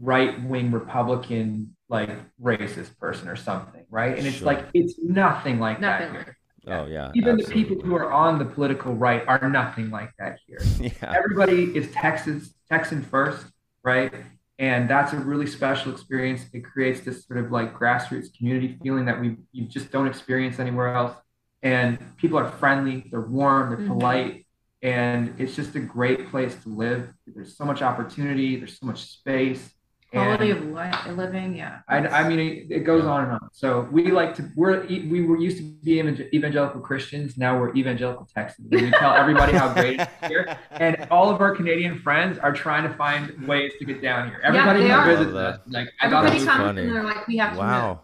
right 0.00 0.42
wing 0.42 0.70
Republican, 0.72 1.75
like 1.88 2.10
racist 2.42 2.96
person 2.98 3.28
or 3.28 3.36
something, 3.36 3.84
right? 3.90 4.16
And 4.18 4.26
it's 4.26 4.38
Sure. 4.38 4.46
like, 4.46 4.66
it's 4.74 4.98
nothing 5.02 5.58
like 5.60 5.80
Nothing 5.80 6.12
that 6.12 6.16
like 6.16 6.24
here. 6.26 6.36
Oh 6.68 6.86
yeah. 6.86 7.12
Even 7.14 7.36
the 7.36 7.44
people 7.44 7.80
who 7.80 7.94
are 7.94 8.12
on 8.12 8.38
the 8.40 8.44
political 8.44 8.94
right 8.94 9.22
are 9.28 9.48
nothing 9.48 9.90
like 9.90 10.10
that 10.18 10.38
here. 10.46 10.58
Yeah. 10.80 11.12
Everybody 11.16 11.76
is 11.76 11.90
Texas, 11.92 12.54
Texan 12.68 13.02
first, 13.02 13.46
right? 13.84 14.12
And 14.58 14.88
that's 14.90 15.12
a 15.12 15.16
really 15.18 15.46
special 15.46 15.92
experience. 15.92 16.46
It 16.52 16.64
creates 16.64 17.00
this 17.02 17.24
sort 17.26 17.38
of 17.38 17.52
like 17.52 17.72
grassroots 17.78 18.36
community 18.36 18.76
feeling 18.82 19.04
that 19.04 19.20
we 19.20 19.36
you 19.52 19.66
just 19.66 19.92
don't 19.92 20.08
experience 20.08 20.58
anywhere 20.58 20.92
else. 20.94 21.16
And 21.62 21.98
people 22.16 22.38
are 22.38 22.48
friendly, 22.50 23.04
they're 23.10 23.20
warm, 23.20 23.68
they're 23.70 23.78
Mhm. 23.78 23.86
polite, 23.88 24.46
and 24.82 25.34
it's 25.38 25.54
just 25.54 25.74
a 25.76 25.80
great 25.80 26.30
place 26.30 26.54
to 26.64 26.68
live. 26.68 27.12
There's 27.26 27.56
so 27.56 27.64
much 27.64 27.80
opportunity, 27.82 28.56
there's 28.56 28.78
so 28.80 28.86
much 28.86 29.04
space. 29.18 29.72
Quality 30.12 30.50
and 30.50 30.60
of 30.60 30.66
life, 30.70 31.06
living. 31.08 31.56
Yeah, 31.56 31.80
I, 31.88 31.98
I 31.98 32.28
mean, 32.28 32.38
it, 32.38 32.66
it 32.70 32.80
goes 32.80 33.04
on 33.04 33.24
and 33.24 33.32
on. 33.32 33.48
So 33.52 33.88
we 33.90 34.10
like 34.10 34.34
to, 34.36 34.50
we're, 34.56 34.84
we 34.86 35.22
were 35.22 35.36
used 35.38 35.58
to 35.58 35.62
be 35.62 35.98
evangelical 36.34 36.80
Christians. 36.80 37.36
Now 37.36 37.58
we're 37.58 37.74
evangelical 37.74 38.26
Texans. 38.34 38.68
And 38.72 38.80
we 38.82 38.90
tell 38.90 39.12
everybody 39.14 39.52
how 39.52 39.72
great 39.72 40.00
it 40.00 40.08
is 40.22 40.28
here. 40.28 40.58
And 40.70 41.08
all 41.10 41.30
of 41.30 41.40
our 41.40 41.54
Canadian 41.56 41.98
friends 41.98 42.38
are 42.38 42.52
trying 42.52 42.88
to 42.88 42.94
find 42.96 43.46
ways 43.48 43.72
to 43.78 43.84
get 43.84 44.02
down 44.02 44.28
here. 44.28 44.40
Everybody 44.44 44.82
they 44.82 44.88
who 44.88 44.94
are. 44.94 45.06
visits 45.06 45.34
us, 45.34 45.60
like, 45.68 45.88
I 46.00 46.08
gotta 46.10 46.26
everybody 46.28 46.46
comes 46.46 46.62
funny. 46.66 46.82
and 46.82 46.94
they're 46.94 47.02
like, 47.04 47.26
we 47.26 47.36
have 47.38 47.52
to. 47.54 47.58
Wow. 47.58 48.00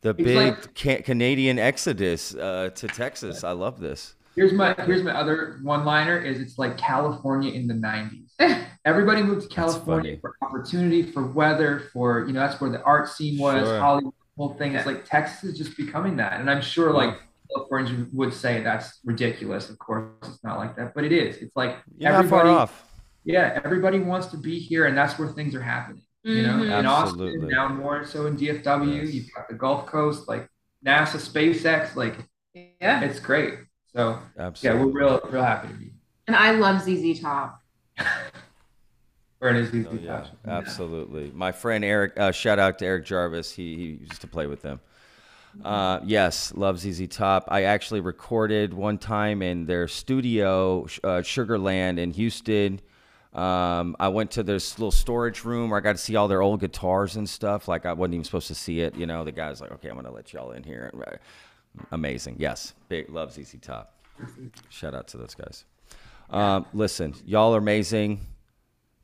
The 0.00 0.10
It's 0.10 0.22
big 0.22 0.36
like- 0.36 0.74
ca- 0.74 1.02
Canadian 1.02 1.58
exodus 1.58 2.34
uh, 2.34 2.70
to 2.74 2.88
Texas. 2.88 3.44
I 3.44 3.50
love 3.52 3.78
this. 3.80 4.14
Here's 4.36 4.52
my, 4.52 4.74
here's 4.86 5.02
my 5.02 5.12
other 5.12 5.58
one 5.62 5.84
liner 5.84 6.16
is 6.18 6.40
it's 6.40 6.58
like 6.58 6.78
California 6.78 7.52
in 7.52 7.66
the 7.66 7.74
90s. 7.74 8.27
Everybody 8.84 9.22
moved 9.22 9.48
to 9.48 9.54
California 9.54 10.16
for 10.20 10.34
opportunity, 10.42 11.02
for 11.02 11.26
weather, 11.26 11.88
for, 11.92 12.24
you 12.26 12.32
know, 12.32 12.40
that's 12.40 12.60
where 12.60 12.70
the 12.70 12.82
art 12.82 13.08
scene 13.08 13.38
was, 13.38 13.66
Sure. 13.66 13.80
Hollywood, 13.80 14.14
the 14.14 14.42
whole 14.42 14.54
thing. 14.54 14.74
It's 14.74 14.86
like 14.86 15.04
Texas 15.04 15.44
is 15.44 15.58
just 15.58 15.76
becoming 15.76 16.16
that. 16.16 16.40
And 16.40 16.50
I'm 16.50 16.62
sure 16.62 16.92
like 16.92 17.18
Californians 17.54 18.12
would 18.14 18.32
say 18.32 18.62
that's 18.62 19.00
ridiculous. 19.04 19.68
Of 19.70 19.78
course, 19.78 20.10
it's 20.22 20.42
not 20.44 20.58
like 20.58 20.76
that, 20.76 20.94
but 20.94 21.04
it 21.04 21.12
is. 21.12 21.36
It's 21.38 21.54
like 21.56 21.76
You're 21.98 22.12
not 22.12 22.26
far 22.26 22.40
everybody, 22.40 22.48
off. 22.62 22.84
yeah, 23.24 23.60
everybody 23.64 23.98
wants 23.98 24.28
to 24.28 24.36
be 24.36 24.58
here, 24.58 24.86
and 24.86 24.96
that's 24.96 25.18
where 25.18 25.28
things 25.28 25.54
are 25.54 25.62
happening. 25.62 26.02
You 26.24 26.42
know, 26.42 26.62
in 26.62 26.84
Austin, 26.86 27.48
now 27.48 27.68
more 27.68 28.04
so 28.04 28.26
in 28.26 28.36
DFW. 28.36 29.02
Yes. 29.04 29.14
You've 29.14 29.26
got 29.34 29.48
the 29.48 29.54
Gulf 29.54 29.86
Coast, 29.86 30.28
like 30.28 30.48
NASA, 30.84 31.16
SpaceX, 31.16 31.96
like 31.96 32.16
Yeah, 32.54 33.00
it's 33.02 33.18
great. 33.20 33.54
So 33.94 34.18
yeah, 34.36 34.74
we're 34.74 34.86
real, 34.90 35.20
real 35.30 35.42
happy 35.42 35.68
to 35.68 35.74
be. 35.74 35.92
and 36.26 36.36
I 36.36 36.50
love 36.52 36.82
ZZ 36.82 37.20
Top. 37.20 37.60
Where 39.38 39.50
it 39.54 39.56
is 39.56 39.70
these 39.70 39.86
Oh, 39.86 39.92
yeah, 39.92 39.98
detachments. 40.00 40.46
absolutely. 40.48 41.30
My 41.34 41.52
friend 41.52 41.84
Eric, 41.84 42.18
uh, 42.18 42.32
shout 42.32 42.58
out 42.58 42.78
to 42.80 42.86
Eric 42.86 43.04
Jarvis. 43.04 43.52
He, 43.52 43.76
he 43.76 43.84
used 44.04 44.20
to 44.20 44.26
play 44.26 44.46
with 44.46 44.62
them. 44.62 44.80
Uh, 45.64 46.00
yes, 46.04 46.52
loves 46.54 46.82
ZZ 46.82 47.06
Top. 47.08 47.44
I 47.48 47.62
actually 47.64 48.00
recorded 48.00 48.74
one 48.74 48.98
time 48.98 49.40
in 49.42 49.64
their 49.66 49.86
studio, 49.88 50.82
uh, 51.04 51.22
Sugarland 51.22 51.98
in 51.98 52.10
Houston. 52.12 52.80
Um, 53.32 53.94
I 54.00 54.08
went 54.08 54.30
to 54.32 54.42
this 54.42 54.78
little 54.78 54.90
storage 54.90 55.44
room 55.44 55.70
where 55.70 55.78
I 55.78 55.82
got 55.82 55.92
to 55.92 55.98
see 55.98 56.16
all 56.16 56.28
their 56.28 56.42
old 56.42 56.60
guitars 56.60 57.16
and 57.16 57.28
stuff. 57.28 57.68
Like 57.68 57.86
I 57.86 57.92
wasn't 57.92 58.14
even 58.14 58.24
supposed 58.24 58.48
to 58.48 58.54
see 58.54 58.80
it. 58.80 58.96
You 58.96 59.06
know, 59.06 59.22
the 59.24 59.32
guy's 59.32 59.60
like, 59.60 59.70
"Okay, 59.72 59.88
I'm 59.88 59.96
gonna 59.96 60.10
let 60.10 60.32
y'all 60.32 60.50
in 60.52 60.62
here." 60.64 60.92
Amazing. 61.92 62.36
Yes, 62.38 62.74
big 62.88 63.08
love 63.10 63.32
ZZ 63.32 63.56
Top. 63.60 63.94
Shout 64.68 64.94
out 64.94 65.06
to 65.08 65.16
those 65.18 65.34
guys. 65.34 65.64
Um, 66.30 66.66
listen, 66.72 67.14
y'all 67.24 67.54
are 67.54 67.58
amazing 67.58 68.26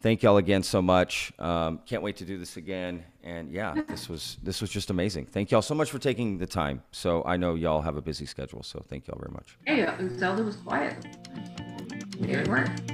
thank 0.05 0.23
y'all 0.23 0.37
again 0.37 0.63
so 0.63 0.83
much. 0.83 1.33
Um, 1.39 1.81
can't 1.87 2.03
wait 2.03 2.19
to 2.19 2.27
do 2.27 2.39
this 2.39 2.59
again. 2.59 3.03
And 3.23 3.51
yeah, 3.51 3.75
this 3.89 4.07
was 4.07 4.37
this 4.43 4.61
was 4.61 4.69
just 4.71 4.91
amazing. 4.91 5.25
Thank 5.25 5.51
y'all 5.51 5.63
so 5.63 5.75
much 5.75 5.91
for 5.91 5.99
taking 5.99 6.37
the 6.37 6.47
time. 6.47 6.83
So 6.93 7.23
I 7.25 7.39
know 7.39 7.55
y'all 7.55 7.81
have 7.81 7.97
a 7.97 8.03
busy 8.03 8.27
schedule, 8.27 8.63
so 8.63 8.85
thank 8.87 9.09
y'all 9.09 9.19
very 9.19 9.33
much. 9.33 9.57
Hey, 9.65 9.83
uh, 9.83 9.95
Zelda 10.19 10.43
was 10.43 10.57
quiet. 10.57 10.95
It 12.21 12.47
worked. 12.47 12.87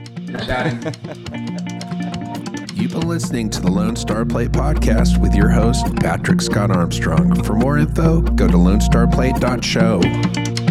Chatting. 0.46 0.80
You've 2.76 2.92
been 2.92 3.08
listening 3.08 3.50
to 3.50 3.60
the 3.60 3.70
Lone 3.70 3.96
Star 3.96 4.24
Plate 4.24 4.52
podcast 4.52 5.20
with 5.20 5.34
your 5.34 5.50
host, 5.50 5.84
Patrick 5.96 6.40
Scott 6.40 6.70
Armstrong. 6.70 7.42
For 7.42 7.54
more 7.54 7.76
info, 7.76 8.22
go 8.22 8.46
to 8.46 8.56
lonestarplate.show. 8.56 10.69